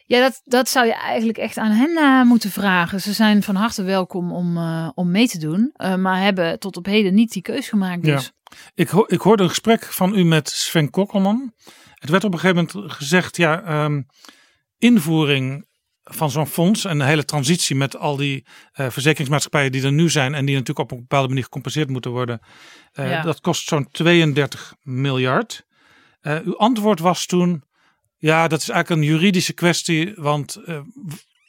Ja, 0.06 0.20
dat, 0.20 0.42
dat 0.44 0.70
zou 0.70 0.86
je 0.86 0.94
eigenlijk 0.94 1.38
echt 1.38 1.58
aan 1.58 1.72
hen 1.72 2.28
moeten 2.28 2.52
vragen. 2.52 3.02
Ze 3.02 3.14
zijn 3.14 3.44
van 3.44 3.56
harte 3.56 3.84
welkom 3.84 4.32
om, 4.32 4.58
om 4.96 5.12
mee 5.12 5.28
te 5.28 5.38
doen, 5.38 5.74
maar 5.98 6.22
hebben 6.22 6.60
tot 6.60 6.78
op 6.78 6.86
heden 6.86 7.14
niet 7.14 7.32
die 7.32 7.42
keus 7.42 7.70
gemaakt. 7.70 8.04
Dus. 8.04 8.32
Ik, 8.76 8.88
ho 8.88 9.04
ik 9.08 9.22
hoorde 9.22 9.44
een 9.44 9.50
gesprek 9.50 9.84
van 9.84 10.16
u 10.16 10.24
met 10.24 10.50
Sven 10.50 10.90
Kokkelman. 10.90 11.54
Het 11.96 12.10
werd 12.10 12.24
op 12.24 12.34
een 12.34 12.40
gegeven 12.40 12.68
moment 12.74 12.94
gezegd, 12.94 13.38
ja, 13.38 13.64
ehm, 13.64 14.02
invoering 14.78 15.68
van 16.04 16.32
zo'n 16.32 16.48
fonds 16.48 16.86
en 16.86 16.98
de 16.98 17.04
hele 17.04 17.26
transitie 17.26 17.76
met 17.76 17.98
al 17.98 18.16
die 18.16 18.46
eh, 18.72 18.90
verzekeringsmaatschappijen 18.90 19.72
die 19.72 19.84
er 19.84 19.92
nu 19.92 20.10
zijn 20.10 20.34
en 20.34 20.46
die 20.46 20.56
natuurlijk 20.56 20.92
op 20.92 20.92
een 20.92 21.04
bepaalde 21.04 21.28
manier 21.28 21.44
gecompenseerd 21.44 21.90
moeten 21.90 22.12
worden, 22.12 22.40
eh, 22.92 23.10
Ja. 23.10 23.22
dat 23.22 23.42
kost 23.42 23.68
zo'n 23.68 23.88
32 23.92 24.76
miljard. 24.82 25.66
Eh, 26.22 26.38
uw 26.44 26.58
antwoord 26.58 27.00
was 27.00 27.26
toen, 27.26 27.64
Ja, 28.18 28.48
dat 28.48 28.62
is 28.62 28.70
eigenlijk 28.70 29.02
een 29.02 29.08
juridische 29.08 29.54
kwestie. 29.54 30.14
Want 30.16 30.60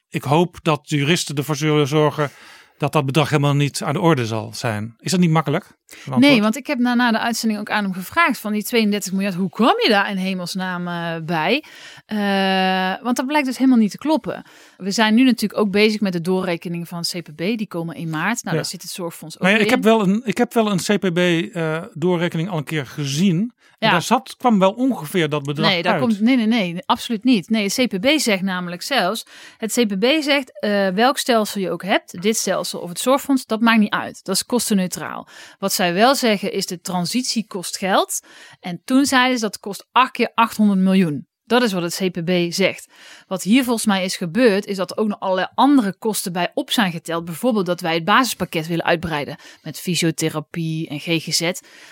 ik 0.08 0.22
hoop 0.22 0.58
dat 0.62 0.88
de 0.88 0.96
juristen 0.96 1.36
ervoor 1.36 1.56
zullen 1.56 1.86
zorgen 1.88 2.30
dat 2.78 2.92
dat 2.92 3.06
bedrag 3.06 3.30
helemaal 3.30 3.54
niet 3.54 3.82
aan 3.82 3.92
de 3.92 4.00
orde 4.00 4.26
zal 4.26 4.50
zijn. 4.54 4.94
Is 4.98 5.10
dat 5.10 5.20
niet 5.20 5.30
makkelijk? 5.30 5.76
Nee, 6.16 6.42
want 6.42 6.56
ik 6.56 6.66
heb 6.66 6.78
na, 6.78 6.94
na 6.94 7.10
de 7.10 7.18
uitzending 7.18 7.60
ook 7.60 7.70
aan 7.70 7.84
hem 7.84 7.92
gevraagd 7.92 8.38
van 8.38 8.52
die 8.52 8.64
32 8.64 9.12
miljard, 9.12 9.34
hoe 9.34 9.50
kwam 9.50 9.74
je 9.82 9.88
daar 9.88 10.10
in 10.10 10.16
hemelsnaam 10.16 10.88
eh, 10.88 11.24
bij? 11.24 11.64
Eh, 12.06 13.02
want 13.04 13.16
dat 13.16 13.26
blijkt 13.26 13.46
dus 13.46 13.58
helemaal 13.58 13.78
niet 13.78 13.90
te 13.90 13.98
kloppen. 13.98 14.44
We 14.76 14.90
zijn 14.90 15.14
nu 15.14 15.24
natuurlijk 15.24 15.60
ook 15.60 15.70
bezig 15.70 16.00
met 16.00 16.12
de 16.12 16.20
doorrekening 16.20 16.88
van 16.88 17.02
CPB, 17.02 17.36
die 17.36 17.66
komen 17.66 17.94
in 17.96 18.10
maart. 18.10 18.44
Nou, 18.44 18.56
Ja. 18.56 18.62
daar 18.62 18.70
zit 18.70 18.82
het 18.82 18.90
zorgfonds 18.90 19.36
ook 19.36 19.42
Nou 19.42 19.54
ja, 19.54 19.60
ik, 19.60 19.70
heb 19.70 19.82
wel 19.82 20.02
een, 20.02 20.22
ik 20.24 20.38
heb 20.38 20.54
wel 20.54 20.70
een 20.70 20.78
CPB-doorrekening 20.78 22.48
al 22.50 22.58
een 22.58 22.64
keer 22.64 22.86
gezien. 22.86 23.52
Ja. 23.78 23.90
daar 23.90 24.02
zat, 24.02 24.34
kwam 24.36 24.58
wel 24.58 24.72
ongeveer 24.72 25.28
dat 25.28 25.42
bedrag 25.42 25.68
Nee, 25.70 25.82
daar 25.82 25.92
uit. 25.92 26.02
komt, 26.02 26.20
nee, 26.20 26.36
nee, 26.36 26.46
nee, 26.46 26.82
absoluut 26.86 27.24
niet. 27.24 27.48
Nee, 27.50 27.62
het 27.64 27.74
CPB 27.74 28.18
zegt 28.18 28.42
namelijk 28.42 28.82
zelfs, 28.82 29.26
het 29.56 29.72
CPB 29.72 30.22
zegt 30.22 30.60
eh, 30.60 30.88
welk 30.88 31.18
stelsel 31.18 31.60
je 31.60 31.70
ook 31.70 31.82
hebt, 31.82 32.22
dit 32.22 32.36
stelsel 32.36 32.80
of 32.80 32.88
het 32.88 33.00
zorgfonds, 33.00 33.46
dat 33.46 33.60
maakt 33.60 33.78
niet 33.78 33.92
uit. 33.92 34.24
Dat 34.24 34.34
is 34.34 34.44
kostenneutraal. 34.44 35.28
Wat 35.58 35.72
zij 35.72 35.94
wel 35.94 36.14
zeggen 36.14 36.52
is 36.52 36.66
de 36.66 36.80
transitie 36.80 37.46
kost 37.46 37.78
geld. 37.78 38.20
En 38.60 38.80
toen 38.84 39.04
zeiden 39.04 39.38
ze 39.38 39.44
dat 39.44 39.58
kost 39.58 39.86
8 39.92 40.10
keer 40.12 40.30
800 40.34 40.80
miljoen. 40.80 41.26
Dat 41.44 41.62
is 41.62 41.72
wat 41.72 41.82
het 41.82 41.94
CPB 42.02 42.52
zegt. 42.52 42.86
Wat 43.26 43.42
hier 43.42 43.64
volgens 43.64 43.86
mij 43.86 44.04
is 44.04 44.16
gebeurd, 44.16 44.66
is 44.66 44.76
dat 44.76 44.90
er 44.90 44.96
ook 44.96 45.08
nog 45.08 45.20
allerlei 45.20 45.48
andere 45.54 45.94
kosten 45.98 46.32
bij 46.32 46.50
op 46.54 46.70
zijn 46.70 46.92
geteld. 46.92 47.24
Bijvoorbeeld 47.24 47.66
dat 47.66 47.80
wij 47.80 47.94
het 47.94 48.04
basispakket 48.04 48.66
willen 48.66 48.84
uitbreiden 48.84 49.36
met 49.62 49.80
fysiotherapie 49.80 50.88
en 50.88 51.00
GGZ. 51.00 51.40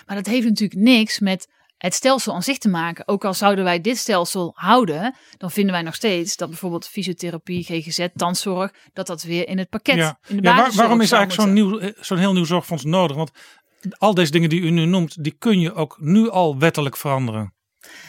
Maar 0.05 0.15
dat 0.15 0.25
heeft 0.25 0.47
natuurlijk 0.47 0.81
niks 0.81 1.19
met 1.19 1.47
het 1.85 1.93
stelsel 1.93 2.33
aan 2.33 2.43
zich 2.43 2.57
te 2.57 2.69
maken. 2.69 3.07
Ook 3.07 3.25
al 3.25 3.33
zouden 3.33 3.63
wij 3.63 3.81
dit 3.81 3.97
stelsel 3.97 4.51
houden, 4.55 5.15
dan 5.37 5.51
vinden 5.51 5.73
wij 5.73 5.81
nog 5.81 5.95
steeds 5.95 6.35
dat 6.35 6.49
bijvoorbeeld 6.49 6.87
fysiotherapie, 6.87 7.63
GGZ, 7.63 8.07
tandzorg, 8.15 8.71
dat 8.93 9.07
dat 9.07 9.23
weer 9.23 9.47
in 9.47 9.57
het 9.57 9.69
pakket, 9.69 9.95
Ja. 9.95 10.19
in 10.27 10.35
de 10.37 10.41
Ja, 10.43 10.55
waar- 10.55 10.71
waarom 10.73 11.01
is 11.01 11.11
eigenlijk 11.11 11.41
zo'n 11.41 11.53
nieuw, 11.53 11.91
zo'n 11.99 12.17
heel 12.17 12.33
nieuw 12.33 12.45
zorgfonds 12.45 12.83
nodig? 12.83 13.15
Want 13.17 13.31
al 13.97 14.13
deze 14.13 14.31
dingen 14.31 14.49
die 14.49 14.61
u 14.61 14.69
nu 14.69 14.85
noemt, 14.85 15.23
die 15.23 15.35
kun 15.39 15.59
je 15.59 15.73
ook 15.73 15.97
nu 15.99 16.29
al 16.29 16.57
wettelijk 16.59 16.97
veranderen. 16.97 17.53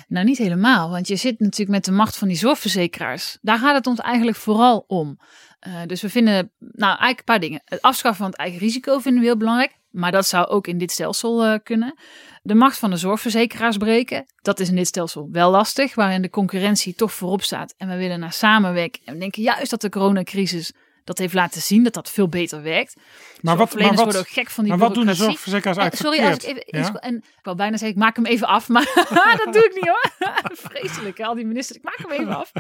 Nou, 0.09 0.25
niet 0.27 0.39
helemaal, 0.39 0.91
want 0.91 1.09
je 1.09 1.17
zit 1.17 1.41
natuurlijk 1.41 1.71
met 1.71 1.85
de 1.85 1.93
macht 1.93 2.17
van 2.17 2.29
die 2.29 2.37
zorgverzekeraars. 2.37 3.39
Daar 3.41 3.59
gaat 3.59 3.75
het 3.75 3.87
ons 3.87 3.99
eigenlijk 3.99 4.37
vooral 4.37 4.85
om. 4.87 5.19
Eh, 5.59 5.73
dus 5.87 6.03
we 6.03 6.09
vinden, 6.11 6.53
nou, 6.59 6.85
eigenlijk 6.99 7.19
een 7.19 7.25
paar 7.25 7.41
dingen. 7.41 7.61
Het 7.65 7.83
afschaffen 7.83 8.23
van 8.23 8.31
het 8.31 8.41
eigen 8.41 8.59
risico 8.59 8.99
vinden 8.99 9.21
we 9.21 9.27
heel 9.27 9.37
belangrijk, 9.37 9.77
maar 9.97 10.13
dat 10.13 10.27
zou 10.27 10.47
ook 10.47 10.67
in 10.67 10.79
dit 10.79 10.91
stelsel 10.91 11.45
eh, 11.45 11.59
kunnen. 11.63 11.95
De 12.43 12.55
macht 12.55 12.79
van 12.79 12.91
de 12.91 12.97
zorgverzekeraars 12.97 13.77
breken, 13.77 14.27
dat 14.43 14.61
is 14.61 14.69
in 14.69 14.77
dit 14.77 14.87
stelsel 14.87 15.29
wel 15.33 15.51
lastig, 15.51 15.95
waarin 15.95 16.23
de 16.23 16.31
concurrentie 16.31 16.95
toch 16.95 17.13
voorop 17.13 17.43
staat. 17.43 17.75
En 17.77 17.89
we 17.89 17.97
willen 17.97 18.21
naar 18.21 18.33
samenwerken 18.33 19.01
en 19.05 19.13
we 19.13 19.21
denken 19.21 19.43
juist 19.43 19.71
dat 19.71 19.81
de 19.81 19.89
coronacrisis 19.89 20.73
dat 21.07 21.19
heeft 21.19 21.35
laten 21.35 21.61
zien 21.63 21.83
dat 21.83 21.95
dat 21.95 22.11
veel 22.11 22.29
beter 22.29 22.63
werkt. 22.63 22.97
Maar 23.41 23.57
wat, 23.57 23.75
maar 23.75 23.89
wat, 23.89 23.95
worden 24.05 24.21
ook 24.21 24.29
gek 24.29 24.51
van 24.51 24.65
die 24.65 24.73
maar 24.73 24.87
wat 24.87 24.95
doen 24.95 25.07
de 25.07 25.15
zorgverzekeraars 25.15 25.77
eigenlijk 25.77 26.09
sorry, 26.15 26.29
als 26.31 26.37
ik 26.37 26.43
verkeerd? 26.43 26.75
even, 26.75 26.93
Ja? 26.93 27.01
en 27.01 27.17
ik 27.17 27.43
wou 27.43 27.57
bijna 27.57 27.77
zeggen, 27.77 27.97
ik 27.97 28.03
maak 28.03 28.17
hem 28.17 28.27
even 28.27 28.47
af, 28.47 28.69
maar 28.69 28.93
dat 29.45 29.53
doe 29.53 29.65
ik 29.65 29.75
niet 29.75 29.89
hoor. 29.89 30.11
Vreselijk, 30.69 31.19
hè, 31.19 31.25
al 31.25 31.35
die 31.35 31.47
ministers, 31.47 31.79
ik 31.79 31.85
maak 31.85 31.99
hem 31.99 32.11
even 32.11 32.37
af. 32.37 32.53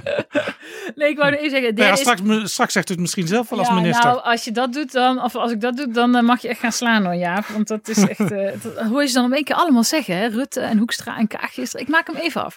nee, 0.94 1.08
ik 1.10 1.18
wou 1.18 1.32
er 1.32 1.38
even 1.38 1.50
zeggen, 1.50 1.74
Nou 1.74 1.86
ja, 1.86 1.92
is- 1.92 2.00
straks, 2.00 2.52
straks 2.52 2.72
zegt 2.72 2.88
u 2.88 2.92
het 2.92 3.00
misschien 3.00 3.26
zelf 3.26 3.48
wel 3.48 3.58
als 3.58 3.68
ja, 3.68 3.74
minister. 3.74 4.04
Nou, 4.04 4.22
als 4.22 4.44
je 4.44 4.52
dat 4.52 4.72
doet, 4.72 4.92
dan, 4.92 5.22
of 5.22 5.34
als 5.34 5.52
ik 5.52 5.60
dat 5.60 5.76
doe, 5.76 5.90
dan 5.90 6.16
eh, 6.16 6.22
mag 6.22 6.42
je 6.42 6.48
echt 6.48 6.60
gaan 6.60 6.72
slaan 6.72 7.04
hoor, 7.04 7.14
Jaap. 7.14 7.46
Want 7.46 7.68
dat 7.68 7.88
is 7.88 7.98
echt, 8.06 8.30
eh, 8.30 8.52
dat 8.62 8.78
hoor 8.78 9.02
je 9.02 9.08
ze 9.08 9.14
dan 9.14 9.24
op 9.24 9.32
één 9.32 9.44
keer 9.44 9.56
allemaal 9.56 9.84
zeggen, 9.84 10.16
hè? 10.16 10.26
Rutte 10.26 10.60
en 10.60 10.78
Hoekstra 10.78 11.18
en 11.18 11.26
Kaag 11.26 11.54
gisteren. 11.54 11.86
Ik 11.86 11.92
maak 11.92 12.06
hem 12.06 12.16
even 12.16 12.44
af. 12.44 12.56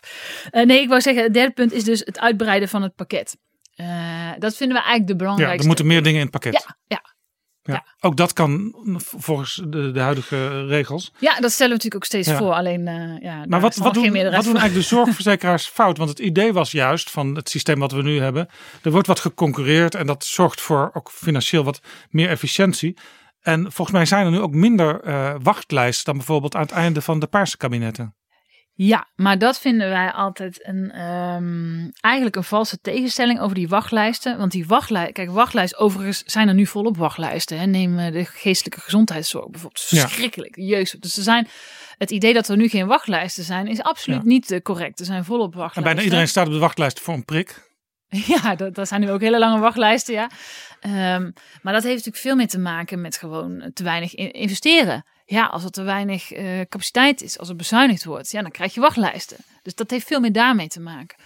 Eh, 0.51 0.65
nee, 0.65 0.81
ik 0.81 0.87
wou 0.89 1.01
zeggen, 1.01 1.23
het 1.23 1.33
derde 1.33 1.53
punt 1.53 1.73
is 1.73 1.83
dus 1.83 1.99
het 1.99 2.19
uitbreiden 2.19 2.69
van 2.69 2.81
het 2.81 2.95
pakket. 2.95 3.37
Eh, 3.79 4.31
dat 4.37 4.55
vinden 4.55 4.77
we 4.77 4.83
eigenlijk 4.83 5.07
de 5.07 5.11
ja, 5.13 5.19
belangrijkste. 5.19 5.59
er 5.61 5.67
moeten 5.67 5.85
meer 5.87 6.03
dingen 6.03 6.19
in 6.19 6.21
het 6.25 6.31
pakket. 6.31 6.53
Ja, 6.53 6.77
ja. 6.87 7.17
Ja. 7.61 7.85
Ook 7.99 8.17
dat 8.17 8.33
kan 8.33 8.73
volgens 8.95 9.61
de, 9.67 9.91
de 9.91 9.99
huidige 9.99 10.65
regels. 10.65 11.11
ja, 11.19 11.39
dat 11.39 11.51
stellen 11.51 11.77
we 11.77 11.83
natuurlijk 11.83 11.95
ook 11.95 12.03
steeds 12.05 12.27
Ja. 12.27 12.37
voor. 12.37 12.53
Alleen, 12.53 12.87
eh 12.87 13.21
ja, 13.21 13.45
Maar 13.47 13.59
wat, 13.59 13.75
wat, 13.75 13.93
doen, 13.93 14.03
wat 14.03 14.13
doen 14.21 14.31
eigenlijk 14.33 14.73
de 14.73 14.81
zorgverzekeraars 14.95 15.67
fout? 15.67 15.97
Want 15.97 16.09
het 16.09 16.19
idee 16.19 16.53
was 16.53 16.71
juist 16.71 17.09
van 17.11 17.35
het 17.35 17.49
systeem 17.49 17.79
wat 17.79 17.91
we 17.91 18.01
nu 18.01 18.19
hebben. 18.19 18.47
Er 18.83 18.91
wordt 18.91 19.07
wat 19.07 19.19
geconcurreerd 19.19 19.95
en 19.95 20.07
dat 20.07 20.25
zorgt 20.25 20.61
voor 20.61 20.89
ook 20.93 21.11
financieel 21.11 21.63
wat 21.63 21.81
meer 22.09 22.29
efficiëntie. 22.29 22.97
En 23.41 23.61
volgens 23.71 23.91
mij 23.97 24.05
zijn 24.05 24.25
er 24.25 24.31
nu 24.31 24.39
ook 24.39 24.53
minder 24.53 25.01
eh, 25.01 25.35
wachtlijsten 25.41 26.05
dan 26.05 26.17
bijvoorbeeld 26.17 26.55
aan 26.55 26.61
het 26.61 26.71
einde 26.71 27.01
van 27.01 27.19
de 27.19 27.27
paarse 27.27 27.57
kabinetten. 27.57 28.15
Ja, 28.81 29.07
maar 29.15 29.37
dat 29.37 29.59
vinden 29.59 29.89
wij 29.89 30.11
altijd 30.11 30.67
een, 30.67 30.91
ehm, 30.91 31.89
eigenlijk 32.01 32.35
een 32.35 32.43
valse 32.43 32.79
tegenstelling 32.81 33.39
over 33.39 33.55
die 33.55 33.67
wachtlijsten. 33.67 34.37
Want 34.37 34.51
die 34.51 34.67
wachtlijst, 34.67 35.11
kijk, 35.11 35.31
wachtlijst, 35.31 35.77
overigens 35.77 36.23
zijn 36.25 36.47
er 36.47 36.53
nu 36.53 36.65
volop 36.65 36.97
wachtlijsten. 36.97 37.59
Hè. 37.59 37.65
Neem 37.65 37.99
eh, 37.99 38.11
de 38.11 38.25
geestelijke 38.25 38.79
gezondheidszorg 38.81 39.49
bijvoorbeeld. 39.49 39.85
Ja. 39.89 40.01
Verschrikkelijk, 40.01 40.55
jeugd. 40.55 41.01
Dus 41.01 41.17
er 41.17 41.23
zijn, 41.23 41.47
het 41.97 42.11
idee 42.11 42.33
dat 42.33 42.47
er 42.47 42.57
nu 42.57 42.67
geen 42.67 42.87
wachtlijsten 42.87 43.43
zijn, 43.43 43.67
is 43.67 43.81
absoluut 43.81 44.21
Ja. 44.21 44.27
niet 44.27 44.51
eh, 44.51 44.59
correct. 44.61 44.99
Er 44.99 45.05
zijn 45.05 45.25
volop 45.25 45.51
En 45.53 45.57
wachtlijsten. 45.59 45.83
bijna 45.83 46.01
iedereen 46.01 46.27
staat 46.27 46.47
op 46.47 46.53
de 46.53 46.59
wachtlijst 46.59 46.99
voor 46.99 47.13
een 47.13 47.25
prik. 47.25 47.68
Ja, 48.33 48.55
dat, 48.55 48.75
dat 48.75 48.87
zijn 48.87 49.01
nu 49.01 49.11
ook 49.11 49.21
hele 49.21 49.39
lange 49.39 49.59
wachtlijsten, 49.59 50.13
ja. 50.13 50.29
Ehm, 50.79 51.31
maar 51.61 51.73
dat 51.73 51.83
heeft 51.83 51.95
natuurlijk 51.95 52.23
veel 52.23 52.35
meer 52.35 52.47
te 52.47 52.59
maken 52.59 53.01
met 53.01 53.17
gewoon 53.17 53.71
te 53.73 53.83
weinig 53.83 54.15
in- 54.15 54.31
investeren. 54.31 55.05
Ja, 55.25 55.45
als 55.45 55.63
er 55.63 55.71
te 55.71 55.81
weinig 55.83 56.31
eh, 56.31 56.59
capaciteit 56.69 57.21
is, 57.21 57.39
als 57.39 57.49
er 57.49 57.55
bezuinigd 57.55 58.03
wordt, 58.03 58.31
ja, 58.31 58.41
dan 58.41 58.51
krijg 58.51 58.73
je 58.73 58.79
wachtlijsten. 58.79 59.37
Dus 59.61 59.75
dat 59.75 59.89
heeft 59.89 60.07
veel 60.07 60.19
meer 60.19 60.31
daarmee 60.31 60.67
te 60.67 60.79
maken. 60.79 61.17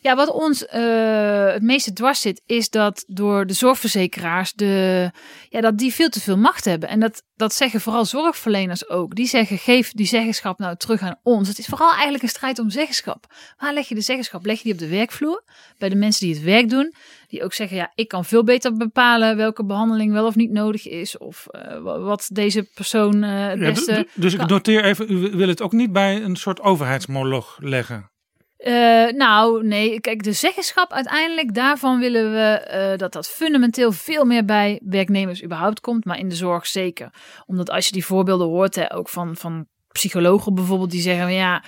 Ja, 0.00 0.16
wat 0.16 0.30
ons 0.32 0.66
eh, 0.66 1.46
het 1.52 1.62
meeste 1.62 1.92
dwars 1.92 2.20
zit, 2.20 2.42
is 2.46 2.70
dat 2.70 3.04
door 3.06 3.46
de 3.46 3.52
zorgverzekeraars 3.52 4.52
de, 4.52 5.10
ja, 5.48 5.60
dat 5.60 5.78
die 5.78 5.92
veel 5.94 6.08
te 6.08 6.20
veel 6.20 6.36
macht 6.38 6.64
hebben. 6.64 6.88
En 6.88 7.00
dat, 7.00 7.22
dat 7.34 7.54
zeggen 7.54 7.80
vooral 7.80 8.04
zorgverleners 8.04 8.88
ook. 8.88 9.14
Die 9.14 9.26
zeggen, 9.26 9.58
geef 9.58 9.92
die 9.92 10.06
zeggenschap 10.06 10.58
nou 10.58 10.76
terug 10.76 11.00
aan 11.00 11.18
ons. 11.22 11.48
Het 11.48 11.58
is 11.58 11.66
vooral 11.66 11.90
eigenlijk 11.92 12.22
een 12.22 12.28
strijd 12.28 12.58
om 12.58 12.70
zeggenschap. 12.70 13.26
Waar 13.56 13.74
leg 13.74 13.88
je 13.88 13.94
de 13.94 14.00
zeggenschap? 14.00 14.44
Leg 14.46 14.56
je 14.56 14.62
die 14.62 14.72
op 14.72 14.78
de 14.78 14.88
werkvloer? 14.88 15.44
Bij 15.78 15.88
de 15.88 15.96
mensen 15.96 16.26
die 16.26 16.34
het 16.34 16.44
werk 16.44 16.68
doen. 16.68 16.94
Die 17.28 17.44
ook 17.44 17.52
zeggen, 17.52 17.76
ja, 17.76 17.92
ik 17.94 18.08
kan 18.08 18.24
veel 18.24 18.44
beter 18.44 18.76
bepalen 18.76 19.36
welke 19.36 19.64
behandeling 19.64 20.12
wel 20.12 20.26
of 20.26 20.34
niet 20.34 20.50
nodig 20.50 20.88
is. 20.88 21.18
Of 21.18 21.46
eh, 21.46 21.78
wa- 21.82 21.98
wat 21.98 22.28
deze 22.32 22.62
persoon 22.74 23.22
eh 23.22 23.46
het 23.48 23.58
beste... 23.58 24.08
dus 24.14 24.34
ik 24.34 24.46
noteer 24.46 24.84
even, 24.84 25.10
u 25.12 25.30
wil 25.30 25.48
het 25.48 25.62
ook 25.62 25.72
niet 25.72 25.92
bij 25.92 26.22
een 26.22 26.36
soort 26.36 26.60
overheidsmoloch 26.60 27.56
leggen. 27.60 28.10
Eh, 28.56 29.12
nou, 29.12 29.66
nee, 29.66 30.00
kijk, 30.00 30.22
de 30.22 30.32
zeggenschap 30.32 30.92
uiteindelijk, 30.92 31.54
daarvan 31.54 31.98
willen 31.98 32.32
we 32.32 32.58
eh, 32.58 32.98
dat 32.98 33.12
dat 33.12 33.28
fundamenteel 33.28 33.92
veel 33.92 34.24
meer 34.24 34.44
bij 34.44 34.80
werknemers 34.84 35.42
überhaupt 35.42 35.80
komt, 35.80 36.04
maar 36.04 36.18
in 36.18 36.28
de 36.28 36.34
zorg 36.34 36.66
zeker. 36.66 37.10
Omdat 37.46 37.70
als 37.70 37.86
je 37.86 37.92
die 37.92 38.04
voorbeelden 38.04 38.46
hoort, 38.46 38.74
hè, 38.74 38.94
ook 38.94 39.08
van, 39.08 39.36
van 39.36 39.66
psychologen 39.92 40.54
bijvoorbeeld, 40.54 40.90
die 40.90 41.00
zeggen, 41.00 41.32
ja, 41.32 41.64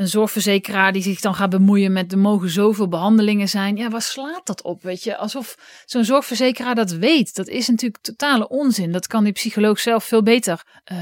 een 0.00 0.08
zorgverzekeraar 0.08 0.92
die 0.92 1.02
zich 1.02 1.20
dan 1.20 1.34
gaat 1.34 1.50
bemoeien 1.50 1.92
met 1.92 2.12
er 2.12 2.18
mogen 2.18 2.50
zoveel 2.50 2.88
behandelingen 2.88 3.48
zijn. 3.48 3.76
Ja, 3.76 3.88
waar 3.88 4.02
slaat 4.02 4.46
dat 4.46 4.62
op, 4.62 4.82
weet 4.82 5.02
je? 5.02 5.16
Alsof 5.16 5.56
zo'n 5.86 6.04
zorgverzekeraar 6.04 6.74
dat 6.74 6.90
weet. 6.90 7.34
Dat 7.34 7.48
is 7.48 7.68
natuurlijk 7.68 8.02
totale 8.02 8.48
onzin. 8.48 8.92
Dat 8.92 9.06
kan 9.06 9.24
die 9.24 9.32
psycholoog 9.32 9.80
zelf 9.80 10.04
veel 10.04 10.22
beter 10.22 10.62
eh, 10.84 10.96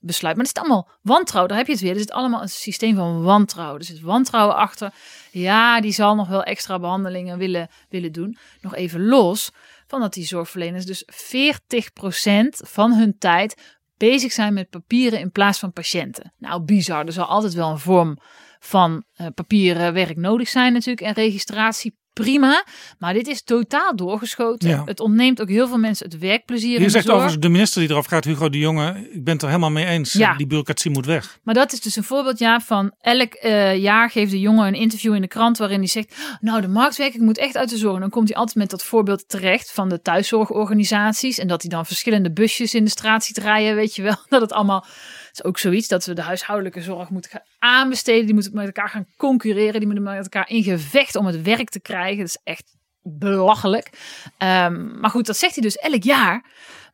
besluiten. 0.00 0.42
Maar 0.42 0.52
het 0.52 0.56
is 0.56 0.62
allemaal 0.62 0.88
wantrouwen. 1.02 1.48
Daar 1.48 1.58
heb 1.58 1.66
je 1.66 1.72
het 1.72 1.82
weer. 1.82 1.92
Er 1.92 1.98
zit 1.98 2.12
allemaal 2.12 2.42
een 2.42 2.48
systeem 2.48 2.96
van 2.96 3.22
wantrouwen. 3.22 3.78
Er 3.78 3.86
zit 3.86 4.00
wantrouwen 4.00 4.56
achter. 4.56 4.92
Ja, 5.30 5.80
die 5.80 5.92
zal 5.92 6.14
nog 6.14 6.28
wel 6.28 6.42
extra 6.42 6.78
behandelingen 6.78 7.38
willen, 7.38 7.68
willen 7.88 8.12
doen. 8.12 8.36
Nog 8.60 8.74
even 8.74 9.06
los 9.06 9.50
van 9.86 10.00
dat 10.00 10.12
die 10.12 10.26
zorgverleners 10.26 10.86
dus 10.86 11.04
40% 11.12 12.48
van 12.48 12.92
hun 12.92 13.18
tijd 13.18 13.54
bezig 13.96 14.32
zijn 14.32 14.54
met 14.54 14.70
papieren 14.70 15.20
in 15.20 15.30
plaats 15.30 15.58
van 15.58 15.72
patiënten. 15.72 16.32
Nou, 16.38 16.62
bizar. 16.62 17.06
Er 17.06 17.12
zal 17.12 17.24
altijd 17.24 17.54
wel 17.54 17.70
een 17.70 17.78
vorm 17.78 18.18
van 18.58 19.04
eh, 19.14 19.26
papieren 19.34 19.92
werk 19.92 20.16
nodig 20.16 20.48
zijn 20.48 20.72
natuurlijk 20.72 21.06
en 21.06 21.24
registratie. 21.24 21.96
Prima, 22.14 22.64
maar 22.98 23.12
dit 23.12 23.26
is 23.26 23.42
totaal 23.42 23.96
doorgeschoten. 23.96 24.68
Ja. 24.68 24.82
Het 24.84 25.00
ontneemt 25.00 25.40
ook 25.40 25.48
heel 25.48 25.68
veel 25.68 25.78
mensen 25.78 26.06
het 26.06 26.18
werkplezier 26.18 26.78
de 26.78 26.88
zegt 26.88 27.10
overigens 27.10 27.40
de 27.40 27.48
minister 27.48 27.80
die 27.80 27.90
erover 27.90 28.10
gaat, 28.10 28.24
Hugo 28.24 28.48
de 28.48 28.58
Jonge, 28.58 29.08
ik 29.12 29.24
ben 29.24 29.32
het 29.32 29.42
er 29.42 29.48
helemaal 29.48 29.70
mee 29.70 29.86
eens. 29.86 30.12
Ja. 30.12 30.36
Die 30.36 30.46
bureaucratie 30.46 30.90
moet 30.90 31.06
weg. 31.06 31.38
Maar 31.42 31.54
dat 31.54 31.72
is 31.72 31.80
dus 31.80 31.96
een 31.96 32.04
voorbeeld 32.04 32.38
ja, 32.38 32.60
van 32.60 32.92
elk 33.00 33.32
eh, 33.34 33.76
jaar 33.76 34.10
geeft 34.10 34.30
de 34.30 34.40
jongen 34.40 34.66
een 34.66 34.74
interview 34.74 35.14
in 35.14 35.20
de 35.20 35.28
krant 35.28 35.58
waarin 35.58 35.78
hij 35.78 35.86
zegt, 35.86 36.16
nou 36.40 36.60
de 36.60 36.68
marktwerking 36.68 37.22
moet 37.22 37.38
echt 37.38 37.56
uit 37.56 37.68
de 37.68 37.76
zorg. 37.76 37.94
En 37.94 38.00
dan 38.00 38.10
komt 38.10 38.28
hij 38.28 38.36
altijd 38.36 38.56
met 38.56 38.70
dat 38.70 38.84
voorbeeld 38.84 39.28
terecht 39.28 39.72
van 39.72 39.88
de 39.88 40.02
thuiszorgorganisaties 40.02 41.38
en 41.38 41.48
dat 41.48 41.62
hij 41.62 41.70
dan 41.70 41.86
verschillende 41.86 42.32
busjes 42.32 42.74
in 42.74 42.84
de 42.84 42.90
straat 42.90 43.24
ziet 43.24 43.38
rijden, 43.38 43.74
weet 43.74 43.94
je 43.94 44.02
wel. 44.02 44.16
Dat 44.34 44.40
het 44.40 44.52
allemaal, 44.52 44.86
is 45.34 45.44
ook 45.44 45.58
zoiets 45.58 45.88
dat 45.88 46.04
we 46.04 46.12
de 46.12 46.22
huishoudelijke 46.22 46.82
zorg 46.82 47.10
moeten 47.10 47.30
gaan 47.30 47.42
aanbesteden. 47.58 48.24
Die 48.24 48.34
moeten 48.34 48.54
met 48.54 48.66
elkaar 48.66 48.88
gaan 48.88 49.06
concurreren, 49.16 49.80
die 49.80 49.86
moeten 49.86 50.02
met 50.04 50.22
elkaar 50.22 50.48
in 50.48 50.62
gevecht 50.62 51.16
om 51.16 51.26
het 51.26 51.42
werk 51.42 51.68
te 51.68 51.80
krijgen. 51.80 52.18
Dat 52.18 52.26
is 52.26 52.40
echt 52.44 52.76
belachelijk. 53.02 53.90
Ehm, 54.38 55.00
maar 55.00 55.10
goed, 55.10 55.26
dat 55.26 55.36
zegt 55.36 55.54
hij 55.54 55.62
dus 55.62 55.76
elk 55.76 56.02
jaar. 56.02 56.44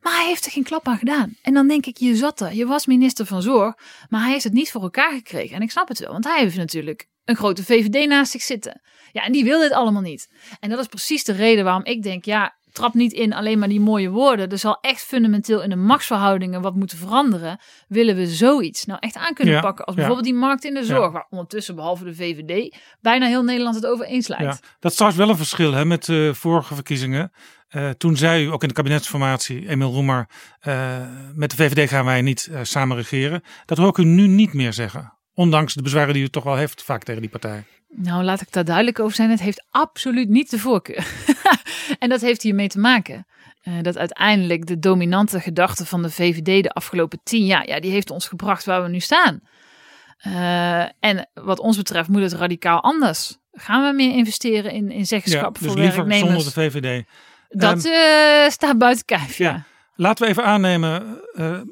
Maar 0.01 0.15
hij 0.15 0.27
heeft 0.27 0.45
er 0.45 0.51
geen 0.51 0.63
klap 0.63 0.87
aan 0.87 0.97
gedaan. 0.97 1.35
En 1.41 1.53
dan 1.53 1.67
denk 1.67 1.85
ik, 1.85 1.97
je 1.97 2.15
zat 2.15 2.41
er. 2.41 2.53
Je 2.53 2.65
was 2.65 2.85
minister 2.85 3.25
van 3.25 3.41
Zorg. 3.41 3.75
Maar 4.09 4.21
hij 4.21 4.31
heeft 4.31 4.43
het 4.43 4.53
niet 4.53 4.71
voor 4.71 4.81
elkaar 4.81 5.13
gekregen. 5.13 5.55
En 5.55 5.61
ik 5.61 5.71
snap 5.71 5.87
het 5.87 5.99
wel. 5.99 6.11
Want 6.11 6.23
hij 6.23 6.39
heeft 6.39 6.57
natuurlijk 6.57 7.07
een 7.25 7.35
grote 7.35 7.63
VVD 7.63 8.07
naast 8.07 8.31
zich 8.31 8.41
zitten. 8.41 8.81
Ja, 9.11 9.23
en 9.23 9.31
die 9.31 9.43
wil 9.43 9.59
dit 9.59 9.71
allemaal 9.71 10.01
niet. 10.01 10.29
En 10.59 10.69
dat 10.69 10.79
is 10.79 10.87
precies 10.87 11.23
de 11.23 11.31
reden 11.31 11.63
waarom 11.63 11.85
ik 11.85 12.03
denk, 12.03 12.25
ja, 12.25 12.55
trap 12.71 12.93
niet 12.93 13.11
in 13.13 13.33
alleen 13.33 13.59
maar 13.59 13.67
die 13.67 13.79
mooie 13.79 14.09
woorden. 14.09 14.49
Er 14.49 14.57
zal 14.57 14.77
echt 14.81 15.01
fundamenteel 15.01 15.61
in 15.61 15.69
de 15.69 15.75
machtsverhoudingen 15.75 16.61
wat 16.61 16.75
moeten 16.75 16.97
veranderen. 16.97 17.59
Willen 17.87 18.15
we 18.15 18.27
zoiets 18.27 18.85
nou 18.85 18.99
echt 18.99 19.15
aan 19.15 19.33
kunnen 19.33 19.53
Ja, 19.53 19.61
pakken? 19.61 19.85
Als 19.85 19.95
ja. 19.95 20.01
bijvoorbeeld 20.01 20.33
die 20.33 20.41
markt 20.41 20.63
in 20.63 20.73
de 20.73 20.83
zorg, 20.83 21.11
waar 21.11 21.27
ondertussen 21.29 21.75
behalve 21.75 22.03
de 22.03 22.15
VVD 22.15 22.75
bijna 23.01 23.27
heel 23.27 23.43
Nederland 23.43 23.75
het 23.75 23.85
over 23.85 24.05
eens 24.05 24.27
lijkt. 24.27 24.61
Dat 24.79 24.91
is 24.91 24.97
trouwens 24.97 25.21
wel 25.21 25.31
een 25.31 25.37
verschil 25.37 25.73
hè, 25.73 25.85
met 25.85 26.05
de 26.05 26.31
vorige 26.33 26.75
verkiezingen. 26.75 27.31
Eh, 27.71 27.89
toen 27.89 28.17
zei 28.17 28.45
u 28.45 28.51
ook 28.51 28.61
in 28.61 28.67
de 28.67 28.73
kabinetsformatie, 28.73 29.69
Emiel 29.69 29.91
Roemer, 29.91 30.27
eh, 30.59 30.97
met 31.33 31.49
de 31.49 31.55
VVD 31.55 31.89
gaan 31.89 32.05
wij 32.05 32.21
niet 32.21 32.49
eh, 32.51 32.59
samen 32.61 32.97
regeren. 32.97 33.43
Dat 33.65 33.77
hoor 33.77 33.87
ik 33.87 33.97
u 33.97 34.03
nu 34.03 34.27
niet 34.27 34.53
meer 34.53 34.73
zeggen. 34.73 35.13
Ondanks 35.33 35.73
de 35.73 35.81
bezwaren 35.81 36.13
die 36.13 36.23
u 36.23 36.29
toch 36.29 36.43
wel 36.43 36.55
heeft 36.55 36.83
vaak 36.83 37.03
tegen 37.03 37.21
die 37.21 37.29
partij. 37.29 37.63
Nou, 37.95 38.23
laat 38.23 38.41
ik 38.41 38.51
daar 38.51 38.65
duidelijk 38.65 38.99
over 38.99 39.15
zijn. 39.15 39.29
Het 39.29 39.41
heeft 39.41 39.65
absoluut 39.69 40.29
niet 40.29 40.49
de 40.49 40.59
voorkeur. 40.59 41.07
en 41.99 42.09
dat 42.09 42.21
heeft 42.21 42.41
hiermee 42.41 42.67
te 42.67 42.79
maken. 42.79 43.25
eh, 43.61 43.73
dat 43.81 43.97
uiteindelijk 43.97 44.65
de 44.65 44.79
dominante 44.79 45.39
gedachte 45.39 45.85
van 45.85 46.01
de 46.01 46.09
VVD 46.09 46.63
de 46.63 46.71
afgelopen 46.71 47.19
tien 47.23 47.45
jaar, 47.45 47.67
ja, 47.67 47.79
die 47.79 47.91
heeft 47.91 48.09
ons 48.09 48.27
gebracht 48.27 48.65
waar 48.65 48.83
we 48.83 48.89
nu 48.89 48.99
staan. 48.99 49.39
Eh, 50.17 50.81
en 50.99 51.29
wat 51.33 51.59
ons 51.59 51.77
betreft 51.77 52.09
moet 52.09 52.21
het 52.21 52.33
radicaal 52.33 52.83
anders. 52.83 53.37
Gaan 53.51 53.87
we 53.87 53.93
meer 53.95 54.15
investeren 54.15 54.71
in, 54.71 54.91
in 54.91 55.05
zeggenschap 55.05 55.59
dus 55.59 55.67
voor 55.67 55.77
liever 55.77 56.05
werknemers? 56.07 56.43
zonder 56.43 56.71
de 56.71 56.79
VVD. 56.79 57.05
Dat 57.49 57.85
Ehm, 57.85 57.93
eh, 58.45 58.49
staat 58.49 58.77
buiten 58.77 59.05
kijf, 59.05 59.37
ja. 59.37 59.49
ja. 59.51 59.63
Laten 59.95 60.23
we 60.25 60.31
even 60.31 60.43
aannemen 60.45 61.21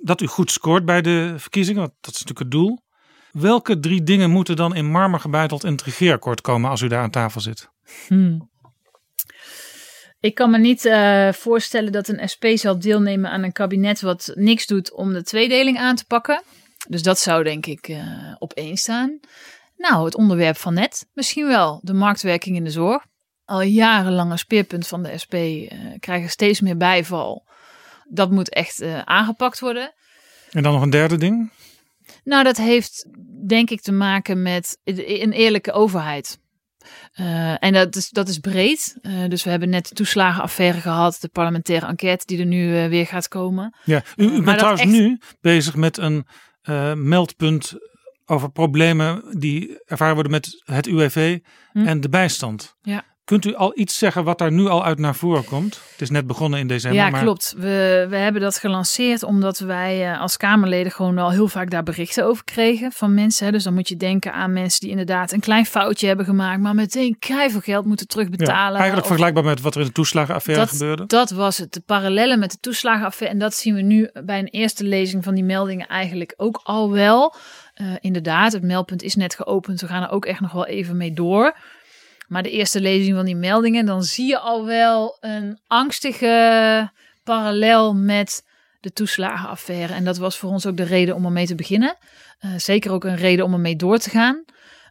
dat 0.04 0.22
u 0.22 0.26
goed 0.28 0.52
scoort 0.52 0.86
bij 0.86 1.02
de 1.02 1.34
verkiezingen, 1.38 1.82
want 1.82 1.94
dat 2.02 2.14
is 2.14 2.20
natuurlijk 2.20 2.40
het 2.40 2.52
doel. 2.52 2.80
Welke 3.32 3.80
drie 3.80 4.04
dingen 4.04 4.30
moeten 4.30 4.56
dan 4.56 4.76
in 4.76 4.86
marmer 4.92 5.20
gebeiteld 5.20 5.64
in 5.64 5.72
het 5.72 5.82
regeerakkoord 5.82 6.42
komen 6.42 6.70
als 6.70 6.82
u 6.82 6.88
daar 6.88 7.02
aan 7.02 7.10
tafel 7.10 7.42
zit? 7.42 7.70
Hmm. 8.08 8.49
Ik 10.22 10.36
kan 10.36 10.52
me 10.52 10.58
niet 10.58 10.86
eh, 10.86 11.32
voorstellen 11.32 11.92
dat 11.92 12.08
een 12.08 12.30
SP 12.34 12.46
zal 12.54 12.80
deelnemen 12.80 13.32
aan 13.32 13.44
een 13.44 13.52
kabinet 13.52 14.02
wat 14.02 14.32
niks 14.34 14.68
doet 14.68 14.94
om 14.94 15.14
de 15.14 15.24
tweedeling 15.24 15.78
aan 15.78 15.96
te 15.96 16.06
pakken. 16.06 16.44
Dus 16.88 17.04
dat 17.04 17.20
zou 17.20 17.44
denk 17.44 17.66
ik 17.66 17.88
eh, 17.88 18.36
op 18.40 18.54
één 18.54 18.78
staan. 18.78 19.20
Nou, 19.78 20.06
het 20.06 20.16
onderwerp 20.16 20.58
van 20.58 20.74
net. 20.74 21.08
Misschien 21.14 21.48
wel 21.48 21.80
de 21.84 21.94
marktwerking 21.94 22.56
in 22.56 22.64
de 22.64 22.70
zorg. 22.70 23.06
Al 23.46 23.62
jarenlang 23.62 24.32
een 24.32 24.38
speerpunt 24.38 24.88
van 24.88 25.04
de 25.04 25.18
SP 25.24 25.34
eh, 25.34 25.68
krijgen 26.00 26.30
steeds 26.30 26.62
meer 26.62 26.78
bijval. 26.78 27.48
Dat 28.10 28.32
moet 28.32 28.50
echt 28.50 28.84
aangepakt 29.06 29.60
worden. 29.60 29.94
En 30.52 30.64
dan 30.64 30.74
nog 30.74 30.82
een 30.82 30.90
derde 30.90 31.18
ding. 31.18 31.52
Nou, 32.24 32.44
dat 32.44 32.58
heeft 32.58 33.10
denk 33.48 33.70
ik 33.70 33.82
te 33.82 33.92
maken 33.92 34.42
met 34.42 34.78
een 34.84 35.32
eerlijke 35.32 35.72
overheid. 35.72 36.40
Eh, 37.20 37.64
en 37.64 37.74
dat 37.74 37.96
is, 37.96 38.10
dat 38.10 38.28
is 38.30 38.38
breed. 38.40 38.98
Eh, 39.02 39.14
dus 39.28 39.44
we 39.44 39.50
hebben 39.50 39.70
net 39.70 39.88
de 39.90 39.96
toeslagenaffaire 39.96 40.80
gehad, 40.82 41.18
de 41.22 41.28
parlementaire 41.28 41.86
enquête 41.86 42.26
die 42.26 42.40
er 42.40 42.46
nu 42.46 42.76
eh, 42.78 42.88
weer 42.90 43.06
gaat 43.06 43.28
komen. 43.28 43.76
Ja, 43.84 44.04
u, 44.16 44.42
bent 44.42 44.58
trouwens 44.58 44.82
echt- 44.82 44.92
nu 44.92 45.20
bezig 45.42 45.76
met 45.76 45.98
een 45.98 46.26
meldpunt 46.96 47.74
over 48.26 48.52
problemen 48.52 49.38
die 49.40 49.80
ervaren 49.86 50.14
worden 50.14 50.32
met 50.32 50.62
het 50.64 50.86
UWV 50.88 51.40
Hm. 51.72 51.88
en 51.88 52.02
de 52.02 52.10
bijstand. 52.10 52.76
Ja. 52.82 53.04
Kunt 53.30 53.46
u 53.46 53.56
al 53.56 53.72
iets 53.76 53.98
zeggen 53.98 54.24
wat 54.24 54.38
daar 54.38 54.52
nu 54.52 54.68
al 54.68 54.86
uit 54.86 55.00
naar 55.00 55.16
voren 55.16 55.44
komt? 55.44 55.82
Het 55.92 56.02
is 56.02 56.10
net 56.10 56.28
begonnen 56.28 56.60
in 56.60 56.68
december. 56.68 57.00
ja, 57.00 57.10
maar 57.10 57.22
klopt. 57.22 57.54
We, 57.58 58.06
we 58.10 58.16
hebben 58.16 58.42
dat 58.42 58.58
gelanceerd 58.58 59.24
omdat 59.24 59.60
wij 59.60 60.12
eh, 60.12 60.22
als 60.22 60.38
Kamerleden 60.38 60.92
gewoon 60.92 61.16
wel 61.16 61.32
heel 61.32 61.48
vaak 61.48 61.70
daar 61.70 61.84
berichten 61.84 62.26
over 62.26 62.44
kregen 62.44 62.92
van 62.92 63.14
mensen. 63.14 63.52
Dus 63.52 63.64
dan 63.64 63.74
moet 63.74 63.88
je 63.90 63.98
denken 63.98 64.34
aan 64.34 64.54
mensen 64.54 64.80
die 64.80 64.90
inderdaad 64.90 65.32
een 65.32 65.40
klein 65.40 65.66
foutje 65.66 66.08
hebben 66.08 66.26
gemaakt, 66.26 66.62
maar 66.62 66.76
meteen 66.76 67.16
keiveel 67.20 67.60
geld 67.60 67.86
moeten 67.86 68.06
Ja, 68.10 68.14
terugbetalen. 68.16 68.74
eigenlijk 68.80 69.02
Of- 69.02 69.08
vergelijkbaar 69.08 69.44
met 69.44 69.62
wat 69.62 69.74
er 69.76 69.82
in 69.82 69.88
de 69.88 69.94
toeslagenaffaire 69.94 70.64
dat, 70.66 70.72
gebeurde. 70.72 71.06
Dat 71.06 71.30
was 71.30 71.58
het. 71.58 71.74
De 71.74 71.82
parallellen 71.86 72.40
met 72.40 72.52
de 72.52 72.58
toeslagenaffaire. 72.60 73.36
En 73.36 73.42
dat 73.42 73.54
zien 73.54 73.76
we 73.76 73.82
nu 73.82 74.10
bij 74.24 74.40
een 74.40 74.48
eerste 74.48 74.84
lezing 74.84 75.24
van 75.24 75.34
die 75.36 75.44
meldingen 75.44 75.88
eigenlijk 75.88 76.34
ook 76.38 76.60
al 76.64 76.92
wel. 76.92 77.36
Eh, 77.74 77.88
inderdaad, 78.00 78.52
het 78.54 78.64
meldpunt 78.64 79.04
is 79.04 79.16
net 79.16 79.36
geopend. 79.36 79.82
We 79.82 79.88
gaan 79.88 80.04
er 80.04 80.10
ook 80.12 80.26
echt 80.26 80.40
nog 80.40 80.52
wel 80.52 80.66
even 80.66 80.98
mee 80.98 81.14
door. 81.14 81.56
Maar 82.30 82.44
de 82.44 82.50
eerste 82.52 82.82
lezing 82.82 83.16
van 83.16 83.26
die 83.26 83.36
meldingen, 83.36 83.86
dan 83.86 84.04
zie 84.04 84.28
je 84.28 84.40
al 84.40 84.66
wel 84.66 85.18
een 85.20 85.60
angstige 85.68 86.92
parallel 87.24 87.96
met 87.96 88.44
de 88.80 88.94
toeslagenaffaire. 88.94 89.94
En 89.94 90.04
dat 90.04 90.18
was 90.18 90.38
voor 90.38 90.50
ons 90.50 90.66
ook 90.66 90.78
de 90.78 90.84
reden 90.84 91.16
om 91.16 91.26
ermee 91.26 91.46
te 91.46 91.56
beginnen. 91.56 91.98
Eh, 92.40 92.52
zeker 92.58 92.92
ook 92.92 93.04
een 93.04 93.16
reden 93.16 93.46
om 93.46 93.54
ermee 93.54 93.76
door 93.76 93.98
te 93.98 94.10
gaan. 94.10 94.44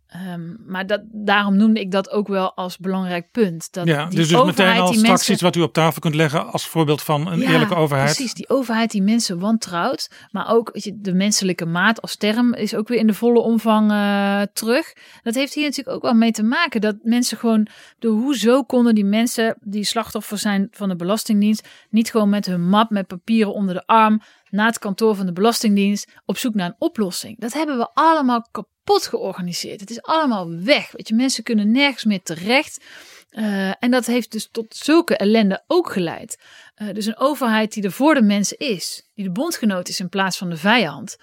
Ehm, 0.08 0.54
maar 0.66 0.86
dat, 0.86 1.00
daarom 1.04 1.56
noemde 1.56 1.80
ik 1.80 1.90
dat 1.90 2.10
ook 2.10 2.28
wel 2.28 2.54
als 2.54 2.78
belangrijk 2.78 3.30
punt. 3.30 3.72
Dat 3.72 3.86
Ja, 3.86 4.06
die 4.06 4.16
dus, 4.18 4.28
dus 4.28 4.36
meteen 4.36 4.50
overheid 4.50 4.80
al 4.80 4.86
die 4.86 4.94
straks 4.98 5.08
mensen- 5.08 5.32
iets 5.32 5.42
wat 5.42 5.56
u 5.56 5.60
op 5.60 5.72
tafel 5.72 6.00
kunt 6.00 6.14
leggen 6.14 6.52
als 6.52 6.66
voorbeeld 6.66 7.02
van 7.02 7.26
een 7.26 7.38
Ja, 7.40 7.50
eerlijke 7.50 7.74
overheid. 7.74 8.14
Precies, 8.14 8.34
die 8.34 8.48
overheid 8.48 8.90
die 8.90 9.02
mensen 9.02 9.38
wantrouwt. 9.38 10.10
Maar 10.30 10.50
ook 10.50 10.70
weet 10.72 10.84
je, 10.84 10.98
de 11.00 11.14
menselijke 11.14 11.66
maat 11.66 12.02
als 12.02 12.16
term 12.16 12.54
is 12.54 12.74
ook 12.74 12.88
weer 12.88 12.98
in 12.98 13.06
de 13.06 13.14
volle 13.14 13.40
omvang 13.40 13.90
eh, 13.90 14.42
terug. 14.52 14.92
Dat 15.22 15.34
heeft 15.34 15.54
hier 15.54 15.64
natuurlijk 15.64 15.96
ook 15.96 16.02
wel 16.02 16.14
mee 16.14 16.32
te 16.32 16.42
maken. 16.42 16.80
Dat 16.80 16.96
mensen 17.02 17.38
gewoon, 17.38 17.66
de, 17.98 18.08
hoezo 18.08 18.62
konden 18.62 18.94
die 18.94 19.04
mensen 19.04 19.56
die 19.60 19.84
slachtoffer 19.84 20.38
zijn 20.38 20.68
van 20.70 20.88
de 20.88 20.96
Belastingdienst... 20.96 21.68
niet 21.90 22.10
gewoon 22.10 22.28
met 22.28 22.46
hun 22.46 22.68
map 22.68 22.90
met 22.90 23.06
papieren 23.06 23.52
onder 23.54 23.74
de 23.74 23.86
arm... 23.86 24.20
naar 24.50 24.66
het 24.66 24.78
kantoor 24.78 25.14
van 25.14 25.26
de 25.26 25.32
Belastingdienst 25.32 26.12
op 26.24 26.36
zoek 26.38 26.54
naar 26.54 26.66
een 26.66 26.76
oplossing. 26.78 27.38
Dat 27.40 27.52
hebben 27.52 27.78
we 27.78 27.88
allemaal 27.94 28.46
kapot 28.50 28.76
georganiseerd. 28.96 29.80
Het 29.80 29.90
is 29.90 30.02
allemaal 30.02 30.50
weg. 30.50 30.90
Weet 30.92 31.08
je, 31.08 31.14
mensen 31.14 31.42
kunnen 31.42 31.70
nergens 31.70 32.04
meer 32.04 32.22
terecht... 32.22 32.84
Eh, 33.28 33.70
en 33.78 33.90
dat 33.90 34.06
heeft 34.06 34.32
dus 34.32 34.48
tot 34.52 34.76
zulke 34.76 35.16
ellende 35.16 35.62
ook 35.66 35.92
geleid. 35.92 36.38
Eh, 36.74 36.88
dus 36.92 37.06
een 37.06 37.18
overheid 37.18 37.72
die 37.72 37.82
er 37.82 37.92
voor 37.92 38.14
de 38.14 38.22
mensen 38.22 38.58
is, 38.58 39.08
die 39.14 39.24
de 39.24 39.30
bondgenoot 39.30 39.88
is 39.88 40.00
in 40.00 40.08
plaats 40.08 40.38
van 40.38 40.50
de 40.50 40.56
vijand. 40.56 41.16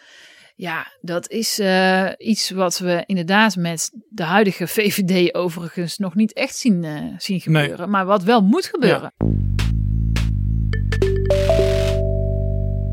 Ja, 0.55 0.87
dat 1.01 1.29
is 1.29 1.59
eh, 1.59 2.09
iets 2.17 2.49
wat 2.49 2.77
we 2.77 3.03
inderdaad 3.05 3.55
met 3.55 3.91
de 4.09 4.23
huidige 4.23 4.67
VVD 4.77 5.33
overigens 5.33 5.97
nog 5.97 6.15
niet 6.15 6.33
echt 6.33 6.55
zien, 6.55 6.85
zien 7.17 7.41
gebeuren. 7.41 7.89
Maar 7.89 8.05
wat 8.05 8.23
wel 8.23 8.41
moet 8.41 8.65
gebeuren. 8.65 9.13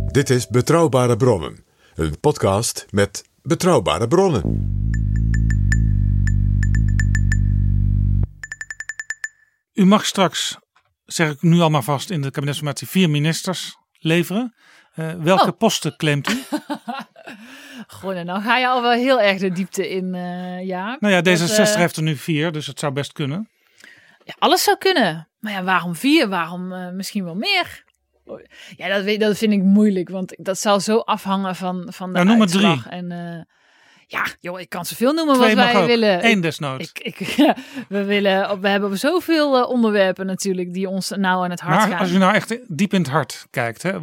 Dit 0.07 0.31
is 0.31 0.49
Betrouwbare 0.49 1.17
Bronnen, 1.17 1.65
een 1.95 2.21
podcast 2.21 2.87
met 2.91 3.31
betrouwbare 3.43 4.09
bronnen. 4.09 4.71
U 9.75 9.85
mag 9.85 10.07
straks, 10.07 10.59
zeg 11.05 11.31
ik 11.31 11.43
nu 11.43 11.61
al 11.61 11.71
maar 11.71 11.83
vast, 11.83 12.11
in 12.11 12.23
de 12.23 12.31
kabinetsformatie 12.31 12.89
vier 12.89 13.11
ministers 13.11 13.77
leveren. 13.99 14.55
Eh, 14.95 15.13
welke 15.15 15.51
Oh. 15.51 15.57
posten 15.59 15.97
claimt 15.97 16.31
u? 16.31 16.43
Goh, 17.87 18.17
en 18.19 18.27
dan 18.27 18.43
ga 18.43 18.59
je 18.59 18.67
al 18.69 18.83
wel 18.83 18.91
heel 18.93 19.21
erg 19.21 19.39
de 19.39 19.53
diepte 19.53 19.91
in, 19.91 20.15
eh 20.15 20.67
ja. 20.67 20.97
Nou 21.01 21.15
ja, 21.15 21.21
Dat, 21.21 21.41
D66 21.41 21.59
eh, 21.59 21.75
heeft 21.75 21.97
er 21.97 22.03
nu 22.03 22.17
vier, 22.17 22.53
dus 22.53 22.67
het 22.67 22.79
zou 22.79 22.93
best 22.93 23.13
kunnen. 23.13 23.49
Ja, 24.25 24.35
alles 24.39 24.63
zou 24.63 24.79
kunnen. 24.79 25.29
Maar 25.39 25.53
ja, 25.53 25.63
waarom 25.65 25.95
vier? 25.95 26.29
Waarom 26.29 26.73
eh, 26.73 26.91
misschien 26.91 27.25
wel 27.25 27.35
meer? 27.35 27.85
Ja, 28.77 28.89
dat, 28.89 29.05
weet, 29.05 29.21
dat 29.21 29.39
vind 29.39 29.53
ik 29.53 29.63
moeilijk, 29.63 30.09
want 30.09 30.35
dat 30.39 30.59
zal 30.59 30.81
zo 30.81 30.99
afhangen 30.99 31.57
van, 31.57 31.87
van 31.93 32.07
de 32.07 32.13
Nou, 32.13 32.27
noem 32.27 32.39
maar 32.39 32.47
drie. 32.47 32.83
En 32.89 33.13
eh, 33.13 33.45
ja, 34.07 34.27
joh, 34.41 34.61
ik 34.61 34.69
kan 34.69 34.85
zoveel 34.85 35.13
noemen 35.13 35.35
Twee 35.35 35.55
wat 35.57 35.73
wij 35.73 35.87
willen. 35.87 36.27
Eén 36.27 36.41
desnoods. 36.41 36.91
Ik, 36.93 36.99
ik, 36.99 37.19
ja, 37.45 37.57
we, 37.89 38.05
willen, 38.05 38.61
we 38.61 38.69
hebben 38.69 38.99
zoveel 38.99 39.57
eh, 39.57 39.69
onderwerpen 39.69 40.27
natuurlijk 40.27 40.73
die 40.73 40.89
ons 40.89 41.11
nou 41.11 41.45
aan 41.45 41.51
het 41.51 41.61
hart 41.61 41.79
maar 41.79 41.89
gaan. 41.89 41.99
als 41.99 42.11
u 42.11 42.19
nou 42.19 42.35
echt 42.35 42.59
diep 42.67 42.93
in 42.93 43.01
het 43.01 43.11
hart 43.11 43.47
kijkt, 43.51 43.83
hè, 43.83 43.99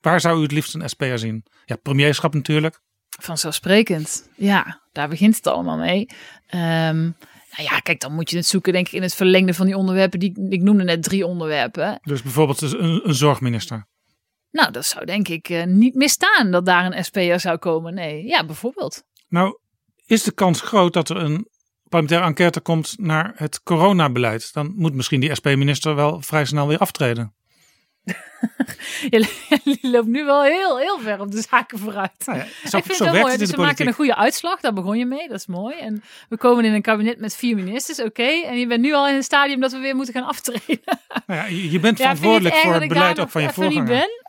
waar 0.00 0.20
zou 0.20 0.38
u 0.38 0.42
het 0.42 0.52
liefst 0.52 0.74
een 0.74 0.88
SP'er 0.88 1.18
zien? 1.18 1.44
Ja, 1.64 1.76
premierschap 1.76 2.34
natuurlijk. 2.34 2.80
Vanzelfsprekend. 3.20 4.28
Ja, 4.34 4.80
daar 4.92 5.08
begint 5.08 5.36
het 5.36 5.46
allemaal 5.46 5.78
mee. 5.78 6.08
Ehm, 6.46 7.10
nou 7.56 7.68
ja, 7.68 7.80
kijk, 7.80 8.00
dan 8.00 8.12
moet 8.12 8.30
je 8.30 8.36
het 8.36 8.46
zoeken 8.46 8.72
denk 8.72 8.86
ik 8.86 8.92
in 8.92 9.02
het 9.02 9.14
verlengde 9.14 9.54
van 9.54 9.66
die 9.66 9.76
onderwerpen. 9.76 10.18
Die, 10.18 10.46
ik 10.48 10.62
noemde 10.62 10.84
net 10.84 11.02
drie 11.02 11.26
onderwerpen. 11.26 11.98
Dus 12.02 12.22
bijvoorbeeld 12.22 12.58
dus 12.58 12.72
een, 12.72 13.08
een 13.08 13.14
zorgminister. 13.14 13.86
Nou, 14.50 14.72
dat 14.72 14.86
zou 14.86 15.04
denk 15.04 15.28
ik 15.28 15.48
eh, 15.48 15.64
niet 15.64 15.94
misstaan 15.94 16.50
dat 16.50 16.66
daar 16.66 16.84
een 16.84 17.04
SP'er 17.04 17.40
zou 17.40 17.58
komen. 17.58 17.94
Nee, 17.94 18.24
ja, 18.24 18.44
bijvoorbeeld. 18.44 19.02
Nou, 19.28 19.58
is 20.06 20.22
de 20.22 20.32
kans 20.32 20.60
groot 20.60 20.92
dat 20.92 21.08
er 21.08 21.16
een 21.16 21.48
parlementaire 21.88 22.28
enquête 22.28 22.60
komt 22.60 22.94
naar 22.98 23.32
het 23.34 23.62
coronabeleid? 23.62 24.52
Dan 24.52 24.72
moet 24.76 24.94
misschien 24.94 25.20
die 25.20 25.34
SP-minister 25.34 25.94
wel 25.94 26.22
vrij 26.22 26.44
snel 26.44 26.68
weer 26.68 26.78
aftreden. 26.78 27.35
Je, 29.10 29.78
loopt 29.82 30.06
nu 30.06 30.24
wel 30.24 30.42
heel, 30.42 30.78
heel 30.78 30.98
ver 30.98 31.20
op 31.20 31.30
de 31.30 31.44
zaken 31.48 31.78
vooruit. 31.78 32.26
Nou 32.26 32.38
ja, 32.38 32.44
zo, 32.70 32.76
ik 32.76 32.84
vind 32.84 32.96
zo 32.96 33.04
het 33.04 33.12
wel 33.12 33.12
werkt 33.12 33.20
mooi. 33.20 33.30
het 33.30 33.40
Dus 33.40 33.50
we 33.50 33.62
maken 33.62 33.86
een 33.86 33.92
goede 33.92 34.16
uitslag. 34.16 34.60
Daar 34.60 34.72
begon 34.72 34.98
je 34.98 35.06
mee. 35.06 35.28
Dat 35.28 35.38
is 35.38 35.46
mooi. 35.46 35.76
En 35.76 36.02
we 36.28 36.36
komen 36.36 36.64
in 36.64 36.72
een 36.72 36.82
kabinet 36.82 37.20
met 37.20 37.36
vier 37.36 37.56
ministers. 37.56 38.00
Oké. 38.00 38.22
En 38.22 38.58
je 38.58 38.66
bent 38.66 38.80
nu 38.80 38.92
al 38.92 39.08
in 39.08 39.14
een 39.14 39.22
stadium 39.22 39.60
dat 39.60 39.72
we 39.72 39.78
weer 39.78 39.96
moeten 39.96 40.14
gaan 40.14 40.26
aftreden. 40.26 40.80
Nou 41.26 41.40
ja, 41.40 41.44
je 41.70 41.80
bent 41.80 41.98
Ja, 41.98 42.04
verantwoordelijk 42.04 42.54
voor 42.54 42.74
het 42.74 42.88
beleid 42.88 43.20
ook 43.20 43.30
van 43.30 43.42
je 43.42 43.52
voorganger. 43.52 43.84
ben? 43.84 44.24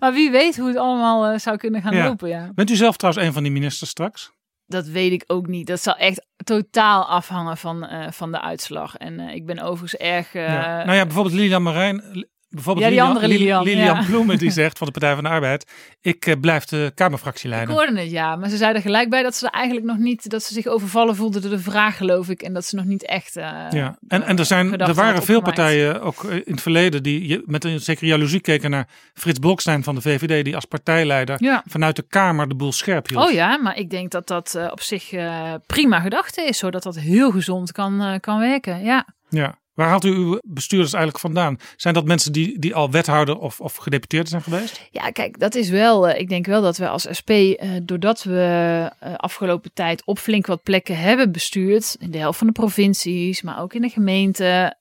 maar 0.00 0.12
wie 0.12 0.30
weet 0.30 0.56
hoe 0.56 0.68
het 0.68 0.76
allemaal 0.76 1.26
eh, 1.26 1.38
zou 1.38 1.56
kunnen 1.56 1.82
gaan 1.82 1.96
lopen. 1.96 2.28
Ja. 2.28 2.50
Bent 2.54 2.70
u 2.70 2.76
zelf 2.76 2.96
trouwens 2.96 3.26
een 3.26 3.32
van 3.32 3.42
die 3.42 3.52
ministers 3.52 3.90
straks? 3.90 4.32
Dat 4.68 4.86
weet 4.86 5.12
ik 5.12 5.24
ook 5.26 5.46
niet. 5.46 5.66
Dat 5.66 5.82
zal 5.82 5.96
echt 5.96 6.26
totaal 6.44 7.04
afhangen 7.08 7.56
van, 7.56 7.84
eh, 7.86 8.10
van 8.10 8.32
de 8.32 8.40
uitslag. 8.40 8.96
En 8.96 9.20
eh, 9.20 9.34
ik 9.34 9.46
ben 9.46 9.58
overigens 9.58 9.96
erg... 9.96 10.34
eh, 10.34 10.46
Ja. 10.46 10.84
Nou 10.84 10.96
ja, 10.96 11.04
bijvoorbeeld 11.04 11.34
Lilian 11.34 11.62
Marijn. 11.62 12.26
Bijvoorbeeld 12.50 12.84
Ja, 12.86 12.90
die 12.92 13.02
andere 13.02 13.28
Lilian, 13.28 13.64
Lilian 13.64 13.96
ja. 13.96 14.04
Ploemen 14.04 14.38
die 14.38 14.50
zegt 14.60 14.78
van 14.78 14.86
de 14.86 14.92
Partij 14.92 15.14
van 15.14 15.24
de 15.24 15.30
Arbeid. 15.30 15.70
Ik 16.00 16.26
eh, 16.26 16.34
blijf 16.40 16.64
de 16.64 16.84
Ik 16.84 16.94
Kamerfractieleider. 16.94 17.74
hoorde 17.74 18.00
het, 18.00 18.10
ja. 18.10 18.36
Maar 18.36 18.48
ze 18.48 18.56
zeiden 18.56 18.82
gelijk 18.82 19.10
bij 19.10 19.22
dat 19.22 19.34
ze 19.34 19.46
er 19.46 19.52
eigenlijk 19.52 19.86
nog 19.86 19.96
niet... 19.98 20.30
dat 20.30 20.42
ze 20.42 20.52
zich 20.54 20.66
overvallen 20.66 21.16
voelden 21.16 21.42
door 21.42 21.50
de 21.50 21.58
vraag, 21.58 21.96
geloof 21.96 22.28
ik. 22.28 22.42
En 22.42 22.52
dat 22.52 22.64
ze 22.64 22.76
nog 22.76 22.84
niet 22.84 23.06
echt... 23.06 23.36
eh, 23.36 23.66
Ja, 23.70 23.98
en, 24.08 24.22
en 24.22 24.38
er, 24.38 24.44
zijn, 24.44 24.78
er 24.78 24.94
waren 24.94 25.22
veel 25.22 25.40
partijen, 25.42 26.02
ook 26.02 26.24
eh, 26.24 26.34
in 26.36 26.42
het 26.52 26.60
verleden, 26.60 27.02
die 27.02 27.42
met 27.46 27.64
een 27.64 27.80
zekere 27.80 28.06
jaloezie 28.06 28.40
keken 28.40 28.70
naar 28.70 28.88
Frits 29.14 29.38
Bolkestein 29.38 29.82
van 29.84 29.94
de 29.94 30.00
VVD, 30.00 30.44
die 30.44 30.54
als 30.54 30.64
partijleider 30.64 31.36
Ja. 31.42 31.62
vanuit 31.66 31.96
de 31.96 32.02
Kamer 32.08 32.48
de 32.48 32.54
boel 32.54 32.72
scherp 32.72 33.08
hield. 33.08 33.24
Oh 33.26 33.32
ja, 33.32 33.56
maar 33.58 33.76
ik 33.76 33.90
denk 33.90 34.10
dat 34.10 34.26
dat 34.26 34.58
op 34.70 34.80
zich 34.80 35.10
prima 35.66 36.00
gedachte 36.00 36.42
is. 36.42 36.58
Zodat 36.58 36.82
dat 36.82 36.98
heel 36.98 37.30
gezond 37.30 37.72
kan, 37.72 38.18
kan 38.20 38.38
werken, 38.38 38.82
ja. 38.84 39.06
Ja. 39.28 39.58
Waar 39.78 39.88
haalt 39.88 40.04
u 40.04 40.10
uw 40.10 40.38
bestuurders 40.42 40.92
eigenlijk 40.92 41.24
vandaan? 41.24 41.58
Zijn 41.76 41.94
dat 41.94 42.04
mensen 42.04 42.32
die, 42.32 42.58
die 42.58 42.74
al 42.74 42.90
wethouder 42.90 43.38
of, 43.38 43.60
of 43.60 43.76
gedeputeerd 43.76 44.28
zijn 44.28 44.42
geweest? 44.42 44.88
Ja, 44.90 45.10
kijk, 45.10 45.38
dat 45.38 45.54
is 45.54 45.68
wel. 45.68 46.08
eh, 46.08 46.20
ik 46.20 46.28
denk 46.28 46.46
wel 46.46 46.62
dat 46.62 46.76
we 46.76 46.88
als 46.88 47.06
SP, 47.18 47.30
eh, 47.30 47.70
doordat 47.82 48.22
we 48.22 48.90
eh, 48.98 49.14
afgelopen 49.14 49.70
tijd 49.74 50.04
op 50.04 50.18
flink 50.18 50.46
wat 50.46 50.62
plekken 50.62 50.98
hebben 50.98 51.32
bestuurd, 51.32 51.96
in 51.98 52.10
de 52.10 52.18
helft 52.18 52.38
van 52.38 52.46
de 52.46 52.52
provincies, 52.52 53.42
maar 53.42 53.60
ook 53.60 53.74
in 53.74 53.82
de 53.82 53.88
gemeente, 53.88 54.76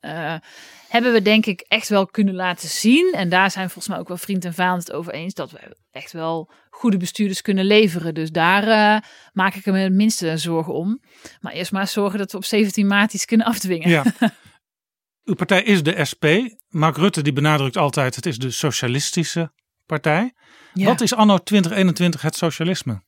hebben 0.88 1.14
we 1.14 1.22
denk 1.22 1.46
ik 1.46 1.66
echt 1.68 1.90
wel 1.90 2.06
kunnen 2.06 2.36
laten 2.36 2.70
zien. 2.70 3.14
En 3.16 3.30
daar 3.30 3.52
zijn 3.52 3.66
volgens 3.66 3.88
mij 3.88 3.98
ook 3.98 4.08
wel 4.08 4.18
vriend 4.18 4.46
en 4.46 4.54
vijand 4.54 4.88
het 4.88 4.92
over 4.92 5.14
eens 5.14 5.34
dat 5.34 5.52
we 5.52 5.60
echt 5.92 6.12
wel 6.12 6.50
goede 6.70 6.98
bestuurders 6.98 7.42
kunnen 7.42 7.66
leveren. 7.66 8.14
Dus 8.14 8.32
daar 8.32 8.64
eh, 8.68 9.02
maak 9.34 9.56
ik 9.56 9.66
me 9.66 9.80
het 9.80 9.94
minste 9.94 10.38
zorgen 10.38 10.74
om. 10.74 11.02
Maar 11.42 11.54
eerst 11.54 11.72
maar 11.72 11.88
zorgen 11.88 12.20
dat 12.20 12.32
we 12.32 12.38
op 12.38 12.46
17 12.46 12.88
maart 12.88 13.14
iets 13.14 13.26
kunnen 13.26 13.46
afdwingen. 13.46 13.90
Ja. 13.90 14.04
Uw 15.28 15.36
partij 15.36 15.64
is 15.64 15.84
de 15.84 16.06
SP. 16.12 16.26
Mark 16.68 16.98
Rutte 16.98 17.22
die 17.22 17.34
benadrukt 17.34 17.78
altijd, 17.78 18.16
het 18.16 18.26
is 18.26 18.38
de 18.38 18.52
socialistische 18.52 19.52
partij. 19.86 20.34
Ja. 20.74 20.86
Wat 20.86 21.02
is 21.02 21.14
anno 21.14 21.38
2021 21.38 22.22
het 22.22 22.36
socialisme? 22.36 23.02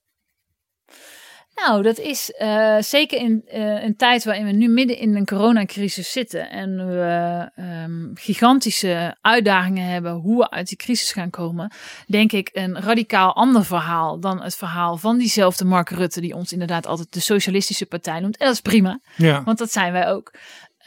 Nou, 1.55 1.81
dat 1.81 1.97
is 1.97 2.31
eh, 2.31 2.77
zeker 2.79 3.19
in 3.19 3.41
eh, 3.47 3.83
een 3.83 3.95
tijd 3.95 4.23
waarin 4.23 4.45
we 4.45 4.51
nu 4.51 4.67
midden 4.67 4.97
in 4.97 5.15
een 5.15 5.25
coronacrisis 5.25 6.11
zitten 6.11 6.49
en 6.49 6.87
we 6.87 7.49
ehm, 7.55 8.13
gigantische 8.13 9.17
uitdagingen 9.21 9.85
hebben 9.85 10.11
hoe 10.13 10.37
we 10.37 10.49
uit 10.49 10.67
die 10.67 10.77
crisis 10.77 11.11
gaan 11.11 11.29
komen, 11.29 11.71
denk 12.07 12.31
ik 12.31 12.49
een 12.53 12.81
radicaal 12.81 13.35
ander 13.35 13.65
verhaal 13.65 14.19
dan 14.19 14.41
het 14.41 14.55
verhaal 14.55 14.97
van 14.97 15.17
diezelfde 15.17 15.65
Mark 15.65 15.89
Rutte, 15.89 16.21
die 16.21 16.35
ons 16.35 16.51
inderdaad 16.53 16.85
altijd 16.85 17.13
de 17.13 17.19
socialistische 17.19 17.85
partij 17.85 18.19
noemt. 18.19 18.37
En 18.37 18.45
dat 18.45 18.55
is 18.55 18.61
prima, 18.61 18.99
Ja. 19.15 19.43
want 19.43 19.57
dat 19.57 19.71
zijn 19.71 19.91
wij 19.91 20.07
ook. 20.09 20.33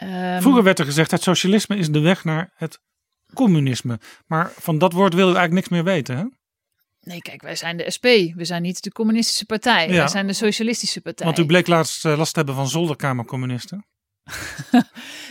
Ehm, 0.02 0.40
Vroeger 0.40 0.62
werd 0.62 0.78
er 0.78 0.84
gezegd, 0.84 1.10
het 1.10 1.22
socialisme 1.22 1.76
is 1.76 1.90
de 1.90 2.00
weg 2.00 2.24
naar 2.24 2.52
het 2.54 2.80
communisme. 3.34 4.00
Maar 4.26 4.52
van 4.56 4.78
dat 4.78 4.92
woord 4.92 5.14
wil 5.14 5.22
u 5.22 5.34
eigenlijk 5.34 5.54
niks 5.54 5.68
meer 5.68 5.84
weten, 5.84 6.16
hè? 6.16 6.24
Nee, 7.00 7.20
kijk, 7.20 7.42
wij 7.42 7.56
zijn 7.56 7.76
de 7.76 7.90
SP. 7.96 8.06
We 8.34 8.44
zijn 8.44 8.62
niet 8.62 8.82
de 8.82 8.92
communistische 8.92 9.46
partij. 9.46 9.88
Ja. 9.88 9.94
Wij 9.94 10.08
zijn 10.08 10.26
de 10.26 10.32
socialistische 10.32 11.00
partij. 11.00 11.26
Want 11.26 11.38
u 11.38 11.46
bleek 11.46 11.66
laatst 11.66 12.04
eh, 12.04 12.16
last 12.16 12.32
te 12.32 12.38
hebben 12.38 12.56
van 12.56 12.68
zolderkamercommunisten. 12.68 13.84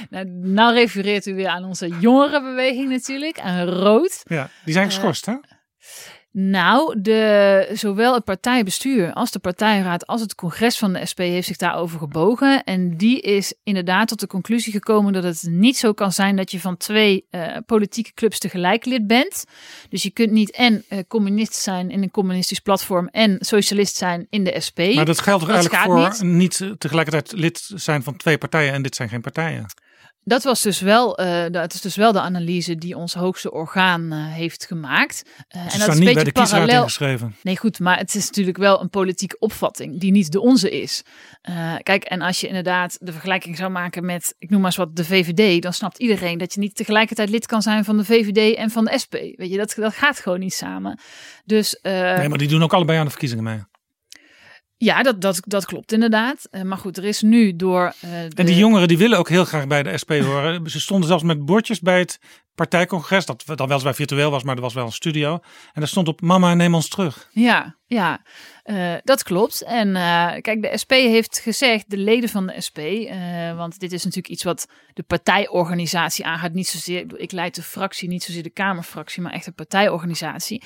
Nou, 0.09 0.25
nou 0.25 0.73
refereert 0.73 1.25
u 1.25 1.35
weer 1.35 1.47
aan 1.47 1.63
onze 1.63 1.87
jongerenbeweging 1.99 2.89
natuurlijk, 2.89 3.39
aan 3.39 3.67
Rood. 3.67 4.21
Ja, 4.23 4.49
die 4.65 4.73
zijn 4.73 4.85
geschorst, 4.85 5.25
hè? 5.25 5.35
Nou, 6.33 7.01
de, 7.01 7.69
zowel 7.73 8.13
het 8.13 8.23
partijbestuur 8.23 9.13
als 9.13 9.31
de 9.31 9.39
partijraad 9.39 10.07
als 10.07 10.21
het 10.21 10.35
congres 10.35 10.77
van 10.77 10.93
de 10.93 11.05
SP 11.11 11.19
heeft 11.19 11.47
zich 11.47 11.57
daarover 11.57 11.99
gebogen. 11.99 12.63
En 12.63 12.97
die 12.97 13.21
is 13.21 13.53
inderdaad 13.63 14.07
tot 14.07 14.19
de 14.19 14.27
conclusie 14.27 14.71
gekomen 14.71 15.13
dat 15.13 15.23
het 15.23 15.45
niet 15.49 15.77
zo 15.77 15.93
kan 15.93 16.11
zijn 16.11 16.35
dat 16.35 16.51
je 16.51 16.59
van 16.59 16.77
twee 16.77 17.25
eh, 17.29 17.57
politieke 17.65 18.13
clubs 18.13 18.39
tegelijk 18.39 18.85
lid 18.85 19.07
bent. 19.07 19.43
Dus 19.89 20.03
je 20.03 20.09
kunt 20.09 20.31
niet 20.31 20.51
en 20.51 20.83
eh, 20.87 20.99
communist 21.07 21.53
zijn 21.53 21.89
in 21.89 22.03
een 22.03 22.11
communistisch 22.11 22.59
platform 22.59 23.07
en 23.07 23.37
socialist 23.39 23.95
zijn 23.95 24.27
in 24.29 24.43
de 24.43 24.59
SP. 24.67 24.79
Maar 24.95 25.05
dat 25.05 25.19
geldt 25.19 25.45
toch 25.45 25.53
eigenlijk 25.53 25.83
voor 25.83 26.25
niet. 26.25 26.61
eh, 26.61 26.69
tegelijkertijd 26.77 27.31
lid 27.39 27.71
zijn 27.75 28.03
van 28.03 28.17
twee 28.17 28.37
partijen 28.37 28.73
en 28.73 28.81
dit 28.81 28.95
zijn 28.95 29.09
geen 29.09 29.21
partijen. 29.21 29.65
Dat 30.23 30.43
was 30.43 30.61
dus 30.61 30.79
wel, 30.79 31.17
eh, 31.17 31.45
dat 31.51 31.73
is 31.73 31.81
dus 31.81 31.95
wel 31.95 32.11
de 32.11 32.21
analyse 32.21 32.75
die 32.75 32.97
ons 32.97 33.13
hoogste 33.13 33.51
orgaan 33.51 34.11
eh, 34.11 34.25
heeft 34.25 34.65
gemaakt. 34.65 35.17
Ze 35.17 35.57
en 35.57 35.63
dat 35.63 35.73
is 35.73 35.87
een 35.87 36.03
niet 36.03 36.13
bij 36.13 36.23
de 36.23 36.31
parallel. 36.31 36.81
ingeschreven. 36.81 37.35
Nee, 37.43 37.57
goed, 37.57 37.79
maar 37.79 37.97
het 37.97 38.15
is 38.15 38.25
natuurlijk 38.25 38.57
wel 38.57 38.81
een 38.81 38.89
politieke 38.89 39.39
opvatting 39.39 39.99
die 39.99 40.11
niet 40.11 40.31
de 40.31 40.39
onze 40.39 40.69
is. 40.81 41.03
Kijk, 41.83 42.03
en 42.03 42.21
als 42.21 42.41
je 42.41 42.47
inderdaad 42.47 42.97
de 42.99 43.11
vergelijking 43.11 43.57
zou 43.57 43.71
maken 43.71 44.05
met, 44.05 44.35
ik 44.39 44.49
noem 44.49 44.61
maar 44.61 44.69
eens 44.69 44.79
wat, 44.79 44.95
de 44.95 45.05
VVD, 45.05 45.61
dan 45.61 45.73
snapt 45.73 45.97
iedereen 45.97 46.37
dat 46.37 46.53
je 46.53 46.59
niet 46.59 46.75
tegelijkertijd 46.75 47.29
lid 47.29 47.45
kan 47.45 47.61
zijn 47.61 47.83
van 47.83 47.97
de 47.97 48.05
VVD 48.05 48.55
en 48.55 48.69
van 48.69 48.85
de 48.85 48.99
SP. 49.03 49.13
Weet 49.13 49.49
je, 49.51 49.57
dat, 49.57 49.73
dat 49.77 49.93
gaat 49.93 50.19
gewoon 50.19 50.39
niet 50.39 50.53
samen. 50.53 50.99
Dus 51.45 51.79
Nee, 51.81 52.29
maar 52.29 52.37
die 52.37 52.47
doen 52.47 52.63
ook 52.63 52.73
allebei 52.73 52.97
aan 52.97 53.05
de 53.05 53.11
verkiezingen 53.11 53.43
mee. 53.43 53.59
Ja, 54.83 55.03
dat, 55.03 55.21
dat, 55.21 55.39
dat 55.45 55.65
klopt 55.65 55.91
inderdaad. 55.91 56.47
Eh, 56.51 56.61
maar 56.61 56.77
goed, 56.77 56.97
er 56.97 57.03
is 57.05 57.21
nu 57.21 57.55
door. 57.55 57.93
eh, 58.01 58.09
de... 58.11 58.35
En 58.35 58.45
die 58.45 58.55
jongeren 58.55 58.87
die 58.87 58.97
willen 58.97 59.17
ook 59.17 59.29
heel 59.29 59.45
graag 59.45 59.67
bij 59.67 59.83
de 59.83 59.97
SP 60.01 60.11
horen. 60.11 60.69
Ze 60.69 60.79
stonden 60.79 61.07
zelfs 61.07 61.23
met 61.23 61.45
bordjes 61.45 61.79
bij 61.79 61.99
het 61.99 62.19
partijcongres. 62.55 63.25
Dat 63.25 63.43
dan 63.55 63.67
weliswaar 63.67 63.95
virtueel 63.95 64.31
was, 64.31 64.43
maar 64.43 64.55
er 64.55 64.61
was 64.61 64.73
wel 64.73 64.85
een 64.85 64.91
studio. 64.91 65.33
En 65.33 65.41
daar 65.73 65.87
stond 65.87 66.07
op 66.07 66.21
mama 66.21 66.53
neem 66.53 66.75
ons 66.75 66.87
terug. 66.89 67.29
Ja, 67.31 67.75
ja, 67.85 68.21
eh, 68.63 68.93
dat 69.03 69.23
klopt. 69.23 69.63
En 69.63 69.95
eh, 69.95 70.41
kijk, 70.41 70.61
de 70.61 70.77
SP 70.81 70.91
heeft 70.91 71.39
gezegd, 71.39 71.89
de 71.89 71.97
leden 71.97 72.29
van 72.29 72.47
de 72.47 72.61
SP, 72.67 72.77
eh, 72.77 73.55
want 73.55 73.79
dit 73.79 73.91
is 73.91 74.03
natuurlijk 74.03 74.33
iets 74.33 74.43
wat 74.43 74.67
de 74.93 75.03
partijorganisatie 75.03 76.25
aangaat. 76.25 76.53
Niet 76.53 76.67
zozeer, 76.67 77.05
ik, 77.15 77.31
leid 77.31 77.55
de 77.55 77.61
fractie, 77.61 78.07
niet 78.07 78.23
zozeer 78.23 78.43
de 78.43 78.49
Kamerfractie, 78.49 79.21
maar 79.21 79.31
echt 79.31 79.45
de 79.45 79.51
partijorganisatie. 79.51 80.63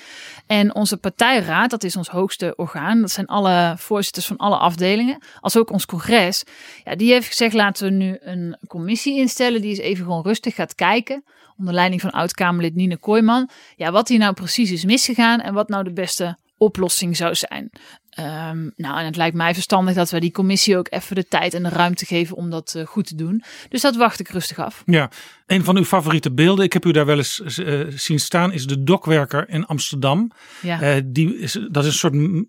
En 0.47 0.76
onze 0.76 0.97
partijraad, 0.97 1.69
dat 1.69 1.84
is 1.84 1.95
ons 1.95 2.07
hoogste 2.07 2.53
orgaan, 2.55 3.01
dat 3.01 3.11
zijn 3.11 3.27
alle 3.27 3.76
voorzitters 3.77 4.26
van 4.26 4.38
alle 4.38 4.57
afdelingen, 4.57 5.23
als 5.39 5.57
ook 5.57 5.72
ons 5.72 5.85
congres. 5.85 6.43
Ja, 6.84 6.95
die 6.95 7.11
heeft 7.11 7.27
gezegd, 7.27 7.53
laten 7.53 7.88
we 7.88 7.93
nu 7.93 8.17
een 8.19 8.57
commissie 8.67 9.17
instellen 9.17 9.61
die 9.61 9.69
eens 9.69 9.80
even 9.80 10.05
gewoon 10.05 10.23
rustig 10.23 10.55
gaat 10.55 10.76
kijken 10.76 11.23
onder 11.57 11.73
leiding 11.73 12.01
van 12.01 12.11
oud-Kamerlid 12.11 12.76
Nine 12.76 12.97
Kooijman. 12.97 13.49
Ja, 13.76 13.91
wat 13.91 14.07
hier 14.07 14.19
nou 14.19 14.34
precies 14.34 14.72
is 14.72 14.85
misgegaan 14.85 15.41
en 15.41 15.53
wat 15.53 15.69
nou 15.69 15.84
de 15.84 15.93
beste 15.93 16.38
oplossing 16.57 17.18
zou 17.18 17.36
zijn. 17.36 17.69
Ehm, 18.10 18.69
nou, 18.76 18.99
en 18.99 19.06
het 19.06 19.15
lijkt 19.15 19.36
mij 19.36 19.53
verstandig 19.53 19.95
dat 19.95 20.10
we 20.10 20.19
die 20.19 20.32
commissie 20.32 20.77
ook 20.77 20.88
even 20.90 21.15
de 21.15 21.27
tijd 21.27 21.53
en 21.53 21.64
de 21.64 21.69
ruimte 21.69 22.06
geven 22.06 22.36
om 22.36 22.49
dat 22.49 22.73
eh, 22.76 22.86
goed 22.86 23.07
te 23.07 23.15
doen. 23.15 23.44
Dus 23.69 23.82
dat 23.82 23.95
wacht 23.95 24.19
ik 24.19 24.30
rustig 24.30 24.60
af. 24.60 24.84
Ja, 24.86 25.11
een 25.45 25.64
van 25.64 25.77
uw 25.77 25.84
favoriete 25.84 26.34
beelden, 26.34 26.65
ik 26.65 26.73
heb 26.73 26.86
u 26.86 26.91
daar 26.91 27.06
wel 27.06 27.18
eens 27.18 27.41
eh, 27.41 27.82
zien 27.90 28.19
staan, 28.19 28.52
is 28.52 28.68
de 28.68 28.84
dokwerker 28.84 29.49
in 29.49 29.65
Amsterdam. 29.65 30.32
Ja. 30.61 30.82
Eh, 30.82 31.02
die 31.06 31.38
is, 31.38 31.60
dat 31.72 31.86
is 31.86 31.90
een 32.03 32.11
soort 32.11 32.45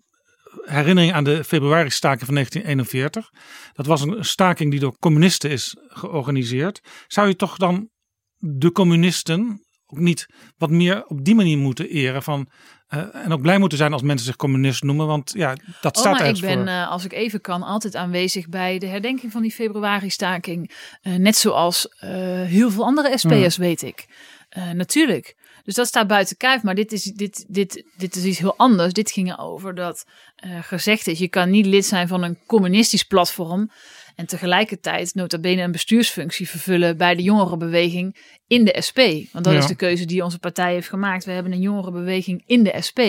herinnering 0.69 1.13
aan 1.13 1.23
de 1.23 1.43
februari-staking 1.43 2.25
van 2.25 2.33
1941. 2.33 3.29
Dat 3.73 3.85
was 3.85 4.01
een 4.01 4.25
staking 4.25 4.71
die 4.71 4.79
door 4.79 4.97
communisten 4.99 5.49
is 5.49 5.75
georganiseerd. 5.87 6.81
Zou 7.07 7.27
je 7.27 7.35
toch 7.35 7.57
dan 7.57 7.89
de 8.37 8.71
communisten 8.71 9.66
ook 9.87 9.99
niet 9.99 10.27
wat 10.57 10.69
meer 10.69 11.05
op 11.05 11.25
die 11.25 11.35
manier 11.35 11.57
moeten 11.57 11.89
eren 11.89 12.23
van, 12.23 12.49
eh, 12.87 13.03
en 13.13 13.31
ook 13.31 13.41
blij 13.41 13.57
moeten 13.57 13.77
zijn 13.77 13.93
als 13.93 14.01
mensen 14.01 14.25
zich 14.25 14.35
communist 14.35 14.83
noemen, 14.83 15.07
want 15.07 15.31
ja, 15.35 15.55
dat 15.81 15.95
Oh, 15.95 16.01
staat 16.01 16.19
maar 16.19 16.27
ik 16.27 16.39
ben, 16.39 16.57
voor. 16.57 16.67
eh, 16.67 16.89
als 16.89 17.05
ik 17.05 17.13
even 17.13 17.41
kan, 17.41 17.63
altijd 17.63 17.95
aanwezig 17.95 18.49
bij 18.49 18.77
de 18.79 18.85
herdenking 18.87 19.31
van 19.31 19.41
die 19.41 19.51
februari-staking. 19.51 20.71
Eh, 21.01 21.13
net 21.15 21.35
zoals 21.35 21.87
heel 22.45 22.71
veel 22.71 22.83
andere 22.83 23.17
SP'ers, 23.17 23.57
weet 23.57 23.81
ik. 23.81 24.05
Natuurlijk. 24.73 25.35
Dus 25.63 25.75
dat 25.75 25.87
staat 25.87 26.07
buiten 26.07 26.37
kijf. 26.37 26.63
Maar 26.63 26.75
dit 26.75 26.91
is, 26.91 27.03
dit, 27.03 27.45
dit, 27.47 27.83
dit 27.97 28.15
is 28.15 28.23
iets 28.23 28.39
heel 28.39 28.57
anders. 28.57 28.93
Dit 28.93 29.11
ging 29.11 29.31
erover 29.31 29.75
dat 29.75 30.05
gezegd 30.61 31.07
is: 31.07 31.19
je 31.19 31.27
kan 31.27 31.49
niet 31.49 31.65
lid 31.65 31.85
zijn 31.85 32.07
van 32.07 32.23
een 32.23 32.37
communistisch 32.45 33.03
platform. 33.03 33.71
En 34.17 34.25
tegelijkertijd 34.25 35.13
nota 35.13 35.39
bene 35.39 35.61
een 35.61 35.71
bestuursfunctie 35.71 36.49
vervullen 36.49 36.97
bij 36.97 37.15
de 37.15 37.21
jongerenbeweging 37.21 38.15
in 38.47 38.65
de 38.65 38.75
SP. 38.87 38.99
Want 39.31 39.45
dat 39.45 39.53
Ja. 39.53 39.59
is 39.59 39.65
de 39.65 39.75
keuze 39.75 40.05
die 40.05 40.23
onze 40.23 40.39
partij 40.39 40.73
heeft 40.73 40.89
gemaakt. 40.89 41.25
We 41.25 41.31
hebben 41.31 41.51
een 41.51 41.61
jongerenbeweging 41.61 42.43
in 42.45 42.63
de 42.63 42.75
SP. 42.87 42.99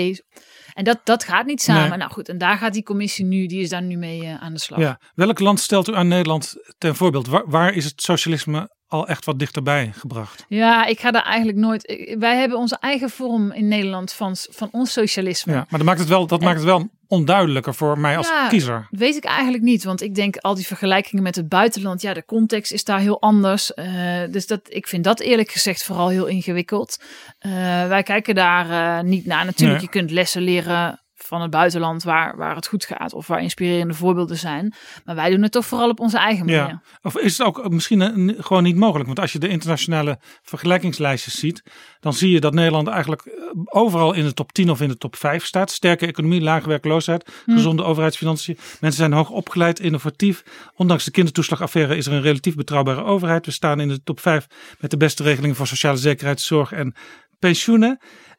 En 0.75 0.85
dat, 0.85 1.01
dat 1.05 1.25
gaat 1.25 1.47
niet 1.47 1.63
samen. 1.63 1.89
Nee. 1.89 1.99
Nou 1.99 2.11
goed, 2.11 2.29
en 2.29 2.39
daar 2.39 2.57
gaat 2.59 2.73
die 2.73 2.83
commissie 2.83 3.25
nu, 3.25 3.47
die 3.47 3.61
is 3.61 3.69
daar 3.69 3.83
nu 3.83 3.97
mee 3.97 4.23
eh, 4.23 4.43
aan 4.43 4.53
de 4.53 4.61
slag. 4.61 4.79
Ja. 4.81 5.01
Welk 5.15 5.39
land 5.39 5.61
stelt 5.61 5.89
u 5.89 5.95
aan 5.95 6.09
Nederland 6.09 6.55
ten 6.79 6.97
voorbeeld? 6.97 7.27
Waar, 7.27 7.51
waar 7.51 7.75
is 7.75 7.85
het 7.85 8.03
socialisme 8.03 8.77
al 8.89 9.09
echt 9.09 9.25
wat 9.25 9.39
dichterbij 9.39 9.91
gebracht? 9.95 10.45
Ja, 10.49 10.85
ik 10.87 11.01
ga 11.01 11.11
daar 11.11 11.23
eigenlijk 11.25 11.59
nooit. 11.59 12.15
Wij 12.19 12.37
hebben 12.37 12.59
onze 12.59 12.77
eigen 12.81 13.11
vorm 13.11 13.53
in 13.53 13.69
Nederland 13.69 14.13
van, 14.13 14.37
van 14.51 14.69
ons 14.73 14.93
socialisme. 14.93 15.53
Ja, 15.53 15.59
maar 15.59 15.79
dat 15.79 15.89
maakt 15.89 15.99
het 15.99 16.09
wel, 16.09 16.27
dat 16.27 16.41
maakt 16.41 16.57
het 16.57 16.65
wel 16.65 16.89
onduidelijker 17.09 17.75
voor 17.75 17.99
mij 17.99 18.17
als 18.17 18.29
Ja. 18.29 18.49
kiezer. 18.49 18.87
Weet 18.91 19.17
ik 19.17 19.25
eigenlijk 19.25 19.63
niet, 19.63 19.85
want 19.85 20.03
ik 20.03 20.15
denk 20.15 20.37
al 20.37 20.55
die 20.55 20.67
vergelijkingen 20.67 21.23
met 21.23 21.35
het 21.37 21.49
buitenland, 21.49 22.03
ja, 22.03 22.15
de 22.15 22.25
context 22.25 22.73
is 22.73 22.85
daar 22.85 22.99
heel 23.01 23.21
anders. 23.21 23.75
Eh, 23.75 23.87
dus 24.31 24.47
dat, 24.47 24.61
ik 24.69 24.89
vind 24.89 25.05
dat 25.05 25.21
eerlijk 25.21 25.51
gezegd 25.51 25.85
vooral 25.85 26.09
heel 26.09 26.27
ingewikkeld. 26.27 27.03
Eh, 27.39 27.51
wij 27.89 28.03
kijken 28.03 28.35
daar 28.35 28.71
eh, 28.99 29.05
niet 29.05 29.27
naar. 29.27 29.45
Natuurlijk, 29.45 29.79
Nee. 29.79 29.87
je 29.93 29.99
kunt 29.99 30.11
lessen 30.11 30.43
leren 30.43 31.01
van 31.29 31.41
het 31.43 31.51
buitenland 31.51 32.03
waar, 32.03 32.37
waar 32.37 32.55
het 32.55 32.67
goed 32.67 32.85
gaat 32.85 33.13
of 33.13 33.27
waar 33.27 33.43
inspirerende 33.43 33.95
voorbeelden 33.95 34.37
zijn. 34.37 34.75
Maar 35.05 35.15
wij 35.15 35.31
doen 35.31 35.43
het 35.43 35.53
toch 35.53 35.67
vooral 35.67 35.89
op 35.89 36.01
onze 36.01 36.19
eigen 36.19 36.45
manier. 36.47 36.61
Ja. 36.61 36.83
Of 37.03 37.19
is 37.19 37.39
het 37.39 37.47
ook 37.47 37.71
misschien 37.71 38.01
een- 38.01 38.37
gewoon 38.39 38.63
niet 38.63 38.77
mogelijk? 38.77 39.07
Want 39.07 39.21
als 39.21 39.33
je 39.33 39.39
de 39.39 39.49
internationale 39.49 40.19
vergelijkingslijstjes 40.43 41.39
ziet, 41.39 41.63
dan 42.01 42.13
zie 42.13 42.31
je 42.31 42.41
dat 42.41 42.55
Nederland 42.55 42.89
eigenlijk 42.89 43.23
eh, 43.23 43.33
overal 43.65 44.13
in 44.15 44.25
de 44.25 44.35
top 44.35 44.53
10 44.53 44.71
of 44.71 44.81
in 44.81 44.89
de 44.89 44.97
top 44.99 45.17
5 45.17 45.45
staat. 45.45 45.71
Sterke 45.71 46.07
economie, 46.07 46.41
lage 46.41 46.69
werkloosheid, 46.69 47.31
Hm. 47.45 47.53
gezonde 47.53 47.83
overheidsfinanciën. 47.83 48.59
Mensen 48.81 49.01
zijn 49.01 49.13
hoog 49.13 49.31
opgeleid, 49.31 49.81
innovatief. 49.81 50.43
Ondanks 50.77 51.05
de 51.05 51.11
kindertoeslagaffaire 51.11 51.97
is 51.97 52.07
er 52.07 52.13
een 52.13 52.23
relatief 52.23 52.55
betrouwbare 52.55 53.05
overheid. 53.05 53.47
We 53.47 53.53
staan 53.53 53.81
in 53.81 53.89
de 53.89 54.03
top 54.03 54.21
5 54.21 54.47
met 54.81 54.91
de 54.91 54.97
beste 54.97 55.23
regelingen 55.23 55.57
voor 55.57 55.67
sociale 55.67 55.97
zekerheid, 55.97 56.41
zorg 56.41 56.73
en 56.73 56.95
pensioenen. 57.39 57.99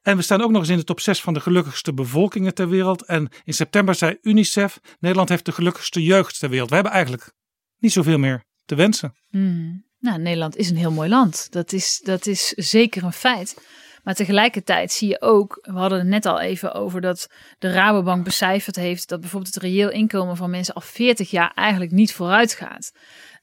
En 0.09 0.17
we 0.17 0.23
staan 0.23 0.41
ook 0.41 0.51
nog 0.51 0.61
eens 0.61 0.69
in 0.69 0.77
de 0.77 0.83
top 0.83 0.99
6 0.99 1.21
van 1.21 1.33
de 1.33 1.39
gelukkigste 1.39 1.93
bevolkingen 1.93 2.53
ter 2.53 2.69
wereld. 2.69 3.05
En 3.05 3.29
in 3.43 3.53
september 3.53 3.95
zei 3.95 4.17
UNICEF, 4.21 4.79
Nederland 4.99 5.29
heeft 5.29 5.45
de 5.45 5.51
gelukkigste 5.51 6.03
jeugd 6.03 6.39
ter 6.39 6.49
wereld. 6.49 6.69
We 6.69 6.75
hebben 6.75 6.93
eigenlijk 6.93 7.31
niet 7.77 7.91
zoveel 7.91 8.17
meer 8.17 8.43
te 8.65 8.75
wensen. 8.75 9.13
Hmm. 9.29 9.85
Nou, 9.99 10.19
Nederland 10.19 10.55
is 10.55 10.69
een 10.69 10.77
heel 10.77 10.91
mooi 10.91 11.09
land. 11.09 11.47
Dat 11.51 11.73
is, 11.73 12.01
dat 12.03 12.25
is 12.25 12.47
zeker 12.49 13.03
een 13.03 13.13
feit. 13.13 13.61
Maar 14.03 14.15
tegelijkertijd 14.15 14.91
zie 14.91 15.09
je 15.09 15.21
ook, 15.21 15.59
we 15.61 15.79
hadden 15.79 15.99
het 15.99 16.07
net 16.07 16.25
al 16.25 16.39
even 16.39 16.73
over 16.73 17.01
dat 17.01 17.27
de 17.59 17.71
Rabobank 17.71 18.23
becijferd 18.23 18.75
heeft 18.75 19.09
dat 19.09 19.19
bijvoorbeeld 19.19 19.53
het 19.53 19.63
reëel 19.63 19.89
inkomen 19.89 20.37
van 20.37 20.49
mensen 20.49 20.73
al 20.73 20.81
40 20.81 21.31
jaar 21.31 21.51
eigenlijk 21.55 21.91
niet 21.91 22.13
vooruit 22.13 22.53
gaat. 22.53 22.91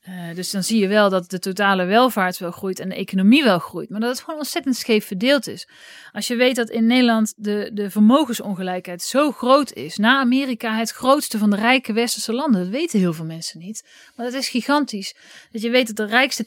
Eh, 0.06 0.34
dus 0.34 0.50
dan 0.50 0.62
zie 0.62 0.80
je 0.80 0.88
wel 0.88 1.10
dat 1.10 1.30
de 1.30 1.38
totale 1.38 1.84
welvaart 1.84 2.38
wel 2.38 2.50
groeit 2.50 2.78
en 2.78 2.88
de 2.88 2.94
economie 2.94 3.44
wel 3.44 3.58
groeit. 3.58 3.90
Maar 3.90 4.00
dat 4.00 4.10
het 4.10 4.20
gewoon 4.20 4.38
ontzettend 4.38 4.76
scheef 4.76 5.06
verdeeld 5.06 5.46
is. 5.46 5.68
Als 6.12 6.26
je 6.26 6.36
weet 6.36 6.56
dat 6.56 6.70
in 6.70 6.86
Nederland 6.86 7.34
de, 7.36 7.70
de 7.72 7.90
vermogensongelijkheid 7.90 9.02
zo 9.02 9.32
groot 9.32 9.72
is. 9.72 9.96
Na 9.96 10.18
Amerika 10.18 10.76
het 10.76 10.90
grootste 10.90 11.38
van 11.38 11.50
de 11.50 11.56
rijke 11.56 11.92
westerse 11.92 12.32
landen. 12.32 12.62
Dat 12.62 12.70
weten 12.70 12.98
heel 12.98 13.12
veel 13.12 13.24
mensen 13.24 13.60
niet. 13.60 13.88
Maar 14.16 14.26
dat 14.26 14.34
is 14.34 14.48
gigantisch. 14.48 15.16
Dat 15.50 15.62
je 15.62 15.70
weet 15.70 15.86
dat 15.86 15.96
de 15.96 16.14
rijkste 16.14 16.46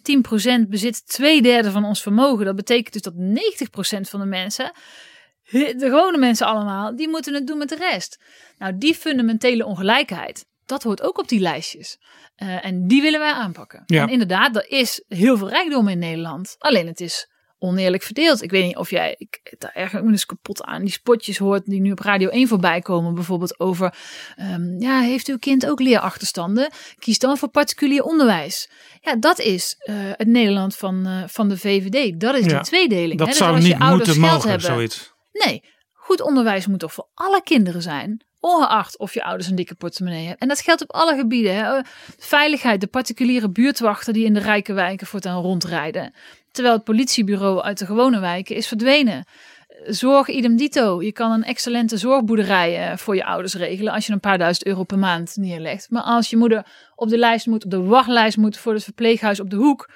10% 0.66 0.68
bezit 0.68 1.08
twee 1.08 1.42
derde 1.42 1.72
van 1.72 1.86
ons 1.86 2.02
vermogen. 2.02 2.46
Dat 2.46 2.56
betekent 2.56 2.94
dus 2.94 3.02
dat 3.02 3.14
90% 3.14 4.10
van 4.10 4.20
de 4.20 4.26
mensen, 4.26 4.72
de 5.52 5.76
gewone 5.80 6.18
mensen 6.18 6.48
allemaal, 6.48 6.96
die 6.96 7.10
moeten 7.10 7.34
het 7.34 7.48
doen 7.48 7.58
met 7.58 7.70
de 7.70 7.76
rest. 7.76 8.20
Nou, 8.58 8.78
die 8.78 8.96
fundamentele 8.96 9.66
ongelijkheid, 9.66 10.46
dat 10.70 10.84
hoort 10.84 11.02
ook 11.02 11.18
op 11.18 11.28
die 11.28 11.40
lijstjes. 11.40 11.98
Eh, 12.36 12.66
en 12.66 12.88
die 12.88 13.02
willen 13.02 13.20
wij 13.20 13.34
aanpakken. 13.34 13.84
Ja. 13.86 14.02
En 14.02 14.10
inderdaad, 14.10 14.56
er 14.56 14.70
is 14.70 15.04
heel 15.08 15.38
veel 15.38 15.50
rijkdom 15.50 15.88
in 15.88 16.00
Nederland. 16.00 16.56
Alleen 16.58 16.88
het 16.88 17.00
is 17.00 17.28
oneerlijk 17.60 18.04
verdeeld. 18.04 18.42
Ik 18.42 18.52
weet 18.52 18.66
niet 18.66 18.78
of 18.78 18.90
jij, 18.90 19.16
ik, 19.18 19.56
daar 19.58 20.04
me 20.04 20.12
dus 20.12 20.26
kapot 20.26 20.64
aan, 20.64 20.82
die 20.82 20.92
spotjes 20.92 21.38
hoort 21.38 21.66
die 21.66 21.82
nu 21.82 21.92
op 21.92 22.00
Radio 22.00 22.30
1 22.30 22.48
voorbij 22.48 22.82
komen. 22.82 23.16
Bijvoorbeeld 23.16 23.60
over, 23.60 23.94
ehm, 24.36 24.82
ja, 24.82 25.02
heeft 25.02 25.28
uw 25.28 25.38
kind 25.38 25.68
ook 25.68 25.80
leerachterstanden? 25.80 26.72
Kies 26.96 27.20
dan 27.20 27.38
voor 27.38 27.50
particulier 27.50 28.04
onderwijs. 28.04 28.70
Ja, 29.02 29.16
dat 29.16 29.40
is 29.40 29.76
eh, 29.78 29.96
het 29.96 30.28
Nederland 30.28 30.76
van, 30.76 31.06
eh, 31.06 31.24
van 31.28 31.50
de 31.50 31.58
VVD. 31.58 32.20
Dat 32.20 32.36
is 32.36 32.46
Ja, 32.46 32.52
die 32.52 32.62
tweedeling. 32.62 33.18
Dat 33.18 33.28
hè? 33.28 33.34
Dus 33.34 33.38
zou 33.38 33.56
als 33.56 33.64
niet 33.64 33.80
moeten 33.80 34.20
mogen, 34.20 34.50
hebben, 34.50 34.68
zoiets. 34.68 35.14
Nee, 35.32 35.64
goed 35.94 36.22
onderwijs 36.22 36.68
moet 36.68 36.80
toch 36.80 36.94
voor 36.94 37.10
alle 37.14 37.42
kinderen 37.44 37.82
zijn. 37.82 38.24
Ongeacht 38.40 38.98
of 38.98 39.14
je 39.14 39.24
ouders 39.24 39.50
een 39.50 39.56
dikke 39.56 39.76
portemonnee 39.76 40.22
hebben. 40.22 40.40
En 40.40 40.48
dat 40.48 40.62
geldt 40.62 40.82
op 40.82 40.92
alle 40.92 41.16
gebieden. 41.16 41.56
Hè. 41.56 41.78
Eh, 41.78 41.84
Veiligheid, 42.18 42.82
de 42.82 42.88
particuliere 42.88 43.50
buurtwachten 43.50 44.14
die 44.14 44.26
in 44.26 44.34
de 44.34 44.40
rijke 44.40 44.74
wijken 44.74 45.08
voortaan 45.08 45.42
rondrijden. 45.42 46.14
Terwijl 46.52 46.76
het 46.76 46.84
politiebureau 46.84 47.62
uit 47.62 47.78
de 47.78 47.86
gewone 47.86 48.20
wijken 48.20 48.56
is 48.56 48.68
verdwenen. 48.68 49.26
Zorg 49.86 50.28
idem 50.28 50.56
dito. 50.56 51.02
Je 51.02 51.12
kan 51.12 51.32
een 51.32 51.44
excellente 51.44 51.98
zorgboerderij 51.98 52.90
eh, 52.90 52.98
voor 52.98 53.16
je 53.16 53.26
ouders 53.26 53.54
regelen 53.54 53.94
als 53.94 54.06
je 54.08 54.14
een 54.14 54.20
paar 54.20 54.38
duizend 54.38 54.66
euro 54.66 54.84
per 54.84 55.00
maand 55.00 55.36
neerlegt. 55.36 55.90
Maar 55.90 56.02
als 56.02 56.30
je 56.30 56.38
moeder 56.38 56.66
op 56.96 57.10
de 57.10 57.18
lijst 57.18 57.48
moet, 57.48 57.66
op 57.66 57.72
de 57.72 57.84
wachtlijst 57.84 58.38
moet 58.38 58.58
voor 58.58 58.74
het 58.74 58.84
verpleeghuis 58.84 59.40
op 59.40 59.50
de 59.50 59.56
hoek, 59.56 59.90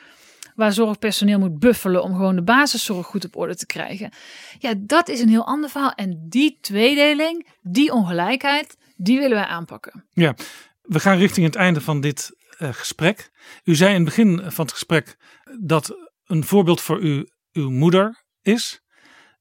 waar 0.55 0.73
zorgpersoneel 0.73 1.39
moet 1.39 1.59
buffelen 1.59 2.03
om 2.03 2.15
gewoon 2.15 2.35
de 2.35 2.43
basiszorg 2.43 3.05
goed 3.05 3.25
op 3.25 3.35
orde 3.35 3.55
te 3.55 3.65
krijgen. 3.65 4.11
Ja, 4.59 4.73
dat 4.77 5.09
is 5.09 5.19
een 5.19 5.29
heel 5.29 5.45
ander 5.45 5.69
verhaal. 5.69 5.91
En 5.91 6.25
die 6.29 6.57
tweedeling, 6.61 7.47
die 7.61 7.91
ongelijkheid, 7.91 8.77
die 8.95 9.19
willen 9.19 9.37
wij 9.37 9.45
aanpakken. 9.45 10.05
Ja, 10.09 10.35
we 10.81 10.99
gaan 10.99 11.17
richting 11.17 11.45
het 11.45 11.55
einde 11.55 11.81
van 11.81 12.01
dit 12.01 12.31
eh, 12.57 12.73
gesprek. 12.73 13.31
U 13.63 13.75
zei 13.75 13.89
in 13.89 13.95
het 13.95 14.05
begin 14.05 14.51
van 14.51 14.65
het 14.65 14.73
gesprek 14.73 15.17
dat 15.59 15.97
een 16.25 16.43
voorbeeld 16.43 16.81
voor 16.81 16.99
u 16.99 17.27
uw 17.51 17.69
moeder 17.69 18.23
is. 18.41 18.81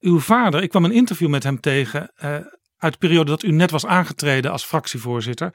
Uw 0.00 0.18
vader, 0.18 0.62
ik 0.62 0.68
kwam 0.68 0.84
een 0.84 0.92
interview 0.92 1.28
met 1.28 1.42
hem 1.42 1.60
tegen 1.60 2.12
eh, 2.14 2.36
uit 2.76 2.92
de 2.92 2.98
periode 2.98 3.30
dat 3.30 3.42
u 3.42 3.50
net 3.50 3.70
was 3.70 3.86
aangetreden 3.86 4.50
als 4.50 4.64
fractievoorzitter. 4.64 5.54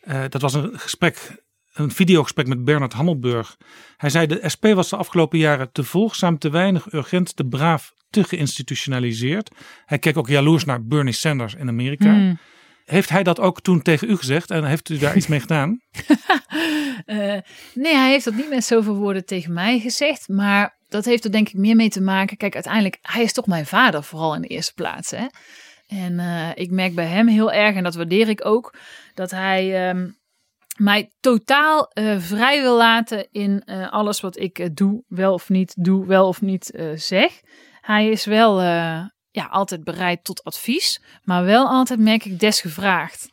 Eh, 0.00 0.24
dat 0.28 0.42
was 0.42 0.54
een 0.54 0.78
gesprek, 0.78 1.44
een 1.80 1.90
videogesprek 1.90 2.46
met 2.46 2.64
Bernard 2.64 2.92
Hammelburg. 2.92 3.56
Hij 3.96 4.10
zei 4.10 4.26
de 4.26 4.48
SP 4.54 4.64
was 4.66 4.90
de 4.90 4.96
afgelopen 4.96 5.38
jaren 5.38 5.72
te 5.72 5.84
volgzaam, 5.84 6.38
te 6.38 6.50
weinig, 6.50 6.92
urgent, 6.92 7.36
te 7.36 7.44
braaf, 7.44 7.92
te 8.10 8.24
geïnstitutionaliseerd. 8.24 9.50
Hij 9.86 9.98
keek 9.98 10.16
ook 10.16 10.28
jaloers 10.28 10.64
naar 10.64 10.84
Bernie 10.84 11.12
Sanders 11.12 11.54
in 11.54 11.68
Amerika. 11.68 12.12
Hmm. 12.12 12.38
Heeft 12.84 13.08
hij 13.08 13.22
dat 13.22 13.40
ook 13.40 13.60
toen 13.60 13.82
tegen 13.82 14.10
u 14.10 14.16
gezegd 14.16 14.50
en 14.50 14.64
heeft 14.64 14.88
u 14.88 14.98
daar 14.98 15.16
iets 15.16 15.26
mee 15.26 15.40
gedaan? 15.40 15.80
Eh, 17.06 17.38
nee, 17.74 17.94
hij 17.94 18.10
heeft 18.10 18.24
dat 18.24 18.34
niet 18.34 18.48
met 18.48 18.64
zoveel 18.64 18.94
woorden 18.94 19.24
tegen 19.24 19.52
mij 19.52 19.78
gezegd. 19.78 20.28
Maar 20.28 20.76
dat 20.88 21.04
heeft 21.04 21.24
er 21.24 21.32
denk 21.32 21.48
ik 21.48 21.54
meer 21.54 21.76
mee 21.76 21.88
te 21.88 22.00
maken. 22.00 22.36
Kijk, 22.36 22.54
uiteindelijk, 22.54 22.98
hij 23.02 23.22
is 23.22 23.32
toch 23.32 23.46
mijn 23.46 23.66
vader, 23.66 24.02
vooral 24.02 24.34
in 24.34 24.40
de 24.40 24.48
eerste 24.48 24.74
plaats. 24.74 25.10
Hè? 25.10 25.26
En 25.88 26.18
eh, 26.18 26.48
ik 26.54 26.70
merk 26.70 26.94
bij 26.94 27.06
hem 27.06 27.28
heel 27.28 27.52
erg, 27.52 27.76
en 27.76 27.82
dat 27.82 27.94
waardeer 27.94 28.28
ik 28.28 28.46
ook, 28.46 28.74
dat 29.14 29.30
hij 29.30 29.88
ehm, 29.88 30.08
mij 30.80 31.10
totaal 31.20 31.90
eh, 31.90 32.18
vrij 32.18 32.60
wil 32.60 32.76
laten 32.76 33.28
in 33.30 33.62
eh, 33.64 33.92
alles 33.92 34.20
wat 34.20 34.38
ik 34.38 34.58
eh, 34.58 34.68
doe, 34.72 35.04
wel 35.08 35.32
of 35.32 35.48
niet 35.48 35.74
doe, 35.78 36.06
wel 36.06 36.28
of 36.28 36.40
niet 36.40 36.72
zeg. 36.94 37.40
Hij 37.80 38.08
is 38.08 38.24
wel 38.24 38.60
ja, 39.30 39.46
altijd 39.50 39.84
bereid 39.84 40.24
tot 40.24 40.44
advies, 40.44 41.02
maar 41.22 41.44
wel 41.44 41.68
altijd 41.68 42.00
merk 42.00 42.24
ik 42.24 42.40
desgevraagd. 42.40 43.28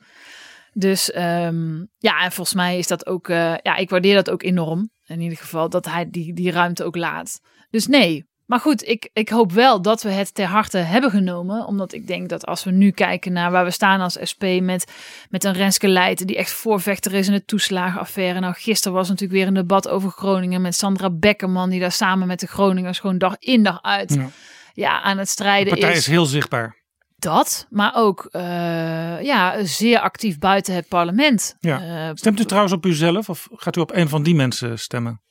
Dus 0.73 1.11
ehm, 1.11 1.85
ja, 1.97 2.23
en 2.23 2.31
volgens 2.31 2.55
mij 2.55 2.77
is 2.77 2.87
dat 2.87 3.05
ook, 3.05 3.27
ja, 3.27 3.75
ik 3.75 3.89
waardeer 3.89 4.15
dat 4.15 4.29
ook 4.29 4.43
enorm. 4.43 4.89
In 5.05 5.21
ieder 5.21 5.37
geval 5.37 5.69
dat 5.69 5.85
hij 5.85 6.09
die, 6.09 6.33
die 6.33 6.51
ruimte 6.51 6.83
ook 6.83 6.95
laat. 6.95 7.39
Dus 7.69 7.87
nee. 7.87 8.25
Maar 8.47 8.59
goed, 8.59 8.87
ik, 8.87 9.09
ik 9.13 9.29
hoop 9.29 9.51
wel 9.51 9.81
dat 9.81 10.01
we 10.01 10.09
het 10.09 10.33
ter 10.35 10.45
harte 10.45 10.77
hebben 10.77 11.09
genomen. 11.11 11.65
Omdat 11.65 11.93
ik 11.93 12.07
denk 12.07 12.29
dat 12.29 12.45
als 12.45 12.63
we 12.63 12.71
nu 12.71 12.91
kijken 12.91 13.33
naar 13.33 13.51
waar 13.51 13.63
we 13.65 13.71
staan 13.71 14.01
als 14.01 14.17
SP 14.31 14.43
met, 14.61 14.91
met 15.29 15.43
een 15.43 15.53
Renske 15.53 15.87
Leijten 15.87 16.27
die 16.27 16.37
echt 16.37 16.51
voorvechter 16.51 17.13
is 17.13 17.27
in 17.27 17.33
de 17.33 17.45
toeslagenaffaire. 17.45 18.39
Nou, 18.39 18.53
gisteren 18.53 18.97
was 18.97 19.07
natuurlijk 19.09 19.39
weer 19.39 19.47
een 19.47 19.53
debat 19.53 19.87
over 19.87 20.09
Groningen 20.09 20.61
met 20.61 20.75
Sandra 20.75 21.09
Beckerman 21.09 21.69
die 21.69 21.79
daar 21.79 21.91
samen 21.91 22.27
met 22.27 22.39
de 22.39 22.47
Groningers 22.47 22.99
gewoon 22.99 23.17
dag 23.17 23.35
in 23.39 23.63
dag 23.63 23.81
uit 23.81 24.13
Ja. 24.13 24.29
ja. 24.73 25.01
aan 25.01 25.17
het 25.17 25.25
De 25.25 25.31
strijden 25.31 25.69
partij 25.73 25.91
is. 25.91 25.97
is 25.97 26.07
heel 26.07 26.25
zichtbaar. 26.25 26.75
Dat, 27.19 27.67
maar 27.69 27.91
ook 27.95 28.27
eh, 28.31 29.21
ja, 29.21 29.63
zeer 29.63 29.99
actief 29.99 30.37
buiten 30.39 30.75
het 30.75 30.87
parlement. 30.87 31.55
Ja. 31.59 32.07
Eh, 32.07 32.11
Stemt 32.13 32.39
u 32.39 32.45
trouwens 32.45 32.73
op 32.73 32.85
uzelf 32.85 33.29
of 33.29 33.47
gaat 33.51 33.75
u 33.77 33.79
op 33.79 33.91
een 33.93 34.09
van 34.09 34.23
die 34.23 34.35
mensen 34.35 34.79
stemmen? 34.79 35.21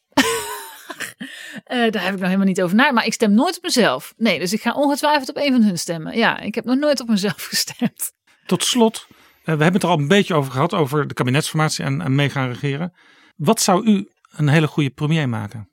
Eh, 1.65 1.91
daar 1.91 2.03
heb 2.03 2.13
ik 2.13 2.19
nog 2.19 2.27
helemaal 2.27 2.47
niet 2.47 2.63
over 2.63 2.77
na. 2.77 2.93
Maar 2.93 3.07
ik 3.07 3.13
stem 3.13 3.35
nooit 3.35 3.57
op 3.57 3.63
mezelf. 3.63 4.15
Nee, 4.17 4.39
dus 4.39 4.53
ik 4.53 4.61
ga 4.61 4.73
ongetwijfeld 4.73 5.29
op 5.29 5.37
een 5.37 5.53
van 5.53 5.63
hun 5.63 5.79
stemmen. 5.79 6.17
Ja, 6.17 6.41
ik 6.41 6.55
heb 6.55 6.65
nog 6.65 6.77
nooit 6.77 7.01
op 7.01 7.09
mezelf 7.09 7.45
gestemd. 7.51 8.13
Tot 8.47 8.65
slot, 8.65 9.07
eh, 9.09 9.15
we 9.45 9.51
hebben 9.51 9.73
het 9.73 9.83
er 9.83 9.89
al 9.89 9.99
een 9.99 10.09
beetje 10.09 10.35
over 10.35 10.53
gehad, 10.53 10.75
over 10.75 11.09
de 11.09 11.15
kabinetsformatie 11.15 11.85
en, 11.85 12.01
en 12.01 12.15
mee 12.15 12.31
gaan 12.31 12.49
regeren. 12.49 12.93
Wat 13.37 13.61
zou 13.61 13.87
u 13.87 14.09
een 14.31 14.49
hele 14.49 14.67
goede 14.67 14.91
premier 14.91 15.29
maken? 15.29 15.69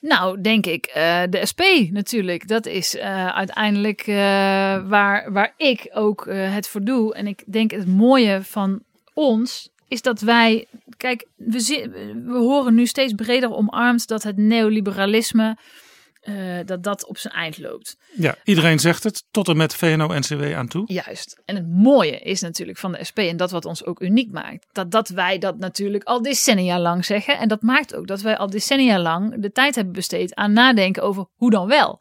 Nou, 0.00 0.40
denk 0.40 0.66
ik, 0.66 0.86
eh, 0.86 1.22
de 1.30 1.46
SP 1.50 1.62
natuurlijk. 1.90 2.48
Dat 2.48 2.66
is 2.66 2.96
uiteindelijk 2.96 4.04
waar, 4.86 5.32
waar 5.32 5.54
ik 5.56 5.88
ook 5.92 6.26
het 6.30 6.68
voor 6.68 6.84
doe. 6.84 7.14
En 7.14 7.26
ik 7.26 7.44
denk 7.52 7.70
het 7.70 7.86
mooie 7.86 8.42
van 8.42 8.82
ons 9.14 9.70
is 9.88 10.02
dat 10.02 10.20
wij. 10.20 10.66
Kijk, 10.96 11.26
we, 11.36 11.60
zi- 11.60 11.88
we 12.24 12.36
horen 12.38 12.74
nu 12.74 12.86
steeds 12.86 13.12
breder 13.12 13.52
omarmd 13.54 14.06
dat 14.06 14.22
het 14.22 14.36
neoliberalisme. 14.36 15.56
eh, 16.20 16.34
dat 16.64 16.82
dat 16.82 17.06
op 17.06 17.18
zijn 17.18 17.34
eind 17.34 17.58
loopt. 17.58 17.96
Ja, 18.16 18.36
iedereen 18.44 18.78
zegt 18.78 19.04
het, 19.04 19.24
tot 19.30 19.48
en 19.48 19.56
met 19.56 19.74
VNO-NCW 19.74 20.54
aan 20.54 20.68
toe. 20.68 20.92
Juist. 20.92 21.42
En 21.44 21.56
het 21.56 21.68
mooie 21.68 22.18
is 22.18 22.40
natuurlijk 22.40 22.78
van 22.78 22.92
de 22.92 23.04
SP 23.08 23.18
en 23.18 23.36
dat 23.36 23.50
wat 23.50 23.64
ons 23.64 23.84
ook 23.84 24.00
uniek 24.00 24.32
maakt, 24.32 24.66
dat, 24.72 24.90
dat 24.90 25.08
wij 25.08 25.38
dat 25.38 25.58
natuurlijk 25.58 26.04
al 26.04 26.22
decennia 26.22 26.80
lang 26.80 27.04
zeggen. 27.04 27.38
En 27.38 27.48
dat 27.48 27.62
maakt 27.62 27.94
ook 27.94 28.06
dat 28.06 28.20
wij 28.20 28.36
al 28.36 28.50
decennia 28.50 28.98
lang 29.00 29.42
de 29.42 29.52
tijd 29.52 29.74
hebben 29.74 29.94
besteed 29.94 30.34
aan 30.34 30.52
nadenken 30.52 31.02
over 31.02 31.26
hoe 31.34 31.50
dan 31.50 31.66
wel. 31.66 32.00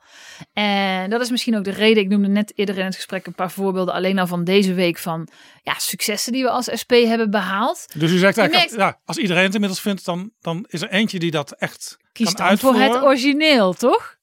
En 0.53 1.09
dat 1.09 1.21
is 1.21 1.29
misschien 1.29 1.57
ook 1.57 1.63
de 1.63 1.71
reden, 1.71 2.03
ik 2.03 2.09
noemde 2.09 2.27
net 2.27 2.51
eerder 2.55 2.77
in 2.77 2.85
het 2.85 2.95
gesprek 2.95 3.27
een 3.27 3.35
paar 3.35 3.51
voorbeelden 3.51 3.93
alleen 3.93 4.19
al 4.19 4.27
van 4.27 4.43
deze 4.43 4.73
week 4.73 4.97
van 4.97 5.27
ja, 5.67 5.79
successen 5.79 6.31
die 6.31 6.43
we 6.43 6.49
als 6.49 6.69
SP 6.81 6.91
hebben 6.91 7.31
behaald. 7.31 7.85
Dus 7.93 8.11
u 8.11 8.17
zegt 8.17 8.37
eigenlijk, 8.37 8.75
ja, 8.75 8.99
als 9.05 9.17
iedereen 9.17 9.43
het 9.43 9.53
inmiddels 9.53 9.81
vindt, 9.81 10.05
dan, 10.05 10.31
dan 10.39 10.65
is 10.67 10.81
er 10.81 10.89
eentje 10.89 11.19
die 11.19 11.31
dat 11.31 11.51
echt 11.51 11.97
kiest 12.11 12.41
voor 12.41 12.75
het 12.75 12.95
origineel, 12.95 13.73
toch? 13.73 14.17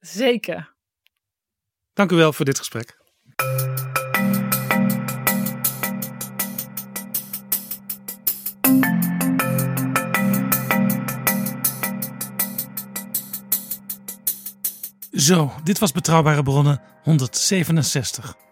Zeker. 0.00 0.74
Dank 1.92 2.12
u 2.12 2.16
wel 2.16 2.32
voor 2.32 2.44
dit 2.44 2.58
gesprek. 2.58 2.96
Zo, 15.10 15.52
dit 15.64 15.78
was 15.78 15.92
Betrouwbare 15.92 16.42
Bronnen 16.42 16.80
167. 17.02 18.47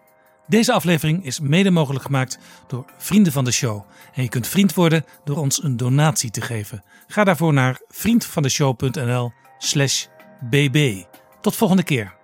Deze 0.47 0.73
aflevering 0.73 1.25
is 1.25 1.39
mede 1.39 1.71
mogelijk 1.71 2.05
gemaakt 2.05 2.37
door 2.67 2.85
vrienden 2.97 3.33
van 3.33 3.43
de 3.43 3.51
show. 3.51 3.83
En 4.13 4.23
je 4.23 4.29
kunt 4.29 4.47
vriend 4.47 4.73
worden 4.73 5.05
door 5.23 5.37
ons 5.37 5.63
een 5.63 5.77
donatie 5.77 6.31
te 6.31 6.41
geven. 6.41 6.83
Ga 7.07 7.23
daarvoor 7.23 7.53
naar 7.53 7.81
vriendvandeshow.nl/slash 7.87 10.05
bb. 10.49 11.03
Tot 11.41 11.55
volgende 11.55 11.83
keer. 11.83 12.15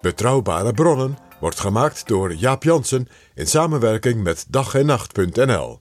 Betrouwbare 0.00 0.72
bronnen 0.72 1.18
wordt 1.40 1.60
gemaakt 1.60 2.08
door 2.08 2.34
Jaap 2.34 2.62
Jansen 2.62 3.08
in 3.34 3.46
samenwerking 3.46 4.22
met 4.22 4.44
dag 4.48 4.74
en 4.74 4.86
nacht.nl. 4.86 5.80